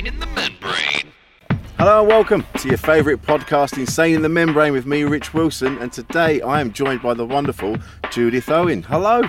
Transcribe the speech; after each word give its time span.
Insane 0.00 0.14
in 0.14 0.20
the 0.20 0.26
membrane. 0.28 1.12
Hello 1.78 2.00
and 2.00 2.08
welcome 2.08 2.46
to 2.56 2.68
your 2.68 2.78
favourite 2.78 3.20
podcast, 3.20 3.76
Insane 3.76 4.14
in 4.14 4.22
the 4.22 4.30
Membrane, 4.30 4.72
with 4.72 4.86
me, 4.86 5.02
Rich 5.04 5.34
Wilson. 5.34 5.76
And 5.76 5.92
today 5.92 6.40
I 6.40 6.62
am 6.62 6.72
joined 6.72 7.02
by 7.02 7.12
the 7.12 7.26
wonderful 7.26 7.76
Judith 8.10 8.48
Owen. 8.48 8.82
Hello. 8.82 9.22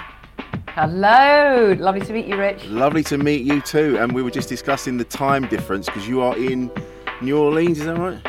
Hello, 0.70 1.76
lovely 1.78 2.00
to 2.02 2.14
meet 2.14 2.26
you, 2.26 2.38
Rich. 2.38 2.64
Lovely 2.68 3.04
to 3.04 3.18
meet 3.18 3.42
you 3.42 3.60
too. 3.60 3.98
And 3.98 4.14
we 4.14 4.22
were 4.24 4.32
just 4.32 4.48
discussing 4.48 4.96
the 4.96 5.04
time 5.04 5.46
difference 5.48 5.88
because 5.88 6.08
you 6.08 6.22
are 6.22 6.38
in 6.38 6.72
New 7.20 7.38
Orleans, 7.38 7.80
is 7.80 7.88
that 7.88 7.98
right? 7.98 8.26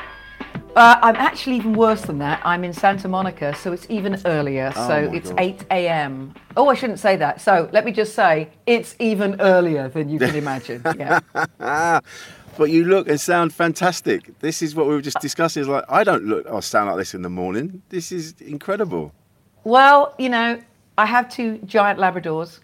Uh, 0.74 0.98
I'm 1.02 1.16
actually 1.16 1.56
even 1.56 1.74
worse 1.74 2.02
than 2.02 2.18
that. 2.18 2.40
I'm 2.44 2.64
in 2.64 2.72
Santa 2.72 3.06
Monica, 3.06 3.54
so 3.54 3.72
it's 3.72 3.86
even 3.90 4.20
earlier. 4.24 4.72
Oh 4.74 4.88
so 4.88 5.10
it's 5.12 5.28
God. 5.28 5.40
8 5.40 5.66
a.m. 5.70 6.34
Oh, 6.56 6.68
I 6.68 6.74
shouldn't 6.74 6.98
say 6.98 7.16
that. 7.16 7.42
So 7.42 7.68
let 7.72 7.84
me 7.84 7.92
just 7.92 8.14
say 8.14 8.48
it's 8.66 8.96
even 8.98 9.38
earlier 9.40 9.88
than 9.88 10.08
you 10.08 10.18
can 10.18 10.34
imagine. 10.44 10.82
Yeah. 10.98 12.00
But 12.58 12.68
you 12.68 12.84
look 12.84 13.08
and 13.08 13.18
sound 13.18 13.54
fantastic. 13.54 14.38
This 14.40 14.60
is 14.60 14.74
what 14.74 14.86
we 14.86 14.92
were 14.92 15.00
just 15.00 15.20
discussing. 15.20 15.62
Is 15.62 15.68
like 15.68 15.84
I 15.88 16.04
don't 16.04 16.24
look 16.24 16.46
or 16.50 16.60
sound 16.60 16.90
like 16.90 16.98
this 16.98 17.14
in 17.14 17.22
the 17.22 17.30
morning. 17.30 17.80
This 17.88 18.12
is 18.12 18.34
incredible. 18.42 19.14
Well, 19.64 20.14
you 20.18 20.28
know, 20.28 20.60
I 20.98 21.06
have 21.06 21.30
two 21.30 21.58
giant 21.64 21.98
Labradors 21.98 22.60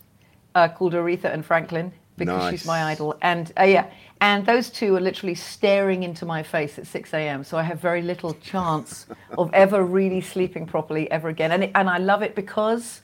uh, 0.55 0.69
called 0.69 0.93
Aretha 0.93 1.33
and 1.33 1.43
Franklin 1.43 1.93
because 2.19 2.51
she's 2.51 2.67
my 2.67 2.85
idol. 2.85 3.17
And 3.23 3.51
uh, 3.59 3.63
yeah, 3.63 3.91
and 4.21 4.45
those 4.45 4.71
two 4.71 4.97
are 4.97 5.01
literally 5.01 5.35
staring 5.35 6.03
into 6.03 6.27
my 6.27 6.43
face 6.43 6.79
at 6.79 6.87
6 6.87 7.15
a.m. 7.15 7.45
So 7.45 7.57
I 7.57 7.63
have 7.63 7.81
very 7.81 8.03
little 8.03 8.35
chance 8.35 9.07
of 9.37 9.53
ever 9.53 9.85
really 9.85 10.21
sleeping 10.21 10.67
properly 10.67 11.11
ever 11.11 11.29
again. 11.29 11.53
And, 11.53 11.65
it, 11.65 11.73
and 11.75 11.89
I 11.89 11.99
love 11.99 12.23
it 12.23 12.35
because 12.35 13.03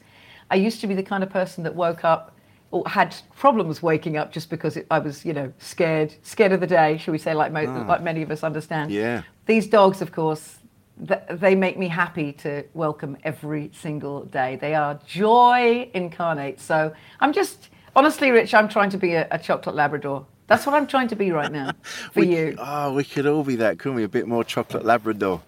I 0.50 0.56
used 0.56 0.80
to 0.80 0.86
be 0.86 0.94
the 0.94 1.02
kind 1.02 1.22
of 1.22 1.30
person 1.30 1.62
that 1.64 1.74
woke 1.74 2.04
up 2.04 2.36
or 2.72 2.82
had 2.88 3.14
problems 3.36 3.82
waking 3.82 4.16
up 4.16 4.32
just 4.32 4.50
because 4.50 4.76
it, 4.76 4.86
I 4.90 4.98
was, 4.98 5.24
you 5.24 5.32
know, 5.32 5.52
scared, 5.58 6.12
scared 6.22 6.50
of 6.50 6.60
the 6.60 6.66
day, 6.66 6.98
shall 6.98 7.12
we 7.12 7.18
say, 7.18 7.32
like, 7.32 7.52
mo- 7.52 7.66
ah. 7.66 7.86
like 7.88 8.02
many 8.02 8.22
of 8.22 8.32
us 8.32 8.42
understand. 8.42 8.90
Yeah. 8.90 9.22
These 9.46 9.68
dogs, 9.68 10.02
of 10.02 10.10
course, 10.10 10.58
th- 11.06 11.20
they 11.30 11.54
make 11.54 11.78
me 11.78 11.86
happy 11.86 12.32
to 12.32 12.64
welcome 12.74 13.16
every 13.22 13.70
single 13.72 14.24
day. 14.24 14.56
They 14.56 14.74
are 14.74 14.98
joy 15.06 15.88
incarnate. 15.94 16.60
So 16.60 16.92
I'm 17.20 17.32
just, 17.32 17.68
honestly, 17.94 18.32
Rich, 18.32 18.54
I'm 18.54 18.68
trying 18.68 18.90
to 18.90 18.98
be 18.98 19.14
a, 19.14 19.28
a 19.30 19.38
chocolate 19.38 19.76
Labrador. 19.76 20.26
That's 20.46 20.66
what 20.66 20.74
I'm 20.74 20.86
trying 20.86 21.08
to 21.08 21.16
be 21.16 21.30
right 21.30 21.50
now 21.50 21.72
for 22.12 22.20
we, 22.20 22.36
you. 22.36 22.56
Oh, 22.58 22.92
we 22.94 23.04
could 23.04 23.26
all 23.26 23.44
be 23.44 23.56
that, 23.56 23.78
couldn't 23.78 23.96
we? 23.96 24.04
A 24.04 24.08
bit 24.08 24.26
more 24.26 24.44
chocolate 24.44 24.84
Labrador. 24.84 25.40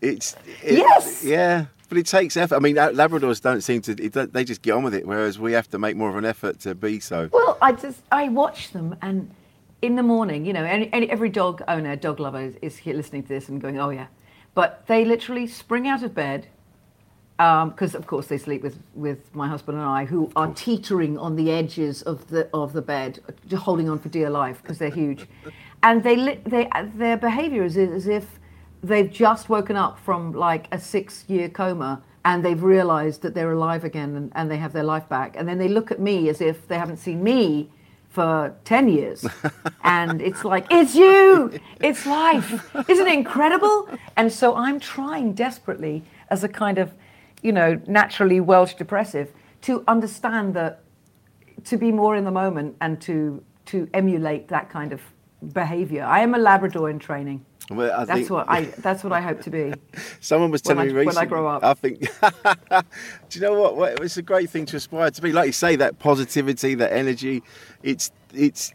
It's 0.00 0.36
it- 0.62 0.78
Yes! 0.78 1.24
yeah, 1.24 1.66
but 1.88 1.96
it 1.98 2.06
takes 2.06 2.36
effort. 2.36 2.56
I 2.56 2.58
mean, 2.58 2.76
uh, 2.76 2.88
Labradors 2.88 3.40
don't 3.40 3.60
seem 3.62 3.80
to. 3.82 3.92
It, 3.92 4.32
they 4.32 4.44
just 4.44 4.62
get 4.62 4.72
on 4.72 4.82
with 4.82 4.94
it, 4.94 5.06
whereas 5.06 5.38
we 5.38 5.52
have 5.52 5.68
to 5.70 5.78
make 5.78 5.96
more 5.96 6.10
of 6.10 6.16
an 6.16 6.24
effort 6.24 6.60
to 6.60 6.74
be 6.74 7.00
so. 7.00 7.30
Well, 7.32 7.56
I 7.62 7.72
just 7.72 8.00
I 8.10 8.28
watch 8.28 8.72
them, 8.72 8.96
and 9.00 9.30
in 9.80 9.96
the 9.96 10.02
morning, 10.02 10.44
you 10.44 10.52
know, 10.52 10.64
any, 10.64 10.92
any, 10.92 11.08
every 11.10 11.28
dog 11.28 11.62
owner, 11.68 11.96
dog 11.96 12.20
lover 12.20 12.40
is, 12.40 12.56
is 12.62 12.76
here 12.78 12.94
listening 12.94 13.22
to 13.22 13.28
this 13.28 13.48
and 13.48 13.60
going, 13.60 13.78
"Oh 13.78 13.90
yeah," 13.90 14.08
but 14.54 14.86
they 14.88 15.04
literally 15.04 15.46
spring 15.46 15.86
out 15.86 16.02
of 16.02 16.14
bed 16.14 16.48
Um, 17.42 17.70
because, 17.70 17.96
of 17.96 18.06
course, 18.06 18.28
they 18.28 18.38
sleep 18.38 18.62
with 18.62 18.78
with 18.94 19.34
my 19.34 19.48
husband 19.48 19.76
and 19.78 19.86
I, 19.86 20.04
who 20.04 20.30
are 20.36 20.52
teetering 20.54 21.18
on 21.18 21.34
the 21.34 21.50
edges 21.50 22.02
of 22.02 22.28
the 22.28 22.48
of 22.54 22.72
the 22.72 22.82
bed, 22.82 23.18
uh, 23.28 23.56
holding 23.56 23.88
on 23.88 23.98
for 23.98 24.10
dear 24.10 24.30
life 24.30 24.62
because 24.62 24.78
they're 24.78 24.90
huge, 24.90 25.26
and 25.82 26.04
they 26.04 26.16
they 26.46 26.68
uh, 26.68 26.86
their 26.94 27.16
behaviour 27.16 27.64
is 27.64 27.76
as 27.76 28.06
if 28.06 28.38
they've 28.82 29.10
just 29.10 29.48
woken 29.48 29.76
up 29.76 29.98
from 29.98 30.32
like 30.32 30.68
a 30.70 30.78
six 30.78 31.24
year 31.28 31.48
coma 31.48 32.02
and 32.24 32.44
they've 32.44 32.62
realized 32.62 33.22
that 33.22 33.34
they're 33.34 33.52
alive 33.52 33.82
again 33.82 34.14
and, 34.16 34.32
and 34.36 34.48
they 34.48 34.56
have 34.56 34.72
their 34.72 34.84
life 34.84 35.08
back. 35.08 35.34
And 35.36 35.48
then 35.48 35.58
they 35.58 35.68
look 35.68 35.90
at 35.90 36.00
me 36.00 36.28
as 36.28 36.40
if 36.40 36.68
they 36.68 36.78
haven't 36.78 36.98
seen 36.98 37.22
me 37.22 37.70
for 38.10 38.54
10 38.64 38.88
years. 38.88 39.26
and 39.84 40.20
it's 40.20 40.44
like, 40.44 40.66
it's 40.70 40.94
you, 40.94 41.58
it's 41.80 42.06
life. 42.06 42.76
Isn't 42.88 43.06
it 43.06 43.14
incredible? 43.14 43.88
And 44.16 44.32
so 44.32 44.54
I'm 44.54 44.78
trying 44.78 45.32
desperately 45.32 46.04
as 46.28 46.44
a 46.44 46.48
kind 46.48 46.78
of, 46.78 46.92
you 47.42 47.52
know, 47.52 47.80
naturally 47.86 48.40
Welsh 48.40 48.74
depressive 48.74 49.32
to 49.62 49.84
understand 49.88 50.54
that 50.54 50.82
to 51.64 51.76
be 51.76 51.92
more 51.92 52.16
in 52.16 52.24
the 52.24 52.30
moment 52.30 52.76
and 52.80 53.00
to 53.02 53.42
to 53.66 53.88
emulate 53.94 54.48
that 54.48 54.70
kind 54.70 54.92
of 54.92 55.00
behavior. 55.52 56.04
I 56.04 56.20
am 56.20 56.34
a 56.34 56.38
Labrador 56.38 56.90
in 56.90 56.98
training. 56.98 57.44
Well, 57.70 58.04
That's 58.06 58.20
think- 58.20 58.30
what 58.30 58.48
I. 58.48 58.64
That's 58.78 59.04
what 59.04 59.12
I 59.12 59.20
hope 59.20 59.40
to 59.42 59.50
be. 59.50 59.72
Someone 60.20 60.50
was 60.50 60.62
telling 60.62 60.90
I- 60.90 60.92
me 60.92 61.06
when 61.06 61.16
I 61.16 61.24
grow 61.26 61.46
up. 61.46 61.64
I 61.64 61.74
think. 61.74 62.00
do 63.28 63.38
you 63.38 63.40
know 63.40 63.70
what? 63.72 64.00
It's 64.00 64.16
a 64.16 64.22
great 64.22 64.50
thing 64.50 64.66
to 64.66 64.76
aspire 64.76 65.10
to 65.10 65.22
be. 65.22 65.32
Like 65.32 65.46
you 65.46 65.52
say, 65.52 65.76
that 65.76 65.98
positivity, 65.98 66.74
that 66.74 66.92
energy. 66.92 67.42
It's 67.82 68.10
it's. 68.34 68.72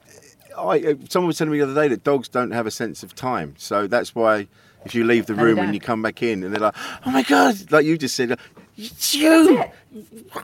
I, 0.57 0.95
someone 1.09 1.27
was 1.27 1.37
telling 1.37 1.51
me 1.51 1.59
the 1.59 1.65
other 1.65 1.75
day 1.75 1.87
that 1.89 2.03
dogs 2.03 2.27
don't 2.27 2.49
have 2.51 2.65
a 2.65 2.71
sense 2.71 3.03
of 3.03 3.13
time, 3.13 3.53
so 3.57 3.85
that's 3.85 4.15
why 4.15 4.47
if 4.85 4.95
you 4.95 5.03
leave 5.03 5.25
the 5.27 5.35
No, 5.35 5.43
room 5.43 5.59
and 5.59 5.73
you 5.73 5.79
come 5.79 6.01
back 6.01 6.23
in 6.23 6.43
and 6.43 6.53
they're 6.53 6.61
like, 6.61 6.75
"Oh 7.05 7.11
my 7.11 7.23
god!" 7.23 7.71
Like 7.71 7.85
you 7.85 7.97
just 7.97 8.15
said, 8.15 8.37
"It's 8.77 9.13
you." 9.15 9.57
That's 9.57 9.73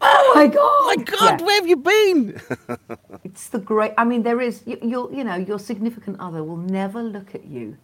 Oh 0.02 0.34
my 0.36 0.48
god! 0.48 0.58
Oh 0.60 0.96
My 0.98 1.04
God, 1.04 1.42
Yeah. 1.42 1.46
where 1.46 1.56
have 1.56 1.68
you 1.68 1.78
been? 1.78 2.42
It's 3.24 3.50
the 3.50 3.60
great. 3.60 3.94
I 3.98 4.06
mean, 4.06 4.24
there 4.24 4.42
is. 4.42 4.64
You, 4.66 4.78
your, 4.82 5.12
you 5.14 5.24
know, 5.24 5.36
your 5.36 5.60
significant 5.60 6.20
other 6.20 6.44
will 6.44 6.58
never 6.58 7.02
look 7.04 7.36
at 7.36 7.46
you 7.46 7.78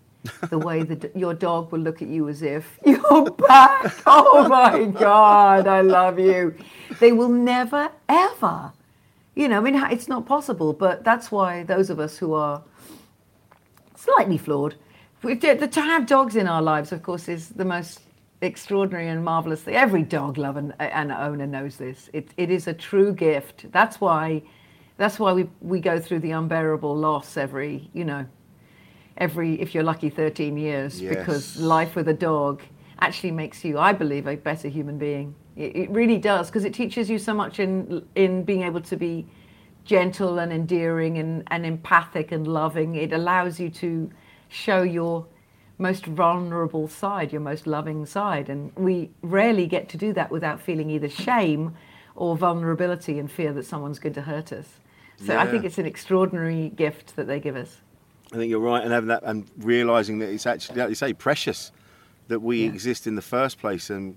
the 0.49 0.59
way 0.59 0.83
that 0.83 1.15
your 1.15 1.33
dog 1.33 1.71
will 1.71 1.79
look 1.79 2.01
at 2.01 2.07
you 2.09 2.29
as 2.29 2.41
if 2.41 2.79
you're 2.85 3.31
back. 3.49 3.93
Oh 4.05 4.47
my 4.49 4.85
god, 4.85 5.67
I 5.67 5.81
love 5.81 6.19
you. 6.19 6.55
They 6.99 7.11
will 7.13 7.29
never 7.29 7.89
ever. 8.09 8.73
You 9.35 9.47
know, 9.47 9.57
I 9.59 9.61
mean, 9.61 9.75
it's 9.91 10.07
not 10.09 10.25
possible, 10.25 10.73
but 10.73 11.03
that's 11.05 11.31
why 11.31 11.63
those 11.63 11.89
of 11.89 11.99
us 11.99 12.17
who 12.17 12.33
are 12.33 12.61
slightly 13.95 14.37
flawed, 14.37 14.75
we- 15.23 15.35
to 15.35 15.67
to 15.67 15.81
have 15.81 16.05
dogs 16.05 16.35
in 16.35 16.47
our 16.47 16.61
lives, 16.61 16.91
of 16.91 17.03
course, 17.03 17.27
is 17.27 17.49
the 17.49 17.65
most 17.65 18.01
extraordinary 18.41 19.07
and 19.07 19.23
marvelous 19.23 19.61
thing. 19.61 19.75
Every 19.75 20.03
dog 20.03 20.37
lover 20.37 20.59
and, 20.59 20.73
and 20.79 21.11
owner 21.11 21.45
knows 21.45 21.77
this. 21.77 22.09
It, 22.13 22.29
it 22.37 22.49
is 22.49 22.67
a 22.67 22.73
true 22.73 23.13
gift. 23.13 23.71
That's 23.71 23.99
why, 23.99 24.41
that's 24.97 25.19
why 25.19 25.33
we, 25.33 25.49
we 25.61 25.79
go 25.81 25.99
through 25.99 26.19
the 26.19 26.31
unbearable 26.31 26.95
loss 26.95 27.35
every, 27.37 27.89
you 27.93 28.05
know, 28.05 28.25
every, 29.17 29.59
if 29.59 29.75
you're 29.75 29.83
lucky, 29.83 30.09
13 30.09 30.57
years, 30.57 31.01
because 31.15 31.59
life 31.59 31.95
with 31.95 32.07
a 32.07 32.13
dog 32.13 32.61
actually 33.01 33.31
makes 33.31 33.63
you, 33.65 33.77
I 33.77 33.91
believe, 33.93 34.27
a 34.27 34.35
better 34.35 34.67
human 34.69 34.97
being. 34.97 35.35
It, 35.57 35.75
it 35.75 35.89
really 35.89 36.17
does, 36.17 36.47
because 36.47 36.63
it 36.63 36.73
teaches 36.73 37.09
you 37.09 37.17
so 37.19 37.33
much 37.33 37.59
in, 37.59 38.05
in 38.15 38.43
being 38.43 38.61
able 38.63 38.81
to 38.81 38.95
be 38.95 39.27
gentle 39.83 40.39
and 40.39 40.53
endearing 40.53 41.17
and, 41.17 41.43
and 41.47 41.65
empathic 41.65 42.31
and 42.31 42.47
loving. 42.47 42.95
It 42.95 43.11
allows 43.11 43.59
you 43.59 43.69
to 43.71 44.09
show 44.49 44.81
your 44.81 45.25
most 45.77 46.05
vulnerable 46.05 46.87
side, 46.89 47.31
your 47.31 47.41
most 47.41 47.65
loving 47.65 48.05
side. 48.05 48.49
And 48.49 48.75
we 48.75 49.11
rarely 49.21 49.65
get 49.65 49.87
to 49.89 49.97
do 49.97 50.11
that 50.13 50.29
without 50.29 50.59
feeling 50.59 50.89
either 50.89 51.07
shame 51.07 51.75
or 52.15 52.35
vulnerability 52.35 53.17
and 53.17 53.31
fear 53.31 53.53
that 53.53 53.65
someone's 53.65 53.99
going 53.99 54.15
to 54.15 54.23
hurt 54.23 54.51
us. 54.51 54.65
So 55.25 55.37
I 55.37 55.47
think 55.47 55.65
it's 55.65 55.77
an 55.77 55.85
extraordinary 55.85 56.69
gift 56.69 57.15
that 57.17 57.27
they 57.27 57.39
give 57.39 57.55
us. 57.55 57.77
I 58.31 58.37
think 58.37 58.49
you're 58.49 58.59
right, 58.59 58.83
and 58.83 58.91
having 58.91 59.07
that 59.09 59.23
and 59.23 59.45
realizing 59.57 60.19
that 60.19 60.29
it's 60.29 60.45
actually, 60.45 60.79
like 60.79 60.89
you 60.89 60.95
say, 60.95 61.13
precious 61.13 61.71
that 62.27 62.41
we 62.41 62.63
Yeah. 62.63 62.69
exist 62.69 63.07
in 63.07 63.15
the 63.15 63.21
first 63.21 63.59
place, 63.59 63.89
and 63.89 64.15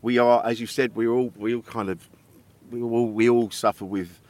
we 0.00 0.18
are, 0.18 0.44
as 0.44 0.60
you 0.60 0.66
said, 0.66 0.96
we 0.96 1.06
all 1.06 1.32
we 1.36 1.54
all 1.54 1.62
kind 1.62 1.90
of 1.90 2.08
we 2.70 2.80
all 2.80 3.06
we 3.06 3.28
all 3.28 3.50
suffer 3.50 3.84
with, 3.84 4.20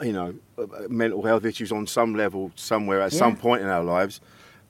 you 0.00 0.12
know, 0.12 0.34
uh, 0.56 0.66
mental 0.88 1.22
health 1.22 1.44
issues 1.44 1.72
on 1.72 1.86
some 1.86 2.14
level 2.14 2.52
somewhere 2.54 3.02
at 3.02 3.12
some 3.12 3.36
point 3.36 3.60
in 3.62 3.68
our 3.68 3.84
lives, 3.84 4.20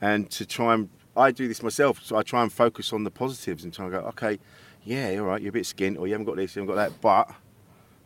and 0.00 0.30
to 0.32 0.44
try 0.46 0.74
and 0.74 0.88
I 1.16 1.30
do 1.30 1.46
this 1.48 1.62
myself, 1.62 2.00
so 2.02 2.16
I 2.16 2.22
try 2.22 2.42
and 2.42 2.52
focus 2.52 2.92
on 2.92 3.04
the 3.04 3.10
positives 3.10 3.64
and 3.64 3.72
try 3.72 3.84
and 3.86 3.94
go, 3.94 4.00
okay, 4.08 4.38
yeah, 4.84 5.16
all 5.18 5.26
right, 5.26 5.40
you're 5.40 5.50
a 5.50 5.52
bit 5.52 5.64
skint, 5.64 5.98
or 5.98 6.06
you 6.06 6.12
haven't 6.14 6.26
got 6.26 6.36
this, 6.36 6.54
you 6.56 6.60
haven't 6.62 6.74
got 6.74 6.88
that, 6.90 7.00
but 7.00 7.30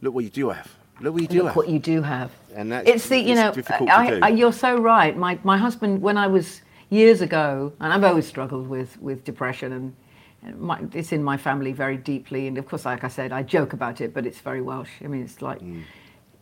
look 0.02 0.14
what 0.14 0.24
you 0.24 0.30
do 0.30 0.50
have. 0.50 0.70
Look 1.00 1.14
what 1.14 1.22
you 1.22 1.28
do 1.28 1.38
Look 1.38 1.46
have. 1.48 1.56
what 1.56 1.68
you 1.68 1.78
do 1.78 2.02
have. 2.02 2.30
And 2.54 2.72
that's- 2.72 2.94
it's 2.94 3.08
the 3.08 3.18
you 3.18 3.34
it's 3.38 3.68
know 3.68 3.86
I. 3.88 4.18
I, 4.22 4.28
you're 4.30 4.52
so 4.52 4.76
right. 4.80 5.16
My 5.16 5.38
my 5.44 5.56
husband 5.56 6.02
when 6.02 6.16
I 6.16 6.26
was 6.26 6.60
years 6.90 7.20
ago, 7.20 7.72
and 7.80 7.92
I've 7.92 8.02
always 8.04 8.26
struggled 8.26 8.66
with 8.68 9.00
with 9.00 9.24
depression 9.24 9.72
and. 9.72 9.94
and 10.42 10.60
My, 10.60 10.80
it's 10.92 11.12
in 11.12 11.22
my 11.22 11.36
family 11.36 11.72
very 11.72 11.96
deeply, 11.96 12.46
and 12.48 12.58
of 12.58 12.66
course, 12.66 12.84
like 12.84 13.04
I 13.04 13.08
said, 13.08 13.32
I 13.32 13.42
joke 13.44 13.72
about 13.74 14.00
it, 14.00 14.12
but 14.12 14.26
it's 14.26 14.40
very 14.40 14.60
Welsh. 14.60 14.90
I 15.04 15.06
mean, 15.06 15.22
it's 15.22 15.40
like, 15.40 15.60
Mm. 15.60 15.82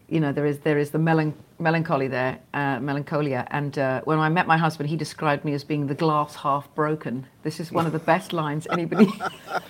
You 0.08 0.20
know, 0.20 0.32
there 0.32 0.46
is 0.46 0.58
there 0.60 0.78
is 0.78 0.90
the 0.90 0.98
melan- 0.98 1.34
melancholy 1.58 2.08
there, 2.08 2.38
uh, 2.54 2.78
melancholia. 2.80 3.46
And 3.50 3.78
uh, 3.78 4.02
when 4.04 4.18
I 4.18 4.28
met 4.28 4.46
my 4.46 4.56
husband, 4.56 4.88
he 4.88 4.96
described 4.96 5.44
me 5.44 5.52
as 5.52 5.64
being 5.64 5.86
the 5.86 5.94
glass 5.94 6.36
half 6.36 6.72
broken. 6.74 7.26
This 7.42 7.58
is 7.60 7.72
one 7.72 7.86
of 7.86 7.92
the 7.92 7.98
best 7.98 8.32
lines 8.32 8.66
anybody 8.70 9.08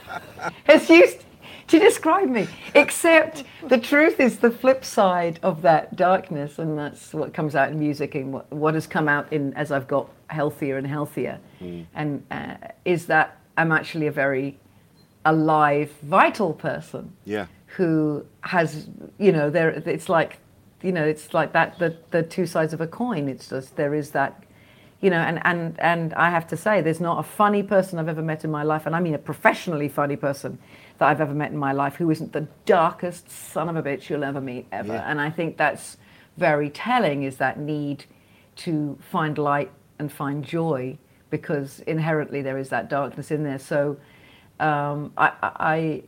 has 0.65 0.91
used 0.91 1.25
to 1.69 1.79
describe 1.79 2.29
me. 2.29 2.47
Except 2.75 3.45
the 3.69 3.79
truth 3.79 4.21
is 4.21 4.39
the 4.39 4.51
flip 4.51 4.85
side 4.85 5.41
of 5.43 5.63
that 5.63 5.97
darkness, 5.97 6.59
and 6.59 6.79
that's 6.79 7.15
what 7.15 7.33
comes 7.33 7.57
out 7.57 7.71
in 7.71 7.79
music 7.79 8.15
and 8.15 8.33
what, 8.35 8.51
what 8.53 8.75
has 8.75 8.87
come 8.87 9.09
out 9.09 9.33
in 9.33 9.55
as 9.55 9.73
I've 9.73 9.89
got 9.89 10.11
healthier 10.29 10.77
and 10.77 10.87
healthier, 10.87 11.41
and 11.95 12.25
uh, 12.31 12.57
is 12.85 13.07
that 13.07 13.39
I'm 13.57 13.73
actually 13.73 14.07
a 14.07 14.13
very 14.13 14.59
alive, 15.25 15.91
vital 16.03 16.53
person 16.53 17.13
Yeah. 17.25 17.47
Who 17.77 18.25
has 18.41 18.89
you 19.19 19.33
know 19.33 19.51
there 19.51 19.71
it's 19.71 20.09
like 20.09 20.39
you 20.83 20.93
know 20.93 21.05
it's 21.05 21.35
like 21.35 21.53
that 21.53 21.79
the 21.79 21.97
the 22.11 22.23
two 22.23 22.47
sides 22.47 22.73
of 22.73 22.81
a 22.81 22.87
coin. 22.87 23.29
It's 23.29 23.49
just 23.49 23.77
there 23.77 23.95
is 23.95 24.11
that 24.11 24.43
you 25.01 25.11
know 25.11 25.19
and 25.19 25.41
and 25.45 25.79
and 25.79 26.15
i 26.15 26.31
have 26.31 26.47
to 26.47 26.57
say 26.57 26.81
there's 26.81 27.03
not 27.03 27.19
a 27.19 27.23
funny 27.23 27.63
person 27.63 27.99
i've 27.99 28.09
ever 28.09 28.23
met 28.23 28.45
in 28.45 28.51
my 28.51 28.63
life 28.63 28.87
and 28.87 28.97
i 28.97 29.01
mean 29.01 29.13
a 29.13 29.19
professionally 29.19 29.91
funny 29.91 30.17
person 30.17 30.59
that 30.97 31.07
i've 31.07 31.21
ever 31.21 31.35
met 31.35 31.51
in 31.51 31.59
my 31.59 31.71
life 31.71 31.97
who 31.97 32.11
isn't 32.11 32.33
the 32.33 32.49
darkest 32.65 33.31
son 33.31 33.69
of 33.69 33.77
a 33.77 33.83
bitch 33.83 34.09
you'll 34.09 34.25
ever 34.25 34.41
meet 34.41 34.67
ever. 34.73 34.95
Yeah. 34.95 35.11
and 35.11 35.21
i 35.21 35.29
think 35.29 35.59
that's 35.59 35.99
very 36.39 36.71
telling 36.71 37.25
is 37.25 37.37
that 37.37 37.59
need 37.59 38.07
to 38.57 38.99
find 39.11 39.37
light 39.37 39.71
and 39.99 40.11
find 40.11 40.45
joy 40.45 40.97
because 41.31 41.81
inherently 41.81 42.43
there 42.43 42.59
is 42.59 42.69
that 42.71 42.89
darkness 42.89 43.31
in 43.31 43.43
there. 43.43 43.59
So 43.59 43.97
um, 44.61 45.13
I, 45.17 45.33
I 45.43 46.03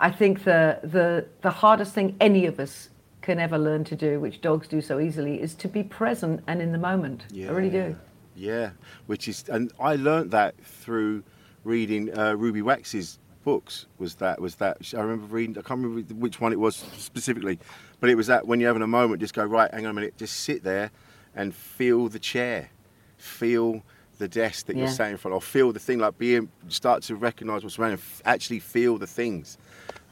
I 0.00 0.10
think 0.10 0.44
the, 0.44 0.80
the, 0.82 1.26
the 1.42 1.50
hardest 1.50 1.92
thing 1.94 2.16
any 2.20 2.46
of 2.46 2.58
us 2.58 2.88
can 3.20 3.38
ever 3.38 3.58
learn 3.58 3.84
to 3.84 3.94
do, 3.96 4.18
which 4.18 4.40
dogs 4.40 4.66
do 4.66 4.80
so 4.80 4.98
easily, 4.98 5.40
is 5.40 5.54
to 5.56 5.68
be 5.68 5.82
present 5.82 6.42
and 6.46 6.62
in 6.62 6.72
the 6.72 6.78
moment. 6.78 7.24
I 7.34 7.50
really 7.50 7.68
do. 7.70 7.94
Yeah, 8.34 8.70
which 9.06 9.28
is, 9.28 9.44
and 9.48 9.70
I 9.78 9.96
learnt 9.96 10.30
that 10.30 10.54
through 10.64 11.22
reading 11.64 12.16
uh, 12.18 12.32
Ruby 12.34 12.62
Wax's 12.62 13.18
books. 13.44 13.84
Was 13.98 14.14
that 14.16 14.40
was 14.40 14.54
that? 14.56 14.78
I 14.96 15.00
remember 15.00 15.26
reading. 15.26 15.58
I 15.58 15.62
can't 15.62 15.82
remember 15.82 16.14
which 16.14 16.40
one 16.40 16.52
it 16.52 16.58
was 16.58 16.76
specifically, 16.76 17.58
but 18.00 18.08
it 18.08 18.14
was 18.14 18.28
that 18.28 18.46
when 18.46 18.58
you're 18.60 18.70
having 18.70 18.82
a 18.82 18.86
moment, 18.86 19.20
just 19.20 19.34
go 19.34 19.44
right. 19.44 19.70
Hang 19.74 19.84
on 19.84 19.90
a 19.90 19.94
minute. 19.94 20.16
Just 20.16 20.38
sit 20.40 20.62
there 20.64 20.90
and 21.36 21.54
feel 21.54 22.08
the 22.08 22.18
chair, 22.18 22.70
feel 23.18 23.82
the 24.18 24.28
desk 24.28 24.66
that 24.66 24.76
you're 24.76 24.86
Yeah. 24.86 24.92
sat 24.92 25.10
in 25.10 25.16
front 25.16 25.34
of, 25.34 25.44
feel 25.44 25.72
the 25.72 25.78
thing. 25.78 25.98
Like 25.98 26.16
being 26.16 26.48
start 26.68 27.02
to 27.04 27.16
recognise 27.16 27.62
what's 27.62 27.78
around, 27.78 27.92
and 27.92 28.00
f- 28.00 28.22
actually 28.24 28.60
feel 28.60 28.96
the 28.96 29.06
things. 29.06 29.58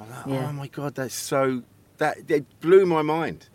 I'm 0.01 0.11
like, 0.11 0.27
Yeah. 0.27 0.49
oh 0.49 0.53
my 0.53 0.69
god, 0.69 0.95
that's 0.95 1.15
so. 1.15 1.63
That 1.99 2.19
it 2.31 2.45
blew 2.61 2.87
my 2.87 3.03
mind. 3.03 3.49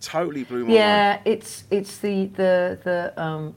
Totally 0.00 0.44
blew 0.44 0.60
my 0.60 0.64
mind. 0.66 0.74
Yeah, 0.74 1.20
it's 1.24 1.64
it's 1.70 1.98
the 1.98 2.26
the 2.26 2.78
the 2.84 3.20
um, 3.22 3.54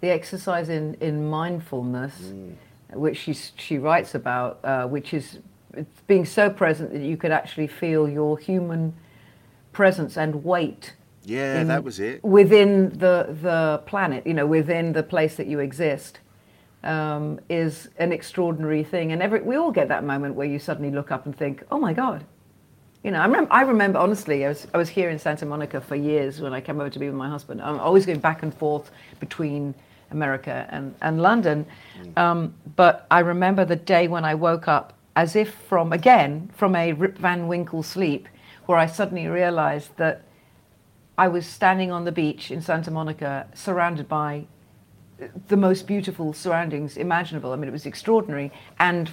the 0.00 0.10
exercise 0.10 0.68
in 0.68 0.94
in 1.00 1.28
mindfulness, 1.28 2.14
Mm. 2.32 2.54
which 2.94 3.18
she 3.18 3.34
she 3.34 3.78
writes 3.78 4.14
about, 4.14 4.60
uh, 4.64 4.86
which 4.86 5.12
is 5.12 5.38
being 6.06 6.24
so 6.24 6.48
present 6.48 6.92
that 6.92 7.02
you 7.02 7.16
could 7.16 7.32
actually 7.32 7.66
feel 7.66 8.08
your 8.08 8.38
human 8.38 8.94
presence 9.72 10.16
and 10.16 10.44
weight. 10.44 10.94
Yeah, 11.24 11.60
in- 11.62 11.68
that 11.68 11.82
was 11.82 11.98
it. 11.98 12.22
Within 12.22 12.90
the 12.90 13.36
the 13.42 13.82
planet, 13.86 14.24
you 14.26 14.34
know, 14.34 14.46
within 14.46 14.92
the 14.92 15.02
place 15.02 15.34
that 15.36 15.46
you 15.48 15.58
exist. 15.58 16.20
Um, 16.84 17.40
is 17.48 17.88
an 17.98 18.12
extraordinary 18.12 18.84
thing, 18.84 19.12
and 19.12 19.22
every, 19.22 19.40
we 19.40 19.56
all 19.56 19.70
get 19.70 19.88
that 19.88 20.04
moment 20.04 20.34
where 20.34 20.46
you 20.46 20.58
suddenly 20.58 20.90
look 20.90 21.10
up 21.10 21.24
and 21.24 21.34
think, 21.34 21.64
"Oh 21.70 21.78
my 21.78 21.94
God, 21.94 22.26
you 23.04 23.10
know, 23.10 23.20
I 23.20 23.26
remember, 23.26 23.52
I 23.52 23.62
remember 23.62 23.98
honestly, 23.98 24.46
I 24.46 24.48
was, 24.48 24.66
I 24.72 24.78
was 24.78 24.88
here 24.88 25.10
in 25.10 25.18
Santa 25.18 25.44
Monica 25.44 25.78
for 25.78 25.94
years 25.94 26.40
when 26.40 26.54
I 26.54 26.60
came 26.62 26.80
over 26.80 26.88
to 26.88 26.98
be 26.98 27.06
with 27.06 27.14
my 27.14 27.28
husband. 27.28 27.60
I'm 27.60 27.78
always 27.78 28.06
going 28.06 28.18
back 28.18 28.42
and 28.42 28.52
forth 28.52 28.90
between 29.20 29.74
America 30.10 30.66
and, 30.70 30.94
and 31.02 31.20
London. 31.20 31.66
Um, 32.16 32.54
but 32.76 33.06
I 33.10 33.20
remember 33.20 33.66
the 33.66 33.76
day 33.76 34.08
when 34.08 34.24
I 34.24 34.34
woke 34.34 34.68
up 34.68 34.94
as 35.16 35.36
if 35.36 35.54
from, 35.54 35.92
again, 35.92 36.50
from 36.54 36.74
a 36.74 36.94
Rip 36.94 37.18
Van 37.18 37.46
Winkle 37.46 37.82
sleep, 37.82 38.26
where 38.64 38.78
I 38.78 38.86
suddenly 38.86 39.26
realized 39.26 39.94
that 39.98 40.22
I 41.18 41.28
was 41.28 41.46
standing 41.46 41.92
on 41.92 42.06
the 42.06 42.12
beach 42.12 42.50
in 42.50 42.62
Santa 42.62 42.90
Monica 42.90 43.46
surrounded 43.52 44.08
by 44.08 44.46
the 45.48 45.56
most 45.56 45.86
beautiful 45.86 46.32
surroundings 46.32 46.96
imaginable. 46.96 47.52
I 47.52 47.56
mean, 47.56 47.68
it 47.68 47.72
was 47.72 47.86
extraordinary. 47.86 48.52
And 48.78 49.10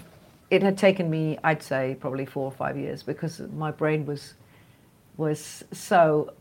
it 0.49 0.61
had 0.61 0.77
taken 0.77 1.09
me, 1.09 1.37
I'd 1.43 1.63
say, 1.63 1.97
probably 1.99 2.25
four 2.25 2.45
or 2.45 2.51
five 2.51 2.77
years 2.77 3.03
because 3.03 3.39
my 3.39 3.71
brain 3.71 4.05
was 4.05 4.33
was 5.17 5.63
so 5.71 6.33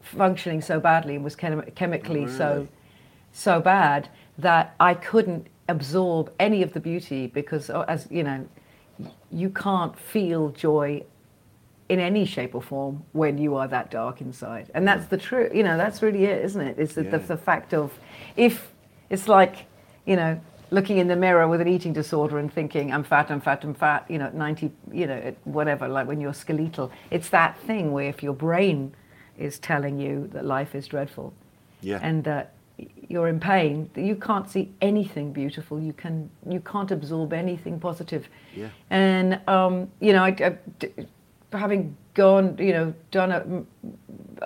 functioning 0.00 0.60
so 0.60 0.78
badly 0.78 1.14
and 1.14 1.24
was 1.24 1.34
chem- 1.34 1.62
chemically 1.74 2.28
so 2.28 2.68
so 3.32 3.60
bad 3.60 4.08
that 4.38 4.74
I 4.78 4.94
couldn't 4.94 5.48
absorb 5.68 6.32
any 6.38 6.62
of 6.62 6.72
the 6.72 6.80
beauty 6.80 7.26
because, 7.26 7.70
oh, 7.70 7.82
as 7.82 8.06
you 8.10 8.22
know, 8.22 8.46
you 9.30 9.50
can't 9.50 9.98
feel 9.98 10.50
joy 10.50 11.04
in 11.88 11.98
any 11.98 12.24
shape 12.24 12.54
or 12.54 12.62
form 12.62 13.02
when 13.12 13.36
you 13.36 13.56
are 13.56 13.66
that 13.68 13.90
dark 13.90 14.20
inside. 14.20 14.70
And 14.74 14.86
that's 14.86 15.06
the 15.06 15.16
truth. 15.16 15.54
You 15.54 15.64
know, 15.64 15.76
that's 15.76 16.02
really 16.02 16.24
it, 16.24 16.44
isn't 16.44 16.60
it? 16.60 16.78
It's 16.78 16.94
the, 16.94 17.02
the, 17.02 17.18
the 17.18 17.36
fact 17.36 17.74
of 17.74 17.92
if 18.40 18.72
it's 19.10 19.28
like, 19.28 19.66
you 20.06 20.16
know, 20.16 20.40
looking 20.70 20.98
in 20.98 21.08
the 21.08 21.16
mirror 21.16 21.46
with 21.46 21.60
an 21.60 21.68
eating 21.68 21.92
disorder 21.92 22.38
and 22.38 22.52
thinking, 22.52 22.92
I'm 22.92 23.04
fat, 23.04 23.30
I'm 23.30 23.40
fat, 23.40 23.64
I'm 23.64 23.74
fat, 23.74 24.06
you 24.08 24.18
know, 24.18 24.26
at 24.26 24.34
90, 24.34 24.70
you 24.92 25.06
know, 25.06 25.34
whatever, 25.44 25.86
like 25.88 26.06
when 26.06 26.20
you're 26.20 26.32
skeletal. 26.32 26.90
It's 27.10 27.28
that 27.30 27.58
thing 27.60 27.92
where 27.92 28.08
if 28.08 28.22
your 28.22 28.32
brain 28.32 28.94
is 29.36 29.58
telling 29.58 29.98
you 30.00 30.28
that 30.32 30.44
life 30.44 30.74
is 30.74 30.86
dreadful 30.86 31.34
Yeah. 31.82 31.98
and 32.02 32.24
that 32.24 32.52
you're 33.08 33.28
in 33.28 33.40
pain, 33.40 33.90
that 33.94 34.02
you 34.02 34.16
can't 34.16 34.48
see 34.48 34.72
anything 34.80 35.32
beautiful. 35.32 35.78
You 35.80 35.92
can 35.92 36.30
you 36.48 36.60
can't 36.60 36.90
absorb 36.90 37.32
anything 37.34 37.78
positive. 37.78 38.26
Yeah. 38.56 38.68
And 38.88 39.38
um, 39.48 39.90
you 40.00 40.12
know, 40.14 40.24
I, 40.24 40.34
I- 40.82 41.56
having 41.56 41.96
gone, 42.14 42.56
you 42.58 42.72
know, 42.72 42.94
done 43.10 43.32
a, 43.32 43.42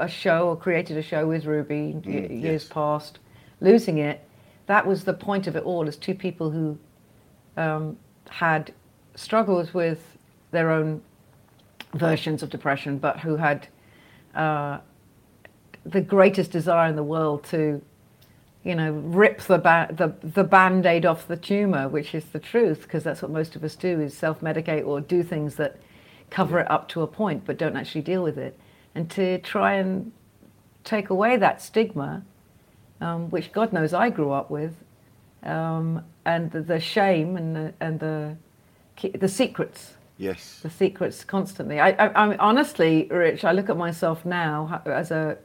a 0.04 0.08
show 0.08 0.48
or 0.48 0.56
created 0.56 0.96
a 0.96 1.02
show 1.02 1.26
with 1.28 1.44
Ruby 1.44 1.94
Mm, 1.94 2.06
years 2.42 2.62
yes. 2.64 2.64
past, 2.64 3.18
losing 3.60 3.98
it, 3.98 4.20
that 4.66 4.86
was 4.86 5.04
the 5.04 5.12
point 5.12 5.46
of 5.46 5.56
it 5.56 5.64
all. 5.64 5.86
As 5.88 5.96
two 5.96 6.14
people 6.14 6.50
who 6.50 6.78
um, 7.56 7.96
had 8.28 8.72
struggled 9.14 9.72
with 9.74 10.16
their 10.50 10.70
own 10.70 11.02
versions 11.92 12.42
of 12.42 12.50
depression, 12.50 12.98
but 12.98 13.20
who 13.20 13.36
had 13.36 13.68
uh, 14.34 14.78
the 15.84 16.00
greatest 16.00 16.50
desire 16.50 16.88
in 16.88 16.96
the 16.96 17.02
world 17.02 17.44
to, 17.44 17.80
you 18.64 18.74
know, 18.74 18.92
rip 18.92 19.40
the 19.42 19.58
ba- 19.58 19.88
the 19.90 20.14
the 20.26 20.44
band-aid 20.44 21.04
off 21.04 21.28
the 21.28 21.36
tumor, 21.36 21.88
which 21.88 22.14
is 22.14 22.24
the 22.26 22.38
truth, 22.38 22.82
because 22.82 23.04
that's 23.04 23.22
what 23.22 23.30
most 23.30 23.54
of 23.54 23.62
us 23.62 23.76
do: 23.76 24.00
is 24.00 24.16
self-medicate 24.16 24.86
or 24.86 25.00
do 25.00 25.22
things 25.22 25.56
that 25.56 25.76
cover 26.30 26.58
it 26.58 26.70
up 26.70 26.88
to 26.88 27.02
a 27.02 27.06
point, 27.06 27.44
but 27.44 27.58
don't 27.58 27.76
actually 27.76 28.00
deal 28.02 28.22
with 28.22 28.38
it, 28.38 28.58
and 28.94 29.10
to 29.10 29.38
try 29.38 29.74
and 29.74 30.10
take 30.82 31.10
away 31.10 31.36
that 31.36 31.62
stigma, 31.62 32.24
um, 33.04 33.30
which 33.30 33.52
God 33.52 33.72
knows 33.72 33.92
I 33.94 34.10
grew 34.10 34.30
up 34.32 34.50
with, 34.50 34.74
um, 35.42 36.02
and 36.24 36.50
the, 36.50 36.62
the 36.62 36.80
shame 36.80 37.36
and 37.36 37.54
the 37.56 37.74
and 37.80 38.00
the 38.00 38.36
the 39.18 39.28
secrets 39.28 39.94
Yes. 40.16 40.60
the 40.62 40.70
secrets 40.70 41.24
constantly. 41.24 41.80
I, 41.80 41.90
I, 41.90 42.06
I 42.06 42.36
honestly, 42.36 43.08
Rich, 43.10 43.44
I 43.44 43.52
look 43.52 43.68
at 43.68 43.76
myself 43.76 44.24
now 44.24 44.80
as 44.86 45.10
a 45.10 45.36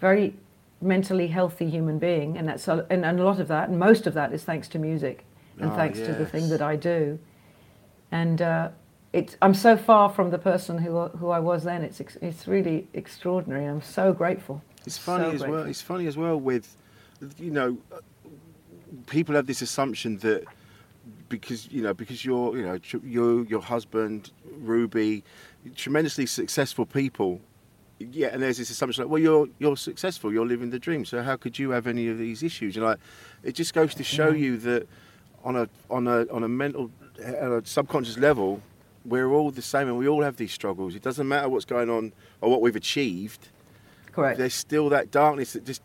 very 0.00 0.34
mentally 0.80 1.28
healthy 1.28 1.70
human 1.70 1.98
being, 1.98 2.36
and 2.36 2.48
that's 2.48 2.66
a, 2.68 2.84
and, 2.90 3.04
and 3.04 3.20
a 3.20 3.24
lot 3.24 3.38
of 3.40 3.48
that, 3.48 3.68
and 3.68 3.78
most 3.78 4.06
of 4.06 4.14
that 4.14 4.32
is 4.32 4.42
thanks 4.44 4.68
to 4.68 4.78
music, 4.78 5.24
and 5.60 5.70
Ah, 5.70 5.76
thanks 5.76 5.98
to 6.00 6.12
the 6.12 6.26
thing 6.26 6.48
that 6.50 6.60
I 6.60 6.74
do. 6.76 7.18
And 8.10 8.42
uh, 8.42 8.70
it's 9.12 9.36
I'm 9.40 9.54
so 9.54 9.76
far 9.76 10.08
from 10.10 10.30
the 10.30 10.38
person 10.38 10.78
who 10.78 11.08
who 11.20 11.28
I 11.30 11.38
was 11.38 11.62
then. 11.64 11.82
It's 11.82 12.00
ex- 12.00 12.18
it's 12.20 12.48
really 12.48 12.88
extraordinary. 12.94 13.64
I'm 13.64 13.82
so 13.82 14.12
grateful. 14.12 14.60
It's 14.86 14.98
funny 14.98 15.24
So 15.24 15.30
as 15.44 15.50
well. 15.50 15.62
It's 15.64 15.82
funny 15.82 16.06
as 16.06 16.16
well 16.16 16.38
with 16.38 16.76
you 17.38 17.50
know, 17.50 17.78
people 19.06 19.34
have 19.34 19.46
this 19.46 19.62
assumption 19.62 20.18
that 20.18 20.44
because 21.28 21.70
you 21.70 21.82
know 21.82 21.94
because 21.94 22.24
you're 22.24 22.56
you 22.56 22.62
know 22.64 22.78
you 23.02 23.46
your 23.48 23.60
husband 23.60 24.30
Ruby, 24.58 25.24
tremendously 25.76 26.26
successful 26.26 26.86
people. 26.86 27.40
Yeah, 28.00 28.28
and 28.28 28.40
there's 28.40 28.58
this 28.58 28.70
assumption 28.70 29.04
like, 29.04 29.10
well, 29.10 29.20
you're 29.20 29.48
you're 29.58 29.76
successful, 29.76 30.32
you're 30.32 30.46
living 30.46 30.70
the 30.70 30.78
dream. 30.78 31.04
So 31.04 31.22
how 31.22 31.36
could 31.36 31.58
you 31.58 31.70
have 31.70 31.86
any 31.86 32.08
of 32.08 32.18
these 32.18 32.42
issues? 32.42 32.76
And 32.76 32.84
like, 32.84 32.98
it 33.42 33.54
just 33.56 33.74
goes 33.74 33.94
to 33.96 34.04
show 34.04 34.30
you 34.30 34.56
that 34.58 34.88
on 35.42 35.56
a 35.56 35.68
on 35.90 36.06
a 36.06 36.26
on 36.30 36.44
a 36.44 36.48
mental, 36.48 36.90
on 37.20 37.52
a 37.52 37.66
subconscious 37.66 38.16
level, 38.16 38.62
we're 39.04 39.28
all 39.28 39.50
the 39.50 39.62
same, 39.62 39.88
and 39.88 39.98
we 39.98 40.06
all 40.06 40.22
have 40.22 40.36
these 40.36 40.52
struggles. 40.52 40.94
It 40.94 41.02
doesn't 41.02 41.26
matter 41.26 41.48
what's 41.48 41.64
going 41.64 41.90
on 41.90 42.12
or 42.40 42.50
what 42.50 42.60
we've 42.60 42.76
achieved. 42.76 43.48
Correct. 44.18 44.38
There's 44.38 44.54
still 44.54 44.88
that 44.88 45.12
darkness 45.12 45.52
that 45.52 45.64
just, 45.64 45.80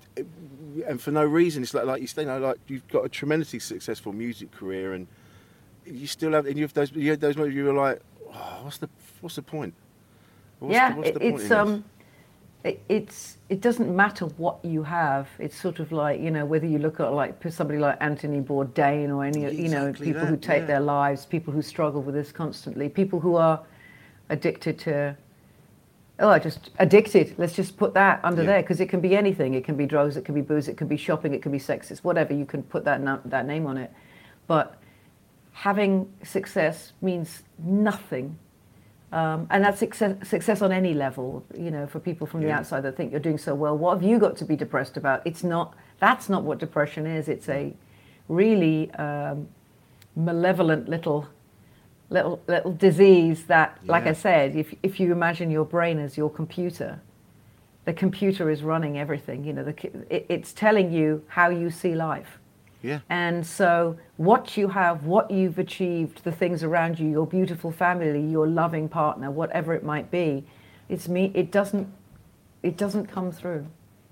and 0.87 0.99
for 0.99 1.11
no 1.11 1.23
reason, 1.23 1.61
it's 1.61 1.75
like 1.75 1.85
like 1.85 2.01
you 2.01 2.07
say, 2.07 2.23
you 2.23 2.27
know, 2.27 2.39
like 2.39 2.57
you've 2.67 2.87
got 2.87 3.05
a 3.05 3.09
tremendously 3.09 3.59
successful 3.59 4.11
music 4.11 4.51
career, 4.51 4.93
and 4.93 5.05
you 5.85 6.07
still 6.07 6.31
have, 6.31 6.47
and 6.47 6.57
you 6.57 6.63
have 6.63 6.73
those, 6.73 6.91
you 6.93 7.11
have 7.11 7.19
those 7.19 7.37
moments 7.37 7.55
you 7.55 7.65
were 7.65 7.73
like, 7.73 8.01
oh, 8.33 8.61
what's 8.63 8.79
the 8.79 8.89
what's 9.21 9.35
the 9.35 9.43
point? 9.43 9.75
What's 10.57 10.73
yeah, 10.73 10.89
the, 10.89 10.95
what's 10.95 11.09
it, 11.09 11.13
the 11.13 11.19
point 11.19 11.41
it's 11.41 11.51
um, 11.51 11.83
it, 12.63 12.83
it's 12.89 13.37
it 13.49 13.61
doesn't 13.61 13.95
matter 13.95 14.25
what 14.25 14.65
you 14.65 14.81
have. 14.81 15.29
It's 15.37 15.55
sort 15.55 15.79
of 15.79 15.91
like 15.91 16.19
you 16.19 16.31
know 16.31 16.43
whether 16.43 16.65
you 16.65 16.79
look 16.79 16.99
at 16.99 17.13
like 17.13 17.35
somebody 17.51 17.77
like 17.77 17.97
Anthony 18.01 18.41
Bourdain 18.41 19.09
or 19.15 19.23
any 19.23 19.41
you 19.41 19.69
know 19.69 19.89
Exactly 19.89 20.07
people 20.07 20.25
who 20.25 20.37
take 20.37 20.61
yeah. 20.61 20.65
their 20.65 20.79
lives, 20.79 21.27
people 21.27 21.53
who 21.53 21.61
struggle 21.61 22.01
with 22.01 22.15
this 22.15 22.31
constantly, 22.31 22.89
people 22.89 23.19
who 23.19 23.35
are 23.35 23.61
addicted 24.29 24.79
to. 24.79 25.15
Oh, 26.19 26.29
I 26.29 26.39
just 26.39 26.69
addicted. 26.79 27.33
Let's 27.37 27.53
just 27.53 27.75
put 27.75 27.93
that 27.95 28.19
under 28.23 28.43
Yeah. 28.43 28.47
there 28.47 28.61
because 28.61 28.79
it 28.79 28.87
can 28.87 29.01
be 29.01 29.15
anything. 29.15 29.55
It 29.55 29.63
can 29.65 29.75
be 29.75 29.85
drugs. 29.85 30.15
It 30.15 30.25
can 30.25 30.35
be 30.35 30.41
booze. 30.41 30.67
It 30.67 30.77
can 30.77 30.87
be 30.87 30.97
shopping. 30.97 31.33
It 31.33 31.41
can 31.41 31.51
be 31.51 31.59
sex. 31.59 31.89
It's 31.91 32.03
whatever. 32.03 32.33
You 32.33 32.45
can 32.45 32.63
put 32.63 32.85
that 32.85 33.01
na- 33.01 33.19
that 33.25 33.47
name 33.47 33.65
on 33.65 33.77
it. 33.77 33.91
But 34.47 34.77
having 35.53 36.11
success 36.23 36.93
means 37.01 37.43
nothing 37.59 38.37
um, 39.11 39.45
and 39.51 39.63
that's 39.63 39.77
success, 39.77 40.27
success 40.27 40.63
on 40.63 40.71
any 40.71 40.95
level 40.95 41.45
you 41.55 41.69
know 41.69 41.85
for 41.85 41.99
people 41.99 42.25
from 42.25 42.41
the 42.41 42.51
outside 42.51 42.81
that 42.81 42.97
think 42.97 43.11
you're 43.11 43.19
doing 43.19 43.37
so 43.37 43.53
well 43.53 43.77
what 43.77 43.93
have 43.93 44.01
you 44.03 44.17
got 44.17 44.35
to 44.37 44.45
be 44.45 44.55
depressed 44.55 44.97
about 44.97 45.21
it's 45.25 45.43
not 45.43 45.75
that's 45.99 46.27
not 46.29 46.43
what 46.43 46.57
depression 46.57 47.05
is 47.05 47.29
it's 47.29 47.47
a 47.49 47.71
really 48.27 48.89
um, 48.95 49.47
malevolent 50.15 50.89
little 50.89 51.27
little 52.13 52.41
little 52.47 52.71
disease 52.71 53.45
that 53.45 53.77
like 53.85 54.05
i 54.05 54.13
said 54.13 54.55
if, 54.55 54.73
if 54.83 54.99
you 54.99 55.11
imagine 55.11 55.49
your 55.49 55.65
brain 55.65 55.99
as 55.99 56.15
your 56.15 56.29
computer 56.29 57.01
the 57.85 57.93
computer 57.93 58.49
is 58.49 58.63
running 58.63 58.97
everything 58.97 59.43
you 59.43 59.51
know 59.51 59.63
the, 59.63 59.75
it, 60.09 60.25
it's 60.29 60.53
telling 60.53 60.91
you 60.91 61.23
how 61.27 61.49
you 61.49 61.69
see 61.69 61.95
life 61.95 62.39
yeah, 62.83 62.99
and 63.09 63.47
so, 63.47 63.97
what 64.17 64.57
you 64.57 64.67
have, 64.67 65.05
what 65.05 65.31
you've 65.31 65.57
achieved, 65.57 66.25
the 66.25 66.33
things 66.33 66.63
around 66.63 66.99
you, 66.99 67.09
your 67.09 67.25
beautiful 67.25 67.71
family, 67.71 68.19
your 68.19 68.45
loving 68.45 68.89
partner, 68.89 69.31
whatever 69.31 69.73
it 69.73 69.85
might 69.85 70.11
be, 70.11 70.43
it's 70.89 71.07
me. 71.07 71.31
It 71.33 71.49
doesn't. 71.49 71.87
It 72.61 72.75
doesn't 72.75 73.07
come 73.07 73.31
through. 73.31 73.67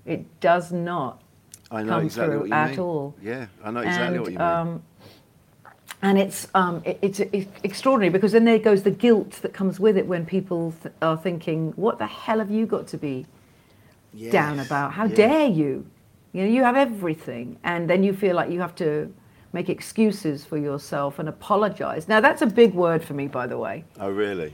It 0.06 0.40
does 0.40 0.72
not 0.72 1.22
I 1.70 1.82
know 1.82 1.90
come 1.90 2.04
exactly 2.06 2.30
through 2.30 2.40
what 2.40 2.48
you 2.48 2.54
at 2.54 2.70
mean. 2.70 2.78
all. 2.80 3.14
Yeah, 3.22 3.46
I 3.62 3.70
know 3.70 3.80
exactly 3.80 4.06
and, 4.06 4.20
what 4.20 4.32
you 4.32 4.38
mean. 4.38 4.48
Um, 4.48 4.82
and 6.02 6.18
it's 6.18 6.48
um, 6.54 6.82
it, 6.84 6.98
it's 7.02 7.20
it's 7.20 7.48
extraordinary 7.62 8.10
because 8.10 8.32
then 8.32 8.44
there 8.44 8.58
goes 8.58 8.82
the 8.82 8.90
guilt 8.90 9.32
that 9.42 9.52
comes 9.52 9.80
with 9.80 9.96
it 9.96 10.06
when 10.06 10.26
people 10.26 10.74
th- 10.82 10.94
are 11.00 11.16
thinking, 11.16 11.72
"What 11.76 11.98
the 11.98 12.06
hell 12.06 12.38
have 12.40 12.50
you 12.50 12.66
got 12.66 12.86
to 12.88 12.98
be 12.98 13.26
down 14.30 14.58
about. 14.58 14.92
How 14.92 15.06
dare 15.06 15.46
you? 15.46 15.86
You 16.32 16.44
know, 16.44 16.50
you 16.50 16.64
have 16.64 16.76
everything, 16.76 17.58
and 17.64 17.88
then 17.88 18.02
you 18.02 18.12
feel 18.12 18.34
like 18.34 18.50
you 18.50 18.60
have 18.60 18.74
to 18.76 19.12
make 19.52 19.68
excuses 19.68 20.44
for 20.44 20.56
yourself 20.56 21.18
and 21.18 21.28
apologize. 21.28 22.08
Now, 22.08 22.20
that's 22.20 22.40
a 22.40 22.46
big 22.46 22.72
word 22.72 23.04
for 23.04 23.12
me, 23.12 23.26
by 23.28 23.46
the 23.46 23.58
way. 23.58 23.84
Oh, 24.00 24.10
really? 24.10 24.52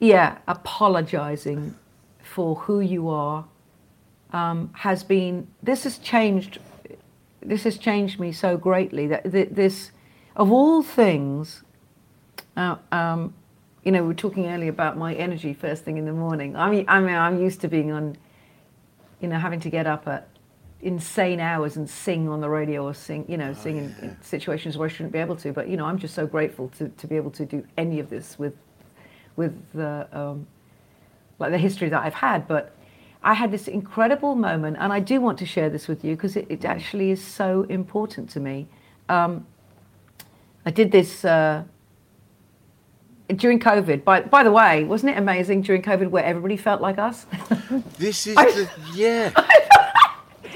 Yeah, 0.00 0.38
apologizing 0.48 1.74
for 2.22 2.56
who 2.56 2.80
you 2.80 3.08
are 3.10 3.44
um, 4.32 4.70
has 4.74 5.04
been. 5.04 5.46
This 5.62 5.84
has 5.84 5.98
changed. 5.98 6.58
This 7.42 7.64
has 7.64 7.76
changed 7.76 8.18
me 8.18 8.32
so 8.32 8.56
greatly 8.56 9.06
that 9.08 9.30
th- 9.30 9.50
this, 9.50 9.90
of 10.36 10.50
all 10.50 10.82
things, 10.82 11.62
uh, 12.56 12.76
um, 12.92 13.34
you 13.84 13.92
know, 13.92 14.02
we 14.02 14.08
were 14.08 14.14
talking 14.14 14.46
earlier 14.46 14.70
about 14.70 14.96
my 14.96 15.14
energy 15.14 15.52
first 15.52 15.84
thing 15.84 15.96
in 15.98 16.06
the 16.06 16.12
morning. 16.12 16.56
I 16.56 16.70
mean, 16.70 16.84
I 16.88 17.00
mean, 17.00 17.14
I'm 17.14 17.40
used 17.40 17.60
to 17.60 17.68
being 17.68 17.92
on, 17.92 18.16
you 19.20 19.28
know, 19.28 19.38
having 19.38 19.60
to 19.60 19.70
get 19.70 19.86
up 19.86 20.08
at 20.08 20.28
insane 20.80 21.40
hours 21.40 21.76
and 21.76 21.88
sing 21.88 22.28
on 22.28 22.40
the 22.40 22.48
radio 22.48 22.84
or 22.84 22.94
sing, 22.94 23.24
you 23.28 23.36
know, 23.36 23.52
sing 23.54 23.78
in, 23.78 23.94
in 24.02 24.16
situations 24.22 24.76
where 24.76 24.86
I 24.86 24.92
shouldn't 24.92 25.12
be 25.12 25.18
able 25.18 25.36
to. 25.36 25.52
But 25.52 25.68
you 25.68 25.76
know, 25.76 25.84
I'm 25.86 25.98
just 25.98 26.14
so 26.14 26.26
grateful 26.26 26.68
to, 26.78 26.88
to 26.88 27.06
be 27.06 27.16
able 27.16 27.30
to 27.32 27.44
do 27.46 27.66
any 27.76 28.00
of 28.00 28.10
this 28.10 28.38
with, 28.38 28.54
with 29.36 29.54
the, 29.72 30.08
um, 30.12 30.46
like 31.38 31.50
the 31.50 31.58
history 31.58 31.88
that 31.88 32.02
I've 32.02 32.14
had. 32.14 32.48
But 32.48 32.74
I 33.22 33.34
had 33.34 33.50
this 33.50 33.68
incredible 33.68 34.34
moment, 34.34 34.76
and 34.78 34.92
I 34.92 35.00
do 35.00 35.20
want 35.20 35.38
to 35.38 35.46
share 35.46 35.70
this 35.70 35.88
with 35.88 36.04
you 36.04 36.16
because 36.16 36.36
it, 36.36 36.46
it 36.50 36.64
actually 36.64 37.10
is 37.10 37.24
so 37.24 37.62
important 37.70 38.28
to 38.30 38.40
me. 38.40 38.66
Um, 39.08 39.46
I 40.66 40.70
did 40.70 40.90
this. 40.92 41.24
Uh, 41.24 41.64
during 43.36 43.58
COVID, 43.58 44.04
by, 44.04 44.20
by 44.20 44.42
the 44.44 44.52
way, 44.52 44.84
wasn't 44.84 45.12
it 45.12 45.18
amazing 45.18 45.62
during 45.62 45.80
COVID 45.82 46.10
where 46.10 46.22
everybody 46.24 46.56
felt 46.58 46.80
like 46.82 46.98
us? 46.98 47.26
This 47.98 48.26
is 48.26 48.36
I- 48.36 48.50
the 48.50 48.68
yeah. 48.94 49.30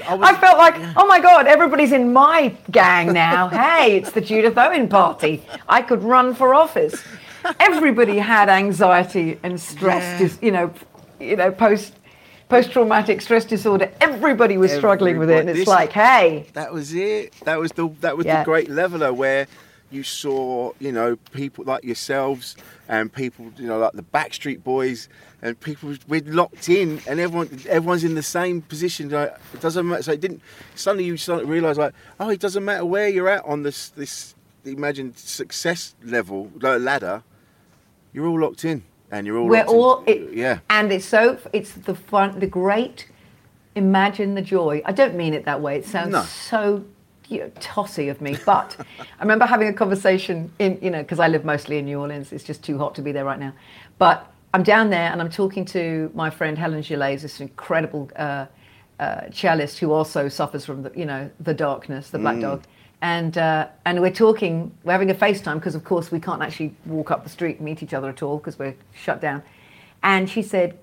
I 0.07 0.13
was, 0.15 0.27
I 0.29 0.33
felt 0.39 0.57
like, 0.57 0.75
oh 0.95 1.05
my 1.07 1.19
God, 1.19 1.45
everybody's 1.45 1.91
in 1.91 2.13
my 2.13 2.55
gang 2.71 3.13
now. 3.13 3.47
hey, 3.63 3.97
it's 3.97 4.11
the 4.11 4.21
Judith 4.21 4.57
Owen 4.57 4.87
party. 4.87 5.43
I 5.67 5.81
could 5.83 6.01
run 6.03 6.33
for 6.33 6.53
office. 6.55 7.03
Everybody 7.59 8.17
had 8.17 8.49
anxiety 8.49 9.39
and 9.43 9.59
stress, 9.59 10.01
Yeah. 10.03 10.17
dis, 10.17 10.39
you 10.41 10.51
know, 10.51 10.73
you 11.19 11.35
know, 11.35 11.51
post 11.51 11.93
post 12.49 12.71
traumatic 12.71 13.21
stress 13.21 13.45
disorder. 13.45 13.91
Everybody 14.01 14.57
was 14.57 14.71
struggling 14.71 15.19
with 15.19 15.29
it, 15.29 15.41
and 15.41 15.49
it's 15.49 15.67
like, 15.67 15.91
hey, 15.91 16.47
that 16.53 16.73
was 16.73 16.93
it. 16.95 17.33
That 17.45 17.59
was 17.59 17.71
the 17.73 17.89
that 18.01 18.17
was 18.17 18.25
Yeah. 18.25 18.39
the 18.39 18.45
great 18.45 18.69
leveler 18.69 19.13
where 19.13 19.45
you 19.91 20.03
saw 20.03 20.71
you 20.79 20.91
know 20.91 21.15
people 21.31 21.65
like 21.65 21.83
yourselves 21.83 22.55
and 22.87 23.11
people 23.11 23.51
you 23.57 23.67
know 23.67 23.79
like 23.79 23.93
the 23.93 24.03
Backstreet 24.03 24.63
Boys 24.63 25.09
and 25.41 25.59
people 25.59 25.95
we're 26.07 26.21
locked 26.25 26.69
in 26.69 27.01
and 27.07 27.19
everyone 27.19 27.49
everyone's 27.67 28.03
in 28.03 28.15
the 28.15 28.23
same 28.23 28.61
position. 28.61 29.09
Like, 29.09 29.35
it 29.53 29.61
doesn't 29.61 29.87
matter. 29.87 30.03
So 30.03 30.11
it 30.11 30.21
didn't. 30.21 30.41
Suddenly 30.75 31.05
you 31.05 31.17
start 31.17 31.41
to 31.41 31.45
realise 31.47 31.77
like 31.77 31.93
oh 32.19 32.29
it 32.29 32.39
doesn't 32.39 32.63
matter 32.63 32.85
where 32.85 33.07
you're 33.07 33.29
at 33.29 33.43
on 33.45 33.63
this 33.63 33.89
this 33.89 34.35
imagined 34.65 35.17
success 35.17 35.95
level 36.03 36.51
ladder. 36.61 37.23
You're 38.13 38.27
all 38.27 38.39
locked 38.39 38.65
in 38.65 38.83
and 39.11 39.25
you're 39.25 39.37
all 39.37 39.47
we're 39.47 39.57
locked 39.57 39.69
in. 39.69 39.75
all 39.75 40.03
it, 40.05 40.33
yeah. 40.33 40.59
and 40.69 40.91
it's 40.91 41.05
so 41.05 41.37
it's 41.53 41.71
the 41.73 41.95
fun 41.95 42.39
the 42.39 42.47
great 42.47 43.07
imagine 43.75 44.35
the 44.35 44.41
joy 44.41 44.81
i 44.85 44.91
don't 44.91 45.15
mean 45.15 45.33
it 45.33 45.45
that 45.45 45.61
way 45.61 45.77
it 45.77 45.85
sounds 45.85 46.11
No. 46.11 46.23
so 46.23 46.83
tossy 47.59 48.09
of 48.09 48.21
me 48.21 48.35
but 48.45 48.75
i 48.99 49.21
remember 49.21 49.45
having 49.45 49.67
a 49.67 49.73
conversation 49.73 50.51
in 50.59 50.77
you 50.81 50.89
know 50.89 51.01
because 51.01 51.19
i 51.19 51.27
live 51.27 51.45
mostly 51.45 51.77
in 51.77 51.85
new 51.85 51.99
orleans. 51.99 52.31
It's 52.31 52.43
just 52.43 52.63
too 52.63 52.77
hot 52.77 52.95
to 52.95 53.01
be 53.01 53.11
there 53.11 53.25
right 53.25 53.39
now. 53.39 53.53
But 53.97 54.31
i'm 54.53 54.63
down 54.63 54.89
there 54.89 55.11
and 55.11 55.21
i'm 55.21 55.29
talking 55.29 55.65
to 55.65 56.11
my 56.15 56.29
friend 56.29 56.57
helen 56.57 56.81
gillet 56.81 57.21
this 57.21 57.39
incredible 57.39 58.09
uh, 58.15 58.45
uh, 58.99 59.29
cellist 59.31 59.79
who 59.79 59.91
also 59.93 60.27
suffers 60.27 60.65
from 60.65 60.83
the 60.83 60.91
you 60.95 61.05
know 61.05 61.29
the 61.39 61.53
darkness 61.53 62.09
the 62.09 62.19
black 62.19 62.39
dog. 62.39 62.63
And 63.01 63.37
uh, 63.37 63.67
and 63.85 64.01
we're 64.01 64.11
talking 64.11 64.71
we're 64.83 64.91
having 64.91 65.09
a 65.09 65.15
facetime 65.15 65.55
because 65.55 65.73
of 65.73 65.85
course 65.85 66.11
we 66.11 66.19
can't 66.19 66.41
actually 66.41 66.75
walk 66.85 67.11
up 67.11 67.23
the 67.23 67.29
street 67.29 67.57
and 67.57 67.65
meet 67.65 67.81
each 67.81 67.93
other 67.93 68.09
at 68.09 68.21
all 68.21 68.37
because 68.37 68.59
we're 68.59 68.75
shut 68.93 69.21
down. 69.21 69.41
And 70.03 70.29
she 70.29 70.41
said 70.41 70.77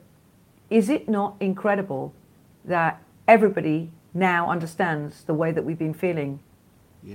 is 0.70 0.88
it 0.88 1.08
not 1.08 1.36
incredible 1.40 2.14
that 2.64 3.02
everybody 3.28 3.90
now 4.16 4.50
understands 4.50 5.24
the 5.24 5.34
way 5.34 5.52
that 5.52 5.64
we've 5.64 5.78
been 5.78 5.94
feeling 5.94 6.40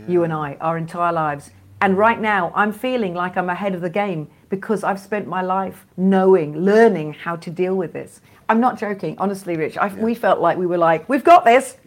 you 0.07 0.23
and 0.23 0.31
I, 0.31 0.55
our 0.61 0.77
entire 0.77 1.11
lives. 1.11 1.51
And 1.81 1.97
right 1.97 2.21
now, 2.21 2.53
I'm 2.55 2.71
feeling 2.71 3.13
like 3.13 3.35
I'm 3.35 3.49
ahead 3.49 3.73
of 3.75 3.81
the 3.81 3.89
game 3.89 4.29
because 4.49 4.83
I've 4.83 4.99
spent 4.99 5.27
my 5.27 5.41
life 5.41 5.85
knowing, 5.97 6.55
learning 6.63 7.13
how 7.13 7.35
to 7.37 7.49
deal 7.49 7.75
with 7.75 7.91
this. 7.91 8.21
I'm 8.47 8.59
not 8.59 8.77
joking, 8.79 9.15
honestly, 9.17 9.57
Rich. 9.57 9.77
I, 9.77 9.87
We 9.87 10.13
felt 10.13 10.39
like 10.39 10.57
we 10.57 10.65
were 10.67 10.77
like, 10.77 11.09
we've 11.09 11.23
got 11.23 11.43
this. 11.43 11.77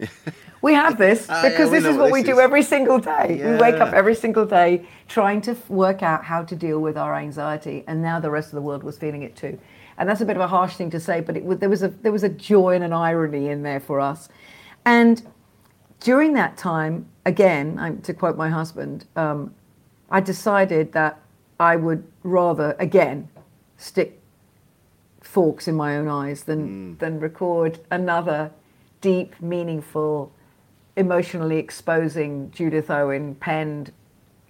We 0.61 0.73
have 0.73 0.97
this 0.97 1.27
Ah, 1.29 1.43
yeah, 1.43 1.49
because 1.49 1.71
this 1.71 1.85
is 1.85 1.95
what 1.95 2.05
what 2.05 2.11
we 2.11 2.23
do 2.23 2.33
is. 2.33 2.39
every 2.39 2.63
single 2.63 2.99
day. 2.99 3.39
We 3.43 3.55
wake 3.57 3.75
up 3.75 3.93
every 3.93 4.15
single 4.15 4.45
day 4.45 4.85
trying 5.07 5.41
to 5.41 5.55
work 5.69 6.03
out 6.03 6.23
how 6.25 6.43
to 6.43 6.55
deal 6.55 6.79
with 6.79 6.97
our 6.97 7.15
anxiety, 7.15 7.83
and 7.87 8.01
now 8.01 8.19
the 8.19 8.31
rest 8.31 8.47
of 8.49 8.55
the 8.55 8.61
world 8.61 8.83
was 8.83 8.97
feeling 8.97 9.21
it 9.23 9.35
too. 9.35 9.59
And 9.97 10.09
that's 10.09 10.21
a 10.21 10.25
bit 10.25 10.35
of 10.35 10.41
a 10.41 10.47
harsh 10.47 10.75
thing 10.75 10.89
to 10.89 10.99
say, 10.99 11.21
but 11.21 11.37
it, 11.37 11.59
there 11.59 11.69
was 11.69 11.83
a 11.83 11.89
there 11.89 12.11
was 12.11 12.23
a 12.23 12.29
joy 12.29 12.75
and 12.75 12.83
an 12.83 12.93
irony 12.93 13.47
in 13.47 13.63
there 13.63 13.79
for 13.79 13.99
us. 14.01 14.27
And 14.85 15.25
during 15.99 16.33
that 16.33 16.57
time, 16.57 17.07
again, 17.25 17.77
I'm, 17.79 18.01
to 18.01 18.13
quote 18.13 18.37
my 18.37 18.49
husband, 18.49 19.05
um, 19.15 19.53
I 20.09 20.21
decided 20.21 20.91
that 20.93 21.19
I 21.59 21.75
would 21.75 22.05
rather, 22.23 22.75
again, 22.79 23.29
stick 23.77 24.21
forks 25.21 25.67
in 25.67 25.75
my 25.75 25.97
own 25.97 26.07
eyes 26.07 26.43
than, 26.43 26.97
than 26.97 27.19
record 27.19 27.79
another 27.89 28.51
deep, 29.01 29.41
meaningful, 29.41 30.31
emotionally 30.95 31.57
exposing 31.57 32.51
Judith 32.51 32.89
Owen 32.89 33.35
penned 33.35 33.91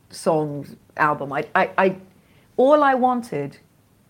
songs 0.10 0.76
album. 0.98 1.34
I, 1.34 1.48
I, 1.56 1.72
I 1.78 1.96
all 2.58 2.84
I 2.84 2.94
wanted, 2.94 3.58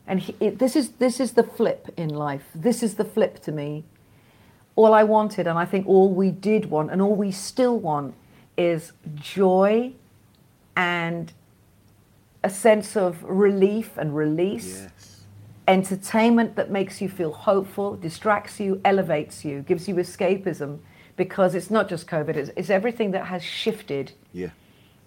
and 0.08 0.20
he, 0.20 0.36
it, 0.40 0.60
this 0.60 0.76
is 0.76 0.92
this 0.92 1.20
is 1.20 1.34
the 1.34 1.44
flip 1.44 1.94
in 1.98 2.10
life. 2.10 2.44
This 2.54 2.84
is 2.84 2.96
the 2.96 3.06
flip 3.06 3.42
to 3.44 3.52
me. 3.52 3.86
All 4.76 4.94
I 4.94 5.04
wanted, 5.04 5.48
and 5.48 5.58
I 5.58 5.66
think 5.66 5.88
all 5.88 6.12
we 6.14 6.32
did 6.32 6.66
want, 6.70 6.92
and 6.92 7.02
all 7.02 7.16
we 7.16 7.32
still 7.32 7.78
want, 7.78 8.14
is 8.58 8.92
joy, 9.16 9.94
and 10.76 11.32
a 12.44 12.50
sense 12.50 12.96
of 12.98 13.24
relief 13.24 13.98
and 13.98 14.16
release 14.16 14.84
Yes. 14.84 15.22
entertainment 15.68 16.56
that 16.58 16.70
makes 16.70 17.02
you 17.02 17.10
feel 17.10 17.32
hopeful, 17.32 17.96
distracts 17.96 18.60
you, 18.60 18.80
elevates 18.86 19.44
you, 19.46 19.62
gives 19.62 19.88
you 19.88 19.96
escapism, 19.96 20.80
because 21.16 21.56
it's 21.56 21.72
not 21.72 21.88
just 21.90 22.08
COVID, 22.08 22.36
it's, 22.36 22.52
it's 22.58 22.70
everything 22.70 23.12
that 23.12 23.26
has 23.28 23.42
shifted 23.44 24.12
Yeah. 24.34 24.50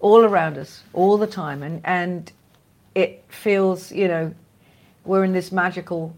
all 0.01 0.25
around 0.25 0.57
us 0.59 0.83
all 0.95 1.19
the 1.19 1.27
time. 1.27 1.63
And, 1.63 1.81
and 1.85 2.33
it 2.95 3.23
feels, 3.29 3.93
you 3.93 4.09
know, 4.09 4.35
we're 5.05 5.25
in 5.25 5.33
this 5.33 5.53
magical 5.53 6.15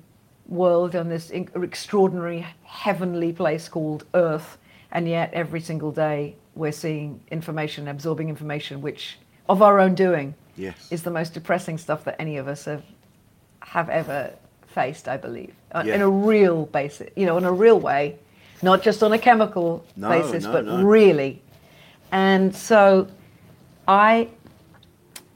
world 0.50 0.94
on 0.96 1.08
this 1.08 1.30
extraordinary 1.30 2.44
heavenly 2.64 3.32
place 3.32 3.68
called 3.68 4.04
Earth, 4.14 4.58
and 4.92 5.08
yet 5.08 5.32
every 5.32 5.60
single 5.60 5.92
day 5.92 6.34
we're 6.54 6.72
seeing 6.72 7.20
information, 7.30 7.88
absorbing 7.88 8.28
information, 8.28 8.82
which 8.82 9.18
of 9.48 9.62
our 9.62 9.78
own 9.78 9.94
doing 9.94 10.34
Yes. 10.56 10.88
is 10.90 11.02
the 11.02 11.10
most 11.10 11.32
depressing 11.32 11.78
stuff 11.78 12.04
that 12.04 12.16
any 12.18 12.36
of 12.36 12.48
us 12.48 12.64
have 12.66 12.82
have 13.60 13.88
ever 13.90 14.32
faced, 14.66 15.06
I 15.06 15.16
believe, 15.16 15.54
uh, 15.72 15.82
Yeah. 15.86 15.96
in 15.96 16.00
a 16.02 16.08
real 16.08 16.66
basis, 16.66 17.08
you 17.14 17.26
know, 17.26 17.36
in 17.38 17.44
a 17.44 17.52
real 17.52 17.78
way, 17.78 18.16
not 18.62 18.82
just 18.82 19.02
on 19.02 19.12
a 19.12 19.18
chemical 19.18 19.84
No, 19.96 20.08
basis, 20.08 20.44
no, 20.44 20.52
but 20.52 20.64
no. 20.64 20.82
really. 20.82 21.40
And 22.10 22.54
so, 22.54 23.06
I 23.86 24.28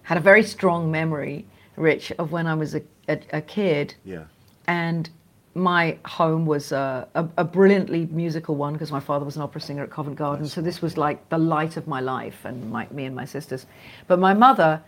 had 0.02 0.18
a 0.18 0.20
very 0.20 0.42
strong 0.42 0.90
memory, 0.90 1.44
Rich, 1.76 2.12
of 2.18 2.32
when 2.32 2.46
I 2.46 2.54
was 2.54 2.74
a, 2.74 2.82
a, 3.08 3.18
a 3.34 3.40
kid, 3.40 3.94
Yeah. 4.04 4.24
And 4.66 5.08
my 5.54 5.96
home 6.04 6.46
was 6.46 6.72
a, 6.72 7.06
a, 7.14 7.26
a 7.38 7.44
brilliantly 7.44 8.06
musical 8.06 8.56
one 8.56 8.72
because 8.72 8.90
my 8.90 9.00
father 9.00 9.24
was 9.24 9.36
an 9.36 9.42
opera 9.42 9.60
singer 9.60 9.84
at 9.84 9.90
Covent 9.90 10.16
Garden. 10.16 10.46
So 10.48 10.60
this 10.60 10.82
was 10.82 10.96
like 10.96 11.28
the 11.28 11.38
light 11.38 11.76
of 11.76 11.86
my 11.86 12.00
life, 12.00 12.44
and 12.44 12.70
my, 12.70 12.88
me 12.90 13.04
and 13.04 13.14
my 13.14 13.24
sisters. 13.24 13.66
But 14.08 14.18
my 14.18 14.34
mother 14.34 14.82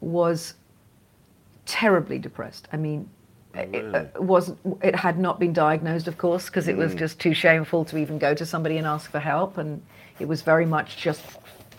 was 0.00 0.54
terribly 1.66 2.18
depressed. 2.18 2.68
I 2.72 2.76
mean, 2.76 3.08
it, 3.54 3.74
it 3.74 4.22
wasn't. 4.22 4.58
It 4.82 4.94
had 4.94 5.18
not 5.18 5.40
been 5.40 5.52
diagnosed, 5.52 6.08
of 6.08 6.18
course, 6.18 6.46
because 6.46 6.68
it 6.68 6.76
was 6.76 6.94
just 6.94 7.18
too 7.18 7.34
shameful 7.34 7.84
to 7.86 7.96
even 7.96 8.18
go 8.18 8.34
to 8.34 8.44
somebody 8.46 8.76
and 8.78 8.86
ask 8.86 9.10
for 9.10 9.18
help, 9.18 9.58
and 9.58 9.82
it 10.18 10.28
was 10.28 10.42
very 10.42 10.66
much 10.66 10.98
just, 10.98 11.22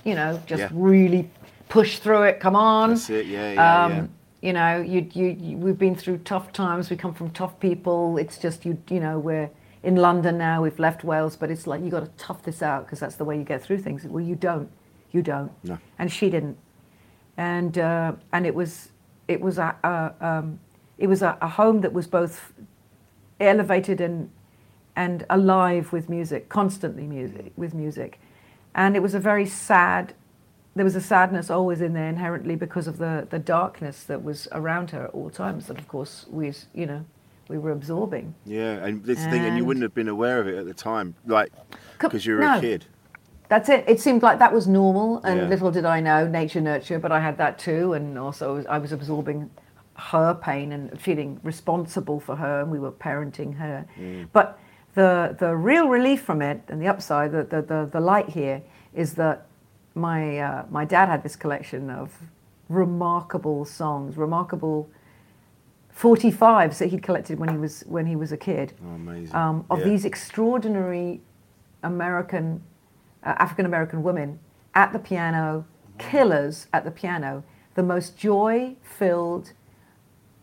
you 0.04 0.16
know, 0.16 0.40
just 0.46 0.62
Yeah. 0.62 0.70
really 0.74 1.30
push 1.70 2.00
through 2.00 2.24
it. 2.24 2.40
Come 2.40 2.56
on. 2.56 2.92
That's 2.92 3.10
it, 3.10 3.28
yeah, 3.28 3.54
yeah, 3.54 3.86
um, 3.86 3.92
yeah. 3.92 4.06
You 4.48 4.54
know, 4.54 4.80
you, 4.80 5.06
you, 5.12 5.36
you, 5.38 5.58
we've 5.58 5.78
been 5.78 5.94
through 5.94 6.20
tough 6.20 6.54
times. 6.54 6.90
We 6.90 6.96
come 6.96 7.14
from 7.14 7.32
tough 7.32 7.60
people. 7.60 8.18
It's 8.18 8.38
just 8.38 8.64
you, 8.66 8.82
you 8.90 9.02
know, 9.02 9.20
we're 9.20 9.50
in 9.84 9.98
London 9.98 10.38
now. 10.38 10.62
We've 10.62 10.80
left 10.80 11.04
Wales, 11.04 11.36
but 11.36 11.52
it's 11.52 11.68
like 11.68 11.84
you 11.84 11.90
got 11.90 12.06
to 12.06 12.12
tough 12.18 12.44
this 12.44 12.62
out 12.62 12.86
because 12.86 13.02
that's 13.02 13.16
the 13.16 13.26
way 13.26 13.38
you 13.38 13.44
get 13.44 13.62
through 13.62 13.80
things. 13.80 14.06
Well, 14.06 14.24
you 14.24 14.36
don't, 14.36 14.72
you 15.12 15.22
don't. 15.22 15.52
No. 15.66 15.78
And 16.00 16.10
she 16.10 16.30
didn't. 16.30 16.58
And 17.36 17.78
uh, 17.78 18.14
and 18.32 18.46
it 18.46 18.56
was 18.56 18.94
it 19.28 19.42
was 19.42 19.58
a, 19.58 19.76
a 19.84 20.26
um, 20.26 20.62
it 20.98 21.08
was 21.08 21.22
a, 21.22 21.38
a 21.42 21.50
home 21.50 21.82
that 21.82 21.92
was 21.92 22.08
both 22.08 22.54
elevated 23.42 24.00
and 24.00 24.30
and 24.96 25.26
alive 25.30 25.92
with 25.92 26.08
music, 26.08 26.48
constantly 26.48 27.06
music 27.06 27.52
with 27.58 27.74
music, 27.74 28.18
and 28.74 28.96
it 28.96 29.02
was 29.02 29.14
a 29.14 29.20
very 29.20 29.46
sad. 29.46 30.14
There 30.78 30.86
was 30.86 30.96
a 30.96 31.02
sadness 31.02 31.50
always 31.50 31.82
in 31.82 31.94
there 31.94 32.08
inherently 32.08 32.56
because 32.56 32.88
of 32.88 32.98
the 32.98 33.28
the 33.30 33.40
darkness 33.40 34.04
that 34.04 34.24
was 34.24 34.48
around 34.52 34.92
her 34.92 35.06
at 35.06 35.10
all 35.10 35.30
times. 35.30 35.68
That 35.68 35.80
of 35.80 35.88
course 35.88 36.26
we, 36.30 36.54
you 36.74 36.86
know, 36.86 37.04
we 37.50 37.58
were 37.58 37.72
absorbing. 37.72 38.36
Yeah. 38.46 38.86
And 38.86 39.04
this 39.04 39.24
thing, 39.26 39.44
and 39.44 39.58
you 39.58 39.66
wouldn't 39.66 39.84
have 39.84 39.96
been 39.96 40.08
aware 40.08 40.40
of 40.40 40.48
it 40.48 40.56
at 40.56 40.66
the 40.66 40.74
time, 40.74 41.16
like, 41.26 41.52
because 42.00 42.26
you 42.26 42.36
were 42.36 42.42
no. 42.42 42.58
a 42.58 42.62
kid. 42.62 42.86
That's 43.50 43.70
it. 43.70 43.86
It 43.88 44.00
seemed 44.02 44.24
like 44.24 44.40
that 44.40 44.54
was 44.54 44.68
normal, 44.68 45.24
and 45.24 45.40
Yeah. 45.40 45.48
little 45.48 45.72
did 45.72 45.86
I 45.86 46.00
know, 46.02 46.28
nature 46.28 46.62
nurture. 46.62 47.00
But 47.00 47.12
I 47.12 47.20
had 47.22 47.38
that 47.38 47.58
too, 47.58 47.94
and 47.94 48.20
also 48.20 48.50
I 48.50 48.54
was, 48.58 48.66
I 48.68 48.78
was 48.78 48.92
absorbing 48.92 49.50
her 49.96 50.36
pain 50.36 50.72
and 50.74 51.00
feeling 51.02 51.40
responsible 51.44 52.20
for 52.20 52.36
her, 52.36 52.62
and 52.62 52.70
we 52.72 52.80
were 52.80 52.92
parenting 52.92 53.58
her. 53.58 53.86
Mm. 54.00 54.28
But 54.32 54.60
the 54.94 55.36
the 55.40 55.56
real 55.56 55.88
relief 55.88 56.22
from 56.22 56.42
it, 56.42 56.62
and 56.68 56.82
the 56.82 56.88
upside, 56.88 57.32
the 57.32 57.44
the, 57.44 57.62
the, 57.62 57.90
the 57.92 58.00
light 58.00 58.30
here, 58.30 58.62
is 58.94 59.14
that 59.16 59.48
my 59.98 60.38
uh, 60.40 60.66
my 60.70 60.86
dad 60.86 61.10
had 61.10 61.24
this 61.24 61.36
collection 61.36 61.90
of 61.90 62.14
remarkable 62.70 63.66
songs, 63.66 64.18
remarkable. 64.18 64.90
45s 66.00 66.78
that 66.78 66.88
he'd 66.90 67.02
collected 67.02 67.40
when 67.40 67.50
he 67.50 67.58
was 67.58 67.82
when 67.88 68.06
he 68.06 68.16
was 68.16 68.32
a 68.32 68.38
kid 68.38 68.72
Oh, 68.86 68.90
amazing. 68.94 69.36
um, 69.36 69.66
of 69.72 69.80
Yeah. 69.80 69.86
these 69.86 70.06
extraordinary 70.06 71.22
American, 71.82 72.62
uh, 73.24 73.34
African 73.40 73.66
American 73.66 74.04
women 74.04 74.38
at 74.76 74.94
the 74.94 75.00
piano, 75.00 75.66
killers 75.98 76.68
at 76.72 76.84
the 76.86 76.92
piano, 76.92 77.44
the 77.74 77.82
most 77.82 78.16
joy 78.16 78.76
filled, 78.84 79.54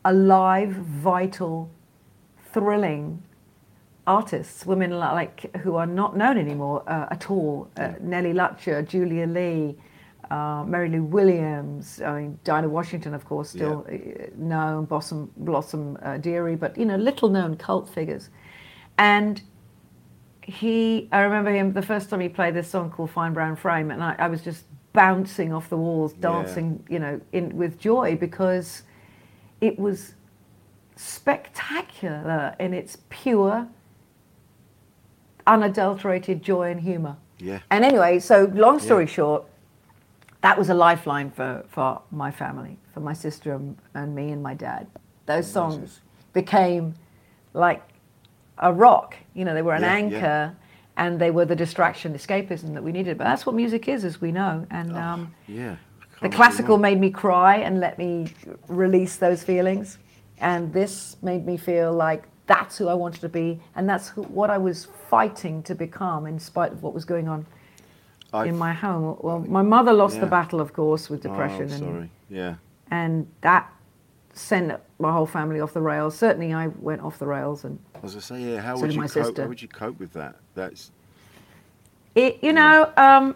alive, 0.04 0.72
vital, 0.72 1.70
thrilling 2.52 3.22
artists, 4.06 4.66
women 4.66 4.90
like 4.90 5.54
who 5.58 5.76
are 5.76 5.86
not 5.86 6.16
known 6.16 6.38
anymore 6.38 6.82
uh, 6.86 7.06
at 7.10 7.30
all. 7.30 7.70
Uh, 7.76 7.92
Nellie 8.00 8.32
Lutcher, 8.34 8.86
Julia 8.86 9.26
Lee, 9.26 9.76
uh, 10.30 10.64
Mary 10.66 10.88
Lou 10.88 11.04
Williams, 11.04 12.00
I 12.02 12.20
mean 12.20 12.38
Dinah 12.44 12.68
Washington, 12.68 13.14
of 13.14 13.24
course, 13.24 13.50
still 13.50 13.86
uh, 13.90 13.96
known, 14.36 14.84
Blossom 14.86 15.30
Blossom 15.36 15.98
uh, 16.02 16.18
Dearie, 16.18 16.56
but 16.56 16.76
you 16.76 16.84
know 16.86 16.96
little 16.96 17.28
known 17.28 17.56
cult 17.56 17.88
figures. 17.88 18.30
And 18.98 19.42
he, 20.42 21.08
I 21.10 21.20
remember 21.22 21.50
him 21.52 21.72
the 21.72 21.82
first 21.82 22.10
time 22.10 22.20
he 22.20 22.28
played 22.28 22.54
this 22.54 22.68
song 22.68 22.90
called 22.90 23.10
Fine 23.10 23.32
Brown 23.32 23.56
Frame, 23.56 23.90
and 23.90 24.02
I, 24.04 24.14
I 24.18 24.28
was 24.28 24.42
just 24.42 24.64
bouncing 24.92 25.52
off 25.52 25.68
the 25.70 25.76
walls, 25.76 26.12
Yeah. 26.14 26.20
dancing, 26.32 26.84
you 26.88 26.98
know, 26.98 27.20
in 27.32 27.56
with 27.56 27.78
joy 27.78 28.16
because 28.16 28.82
it 29.60 29.78
was 29.78 30.14
spectacular 30.96 32.54
in 32.60 32.74
its 32.74 32.98
pure, 33.08 33.66
unadulterated 35.46 36.42
joy 36.42 36.70
and 36.70 36.80
humor. 36.80 37.16
Yeah. 37.38 37.60
And 37.70 37.84
anyway, 37.84 38.18
so 38.18 38.50
long 38.54 38.78
story 38.78 39.04
Yeah. 39.04 39.10
short, 39.10 39.44
that 40.42 40.58
was 40.58 40.68
a 40.70 40.74
lifeline 40.74 41.30
for, 41.30 41.64
for 41.68 42.00
my 42.10 42.30
family, 42.30 42.78
for 42.92 43.00
my 43.00 43.12
sister 43.12 43.54
and, 43.54 43.76
and 43.94 44.14
me 44.14 44.30
and 44.30 44.42
my 44.42 44.54
dad. 44.54 44.86
Those 45.26 45.46
songs 45.46 46.00
became 46.32 46.94
like 47.54 47.82
a 48.58 48.72
rock. 48.72 49.16
You 49.34 49.44
know, 49.44 49.54
they 49.54 49.62
were 49.62 49.74
an 49.74 49.82
Yeah, 49.82 49.88
yeah. 49.96 50.04
anchor 50.04 50.56
and 50.96 51.18
they 51.18 51.30
were 51.30 51.44
the 51.44 51.56
distraction, 51.56 52.14
escapism 52.14 52.74
that 52.74 52.82
we 52.84 52.92
needed. 52.92 53.18
But 53.18 53.24
that's 53.24 53.46
what 53.46 53.54
music 53.54 53.88
is, 53.88 54.04
as 54.04 54.20
we 54.20 54.30
know. 54.32 54.64
Oh, 54.70 54.76
And 54.76 54.96
um, 54.96 55.34
Yeah. 55.48 55.76
The 56.20 56.28
classical 56.28 56.78
made 56.78 57.00
me 57.00 57.10
cry 57.10 57.56
and 57.56 57.80
let 57.80 57.98
me 57.98 58.32
release 58.68 59.16
those 59.16 59.42
feelings. 59.42 59.98
And 60.38 60.72
this 60.72 61.16
made 61.22 61.44
me 61.44 61.56
feel 61.56 61.92
like 61.92 62.24
that's 62.46 62.76
who 62.78 62.88
I 62.88 62.94
wanted 62.94 63.20
to 63.22 63.28
be. 63.28 63.60
And 63.74 63.88
that's 63.88 64.08
who, 64.08 64.22
what 64.24 64.50
I 64.50 64.58
was 64.58 64.86
fighting 65.08 65.62
to 65.64 65.74
become 65.74 66.26
in 66.26 66.38
spite 66.38 66.72
of 66.72 66.82
what 66.82 66.92
was 66.94 67.04
going 67.04 67.28
on 67.28 67.46
I- 68.32 68.46
in 68.46 68.56
my 68.58 68.72
home. 68.72 69.16
Well, 69.20 69.40
my 69.40 69.62
mother 69.62 69.92
lost 69.92 70.20
the 70.20 70.26
battle, 70.26 70.60
of 70.60 70.72
course, 70.72 71.08
with 71.10 71.24
Oh, 71.26 71.30
depression. 71.30 71.70
and. 71.72 72.10
Yeah. 72.30 72.54
and 72.90 73.26
that 73.42 73.70
sent 74.32 74.72
my 74.98 75.12
whole 75.12 75.26
family 75.26 75.60
off 75.60 75.72
the 75.72 75.80
rails. 75.80 76.16
Certainly, 76.16 76.52
I 76.52 76.66
went 76.66 77.00
off 77.02 77.18
the 77.18 77.26
rails. 77.26 77.64
And 77.64 77.78
as 78.02 78.16
I 78.16 78.20
say, 78.20 78.40
yeah. 78.40 78.60
How 78.60 78.74
So 78.76 78.82
would 78.82 78.94
you 78.94 79.00
cope? 79.02 79.10
sister. 79.10 79.42
How 79.42 79.48
would 79.48 79.62
you 79.62 79.68
cope 79.68 79.98
with 80.00 80.12
that? 80.14 80.36
That's 80.54 80.90
it, 82.16 82.38
you 82.42 82.52
know, 82.52 82.92
um, 82.96 83.34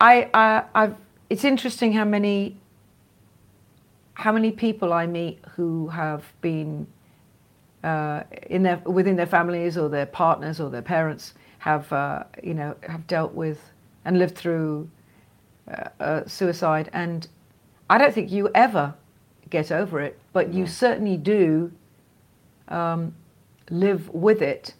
I, 0.00 0.28
I, 0.34 0.64
I've, 0.74 0.96
it's 1.30 1.44
interesting 1.44 1.92
how 1.92 2.04
many, 2.04 2.56
how 4.14 4.32
many 4.32 4.50
people 4.50 4.92
I 4.92 5.06
meet 5.06 5.38
who 5.56 5.88
have 5.88 6.24
been 6.40 6.86
uh, 7.84 8.22
in 8.48 8.62
their 8.62 8.76
within 8.84 9.16
their 9.16 9.26
families 9.26 9.76
or 9.76 9.88
their 9.88 10.06
partners 10.06 10.60
or 10.60 10.70
their 10.70 10.82
parents 10.82 11.34
have, 11.58 11.92
uh, 11.92 12.24
you 12.42 12.54
know, 12.54 12.74
have 12.88 13.06
dealt 13.06 13.34
with 13.34 13.70
and 14.04 14.18
lived 14.18 14.36
through 14.36 14.88
uh, 16.00 16.22
suicide, 16.26 16.90
and 16.92 17.28
I 17.88 17.98
don't 17.98 18.12
think 18.12 18.30
you 18.32 18.50
ever 18.54 18.94
get 19.50 19.70
over 19.70 20.00
it, 20.00 20.18
but 20.32 20.52
you 20.52 20.66
certainly 20.66 21.16
do 21.16 21.70
um, 22.68 23.14
live 23.70 24.08
with 24.10 24.42
it, 24.42 24.74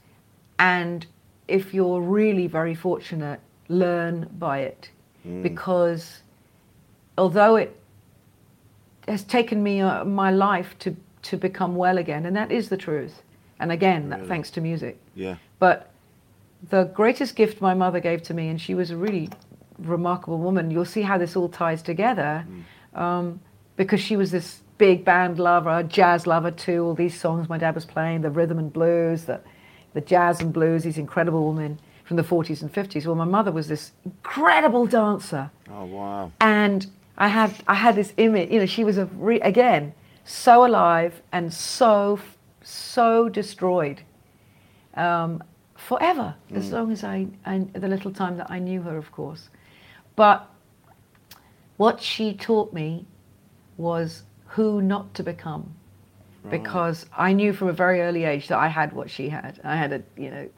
and 0.59 1.07
if 1.47 1.75
you're 1.75 2.01
really 2.01 2.47
very 2.47 2.75
fortunate, 2.75 3.41
learn 3.69 4.29
by 4.39 4.61
it, 4.61 4.91
because 5.43 6.23
although 7.17 7.57
it 7.57 7.79
has 9.07 9.23
taken 9.25 9.63
me 9.63 9.81
uh, 9.81 10.05
my 10.05 10.31
life 10.31 10.77
to 10.79 10.97
to 11.23 11.37
become 11.37 11.77
well 11.77 11.99
again, 11.99 12.27
and 12.27 12.35
that 12.37 12.51
is 12.53 12.69
the 12.69 12.77
truth, 12.77 13.23
and 13.61 13.71
again, 13.73 14.09
that 14.11 14.27
thanks 14.27 14.51
to 14.51 14.61
music. 14.61 14.99
yeah. 15.15 15.37
But 15.59 15.91
the 16.71 16.85
greatest 16.85 17.37
gift 17.37 17.61
my 17.61 17.75
mother 17.75 18.01
gave 18.01 18.23
to 18.25 18.35
me, 18.35 18.49
and 18.49 18.61
she 18.61 18.75
was 18.75 18.91
a 18.91 18.97
really 18.97 19.29
remarkable 19.79 20.39
woman. 20.39 20.71
You'll 20.71 20.85
see 20.85 21.03
how 21.03 21.19
this 21.19 21.37
all 21.37 21.49
ties 21.49 21.83
together, 21.83 22.45
um, 22.95 23.41
because 23.77 24.01
she 24.01 24.17
was 24.17 24.31
this 24.31 24.61
big 24.79 25.05
band 25.05 25.39
lover, 25.39 25.83
jazz 25.85 26.27
lover 26.27 26.51
too. 26.51 26.85
All 26.85 26.95
these 26.95 27.19
songs 27.19 27.49
my 27.49 27.59
dad 27.59 27.75
was 27.75 27.85
playing, 27.85 28.23
the 28.23 28.31
rhythm 28.31 28.59
and 28.59 28.73
blues, 28.73 29.25
the 29.25 29.41
the 29.95 30.01
jazz 30.01 30.41
and 30.41 30.53
blues. 30.53 30.85
These 30.85 30.99
incredible 30.99 31.47
women 31.53 31.79
from 32.05 32.17
the 32.17 32.23
40s 32.25 32.63
and 32.63 32.73
50s. 32.73 33.07
Well, 33.07 33.15
my 33.15 33.25
mother 33.25 33.53
was 33.53 33.69
this 33.69 33.93
incredible 34.05 34.87
dancer 34.87 35.51
Oh 35.71 35.85
wow. 35.85 36.33
and 36.41 36.87
I 37.17 37.29
had 37.29 37.55
I 37.69 37.75
had 37.75 37.95
this 37.95 38.13
image. 38.17 38.51
You 38.51 38.61
know, 38.61 38.67
she 38.67 38.83
was 38.85 38.99
a 38.99 39.07
re- 39.07 39.41
again 39.41 39.95
so 40.25 40.65
alive 40.67 41.23
and 41.33 41.53
so 41.53 42.19
so 42.63 43.29
destroyed 43.29 44.03
um, 44.95 45.43
forever, 45.77 46.35
as 46.55 46.71
long 46.71 46.93
as 46.93 47.03
I, 47.03 47.27
I 47.45 47.59
the 47.73 47.89
little 47.89 48.13
time 48.13 48.37
that 48.37 48.51
I 48.51 48.59
knew 48.59 48.83
her, 48.83 48.97
of 48.97 49.11
course. 49.11 49.49
But 50.17 50.49
what 51.77 52.01
she 52.01 52.35
taught 52.35 52.73
me 52.73 53.07
was 53.77 54.23
who 54.47 54.83
not 54.83 55.15
to 55.15 55.23
become, 55.23 55.75
because 56.51 57.07
I 57.17 57.33
knew 57.33 57.53
from 57.53 57.69
a 57.69 57.73
very 57.73 58.01
early 58.03 58.25
age 58.25 58.49
that 58.49 58.59
I 58.59 58.69
had 58.69 58.93
what 58.93 59.11
she 59.11 59.29
had. 59.29 59.61
I 59.65 59.77
had 59.77 59.93
a 59.93 60.03
you 60.17 60.31
know 60.31 60.49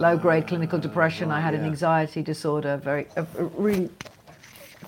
low 0.00 0.16
grade 0.16 0.46
clinical 0.46 0.78
depression. 0.78 1.30
I 1.30 1.34
right, 1.34 1.40
had 1.40 1.54
an 1.54 1.64
anxiety 1.64 2.22
disorder, 2.22 2.76
very 2.76 3.06
a, 3.16 3.26
a 3.36 3.44
really 3.44 3.90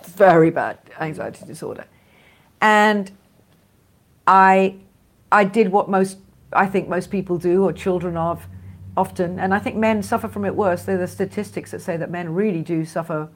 very 0.05 0.51
bad 0.51 0.79
anxiety 1.01 1.45
disorder, 1.45 1.85
and 2.61 3.11
I 4.27 4.77
I 5.33 5.45
did 5.45 5.69
what 5.71 5.89
most 5.89 6.19
I 6.53 6.67
think 6.67 6.89
most 6.89 7.11
people 7.11 7.37
do 7.39 7.65
or 7.65 7.73
children 7.73 8.17
of 8.17 8.47
often, 8.97 9.41
and 9.41 9.53
I 9.53 9.59
think 9.59 9.77
men 9.77 10.03
suffer 10.03 10.29
from 10.29 10.45
it 10.45 10.55
worse. 10.55 10.85
There 10.85 10.95
are 10.97 10.99
the 11.01 11.09
statistics 11.09 11.73
that 11.73 11.81
say 11.83 11.97
that 11.97 12.11
men 12.11 12.33
really 12.35 12.63
do 12.63 12.85
suffer. 12.85 13.29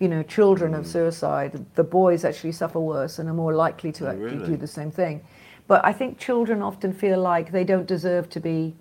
You 0.00 0.08
know, 0.08 0.22
children 0.24 0.72
Mm. 0.72 0.78
of 0.78 0.86
suicide. 0.86 1.64
The 1.76 1.84
boys 1.84 2.24
actually 2.24 2.52
suffer 2.52 2.80
worse 2.80 3.20
and 3.20 3.28
are 3.28 3.34
more 3.34 3.54
likely 3.54 3.92
to 3.92 4.06
Oh, 4.06 4.10
actually 4.10 4.38
really? 4.38 4.46
do 4.46 4.56
the 4.56 4.66
same 4.66 4.90
thing. 4.90 5.20
But 5.68 5.84
I 5.84 5.92
think 5.92 6.18
children 6.18 6.60
often 6.60 6.92
feel 6.92 7.20
like 7.20 7.52
they 7.52 7.62
don't 7.62 7.86
deserve 7.86 8.28
to 8.30 8.40
be 8.40 8.74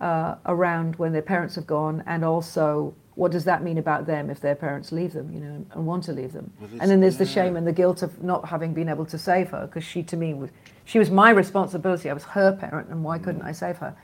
uh, 0.00 0.36
around 0.46 0.96
when 0.96 1.12
their 1.12 1.22
parents 1.22 1.56
have 1.56 1.66
gone, 1.66 2.02
and 2.06 2.24
also 2.24 2.94
what 3.16 3.32
does 3.32 3.44
that 3.44 3.62
mean 3.64 3.76
about 3.78 4.06
them 4.06 4.30
if 4.30 4.40
their 4.40 4.54
parents 4.54 4.92
leave 4.92 5.12
them, 5.12 5.28
you 5.32 5.40
know, 5.40 5.66
and 5.72 5.84
want 5.86 6.04
to 6.04 6.12
leave 6.12 6.32
them? 6.32 6.50
Well, 6.60 6.70
and 6.80 6.88
then 6.90 7.00
there's 7.00 7.18
the 7.18 7.26
shame 7.26 7.56
and 7.56 7.66
the 7.66 7.72
guilt 7.72 8.02
of 8.02 8.22
not 8.22 8.46
having 8.46 8.72
been 8.72 8.88
able 8.88 9.04
to 9.06 9.18
save 9.18 9.50
her, 9.50 9.66
because 9.66 9.82
she 9.84 10.02
to 10.04 10.16
me 10.16 10.32
was 10.34 10.50
she 10.88 10.98
was 10.98 11.10
my 11.10 11.28
responsibility. 11.30 12.08
I 12.08 12.14
was 12.14 12.24
her 12.24 12.56
parent, 12.56 12.88
and 12.88 13.04
why 13.04 13.18
couldn't 13.18 13.42
I 13.42 13.52
save 13.52 13.76
her? 13.76 13.94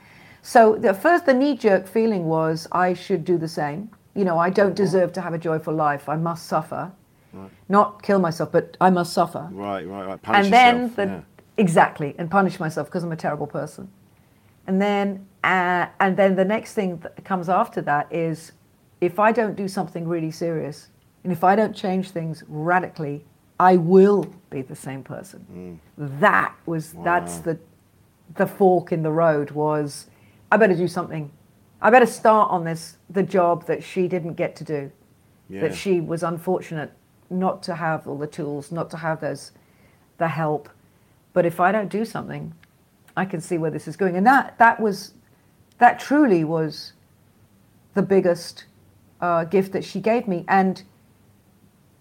So 0.43 0.75
the 0.75 0.93
first, 0.93 1.25
the 1.25 1.33
knee-jerk 1.33 1.87
feeling 1.87 2.25
was 2.25 2.67
I 2.71 2.93
should 2.93 3.25
do 3.25 3.39
the 3.39 3.47
same. 3.47 3.89
You 4.13 4.23
know, 4.23 4.37
I 4.37 4.51
don't 4.51 4.75
deserve 4.75 5.11
to 5.13 5.21
have 5.21 5.33
a 5.33 5.39
joyful 5.39 5.73
life. 5.73 6.07
I 6.07 6.15
must 6.15 6.45
suffer, 6.45 6.91
not 7.69 8.03
kill 8.03 8.19
myself, 8.19 8.51
but 8.51 8.77
I 8.79 8.91
must 8.91 9.13
suffer 9.13 9.49
Right, 9.51 9.87
right, 9.87 10.05
right. 10.05 10.21
Punish 10.21 10.45
and 10.45 10.53
then 10.53 10.75
yourself, 10.75 10.95
the 10.95 11.05
yeah. 11.05 11.21
exactly 11.57 12.15
and 12.19 12.29
punish 12.29 12.59
myself 12.59 12.87
because 12.87 13.03
I'm 13.03 13.11
a 13.11 13.17
terrible 13.17 13.47
person. 13.47 13.89
And 14.67 14.79
then 14.79 15.25
uh, 15.43 15.87
and 15.99 16.15
then 16.15 16.35
the 16.35 16.45
next 16.45 16.75
thing 16.75 16.97
that 16.97 17.25
comes 17.25 17.49
after 17.49 17.81
that 17.81 18.13
is 18.13 18.51
if 19.01 19.17
I 19.17 19.31
don't 19.31 19.55
do 19.55 19.67
something 19.67 20.07
really 20.07 20.31
serious 20.31 20.89
and 21.23 21.33
if 21.33 21.43
I 21.43 21.55
don't 21.55 21.75
change 21.75 22.11
things 22.11 22.43
radically, 22.47 23.25
I 23.59 23.77
will 23.77 24.25
be 24.49 24.61
the 24.61 24.75
same 24.75 25.03
person. 25.03 25.79
That 25.97 26.53
was 26.65 26.93
that's 27.03 27.39
the 27.39 27.57
the 28.35 28.47
fork 28.47 28.91
in 28.91 29.03
the 29.03 29.11
road 29.11 29.51
was 29.51 30.07
I 30.51 30.57
better 30.57 30.75
do 30.75 30.87
something. 30.87 31.31
I 31.81 31.89
better 31.89 32.05
start 32.05 32.51
on 32.51 32.63
this 32.63 32.97
the 33.09 33.23
job 33.23 33.65
that 33.67 33.83
she 33.83 34.07
didn't 34.07 34.33
get 34.33 34.55
to 34.57 34.63
do 34.63 34.91
Yeah. 35.47 35.61
that 35.61 35.75
she 35.75 36.01
was 36.01 36.23
unfortunate 36.23 36.91
not 37.29 37.63
to 37.63 37.75
have 37.75 38.07
all 38.07 38.17
the 38.17 38.27
tools, 38.27 38.71
not 38.71 38.89
to 38.91 38.97
have 38.97 39.21
those, 39.21 39.51
the 40.17 40.27
help. 40.27 40.69
But 41.33 41.45
if 41.45 41.59
I 41.59 41.71
don't 41.71 41.89
do 41.89 42.05
something, 42.05 42.53
I 43.17 43.25
can 43.25 43.41
see 43.41 43.57
where 43.57 43.71
this 43.71 43.87
is 43.87 43.95
going. 43.97 44.15
And 44.15 44.25
that 44.25 44.57
that 44.57 44.79
was, 44.79 45.13
that 45.77 45.99
truly 45.99 46.43
was, 46.43 46.93
the 47.93 48.01
biggest 48.01 48.65
uh, 49.21 49.45
gift 49.45 49.71
that 49.71 49.83
she 49.83 49.99
gave 50.01 50.27
me. 50.27 50.45
And 50.47 50.83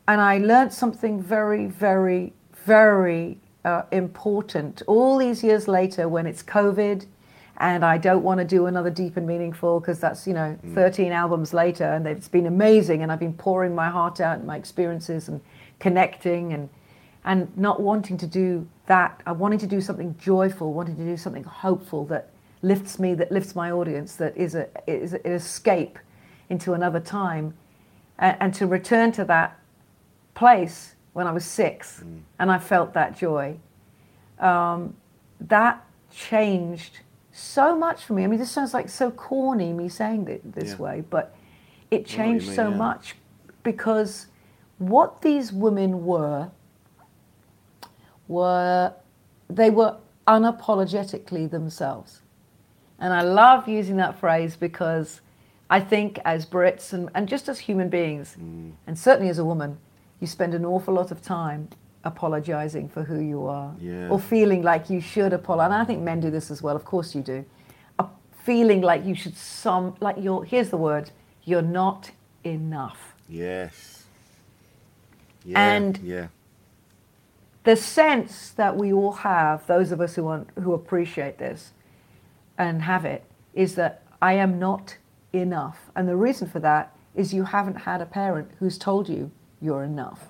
and 0.06 0.20
I 0.20 0.38
learned 0.38 0.72
something 0.72 1.22
very, 1.22 1.66
very, 1.66 2.32
very 2.64 3.38
uh, 3.64 3.82
important 3.90 4.82
all 4.86 5.16
these 5.16 5.42
years 5.42 5.66
later 5.66 6.08
when 6.08 6.26
it's 6.26 6.42
COVID 6.42 7.06
and 7.58 7.84
I 7.84 7.98
don't 7.98 8.22
want 8.22 8.38
to 8.40 8.44
do 8.44 8.66
another 8.66 8.90
deep 8.90 9.16
and 9.16 9.26
meaningful 9.26 9.80
because 9.80 10.00
that's, 10.00 10.26
you 10.26 10.34
know, 10.34 10.58
13 10.74 11.12
albums 11.12 11.54
later 11.54 11.84
and 11.84 12.06
it's 12.06 12.28
been 12.28 12.46
amazing 12.46 13.02
and 13.02 13.12
I've 13.12 13.20
been 13.20 13.34
pouring 13.34 13.74
my 13.74 13.88
heart 13.88 14.20
out 14.20 14.38
and 14.38 14.46
my 14.46 14.56
experiences 14.56 15.28
and 15.28 15.40
connecting 15.78 16.52
and 16.52 16.68
and 17.26 17.56
not 17.56 17.80
wanting 17.80 18.18
to 18.18 18.26
do 18.26 18.68
that. 18.84 19.22
I 19.24 19.32
wanting 19.32 19.58
to 19.60 19.66
do 19.66 19.80
something 19.80 20.14
joyful, 20.18 20.74
wanting 20.74 20.96
to 20.96 21.04
do 21.04 21.16
something 21.16 21.44
hopeful 21.44 22.04
that 22.06 22.28
lifts 22.60 22.98
me, 22.98 23.14
that 23.14 23.32
lifts 23.32 23.54
my 23.54 23.70
audience, 23.70 24.16
that 24.16 24.36
is 24.36 24.54
a 24.54 24.68
is 24.86 25.14
an 25.14 25.20
escape 25.24 25.98
into 26.50 26.74
another 26.74 27.00
time, 27.00 27.54
and, 28.18 28.36
and 28.40 28.54
to 28.54 28.66
return 28.66 29.10
to 29.12 29.24
that 29.24 29.58
place 30.34 30.94
when 31.12 31.26
I 31.26 31.32
was 31.32 31.44
six, 31.44 32.02
and 32.38 32.50
I 32.50 32.58
felt 32.58 32.92
that 32.94 33.16
joy. 33.16 33.56
Um, 34.38 34.94
that 35.40 35.84
changed 36.12 37.00
so 37.32 37.76
much 37.76 38.04
for 38.04 38.14
me. 38.14 38.24
I 38.24 38.26
mean, 38.26 38.38
this 38.38 38.50
sounds 38.50 38.74
like 38.74 38.88
so 38.88 39.10
corny 39.10 39.72
me 39.72 39.88
saying 39.88 40.28
it 40.28 40.52
this 40.52 40.70
Yeah. 40.72 40.76
way, 40.76 41.04
but 41.08 41.34
it 41.90 42.06
changed 42.06 42.46
mean, 42.46 42.56
so 42.56 42.68
yeah. 42.70 42.76
much 42.76 43.16
because 43.62 44.26
what 44.78 45.22
these 45.22 45.52
women 45.52 46.04
were 46.04 46.50
were 48.28 48.92
they 49.48 49.70
were 49.70 49.96
unapologetically 50.26 51.50
themselves. 51.50 52.22
And 52.98 53.12
I 53.12 53.22
love 53.22 53.68
using 53.68 53.96
that 53.96 54.18
phrase 54.18 54.56
because 54.56 55.20
I 55.68 55.80
think 55.80 56.18
as 56.24 56.46
Brits 56.46 56.92
and, 56.92 57.10
and 57.14 57.28
just 57.28 57.48
as 57.48 57.58
human 57.58 57.88
beings, 57.88 58.36
and 58.86 58.98
certainly 58.98 59.28
as 59.28 59.38
a 59.38 59.44
woman, 59.44 59.78
you 60.20 60.26
spend 60.26 60.54
an 60.54 60.64
awful 60.64 60.94
lot 60.94 61.10
of 61.10 61.20
time 61.22 61.68
apologizing 62.04 62.88
for 62.88 63.02
who 63.02 63.20
you 63.20 63.46
are 63.46 63.74
Yeah. 63.80 64.08
or 64.08 64.18
feeling 64.18 64.62
like 64.62 64.90
you 64.90 65.00
should 65.00 65.32
apologize. 65.32 65.72
And 65.72 65.74
I 65.74 65.84
think 65.84 66.02
men 66.02 66.20
do 66.20 66.30
this 66.30 66.50
as 66.50 66.62
well, 66.62 66.76
of 66.76 66.84
course 66.84 67.14
you 67.14 67.22
do. 67.22 67.44
A 67.98 68.06
feeling 68.44 68.80
like 68.82 69.04
you 69.04 69.14
should 69.14 69.36
some, 69.36 69.96
like 70.00 70.16
you're, 70.18 70.44
here's 70.44 70.70
the 70.70 70.76
word, 70.76 71.10
you're 71.44 71.62
not 71.62 72.10
enough. 72.44 73.14
Yes. 73.28 74.04
Yeah, 75.44 75.58
And- 75.76 75.98
yeah. 75.98 76.28
the 77.64 77.76
sense 77.76 78.50
that 78.50 78.76
we 78.76 78.92
all 78.92 79.12
have, 79.12 79.66
those 79.66 79.90
of 79.92 80.00
us 80.00 80.14
who 80.14 80.24
want, 80.24 80.50
who 80.62 80.74
appreciate 80.74 81.38
this 81.38 81.72
and 82.58 82.82
have 82.82 83.04
it, 83.06 83.24
is 83.54 83.74
that 83.76 84.02
I 84.20 84.34
am 84.34 84.58
not 84.58 84.96
enough. 85.32 85.90
And 85.96 86.06
the 86.06 86.16
reason 86.16 86.46
for 86.48 86.60
that 86.60 86.94
is 87.14 87.32
you 87.32 87.44
haven't 87.44 87.76
had 87.76 88.00
a 88.02 88.06
parent 88.06 88.50
who's 88.58 88.76
told 88.76 89.08
you 89.08 89.30
you're 89.64 89.82
enough. 89.82 90.28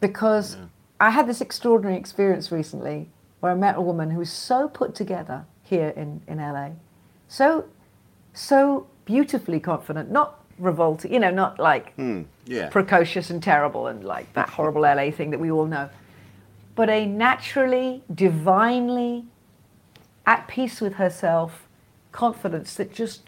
Because 0.00 0.56
I 1.00 1.10
had 1.10 1.26
this 1.26 1.40
extraordinary 1.40 1.96
experience 1.98 2.52
recently 2.52 3.08
where 3.40 3.52
I 3.52 3.54
met 3.54 3.76
a 3.76 3.80
woman 3.80 4.10
who 4.10 4.18
was 4.18 4.30
so 4.30 4.68
put 4.68 4.94
together 4.94 5.46
here 5.62 5.88
in, 5.96 6.20
in 6.28 6.38
LA, 6.38 6.70
so 7.28 7.64
so 8.34 8.86
beautifully 9.04 9.60
confident, 9.60 10.10
not 10.10 10.44
revolting, 10.58 11.12
you 11.12 11.20
know, 11.20 11.30
not 11.30 11.58
like 11.58 11.94
Hmm, 11.94 12.22
yeah. 12.46 12.68
precocious 12.68 13.30
and 13.30 13.42
terrible 13.42 13.86
and 13.86 14.04
like 14.04 14.32
that 14.34 14.48
horrible 14.50 14.82
LA 14.82 15.10
thing 15.10 15.30
that 15.30 15.40
we 15.40 15.50
all 15.50 15.66
know. 15.66 15.88
But 16.74 16.90
a 16.90 17.06
naturally, 17.06 18.02
divinely 18.12 19.24
at 20.26 20.48
peace 20.48 20.80
with 20.80 20.94
herself 20.94 21.66
confidence 22.12 22.74
that 22.74 22.92
just 22.92 23.22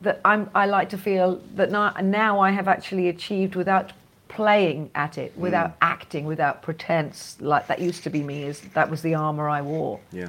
that 0.00 0.20
I'm 0.24 0.48
I 0.54 0.66
like 0.66 0.88
to 0.90 0.98
feel 0.98 1.40
that 1.56 1.70
now, 1.70 1.92
now 2.02 2.40
I 2.40 2.50
have 2.52 2.68
actually 2.68 3.08
achieved 3.08 3.56
without 3.56 3.92
playing 4.38 4.88
at 4.94 5.18
it, 5.18 5.30
without 5.36 5.70
acting, 5.80 6.24
without 6.24 6.62
pretense. 6.62 7.36
Like 7.40 7.66
that 7.66 7.80
used 7.80 8.04
to 8.04 8.10
be 8.10 8.22
me, 8.22 8.44
is 8.44 8.60
that 8.72 8.88
was 8.88 9.02
the 9.02 9.14
armor 9.16 9.48
I 9.48 9.62
wore 9.62 9.98
yeah. 10.12 10.28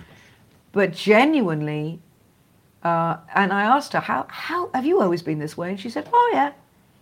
but 0.71 0.89
genuinely, 0.93 1.99
uh, 2.81 3.17
and 3.35 3.53
I 3.53 3.63
asked 3.75 3.93
her, 3.93 3.99
how, 3.99 4.25
how 4.27 4.71
have 4.73 4.83
you 4.83 4.99
always 4.99 5.21
been 5.21 5.37
this 5.37 5.55
way? 5.55 5.69
And 5.69 5.79
she 5.79 5.91
said, 5.91 6.09
oh, 6.11 6.29
yeah. 6.33 6.51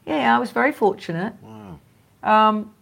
Yeah, 0.06 0.18
yeah, 0.24 0.36
I 0.36 0.40
was 0.40 0.52
very 0.52 0.74
fortunate. 0.74 1.34
Wow. 1.42 1.80
Um, 2.24 2.74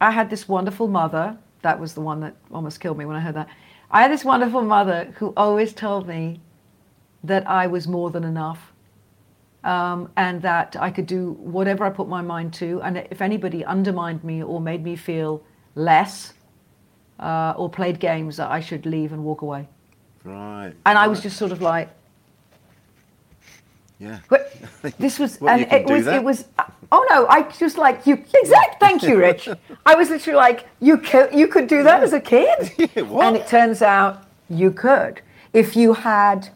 I 0.00 0.12
had 0.12 0.30
this 0.30 0.48
wonderful 0.48 0.86
mother. 0.86 1.36
That 1.62 1.80
was 1.80 1.94
the 1.94 2.02
one 2.10 2.20
that 2.20 2.34
almost 2.52 2.78
killed 2.78 2.98
me 2.98 3.04
when 3.04 3.16
I 3.16 3.20
heard 3.20 3.34
that. 3.34 3.48
I 3.90 4.02
had 4.02 4.12
this 4.12 4.24
wonderful 4.24 4.62
mother 4.62 5.12
who 5.18 5.32
always 5.36 5.72
told 5.72 6.06
me 6.06 6.40
that 7.24 7.44
I 7.62 7.66
was 7.66 7.88
more 7.88 8.10
than 8.10 8.22
enough 8.22 8.60
um, 9.66 10.08
and 10.16 10.40
that 10.42 10.76
I 10.78 10.90
could 10.90 11.06
do 11.06 11.32
whatever 11.32 11.84
I 11.84 11.90
put 11.90 12.08
my 12.08 12.22
mind 12.22 12.54
to. 12.54 12.80
And 12.82 12.98
if 13.10 13.20
anybody 13.20 13.64
undermined 13.64 14.22
me 14.22 14.42
or 14.42 14.60
made 14.60 14.82
me 14.84 14.94
feel 14.94 15.42
less 15.74 16.34
uh, 17.18 17.52
or 17.56 17.68
played 17.68 17.98
games, 17.98 18.36
that 18.36 18.48
I 18.50 18.60
should 18.60 18.86
leave 18.86 19.12
and 19.12 19.24
walk 19.24 19.42
away. 19.42 19.66
Right. 20.22 20.72
And 20.86 20.96
I 20.96 21.08
was 21.08 21.20
just 21.20 21.36
sort 21.36 21.52
of 21.52 21.60
like, 21.60 21.90
Yeah. 23.98 24.20
But 24.28 24.52
this 24.98 25.18
was, 25.18 25.40
What, 25.40 25.52
and 25.52 25.72
it 25.72 25.86
was, 25.86 26.04
that? 26.04 26.14
it 26.14 26.22
was. 26.24 26.44
Oh 26.92 27.04
no! 27.10 27.26
I 27.26 27.42
just 27.42 27.78
like 27.78 28.06
you. 28.06 28.14
Exact. 28.14 28.78
Thank 28.78 29.02
you, 29.02 29.18
Rich. 29.18 29.48
I 29.86 29.96
was 29.96 30.08
literally 30.08 30.36
like, 30.36 30.68
you 30.80 30.98
could, 30.98 31.34
you 31.34 31.48
could 31.48 31.66
do 31.66 31.82
that 31.82 32.04
as 32.04 32.12
a 32.12 32.20
kid. 32.20 32.70
Yeah? 32.78 33.26
And 33.26 33.36
it 33.36 33.48
turns 33.48 33.82
out 33.82 34.22
you 34.48 34.70
could 34.70 35.22
if 35.52 35.74
you 35.74 35.94
had. 35.94 36.50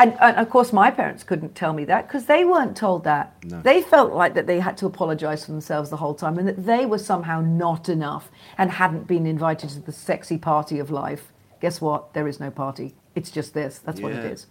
And, 0.00 0.16
and 0.18 0.38
of 0.38 0.48
course, 0.48 0.72
my 0.72 0.90
parents 0.90 1.22
couldn't 1.22 1.54
tell 1.54 1.74
me 1.74 1.84
that 1.84 2.08
because 2.08 2.24
they 2.24 2.46
weren't 2.46 2.74
told 2.74 3.04
that. 3.04 3.34
No. 3.44 3.60
They 3.60 3.82
felt 3.82 4.14
like 4.14 4.32
that 4.32 4.46
they 4.46 4.58
had 4.58 4.78
to 4.78 4.86
apologize 4.86 5.44
for 5.44 5.52
themselves 5.52 5.90
the 5.90 5.98
whole 5.98 6.14
time 6.14 6.38
and 6.38 6.48
that 6.48 6.64
they 6.64 6.86
were 6.86 6.98
somehow 6.98 7.42
not 7.42 7.90
enough 7.90 8.30
and 8.56 8.70
hadn't 8.70 9.06
been 9.06 9.26
invited 9.26 9.68
to 9.70 9.80
the 9.80 9.92
sexy 9.92 10.38
party 10.38 10.78
of 10.78 10.90
life. 10.90 11.32
Guess 11.60 11.82
what? 11.82 12.14
There 12.14 12.26
is 12.26 12.40
no 12.40 12.50
party. 12.50 12.94
It's 13.14 13.30
just 13.30 13.52
this. 13.52 13.78
That's 13.80 14.00
what 14.00 14.12
it 14.12 14.24
is. 14.24 14.46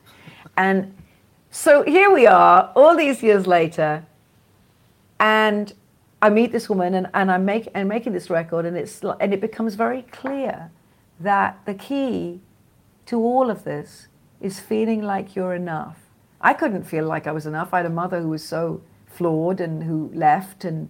And 0.55 0.93
so 1.49 1.81
here 1.81 2.11
we 2.11 2.27
are, 2.27 2.71
all 2.75 2.95
these 2.95 3.23
years 3.23 3.47
later, 3.47 4.05
and 5.19 5.73
I 6.21 6.29
meet 6.29 6.51
this 6.51 6.69
woman, 6.69 6.93
and, 6.93 7.07
and 7.15 7.31
I'm 7.31 7.43
make, 7.45 7.69
and 7.73 7.89
making 7.89 8.13
this 8.13 8.29
record, 8.29 8.65
and 8.65 8.77
it's 8.77 9.01
and 9.19 9.33
it 9.33 9.41
becomes 9.41 9.73
very 9.73 10.03
clear 10.11 10.69
that 11.19 11.59
the 11.65 11.73
key 11.73 12.41
to 13.07 13.19
all 13.19 13.49
of 13.49 13.63
this 13.63 14.09
is 14.41 14.59
feeling 14.59 15.01
like 15.01 15.35
you're 15.35 15.53
enough. 15.53 15.97
I 16.41 16.53
couldn't 16.53 16.83
feel 16.83 17.05
like 17.05 17.27
I 17.27 17.31
was 17.31 17.45
enough. 17.45 17.73
I 17.73 17.77
had 17.77 17.85
a 17.85 17.89
mother 17.89 18.21
who 18.21 18.29
was 18.29 18.43
so 18.43 18.81
flawed 19.07 19.59
and 19.59 19.83
who 19.83 20.09
left, 20.13 20.63
and 20.63 20.89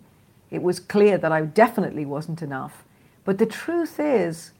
it 0.51 0.61
was 0.61 0.79
clear 0.79 1.17
that 1.17 1.31
I 1.31 1.41
definitely 1.41 2.05
wasn't 2.05 2.41
enough. 2.41 2.83
But 3.25 3.37
the 3.37 3.45
truth 3.45 3.99
is, 3.99 4.51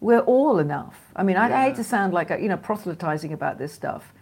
we're 0.00 0.20
all 0.20 0.58
enough. 0.58 1.00
I 1.14 1.22
mean, 1.22 1.36
I, 1.36 1.52
I 1.52 1.68
hate 1.68 1.76
to 1.76 1.84
sound 1.84 2.12
like 2.12 2.30
a, 2.30 2.40
you 2.40 2.48
know 2.48 2.56
proselytizing 2.56 3.32
about 3.32 3.58
this 3.58 3.72
stuff, 3.72 4.12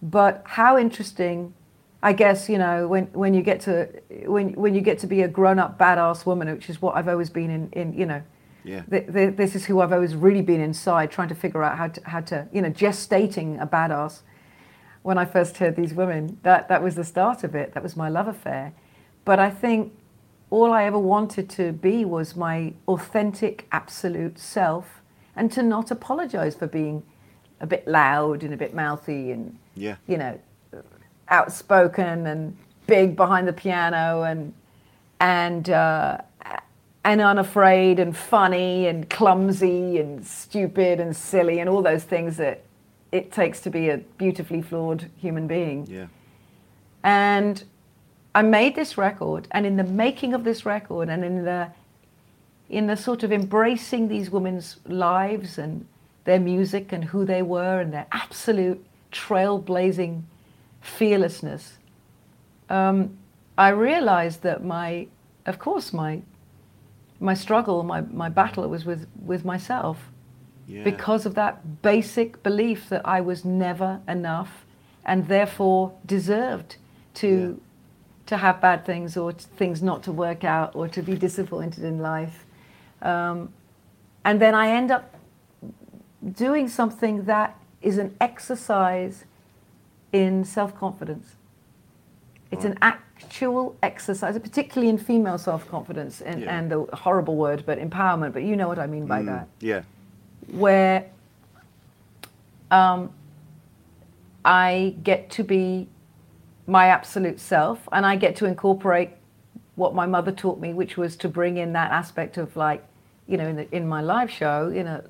but 0.00 0.42
how 0.44 0.76
interesting, 0.76 1.54
I 2.02 2.12
guess 2.12 2.48
you 2.48 2.58
know 2.58 2.88
when 2.88 3.06
when 3.06 3.34
you 3.34 3.42
get 3.42 3.60
to 3.62 3.88
when 4.26 4.52
when 4.54 4.74
you 4.74 4.80
get 4.80 4.98
to 5.00 5.06
be 5.06 5.22
a 5.22 5.28
grown 5.28 5.58
up 5.58 5.78
badass 5.78 6.26
woman, 6.26 6.50
which 6.52 6.68
is 6.68 6.82
what 6.82 6.96
I've 6.96 7.08
always 7.08 7.30
been 7.30 7.50
in 7.50 7.70
in 7.72 7.92
you 7.92 8.06
know. 8.06 8.22
Yeah. 8.64 8.82
th- 8.82 9.12
th- 9.12 9.36
this 9.36 9.54
is 9.54 9.64
who 9.66 9.80
I've 9.80 9.92
always 9.92 10.14
really 10.14 10.42
been 10.42 10.60
inside, 10.60 11.10
trying 11.10 11.28
to 11.28 11.34
figure 11.34 11.62
out 11.62 11.76
how 11.78 11.88
to 11.88 12.00
how 12.08 12.20
to 12.20 12.46
you 12.52 12.62
know 12.62 12.70
gestating 12.70 13.60
a 13.62 13.66
badass. 13.66 14.20
When 15.02 15.18
I 15.18 15.24
first 15.24 15.56
heard 15.58 15.74
these 15.74 15.92
women, 15.94 16.38
that 16.42 16.68
that 16.68 16.82
was 16.82 16.94
the 16.94 17.04
start 17.04 17.42
of 17.44 17.54
it. 17.54 17.74
That 17.74 17.82
was 17.82 17.96
my 17.96 18.08
love 18.08 18.28
affair. 18.28 18.72
But 19.24 19.38
I 19.40 19.50
think 19.50 19.92
all 20.50 20.72
I 20.72 20.84
ever 20.84 20.98
wanted 20.98 21.48
to 21.50 21.72
be 21.72 22.04
was 22.04 22.36
my 22.36 22.74
authentic, 22.86 23.66
absolute 23.72 24.38
self, 24.38 25.00
and 25.34 25.50
to 25.52 25.62
not 25.62 25.90
apologize 25.90 26.54
for 26.54 26.66
being 26.66 27.02
a 27.60 27.66
bit 27.66 27.86
loud 27.88 28.42
and 28.42 28.52
a 28.52 28.56
bit 28.56 28.74
mouthy 28.74 29.30
and 29.32 29.56
Yeah. 29.74 29.96
you 30.06 30.18
know 30.18 30.38
outspoken 31.28 32.26
and 32.26 32.56
big 32.86 33.16
behind 33.16 33.46
the 33.48 33.52
piano 33.52 34.22
and 34.22 34.52
and 35.20 35.70
uh, 35.70 36.18
and 37.04 37.20
unafraid 37.20 37.98
and 37.98 38.16
funny 38.16 38.86
and 38.86 39.10
clumsy 39.10 39.98
and 39.98 40.24
stupid 40.26 41.00
and 41.00 41.16
silly 41.16 41.58
and 41.58 41.68
all 41.68 41.82
those 41.82 42.04
things 42.04 42.36
that 42.36 42.62
it 43.10 43.32
takes 43.32 43.60
to 43.60 43.70
be 43.70 43.88
a 43.88 43.98
beautifully 43.98 44.62
flawed 44.62 45.10
human 45.18 45.46
being. 45.46 45.86
Yeah. 45.86 46.06
And 47.02 47.62
I 48.34 48.42
made 48.42 48.74
this 48.74 48.96
record, 48.96 49.48
and 49.50 49.66
in 49.66 49.76
the 49.76 49.84
making 49.84 50.32
of 50.32 50.44
this 50.44 50.64
record, 50.64 51.08
and 51.08 51.24
in 51.24 51.44
the 51.44 51.68
in 52.70 52.86
the 52.86 52.96
sort 52.96 53.22
of 53.22 53.30
embracing 53.30 54.08
these 54.08 54.30
women's 54.30 54.78
lives 54.86 55.58
and 55.58 55.86
their 56.24 56.40
music 56.40 56.90
and 56.90 57.04
who 57.04 57.26
they 57.26 57.42
were 57.42 57.80
and 57.80 57.92
their 57.92 58.06
absolute 58.12 58.82
trailblazing 59.10 60.22
fearlessness, 60.80 61.74
um, 62.70 63.14
I 63.58 63.68
realized 63.68 64.42
that 64.42 64.64
my, 64.64 65.06
of 65.44 65.58
course, 65.58 65.92
my 65.92 66.22
my 67.22 67.34
struggle, 67.34 67.82
my, 67.84 68.00
my 68.00 68.28
battle 68.28 68.68
was 68.68 68.84
with, 68.84 69.06
with 69.24 69.44
myself 69.44 70.10
Yeah. 70.66 70.84
because 70.84 71.24
of 71.26 71.34
that 71.34 71.82
basic 71.82 72.42
belief 72.42 72.88
that 72.88 73.02
I 73.04 73.20
was 73.20 73.44
never 73.44 74.00
enough 74.08 74.66
and 75.04 75.28
therefore 75.28 75.92
deserved 76.06 76.76
to 77.14 77.60
to 78.24 78.36
have 78.36 78.60
bad 78.60 78.84
things 78.86 79.16
or 79.16 79.32
things 79.32 79.82
not 79.82 80.02
to 80.04 80.12
work 80.12 80.44
out 80.44 80.76
or 80.76 80.86
to 80.88 81.02
be 81.02 81.16
disappointed 81.16 81.82
in 81.84 81.98
life. 81.98 82.46
Um, 83.02 83.52
and 84.24 84.40
then 84.40 84.54
I 84.54 84.68
end 84.70 84.92
up 84.92 85.12
doing 86.36 86.68
something 86.68 87.24
that 87.24 87.58
is 87.82 87.98
an 87.98 88.14
exercise 88.20 89.24
in 90.12 90.44
self 90.44 90.74
confidence. 90.78 91.34
It's 92.52 92.64
an 92.64 92.78
actual 93.24 93.76
exercise, 93.82 94.38
particularly 94.38 94.88
in 94.88 94.98
female 94.98 95.38
self 95.38 95.68
confidence 95.68 96.20
and, 96.20 96.42
Yeah. 96.42 96.56
and 96.58 96.70
the 96.70 96.84
horrible 96.92 97.36
word, 97.36 97.64
but 97.66 97.78
empowerment. 97.78 98.32
But 98.32 98.42
you 98.42 98.56
know 98.56 98.68
what 98.68 98.78
I 98.78 98.86
mean 98.86 99.06
by 99.06 99.22
that 99.22 99.48
Yeah. 99.60 99.82
where 100.50 101.06
um, 102.70 103.10
I 104.44 104.94
get 105.02 105.30
to 105.32 105.44
be 105.44 105.88
my 106.66 106.86
absolute 106.86 107.38
self 107.38 107.88
and 107.92 108.06
I 108.06 108.16
get 108.16 108.36
to 108.36 108.46
incorporate 108.46 109.10
what 109.76 109.94
my 109.94 110.06
mother 110.06 110.32
taught 110.32 110.58
me, 110.60 110.72
which 110.74 110.96
was 110.96 111.16
to 111.16 111.28
bring 111.28 111.56
in 111.58 111.72
that 111.74 111.90
aspect 111.90 112.38
of 112.38 112.56
like, 112.56 112.84
you 113.26 113.36
know, 113.36 113.46
in, 113.48 113.56
the, 113.56 113.74
in 113.76 113.86
my 113.86 114.00
live 114.00 114.30
show, 114.30 114.68
you 114.68 114.82
know, 114.84 115.02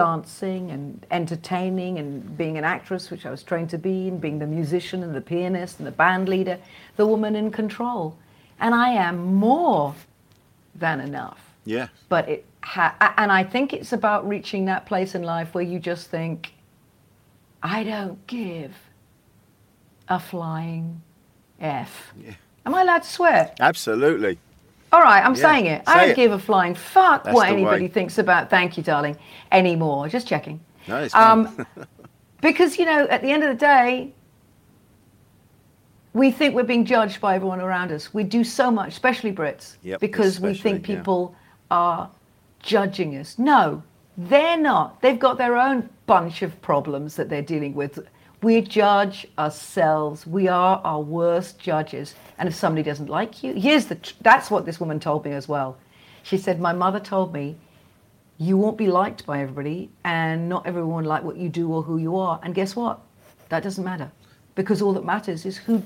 dancing 0.00 0.70
and 0.70 1.06
entertaining 1.10 1.98
and 1.98 2.36
being 2.36 2.58
an 2.58 2.64
actress, 2.64 3.10
which 3.10 3.24
I 3.24 3.30
was 3.30 3.42
trained 3.42 3.70
to 3.70 3.78
be, 3.78 4.08
and 4.08 4.20
being 4.20 4.38
the 4.38 4.46
musician 4.46 5.02
and 5.02 5.14
the 5.14 5.22
pianist 5.22 5.78
and 5.78 5.86
the 5.86 5.90
band 6.04 6.28
leader, 6.28 6.58
the 6.96 7.06
woman 7.06 7.34
in 7.34 7.50
control. 7.50 8.18
And 8.60 8.74
I 8.74 8.90
am 8.90 9.34
more 9.34 9.94
than 10.74 11.00
enough 11.00 11.40
Yeah. 11.64 11.88
but 12.10 12.28
it 12.28 12.44
ha- 12.62 12.94
and 13.16 13.32
I 13.32 13.42
think 13.42 13.72
it's 13.72 13.92
about 13.94 14.28
reaching 14.28 14.66
that 14.66 14.84
place 14.84 15.14
in 15.14 15.22
life 15.22 15.54
where 15.54 15.64
you 15.64 15.78
just 15.78 16.10
think, 16.10 16.52
I 17.62 17.82
don't 17.82 18.18
give 18.26 18.72
a 20.08 20.20
flying 20.20 21.00
f. 21.58 22.12
Yeah. 22.22 22.34
Am 22.66 22.74
I 22.74 22.82
allowed 22.82 23.02
to 23.04 23.08
swear? 23.08 23.52
Absolutely. 23.60 24.38
All 24.96 25.02
right, 25.02 25.22
I'm 25.22 25.34
Yeah, 25.34 25.42
saying 25.42 25.66
it. 25.66 25.82
I 25.86 26.00
don't 26.00 26.10
it. 26.12 26.16
give 26.16 26.32
a 26.32 26.38
flying 26.38 26.74
fuck 26.74 27.24
That's 27.24 27.34
what 27.34 27.50
anybody 27.50 27.82
way. 27.82 27.88
thinks 27.88 28.16
about. 28.16 28.48
Thank 28.48 28.78
you, 28.78 28.82
darling. 28.82 29.18
Anymore. 29.52 30.08
Just 30.08 30.26
checking. 30.26 30.58
No. 30.88 31.06
Um, 31.12 31.66
because 32.40 32.78
you 32.78 32.86
know, 32.86 33.06
at 33.08 33.20
the 33.20 33.30
end 33.30 33.42
of 33.42 33.50
the 33.50 33.60
day, 33.60 34.14
we 36.14 36.30
think 36.30 36.54
we're 36.54 36.62
being 36.62 36.86
judged 36.86 37.20
by 37.20 37.34
everyone 37.34 37.60
around 37.60 37.92
us. 37.92 38.14
We 38.14 38.24
do 38.24 38.42
so 38.42 38.70
much, 38.70 38.88
especially 38.88 39.32
Brits, 39.32 39.76
Yep, 39.82 40.00
because 40.00 40.40
we 40.40 40.52
especially, 40.52 40.78
think 40.78 40.88
yeah. 40.88 40.96
people 40.96 41.34
are 41.70 42.08
judging 42.60 43.18
us. 43.18 43.38
No, 43.38 43.82
they're 44.16 44.56
not. 44.56 45.02
They've 45.02 45.18
got 45.18 45.36
their 45.36 45.58
own 45.58 45.90
bunch 46.06 46.40
of 46.40 46.58
problems 46.62 47.16
that 47.16 47.28
they're 47.28 47.42
dealing 47.42 47.74
with. 47.74 47.98
We 48.42 48.60
judge 48.60 49.26
ourselves. 49.38 50.26
We 50.26 50.48
are 50.48 50.80
our 50.84 51.00
worst 51.00 51.58
judges. 51.58 52.14
And 52.38 52.48
if 52.48 52.54
somebody 52.54 52.82
doesn't 52.82 53.08
like 53.08 53.42
you, 53.42 53.54
here's 53.54 53.86
the. 53.86 53.96
Tr- 53.96 54.14
that's 54.20 54.50
what 54.50 54.66
this 54.66 54.78
woman 54.78 55.00
told 55.00 55.24
me 55.24 55.32
as 55.32 55.48
well. 55.48 55.78
She 56.22 56.36
said, 56.36 56.60
"My 56.60 56.72
mother 56.72 57.00
told 57.00 57.32
me 57.32 57.56
you 58.38 58.56
won't 58.56 58.76
be 58.76 58.86
liked 58.86 59.24
by 59.24 59.40
everybody, 59.40 59.90
and 60.04 60.48
not 60.48 60.66
everyone 60.66 61.04
will 61.04 61.08
like 61.10 61.24
what 61.24 61.36
you 61.36 61.48
do 61.48 61.72
or 61.72 61.82
who 61.82 61.96
you 61.96 62.16
are. 62.16 62.38
And 62.42 62.54
guess 62.54 62.76
what? 62.76 63.00
That 63.48 63.62
doesn't 63.62 63.84
matter, 63.84 64.10
because 64.54 64.82
all 64.82 64.92
that 64.92 65.04
matters 65.04 65.46
is 65.46 65.56
who, 65.56 65.82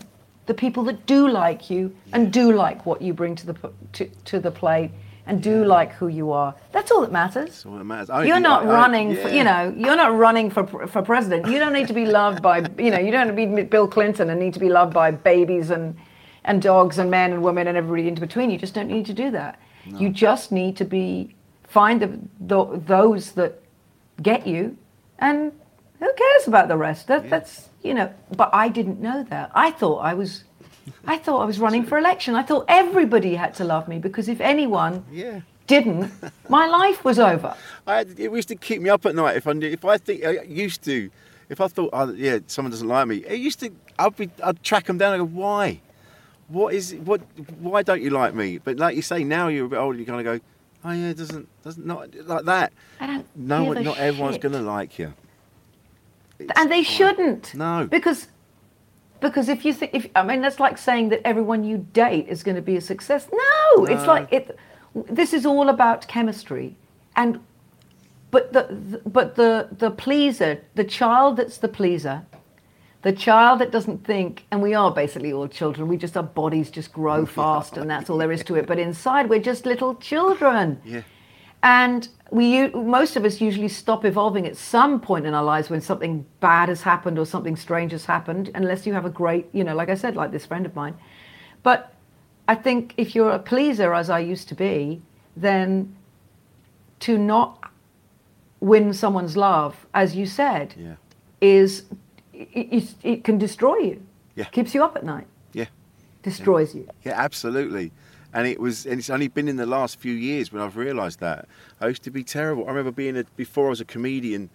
the 0.46 0.54
people 0.54 0.82
that 0.84 1.06
do 1.06 1.28
like 1.28 1.70
you 1.70 1.94
and 2.12 2.32
do 2.32 2.52
like 2.52 2.86
what 2.86 3.00
you 3.00 3.12
bring 3.12 3.36
to 3.36 3.46
the 3.46 3.72
to, 3.92 4.06
to 4.24 4.40
the 4.40 4.50
plate 4.50 4.90
and 5.30 5.40
do 5.40 5.64
like 5.64 5.92
who 5.92 6.08
you 6.08 6.32
are. 6.32 6.52
That's 6.72 6.90
all 6.90 7.02
that 7.02 7.12
matters. 7.12 7.50
That's 7.50 7.66
all 7.66 7.78
that 7.78 7.84
matters. 7.84 8.10
I- 8.10 8.24
You're 8.24 8.40
not 8.40 8.64
I- 8.66 8.70
I- 8.70 8.74
running, 8.74 9.14
for, 9.16 9.28
you 9.28 9.44
know, 9.44 9.72
you're 9.76 9.96
not 9.96 10.12
running 10.16 10.50
for 10.50 10.66
for 10.66 11.02
president. 11.02 11.46
You 11.46 11.58
don't 11.60 11.72
need 11.72 11.86
to 11.86 11.94
be 11.94 12.04
loved 12.04 12.42
by, 12.42 12.56
you 12.76 12.90
know, 12.90 12.98
you 12.98 13.12
don't 13.12 13.34
need 13.36 13.50
to 13.50 13.56
be 13.56 13.62
Bill 13.62 13.86
Clinton 13.86 14.28
and 14.30 14.40
need 14.40 14.54
to 14.54 14.60
be 14.60 14.68
loved 14.68 14.92
by 14.92 15.12
babies 15.12 15.70
and 15.70 15.96
and 16.44 16.60
dogs 16.60 16.98
and 16.98 17.10
men 17.10 17.32
and 17.32 17.42
women 17.42 17.68
and 17.68 17.76
everybody 17.76 18.08
in 18.08 18.14
between. 18.16 18.50
You 18.50 18.58
just 18.58 18.74
don't 18.74 18.88
need 18.88 19.06
to 19.06 19.12
do 19.14 19.30
that. 19.30 19.58
You 20.02 20.08
just 20.10 20.50
need 20.52 20.76
to 20.78 20.84
be 20.84 21.34
find 21.68 22.02
the, 22.02 22.10
the 22.40 22.60
those 22.86 23.32
that 23.32 23.52
get 24.22 24.46
you, 24.46 24.76
and 25.20 25.52
who 26.00 26.12
cares 26.22 26.48
about 26.48 26.66
the 26.68 26.76
rest? 26.76 27.06
That, 27.06 27.30
That's 27.30 27.68
you 27.82 27.94
know. 27.94 28.08
But 28.36 28.50
I 28.52 28.68
didn't 28.68 29.00
know 29.00 29.22
that. 29.30 29.50
I 29.54 29.70
thought 29.70 29.98
I 30.10 30.14
was. 30.14 30.44
I 31.06 31.18
thought 31.18 31.40
I 31.40 31.44
was 31.44 31.58
running 31.58 31.84
for 31.84 31.98
election. 31.98 32.34
I 32.34 32.42
thought 32.42 32.64
everybody 32.68 33.34
had 33.34 33.54
to 33.56 33.64
love 33.64 33.88
me 33.88 33.98
because 33.98 34.28
if 34.28 34.40
anyone 34.40 35.04
Yeah. 35.10 35.40
didn't, 35.66 36.10
my 36.48 36.66
life 36.66 37.04
was 37.04 37.18
over. 37.18 37.54
I 37.86 37.96
had, 37.98 38.18
it 38.20 38.30
used 38.32 38.48
to 38.48 38.56
keep 38.56 38.80
me 38.82 38.90
up 38.90 39.04
at 39.06 39.14
night 39.14 39.36
if 39.36 39.46
I 39.46 39.52
knew, 39.52 39.68
if 39.68 39.84
I 39.84 39.98
think 39.98 40.24
I 40.24 40.42
used 40.42 40.82
to, 40.84 41.10
if 41.48 41.60
I 41.60 41.68
thought, 41.68 41.90
oh, 41.92 42.12
yeah, 42.12 42.38
someone 42.46 42.70
doesn't 42.70 42.86
like 42.88 43.06
me. 43.08 43.16
It 43.26 43.38
used 43.40 43.60
to, 43.60 43.70
I'd 43.98 44.16
be, 44.16 44.30
I'd 44.42 44.62
track 44.62 44.86
them 44.86 44.98
down 44.98 45.14
and 45.14 45.20
go, 45.34 45.40
why? 45.40 45.80
What 46.48 46.74
is? 46.74 46.94
What? 46.94 47.20
Why 47.60 47.82
don't 47.84 48.02
you 48.02 48.10
like 48.10 48.34
me? 48.34 48.58
But 48.58 48.76
like 48.76 48.96
you 48.96 49.02
say, 49.02 49.22
now 49.22 49.46
you're 49.46 49.66
a 49.66 49.68
bit 49.68 49.76
older, 49.78 49.96
you 49.96 50.04
kind 50.04 50.18
of 50.18 50.24
go, 50.40 50.44
oh 50.84 50.90
yeah, 50.92 51.10
it 51.10 51.16
doesn't, 51.16 51.48
doesn't 51.62 51.86
not 51.86 52.12
like 52.26 52.44
that. 52.46 52.72
I 52.98 53.06
don't 53.06 53.26
No 53.36 53.62
one, 53.62 53.84
not 53.84 53.98
everyone's 53.98 54.38
going 54.38 54.54
to 54.54 54.60
like 54.60 54.98
you. 54.98 55.14
It's 56.40 56.50
and 56.56 56.68
they 56.70 56.82
fine. 56.82 56.92
shouldn't. 56.92 57.54
No. 57.54 57.86
Because 57.88 58.26
because 59.20 59.48
if 59.48 59.64
you 59.64 59.72
think, 59.72 59.94
if 59.94 60.08
I 60.14 60.22
mean, 60.22 60.40
that's 60.40 60.60
like 60.60 60.78
saying 60.78 61.10
that 61.10 61.20
everyone 61.24 61.64
you 61.64 61.86
date 61.92 62.26
is 62.28 62.42
going 62.42 62.56
to 62.56 62.62
be 62.62 62.76
a 62.76 62.80
success. 62.80 63.28
No, 63.32 63.84
it's 63.86 64.06
like 64.06 64.32
it. 64.32 64.58
This 64.94 65.32
is 65.32 65.46
all 65.46 65.68
about 65.68 66.08
chemistry, 66.08 66.76
and 67.16 67.40
but 68.30 68.52
the, 68.52 68.62
the 68.90 69.08
but 69.08 69.36
the 69.36 69.68
the 69.78 69.90
pleaser, 69.90 70.62
the 70.74 70.84
child 70.84 71.36
that's 71.36 71.58
the 71.58 71.68
pleaser, 71.68 72.22
the 73.02 73.12
child 73.12 73.60
that 73.60 73.70
doesn't 73.70 74.04
think, 74.04 74.44
and 74.50 74.62
we 74.62 74.74
are 74.74 74.90
basically 74.90 75.32
all 75.32 75.48
children. 75.48 75.88
We 75.88 75.96
just 75.96 76.16
our 76.16 76.22
bodies 76.22 76.70
just 76.70 76.92
grow 76.92 77.26
fast, 77.38 77.76
and 77.76 77.90
that's 77.90 78.10
all 78.10 78.18
there 78.18 78.32
is 78.32 78.44
to 78.44 78.56
it. 78.56 78.66
But 78.66 78.78
inside, 78.78 79.28
we're 79.28 79.40
just 79.40 79.66
little 79.66 79.94
children. 79.96 80.80
Yeah. 80.84 81.02
And 81.62 82.08
we, 82.30 82.68
most 82.68 83.16
of 83.16 83.24
us 83.24 83.40
usually 83.40 83.68
stop 83.68 84.04
evolving 84.04 84.46
at 84.46 84.56
some 84.56 85.00
point 85.00 85.26
in 85.26 85.34
our 85.34 85.42
lives 85.42 85.68
when 85.68 85.80
something 85.80 86.24
bad 86.38 86.68
has 86.68 86.82
happened 86.82 87.18
or 87.18 87.26
something 87.26 87.56
strange 87.56 87.92
has 87.92 88.04
happened, 88.04 88.50
unless 88.54 88.86
you 88.86 88.92
have 88.92 89.04
a 89.04 89.10
great, 89.10 89.46
you 89.52 89.64
know, 89.64 89.74
like 89.74 89.88
I 89.88 89.94
said, 89.94 90.14
like 90.14 90.30
this 90.30 90.46
friend 90.46 90.64
of 90.64 90.74
mine. 90.76 90.94
But 91.62 91.92
I 92.46 92.54
think 92.54 92.94
if 92.96 93.14
you're 93.14 93.30
a 93.30 93.38
pleaser, 93.38 93.94
as 93.94 94.10
I 94.10 94.20
used 94.20 94.48
to 94.48 94.54
be, 94.54 95.02
then 95.36 95.96
to 97.00 97.18
not 97.18 97.70
win 98.60 98.92
someone's 98.92 99.36
love, 99.36 99.86
as 99.92 100.14
you 100.14 100.26
said, 100.26 100.74
Yeah. 100.78 100.94
is 101.40 101.84
it, 102.32 102.48
it, 102.54 102.94
it 103.02 103.24
can 103.24 103.38
destroy 103.38 103.76
you. 103.78 104.06
Yeah. 104.36 104.44
Keeps 104.44 104.74
you 104.74 104.84
up 104.84 104.96
at 104.96 105.04
night. 105.04 105.26
Yeah. 105.52 105.66
Destroys 106.22 106.74
you. 106.74 106.88
Yeah, 107.04 107.14
absolutely. 107.16 107.90
And 108.32 108.46
it 108.46 108.60
was, 108.60 108.86
and 108.86 108.98
it's 109.00 109.10
only 109.10 109.28
been 109.28 109.48
in 109.48 109.56
the 109.56 109.66
last 109.66 109.98
few 109.98 110.12
years 110.12 110.52
when 110.52 110.62
I've 110.62 110.76
realised 110.76 111.18
that. 111.20 111.48
I 111.80 111.88
used 111.88 112.04
to 112.04 112.10
be 112.10 112.22
terrible. 112.22 112.64
I 112.64 112.68
remember 112.68 112.92
being 112.92 113.16
a, 113.16 113.24
before 113.36 113.66
I 113.66 113.70
was 113.70 113.80
a 113.80 113.84
comedian, 113.84 114.50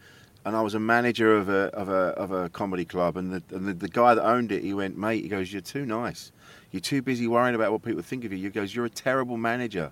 and 0.45 0.55
I 0.55 0.61
was 0.61 0.75
a 0.75 0.79
manager 0.79 1.35
of 1.35 1.49
a 1.49 1.69
of 1.73 1.89
a 1.89 2.13
of 2.23 2.31
a 2.31 2.49
comedy 2.49 2.85
club, 2.85 3.17
and 3.17 3.33
the 3.33 3.43
and 3.55 3.67
the, 3.67 3.73
the 3.73 3.89
guy 3.89 4.13
that 4.15 4.23
owned 4.25 4.51
it, 4.51 4.63
he 4.63 4.73
went, 4.73 4.97
mate, 4.97 5.23
he 5.23 5.27
goes, 5.29 5.51
you're 5.51 5.61
too 5.61 5.85
nice. 5.85 6.31
You're 6.71 6.79
too 6.81 7.01
busy 7.01 7.27
worrying 7.27 7.55
about 7.55 7.71
what 7.71 7.83
people 7.83 8.01
think 8.01 8.23
of 8.25 8.31
you. 8.31 8.37
He 8.39 8.49
goes, 8.49 8.73
you're 8.75 8.85
a 8.85 8.89
terrible 8.89 9.37
manager. 9.37 9.91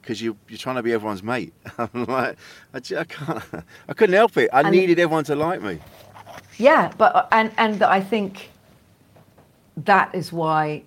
Because 0.00 0.22
you, 0.22 0.36
you're 0.48 0.56
trying 0.58 0.76
to 0.76 0.82
be 0.82 0.92
everyone's 0.92 1.22
mate. 1.24 1.52
I'm 1.78 2.04
like, 2.04 2.36
I, 2.72 2.80
ju- 2.80 2.96
I 2.98 3.04
can't, 3.04 3.42
I 3.88 3.92
couldn't 3.92 4.14
help 4.14 4.36
it. 4.36 4.48
I 4.52 4.60
And- 4.60 4.70
needed 4.70 4.98
everyone 5.00 5.24
to 5.24 5.34
like 5.34 5.60
me. 5.60 5.80
Yeah, 6.56 6.92
but 6.96 7.14
uh, 7.14 7.26
and 7.32 7.50
and 7.58 7.82
I 7.82 8.00
think 8.00 8.50
that 9.84 10.14
is 10.14 10.32
why 10.32 10.82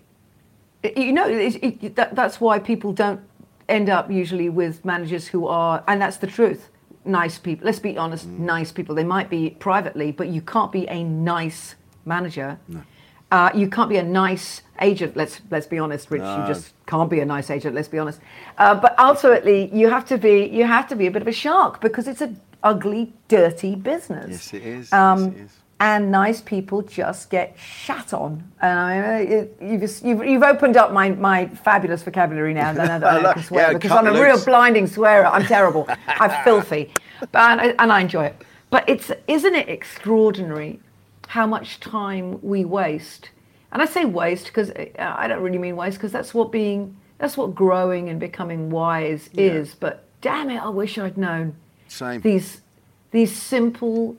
you 0.83 1.13
know 1.13 1.27
it, 1.27 1.55
it, 1.63 1.95
that, 1.95 2.15
that's 2.15 2.41
why 2.41 2.59
people 2.59 2.93
don't 2.93 3.21
end 3.69 3.89
up 3.89 4.11
usually 4.11 4.49
with 4.49 4.83
managers 4.83 5.27
who 5.27 5.47
are 5.47 5.83
and 5.87 6.01
that's 6.01 6.17
the 6.17 6.27
truth 6.27 6.69
nice 7.03 7.39
people. 7.39 7.65
Let's 7.65 7.79
be 7.79 7.97
honest 7.97 8.27
nice 8.27 8.71
people. 8.71 8.93
They 8.95 9.03
might 9.03 9.29
be 9.29 9.51
privately 9.51 10.11
but 10.11 10.27
you 10.27 10.41
can't 10.41 10.71
be 10.71 10.87
a 10.87 11.03
nice 11.03 11.75
manager. 12.05 12.59
Uh, 13.31 13.49
you 13.55 13.69
can't 13.69 13.89
be 13.89 13.97
a 13.97 14.03
nice 14.03 14.61
agent. 14.81 15.15
Let's 15.15 15.41
let's 15.49 15.67
be 15.67 15.79
honest 15.79 16.11
rich 16.11 16.21
you 16.21 16.43
just 16.47 16.73
can't 16.85 17.09
be 17.09 17.19
a 17.21 17.25
nice 17.25 17.49
agent 17.49 17.75
let's 17.75 17.87
be 17.87 17.97
honest. 17.97 18.19
Uh, 18.57 18.75
but 18.75 18.97
ultimately 18.99 19.69
you 19.73 19.89
have 19.89 20.05
to 20.07 20.17
be 20.17 20.47
you 20.47 20.65
have 20.65 20.87
to 20.89 20.95
be 20.95 21.07
a 21.07 21.11
bit 21.11 21.21
of 21.21 21.27
a 21.27 21.33
shark 21.33 21.79
because 21.81 22.07
it's 22.07 22.21
an 22.21 22.39
ugly 22.63 23.13
dirty 23.27 23.75
business. 23.75 24.29
Yes, 24.29 24.53
it 24.53 24.63
is. 24.63 24.93
um, 24.93 25.19
yes, 25.19 25.33
it 25.33 25.41
is. 25.41 25.60
And 25.81 26.11
nice 26.11 26.41
people 26.41 26.83
just 26.83 27.31
get 27.31 27.57
shat 27.57 28.13
on. 28.13 28.43
And 28.61 28.79
I 28.79 29.19
mean, 29.19 29.31
it, 29.31 29.57
you've, 29.59 29.81
just, 29.81 30.05
you've, 30.05 30.23
you've 30.23 30.43
opened 30.43 30.77
up 30.77 30.93
my, 30.93 31.09
my 31.09 31.47
fabulous 31.47 32.03
vocabulary 32.03 32.53
now. 32.53 32.71
that 32.71 32.89
I, 32.91 32.99
know 32.99 32.99
that 32.99 33.25
I 33.25 33.33
can 33.33 33.43
swear 33.43 33.67
yeah, 33.71 33.73
because 33.73 33.91
I'm 33.91 34.05
a 34.05 34.13
real 34.13 34.39
blinding 34.45 34.85
swearer. 34.85 35.25
I'm 35.25 35.43
terrible. 35.43 35.87
I'm 36.07 36.43
filthy, 36.43 36.93
but 37.19 37.35
and 37.35 37.61
I, 37.61 37.65
and 37.79 37.91
I 37.91 37.99
enjoy 38.01 38.25
it. 38.25 38.45
But 38.69 38.87
it's 38.87 39.11
isn't 39.27 39.55
it 39.55 39.69
extraordinary 39.69 40.79
how 41.27 41.47
much 41.47 41.79
time 41.79 42.39
we 42.43 42.63
waste? 42.63 43.31
And 43.71 43.81
I 43.81 43.85
say 43.85 44.05
waste 44.05 44.45
because 44.45 44.69
uh, 44.69 44.85
I 44.99 45.27
don't 45.27 45.41
really 45.41 45.57
mean 45.57 45.75
waste 45.75 45.97
because 45.97 46.11
that's 46.11 46.31
what 46.31 46.51
being 46.51 46.95
that's 47.17 47.37
what 47.37 47.55
growing 47.55 48.07
and 48.09 48.19
becoming 48.19 48.69
wise 48.69 49.31
is. 49.33 49.73
But 49.73 50.03
damn 50.21 50.51
it, 50.51 50.59
I 50.59 50.69
wish 50.69 50.99
I'd 50.99 51.17
known 51.17 51.55
Same. 51.87 52.21
these 52.21 52.61
these 53.09 53.35
simple 53.35 54.15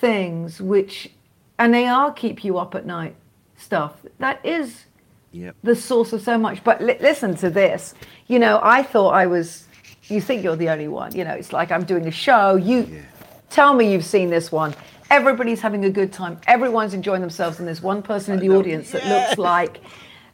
things 0.00 0.60
which 0.60 1.10
and 1.58 1.74
they 1.74 1.86
are 1.86 2.10
keep 2.12 2.42
you 2.42 2.58
up 2.58 2.74
at 2.74 2.86
night 2.86 3.14
stuff. 3.56 3.92
That 4.18 4.44
is 4.44 4.84
Yep. 5.32 5.54
the 5.62 5.76
source 5.76 6.12
of 6.12 6.22
so 6.22 6.36
much. 6.36 6.64
But 6.64 6.82
li- 6.82 6.96
listen 7.00 7.36
to 7.36 7.50
this. 7.50 7.94
You 8.26 8.38
know 8.40 8.58
i 8.62 8.82
thought 8.82 9.10
i 9.10 9.26
was 9.26 9.66
you 10.08 10.20
think 10.20 10.42
you're 10.42 10.56
the 10.56 10.70
only 10.70 10.88
one. 10.88 11.14
You 11.14 11.24
know 11.24 11.34
it's 11.34 11.52
like 11.52 11.70
i'm 11.70 11.84
doing 11.84 12.06
a 12.08 12.10
show. 12.10 12.56
You 12.56 12.78
Yeah. 12.90 12.98
tell 13.50 13.74
me 13.74 13.92
you've 13.92 14.04
seen 14.04 14.30
this 14.30 14.50
one. 14.50 14.74
Everybody's 15.10 15.60
having 15.60 15.84
a 15.84 15.90
good 15.90 16.12
time. 16.12 16.38
Everyone's 16.46 16.94
enjoying 16.94 17.20
themselves 17.20 17.58
and 17.58 17.66
there's 17.68 17.82
one 17.82 18.00
person 18.02 18.34
in 18.34 18.40
the 18.40 18.54
audience 18.56 18.90
that 18.92 19.04
looks 19.06 19.38
like 19.38 19.80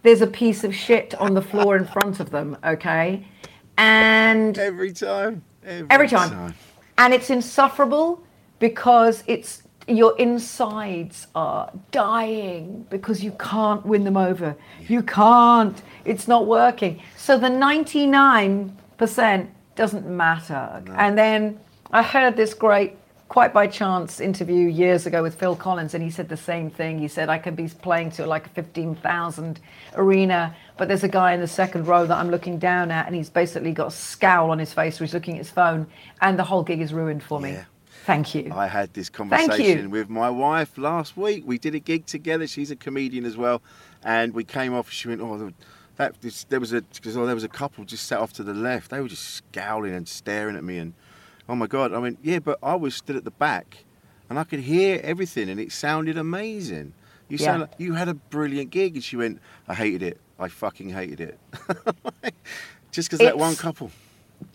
there's 0.02 0.20
a 0.22 0.26
piece 0.26 0.62
of 0.64 0.74
shit 0.74 1.14
on 1.16 1.34
the 1.34 1.42
floor 1.42 1.76
in 1.76 1.84
front 1.86 2.20
of 2.20 2.30
them 2.30 2.56
okay? 2.64 3.24
And 3.78 4.56
Every 4.58 4.92
time. 4.92 5.42
Every, 5.64 5.86
every 5.90 6.08
time. 6.08 6.54
And 6.98 7.12
it's 7.12 7.28
insufferable 7.30 8.22
because 8.58 9.22
it's 9.26 9.62
your 9.88 10.16
insides 10.18 11.28
are 11.34 11.70
dying 11.92 12.84
because 12.90 13.22
you 13.22 13.30
can't 13.32 13.86
win 13.86 14.02
them 14.02 14.16
over. 14.16 14.56
You 14.88 15.02
can't. 15.02 15.80
It's 16.04 16.26
not 16.26 16.46
working. 16.46 17.00
So 17.16 17.38
the 17.38 17.48
99% 17.48 19.48
doesn't 19.76 20.08
matter. 20.08 20.82
And 20.96 21.16
then 21.16 21.60
I 21.92 22.02
heard 22.02 22.36
this 22.36 22.52
great 22.52 22.96
quite 23.28 23.52
by 23.52 23.66
chance 23.66 24.20
interview 24.20 24.68
years 24.68 25.06
ago 25.06 25.22
with 25.22 25.34
Phil 25.34 25.54
Collins 25.54 25.94
and 25.94 26.02
he 26.02 26.10
said 26.10 26.28
the 26.28 26.36
same 26.36 26.70
thing. 26.70 26.98
He 26.98 27.08
said 27.08 27.28
I 27.28 27.38
could 27.38 27.54
be 27.54 27.68
playing 27.68 28.10
to 28.12 28.26
like 28.26 28.46
a 28.46 28.50
15,000 28.50 29.60
arena 29.94 30.54
but 30.76 30.88
there's 30.88 31.04
a 31.04 31.08
guy 31.08 31.32
in 31.32 31.40
the 31.40 31.48
second 31.48 31.86
row 31.86 32.06
that 32.06 32.16
I'm 32.16 32.30
looking 32.30 32.58
down 32.58 32.90
at, 32.90 33.06
and 33.06 33.14
he's 33.14 33.30
basically 33.30 33.72
got 33.72 33.88
a 33.88 33.90
scowl 33.90 34.50
on 34.50 34.58
his 34.58 34.72
face, 34.72 35.00
or 35.00 35.04
he's 35.04 35.14
looking 35.14 35.34
at 35.34 35.38
his 35.38 35.50
phone, 35.50 35.86
and 36.20 36.38
the 36.38 36.44
whole 36.44 36.62
gig 36.62 36.80
is 36.80 36.92
ruined 36.92 37.22
for 37.22 37.40
me. 37.40 37.52
Yeah. 37.52 37.64
Thank 38.06 38.36
you. 38.36 38.52
I 38.54 38.68
had 38.68 38.94
this 38.94 39.10
conversation 39.10 39.90
with 39.90 40.08
my 40.08 40.30
wife 40.30 40.78
last 40.78 41.16
week. 41.16 41.42
We 41.44 41.58
did 41.58 41.74
a 41.74 41.80
gig 41.80 42.06
together. 42.06 42.46
She's 42.46 42.70
a 42.70 42.76
comedian 42.76 43.24
as 43.24 43.36
well, 43.36 43.60
and 44.04 44.32
we 44.32 44.44
came 44.44 44.72
off. 44.74 44.92
She 44.92 45.08
went, 45.08 45.20
"Oh, 45.20 45.50
that 45.96 46.20
this, 46.20 46.44
there 46.44 46.60
was 46.60 46.72
a 46.72 46.82
because 46.82 47.16
oh, 47.16 47.26
there 47.26 47.34
was 47.34 47.42
a 47.42 47.48
couple 47.48 47.84
just 47.84 48.06
sat 48.06 48.20
off 48.20 48.32
to 48.34 48.44
the 48.44 48.54
left. 48.54 48.92
They 48.92 49.00
were 49.00 49.08
just 49.08 49.24
scowling 49.24 49.92
and 49.92 50.06
staring 50.06 50.54
at 50.54 50.62
me, 50.62 50.78
and 50.78 50.94
oh 51.48 51.56
my 51.56 51.66
god! 51.66 51.92
I 51.92 51.98
mean, 51.98 52.16
yeah, 52.22 52.38
but 52.38 52.60
I 52.62 52.76
was 52.76 52.94
stood 52.94 53.16
at 53.16 53.24
the 53.24 53.32
back, 53.32 53.78
and 54.30 54.38
I 54.38 54.44
could 54.44 54.60
hear 54.60 55.00
everything, 55.02 55.50
and 55.50 55.58
it 55.58 55.72
sounded 55.72 56.16
amazing. 56.16 56.92
You 57.28 57.38
sound 57.38 57.58
Yeah. 57.58 57.62
like 57.62 57.74
you 57.78 57.94
had 57.94 58.06
a 58.06 58.14
brilliant 58.14 58.70
gig, 58.70 58.94
and 58.94 59.02
she 59.02 59.16
went, 59.16 59.40
"I 59.66 59.74
hated 59.74 60.04
it. 60.04 60.20
I 60.38 60.46
fucking 60.46 60.90
hated 60.90 61.20
it." 61.20 61.40
just 62.92 63.10
because 63.10 63.18
that 63.18 63.36
one 63.36 63.56
couple. 63.56 63.90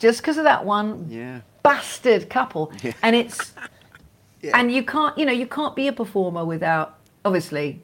Just 0.01 0.19
because 0.21 0.39
of 0.39 0.45
that 0.45 0.65
one 0.65 1.05
Yeah. 1.09 1.41
bastard 1.61 2.27
couple, 2.27 2.71
Yeah. 2.81 2.93
and 3.03 3.15
it's 3.15 3.53
Yeah. 4.41 4.57
and 4.57 4.71
you 4.71 4.83
can't, 4.83 5.15
you 5.15 5.25
know, 5.27 5.31
you 5.31 5.45
can't 5.45 5.75
be 5.75 5.87
a 5.87 5.93
performer 5.93 6.43
without, 6.43 6.97
obviously, 7.23 7.79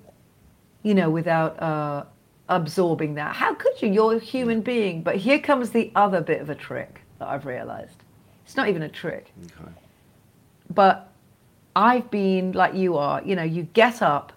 you 0.82 0.96
know, 0.96 1.12
without 1.12 1.62
uh, 1.62 2.06
absorbing 2.50 3.14
that. 3.14 3.36
How 3.36 3.54
could 3.54 3.80
you? 3.84 3.90
You're 3.90 4.16
a 4.16 4.20
human 4.20 4.62
being. 4.62 5.04
But 5.04 5.18
here 5.18 5.38
comes 5.38 5.70
the 5.70 5.92
other 5.96 6.20
bit 6.22 6.42
of 6.42 6.50
a 6.50 6.56
trick 6.56 7.02
that 7.20 7.28
I've 7.28 7.46
realised. 7.46 7.98
It's 8.46 8.56
not 8.58 8.68
even 8.68 8.82
a 8.82 8.90
trick. 8.90 9.32
Okay. 9.46 9.72
but 10.74 11.12
I've 11.76 12.10
been 12.10 12.54
like 12.54 12.74
you 12.74 12.98
are. 12.98 13.22
You 13.24 13.36
know, 13.36 13.44
you 13.44 13.64
get 13.74 14.02
up 14.02 14.34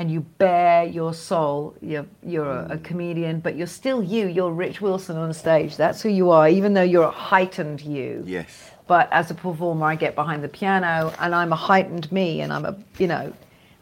and 0.00 0.10
you 0.10 0.20
bare 0.38 0.84
your 0.84 1.12
soul. 1.12 1.74
You're 1.82 2.06
you're 2.24 2.50
a, 2.50 2.68
a 2.70 2.78
comedian, 2.78 3.38
but 3.40 3.54
you're 3.54 3.66
still 3.66 4.02
you. 4.02 4.28
You're 4.28 4.50
Rich 4.50 4.80
Wilson 4.80 5.18
on 5.18 5.30
stage. 5.34 5.76
That's 5.76 6.00
who 6.00 6.08
you 6.08 6.30
are, 6.30 6.48
even 6.48 6.72
though 6.72 6.82
you're 6.92 7.04
a 7.04 7.10
heightened 7.10 7.82
you. 7.82 8.24
Yes. 8.26 8.70
But 8.86 9.12
as 9.12 9.30
a 9.30 9.34
performer, 9.34 9.84
I 9.84 9.96
get 9.96 10.14
behind 10.14 10.42
the 10.42 10.48
piano 10.48 11.12
and 11.20 11.34
I'm 11.34 11.52
a 11.52 11.56
heightened 11.56 12.10
me, 12.10 12.40
and 12.40 12.50
I'm 12.50 12.64
a 12.64 12.74
you 12.96 13.08
know, 13.08 13.30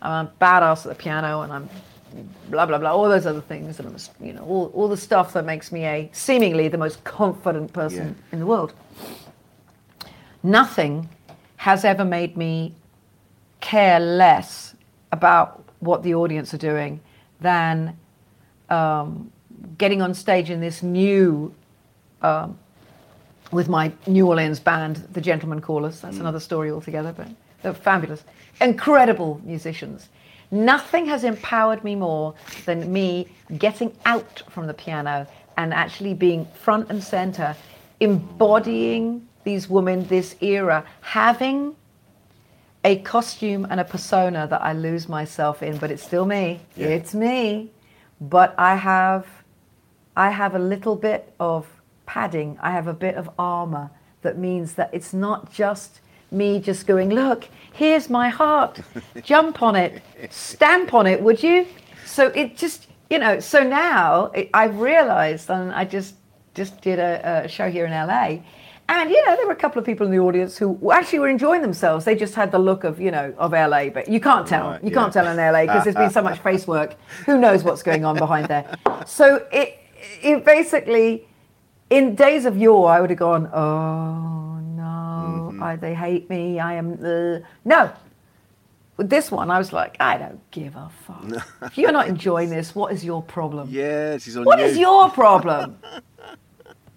I'm 0.03 0.27
a 0.27 0.33
badass 0.41 0.87
at 0.87 0.89
the 0.89 0.95
piano, 0.97 1.43
and 1.43 1.53
I'm 1.53 1.71
blah 2.51 2.66
blah 2.66 2.79
blah, 2.79 2.91
all 2.93 3.09
those 3.09 3.25
other 3.25 3.41
things, 3.41 3.79
and 3.79 3.87
I'm 3.87 4.27
you 4.27 4.33
know 4.33 4.43
all 4.43 4.73
all 4.75 4.89
the 4.89 4.97
stuff 4.97 5.33
that 5.35 5.45
makes 5.45 5.71
me 5.71 5.85
a 5.85 6.11
seemingly 6.12 6.66
the 6.66 6.79
most 6.79 7.05
confident 7.05 7.73
person 7.73 8.07
Yeah. 8.09 8.33
in 8.33 8.41
the 8.41 8.47
world. 8.47 8.75
Nothing 10.43 11.09
has 11.59 11.85
ever 11.85 12.05
made 12.05 12.37
me 12.37 12.75
care 13.61 14.01
less 14.01 14.75
about 15.12 15.68
what 15.81 16.03
the 16.03 16.14
audience 16.14 16.53
are 16.55 16.59
doing 16.59 17.01
than 17.41 17.97
um, 18.68 19.33
getting 19.76 20.03
on 20.03 20.14
stage 20.14 20.51
in 20.51 20.61
this 20.61 20.83
new 20.83 21.55
um, 22.22 22.59
with 23.51 23.68
my 23.68 23.93
New 24.07 24.26
Orleans 24.26 24.61
band, 24.61 24.97
the 25.12 25.20
Gentlemen 25.20 25.61
Callers. 25.61 26.01
That's 26.01 26.18
another 26.18 26.41
story 26.41 26.70
altogether, 26.70 27.12
but 27.16 27.29
they're 27.62 27.72
fabulous, 27.74 28.22
incredible 28.61 29.41
musicians. 29.45 30.09
Nothing 30.51 31.07
has 31.07 31.24
empowered 31.24 31.85
me 31.85 31.95
more 31.95 32.35
than 32.64 32.93
me 32.93 33.29
getting 33.59 33.95
out 34.07 34.43
from 34.49 34.66
the 34.66 34.74
piano 34.74 35.26
and 35.57 35.74
actually 35.74 36.14
being 36.14 36.47
front 36.47 36.91
and 36.91 37.03
center, 37.03 37.57
embodying 38.01 39.26
these 39.45 39.68
women, 39.68 40.07
this 40.07 40.37
era, 40.41 40.85
having 41.01 41.74
a 42.89 42.97
costume 43.14 43.66
and 43.68 43.78
a 43.80 43.84
persona 43.84 44.47
that 44.49 44.62
I 44.62 44.72
lose 44.72 45.09
myself 45.09 45.62
in, 45.62 45.76
but 45.76 45.91
it's 45.91 46.03
still 46.03 46.24
me. 46.24 46.61
Yeah. 46.74 46.86
It's 46.97 47.12
me. 47.14 47.70
But 48.20 48.55
I 48.59 48.76
have 48.76 49.26
I 50.16 50.30
have 50.30 50.55
a 50.55 50.59
little 50.59 50.97
bit 50.97 51.32
of 51.39 51.66
padding. 52.07 52.59
I 52.61 52.70
have 52.72 52.89
a 52.89 52.95
bit 53.07 53.14
of 53.14 53.30
armor 53.39 53.91
that 54.22 54.39
means 54.39 54.72
that 54.74 54.89
it's 54.93 55.12
not 55.12 55.53
just 55.53 56.01
me 56.30 56.61
just 56.61 56.86
going, 56.86 57.11
look, 57.11 57.49
here's 57.72 58.09
my 58.11 58.28
heart. 58.28 58.80
Jump 59.22 59.62
on 59.62 59.76
it. 59.76 60.03
Stamp 60.30 60.93
on 60.95 61.07
it, 61.07 61.22
would 61.22 61.43
you? 61.43 61.66
So 62.07 62.28
it 62.28 62.57
just, 62.57 62.89
you 63.11 63.18
know, 63.18 63.39
so 63.39 63.62
now 63.62 64.26
it, 64.34 64.51
I've 64.55 64.80
realized, 64.80 65.51
and 65.51 65.72
I 65.72 65.84
just 65.84 66.14
just 66.55 66.80
did 66.80 66.99
a, 66.99 67.45
a 67.45 67.49
show 67.49 67.70
here 67.70 67.86
in 67.86 67.93
LA. 67.93 68.39
And 68.91 69.11
you 69.11 69.22
know, 69.26 69.36
there 69.36 69.47
were 69.47 69.53
a 69.53 69.57
couple 69.57 69.78
of 69.78 69.84
people 69.84 70.07
in 70.07 70.12
the 70.12 70.18
audience 70.18 70.57
who 70.57 70.91
actually 70.91 71.18
were 71.18 71.28
enjoying 71.28 71.61
themselves. 71.61 72.07
They 72.07 72.14
just 72.14 72.34
had 72.34 72.51
the 72.51 72.59
look 72.59 72.84
of, 72.84 72.99
you 72.99 73.11
know, 73.11 73.34
of 73.36 73.53
LA, 73.53 73.91
but 73.91 74.09
you 74.09 74.18
can't 74.18 74.47
tell. 74.47 74.70
Right, 74.70 74.82
you 74.82 74.89
yeah. 74.91 74.95
can't 74.95 75.12
tell 75.12 75.26
in 75.26 75.36
LA 75.36 75.62
because 75.62 75.84
there's 75.84 75.97
been 75.97 76.11
so 76.11 76.22
much 76.22 76.39
face 76.43 76.66
work. 76.66 76.95
Who 77.26 77.39
knows 77.39 77.64
what's 77.64 77.82
going 77.82 78.07
on 78.07 78.16
behind 78.16 78.47
there? 78.47 78.64
So 79.07 79.47
it, 79.53 79.78
it 80.22 80.43
basically, 80.45 81.28
in 81.91 82.14
days 82.14 82.47
of 82.47 82.57
yore, 82.57 82.91
I 82.91 83.03
would 83.03 83.11
have 83.11 83.18
gone, 83.18 83.51
oh 83.53 84.59
no, 84.61 85.62
I, 85.62 85.76
they 85.76 85.95
hate 85.95 86.30
me. 86.30 86.59
I 86.59 86.74
am 86.74 86.95
uh. 87.05 87.47
no. 87.64 87.93
With 88.97 89.11
this 89.11 89.30
one, 89.30 89.49
I 89.49 89.59
was 89.59 89.72
like, 89.72 89.97
I 90.01 90.18
don't 90.18 90.41
give 90.51 90.74
a 90.74 90.91
fuck. 91.07 91.24
if 91.62 91.78
you're 91.78 91.93
not 91.93 92.09
enjoying 92.09 92.51
this, 92.51 92.74
what 92.74 92.93
is 92.93 93.05
your 93.05 93.22
problem? 93.22 93.68
Yes, 93.70 94.26
is 94.26 94.36
on 94.36 94.45
What 94.45 94.59
you. 94.59 94.64
is 94.64 94.76
your 94.76 95.09
problem? 95.11 95.78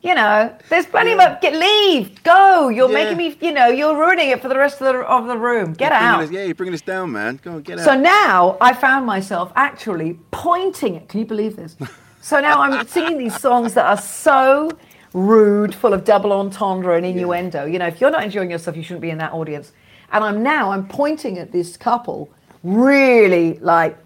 you 0.01 0.15
know, 0.15 0.51
there's 0.69 0.85
plenty 0.87 1.11
of 1.13 1.39
get 1.41 1.53
leave, 1.53 2.23
go. 2.23 2.69
You're 2.69 2.89
Yeah. 2.89 2.93
making 3.03 3.17
me, 3.17 3.37
you 3.39 3.53
know, 3.53 3.67
you're 3.67 3.95
ruining 3.95 4.29
it 4.29 4.41
for 4.41 4.47
the 4.47 4.57
rest 4.57 4.81
of 4.81 4.87
the 4.93 4.99
of 5.01 5.27
the 5.27 5.37
room. 5.37 5.73
Get 5.73 5.91
out. 5.91 6.21
us- 6.23 6.31
yeah, 6.31 6.43
you're 6.43 6.55
bringing 6.55 6.73
us 6.73 6.81
down, 6.81 7.11
man. 7.11 7.39
Go 7.43 7.51
on, 7.53 7.61
get 7.61 7.79
out. 7.79 7.85
So 7.85 7.95
now 7.95 8.57
I 8.59 8.73
found 8.73 9.05
myself 9.05 9.51
actually 9.55 10.19
pointing 10.31 10.95
it. 10.95 11.07
Can 11.09 11.19
you 11.19 11.25
believe 11.25 11.55
this? 11.55 11.75
So 12.21 12.39
now 12.39 12.61
I'm 12.61 12.87
singing 12.95 13.17
these 13.17 13.37
songs 13.39 13.73
that 13.75 13.85
are 13.85 13.97
so 13.97 14.71
rude, 15.13 15.75
full 15.75 15.93
of 15.93 16.03
double 16.03 16.31
entendre 16.33 16.95
and 16.95 17.05
innuendo. 17.05 17.65
You 17.65 17.77
know, 17.79 17.87
if 17.87 17.99
you're 18.01 18.11
not 18.11 18.23
enjoying 18.23 18.49
yourself, 18.49 18.75
you 18.77 18.83
shouldn't 18.83 19.01
be 19.01 19.09
in 19.11 19.17
that 19.19 19.33
audience. 19.33 19.71
And 20.11 20.23
I'm 20.23 20.41
now 20.41 20.71
I'm 20.71 20.87
pointing 20.87 21.37
at 21.37 21.51
this 21.51 21.77
couple, 21.77 22.29
really 22.63 23.59
like 23.61 23.97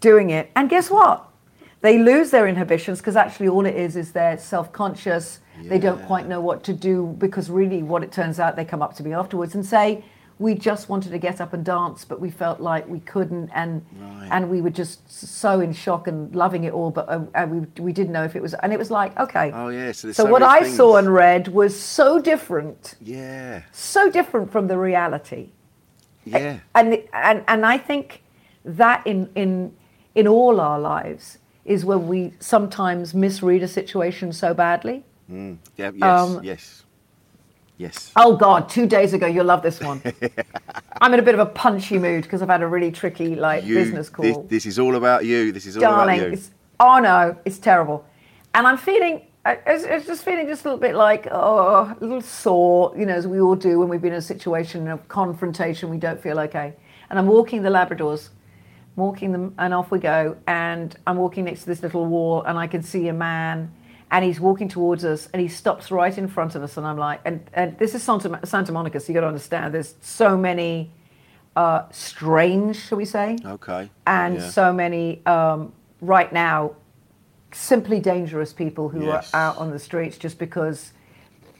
doing 0.00 0.30
it. 0.30 0.50
And 0.54 0.68
guess 0.70 0.90
what? 0.90 1.26
They 1.82 1.98
lose 1.98 2.30
their 2.30 2.46
inhibitions 2.46 2.98
because 2.98 3.16
actually 3.16 3.48
all 3.48 3.64
it 3.64 3.74
is 3.74 3.96
is 3.96 4.12
they're 4.12 4.38
self-conscious. 4.38 5.40
They 5.62 5.78
don't 5.78 6.02
quite 6.06 6.26
know 6.26 6.40
what 6.40 6.62
to 6.64 6.72
do 6.72 7.14
because 7.18 7.50
really 7.50 7.82
what 7.82 8.02
it 8.02 8.12
turns 8.12 8.40
out 8.40 8.56
they 8.56 8.64
come 8.64 8.80
up 8.80 8.94
to 8.96 9.02
me 9.02 9.12
afterwards 9.12 9.54
and 9.54 9.64
say, 9.64 10.04
we 10.38 10.54
just 10.54 10.88
wanted 10.88 11.10
to 11.12 11.18
get 11.18 11.38
up 11.38 11.52
and 11.52 11.62
dance, 11.62 12.06
but 12.06 12.18
we 12.18 12.30
felt 12.30 12.60
like 12.60 12.88
we 12.88 13.00
couldn't, 13.00 13.50
and 13.54 13.84
Right. 14.00 14.28
and 14.32 14.48
we 14.48 14.62
were 14.62 14.70
just 14.70 15.10
so 15.12 15.60
in 15.60 15.74
shock 15.74 16.08
and 16.08 16.34
loving 16.34 16.64
it 16.64 16.72
all, 16.72 16.90
but 16.90 17.06
uh, 17.10 17.46
we 17.46 17.60
we 17.78 17.92
didn't 17.92 18.12
know 18.12 18.24
if 18.24 18.34
it 18.34 18.40
was, 18.40 18.54
and 18.54 18.72
it 18.72 18.78
was 18.78 18.90
like 18.90 19.18
okay. 19.20 19.52
Oh, 19.54 19.68
yeah, 19.68 19.92
so 19.92 20.12
so 20.12 20.24
so 20.24 20.30
what 20.30 20.42
I 20.42 20.66
saw 20.66 20.96
and 20.96 21.12
read 21.12 21.48
was 21.48 21.78
so 21.78 22.18
different, 22.18 22.94
yeah, 23.02 23.64
so 23.70 24.10
different 24.10 24.50
from 24.50 24.66
the 24.66 24.78
reality 24.78 25.50
yeah. 26.24 26.58
and 26.74 27.02
and 27.12 27.44
and 27.48 27.66
I 27.66 27.78
think 27.78 28.22
that 28.64 29.06
in 29.06 29.30
in 29.34 29.74
in 30.14 30.26
all 30.26 30.60
our 30.60 30.78
lives 30.78 31.38
is 31.64 31.84
when 31.84 32.08
we 32.08 32.32
sometimes 32.40 33.14
misread 33.14 33.62
a 33.62 33.68
situation 33.68 34.32
so 34.32 34.54
badly. 34.54 35.04
Mm, 35.30 35.58
yeah 35.76 35.90
yes, 35.94 36.02
Um, 36.02 36.42
yes, 36.44 36.82
yes. 37.76 38.12
Oh 38.16 38.36
God! 38.36 38.68
Two 38.68 38.86
days 38.86 39.12
ago, 39.12 39.26
you'll 39.26 39.44
love 39.46 39.62
this 39.62 39.80
one. 39.80 40.02
I'm 41.00 41.14
in 41.14 41.20
a 41.20 41.22
bit 41.22 41.34
of 41.34 41.40
a 41.40 41.46
punchy 41.46 41.98
mood 41.98 42.24
because 42.24 42.42
I've 42.42 42.48
had 42.48 42.62
a 42.62 42.66
really 42.66 42.90
tricky 42.90 43.36
like 43.36 43.64
You- 43.64 43.76
business 43.76 44.08
call. 44.08 44.24
This, 44.24 44.38
this 44.48 44.66
is 44.66 44.78
all 44.78 44.96
about 44.96 45.24
you. 45.24 45.52
This 45.52 45.66
is 45.66 45.76
all 45.76 45.82
Darling, 45.82 46.18
about 46.18 46.28
you. 46.28 46.32
it's 46.34 46.50
oh 46.80 46.98
no, 46.98 47.36
it's 47.44 47.58
terrible, 47.58 48.04
and 48.54 48.66
I'm 48.66 48.76
feeling. 48.78 49.22
I- 49.46 49.58
It's, 49.66 49.84
it's 49.84 50.06
just 50.06 50.22
feeling 50.24 50.46
just 50.48 50.64
a 50.64 50.68
little 50.68 50.80
bit 50.80 50.94
like 50.94 51.26
oh, 51.30 51.94
a 52.00 52.04
little 52.04 52.20
sore, 52.20 52.92
you 52.98 53.06
know, 53.06 53.14
as 53.14 53.26
we 53.26 53.40
all 53.40 53.54
do 53.56 53.78
when 53.78 53.88
we've 53.88 54.02
been 54.02 54.12
in 54.12 54.18
a 54.18 54.22
situation 54.22 54.86
of 54.88 55.06
confrontation. 55.08 55.88
We 55.90 55.96
don't 55.98 56.20
feel 56.20 56.38
okay, 56.40 56.74
and 57.08 57.18
I'm 57.18 57.26
walking 57.26 57.62
the 57.62 57.70
Labradors, 57.70 58.28
walking 58.96 59.32
them, 59.32 59.54
and 59.58 59.72
off 59.74 59.90
we 59.90 59.98
go. 59.98 60.36
And 60.46 60.94
I'm 61.06 61.16
walking 61.16 61.44
next 61.44 61.60
to 61.60 61.66
this 61.66 61.82
little 61.82 62.06
wall, 62.06 62.42
and 62.42 62.58
I 62.58 62.66
can 62.66 62.82
see 62.82 63.08
a 63.08 63.12
man, 63.12 63.72
and 64.10 64.24
he's 64.24 64.40
walking 64.40 64.68
towards 64.68 65.04
us, 65.04 65.28
and 65.32 65.40
he 65.40 65.48
stops 65.48 65.90
right 65.90 66.16
in 66.16 66.28
front 66.28 66.54
of 66.54 66.62
us, 66.62 66.76
and 66.76 66.86
I'm 66.86 66.98
like, 66.98 67.20
and 67.24 67.40
and 67.52 67.78
this 67.78 67.94
is 67.94 68.02
Santa 68.02 68.40
Santa 68.44 68.72
Monica, 68.72 68.98
so 69.00 69.08
you 69.08 69.14
got 69.14 69.20
to 69.22 69.26
understand, 69.28 69.72
there's 69.74 69.94
so 70.00 70.36
many 70.36 70.90
uh, 71.56 71.82
strange, 71.90 72.76
shall 72.76 72.98
we 72.98 73.04
say, 73.04 73.36
Okay. 73.44 73.90
and 74.06 74.36
yeah. 74.36 74.48
so 74.50 74.72
many 74.72 75.24
um, 75.26 75.72
right 76.00 76.32
now 76.32 76.72
simply 77.52 77.98
dangerous 78.00 78.52
people 78.52 78.88
who 78.88 79.06
Yes. 79.06 79.34
are 79.34 79.40
out 79.50 79.58
on 79.58 79.70
the 79.72 79.78
streets 79.78 80.16
just 80.16 80.38
because 80.38 80.92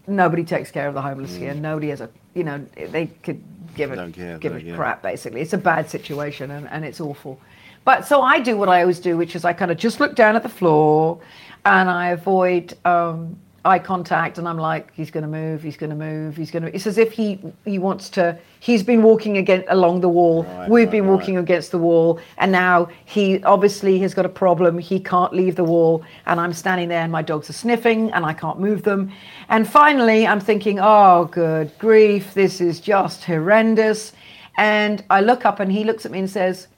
nobody 0.06 0.44
takes 0.44 0.70
care 0.70 0.86
of 0.86 0.94
the 0.94 1.02
homeless 1.02 1.32
Mm. 1.34 1.38
here. 1.38 1.54
Nobody 1.54 1.88
has 1.88 2.00
a, 2.00 2.08
you 2.34 2.44
know, 2.44 2.58
they 2.74 3.06
could 3.06 3.42
give 3.74 3.92
a 3.92 4.10
care, 4.10 4.38
give 4.38 4.56
a 4.56 4.62
yeah. 4.62 4.76
crap. 4.76 5.02
Basically, 5.02 5.40
it's 5.40 5.52
a 5.52 5.58
bad 5.58 5.90
situation 5.90 6.50
and, 6.50 6.68
and 6.68 6.84
it's 6.84 7.00
awful. 7.00 7.40
But 7.84 8.06
so 8.06 8.22
I 8.22 8.40
do 8.40 8.56
what 8.56 8.68
I 8.68 8.82
always 8.82 9.00
do, 9.00 9.16
which 9.16 9.34
is 9.34 9.44
I 9.44 9.52
kind 9.52 9.70
of 9.70 9.78
just 9.78 10.00
look 10.00 10.14
down 10.14 10.36
at 10.36 10.42
the 10.42 10.48
floor 10.48 11.20
and 11.64 11.88
I 11.88 12.08
avoid 12.08 12.76
um, 12.84 13.38
eye 13.64 13.78
contact, 13.78 14.38
and 14.38 14.48
I'm 14.48 14.56
like, 14.56 14.92
he's 14.94 15.10
going 15.10 15.22
to 15.22 15.28
move, 15.28 15.62
he's 15.62 15.76
going 15.76 15.90
to 15.90 15.96
move, 15.96 16.36
he's 16.36 16.50
going 16.50 16.62
to. 16.62 16.74
It's 16.74 16.86
as 16.86 16.98
if 16.98 17.12
he 17.12 17.38
he 17.64 17.78
wants 17.78 18.08
to. 18.10 18.38
He's 18.60 18.82
been 18.82 19.02
walking 19.02 19.38
again 19.38 19.64
along 19.68 20.00
the 20.00 20.08
wall. 20.08 20.44
Right, 20.44 20.68
We've 20.70 20.86
right, 20.86 20.92
been 20.92 21.06
right. 21.06 21.10
walking 21.16 21.36
against 21.36 21.70
the 21.70 21.78
wall, 21.78 22.20
and 22.38 22.52
now 22.52 22.88
he 23.04 23.42
obviously 23.44 23.98
has 24.00 24.14
got 24.14 24.24
a 24.26 24.30
problem. 24.30 24.78
He 24.78 24.98
can't 25.00 25.32
leave 25.32 25.56
the 25.56 25.64
wall, 25.64 26.02
and 26.26 26.40
I'm 26.40 26.52
standing 26.52 26.88
there, 26.88 27.02
and 27.02 27.12
my 27.12 27.22
dogs 27.22 27.50
are 27.50 27.54
sniffing, 27.54 28.10
and 28.12 28.24
I 28.24 28.32
can't 28.32 28.58
move 28.60 28.82
them. 28.82 29.12
And 29.48 29.68
finally, 29.68 30.26
I'm 30.26 30.40
thinking, 30.40 30.78
oh, 30.80 31.26
good 31.30 31.70
grief, 31.78 32.34
this 32.34 32.60
is 32.60 32.80
just 32.80 33.24
horrendous. 33.24 34.12
And 34.56 35.04
I 35.10 35.20
look 35.20 35.44
up, 35.44 35.60
and 35.60 35.70
he 35.70 35.84
looks 35.84 36.04
at 36.06 36.12
me 36.12 36.18
and 36.20 36.30
says, 36.30 36.68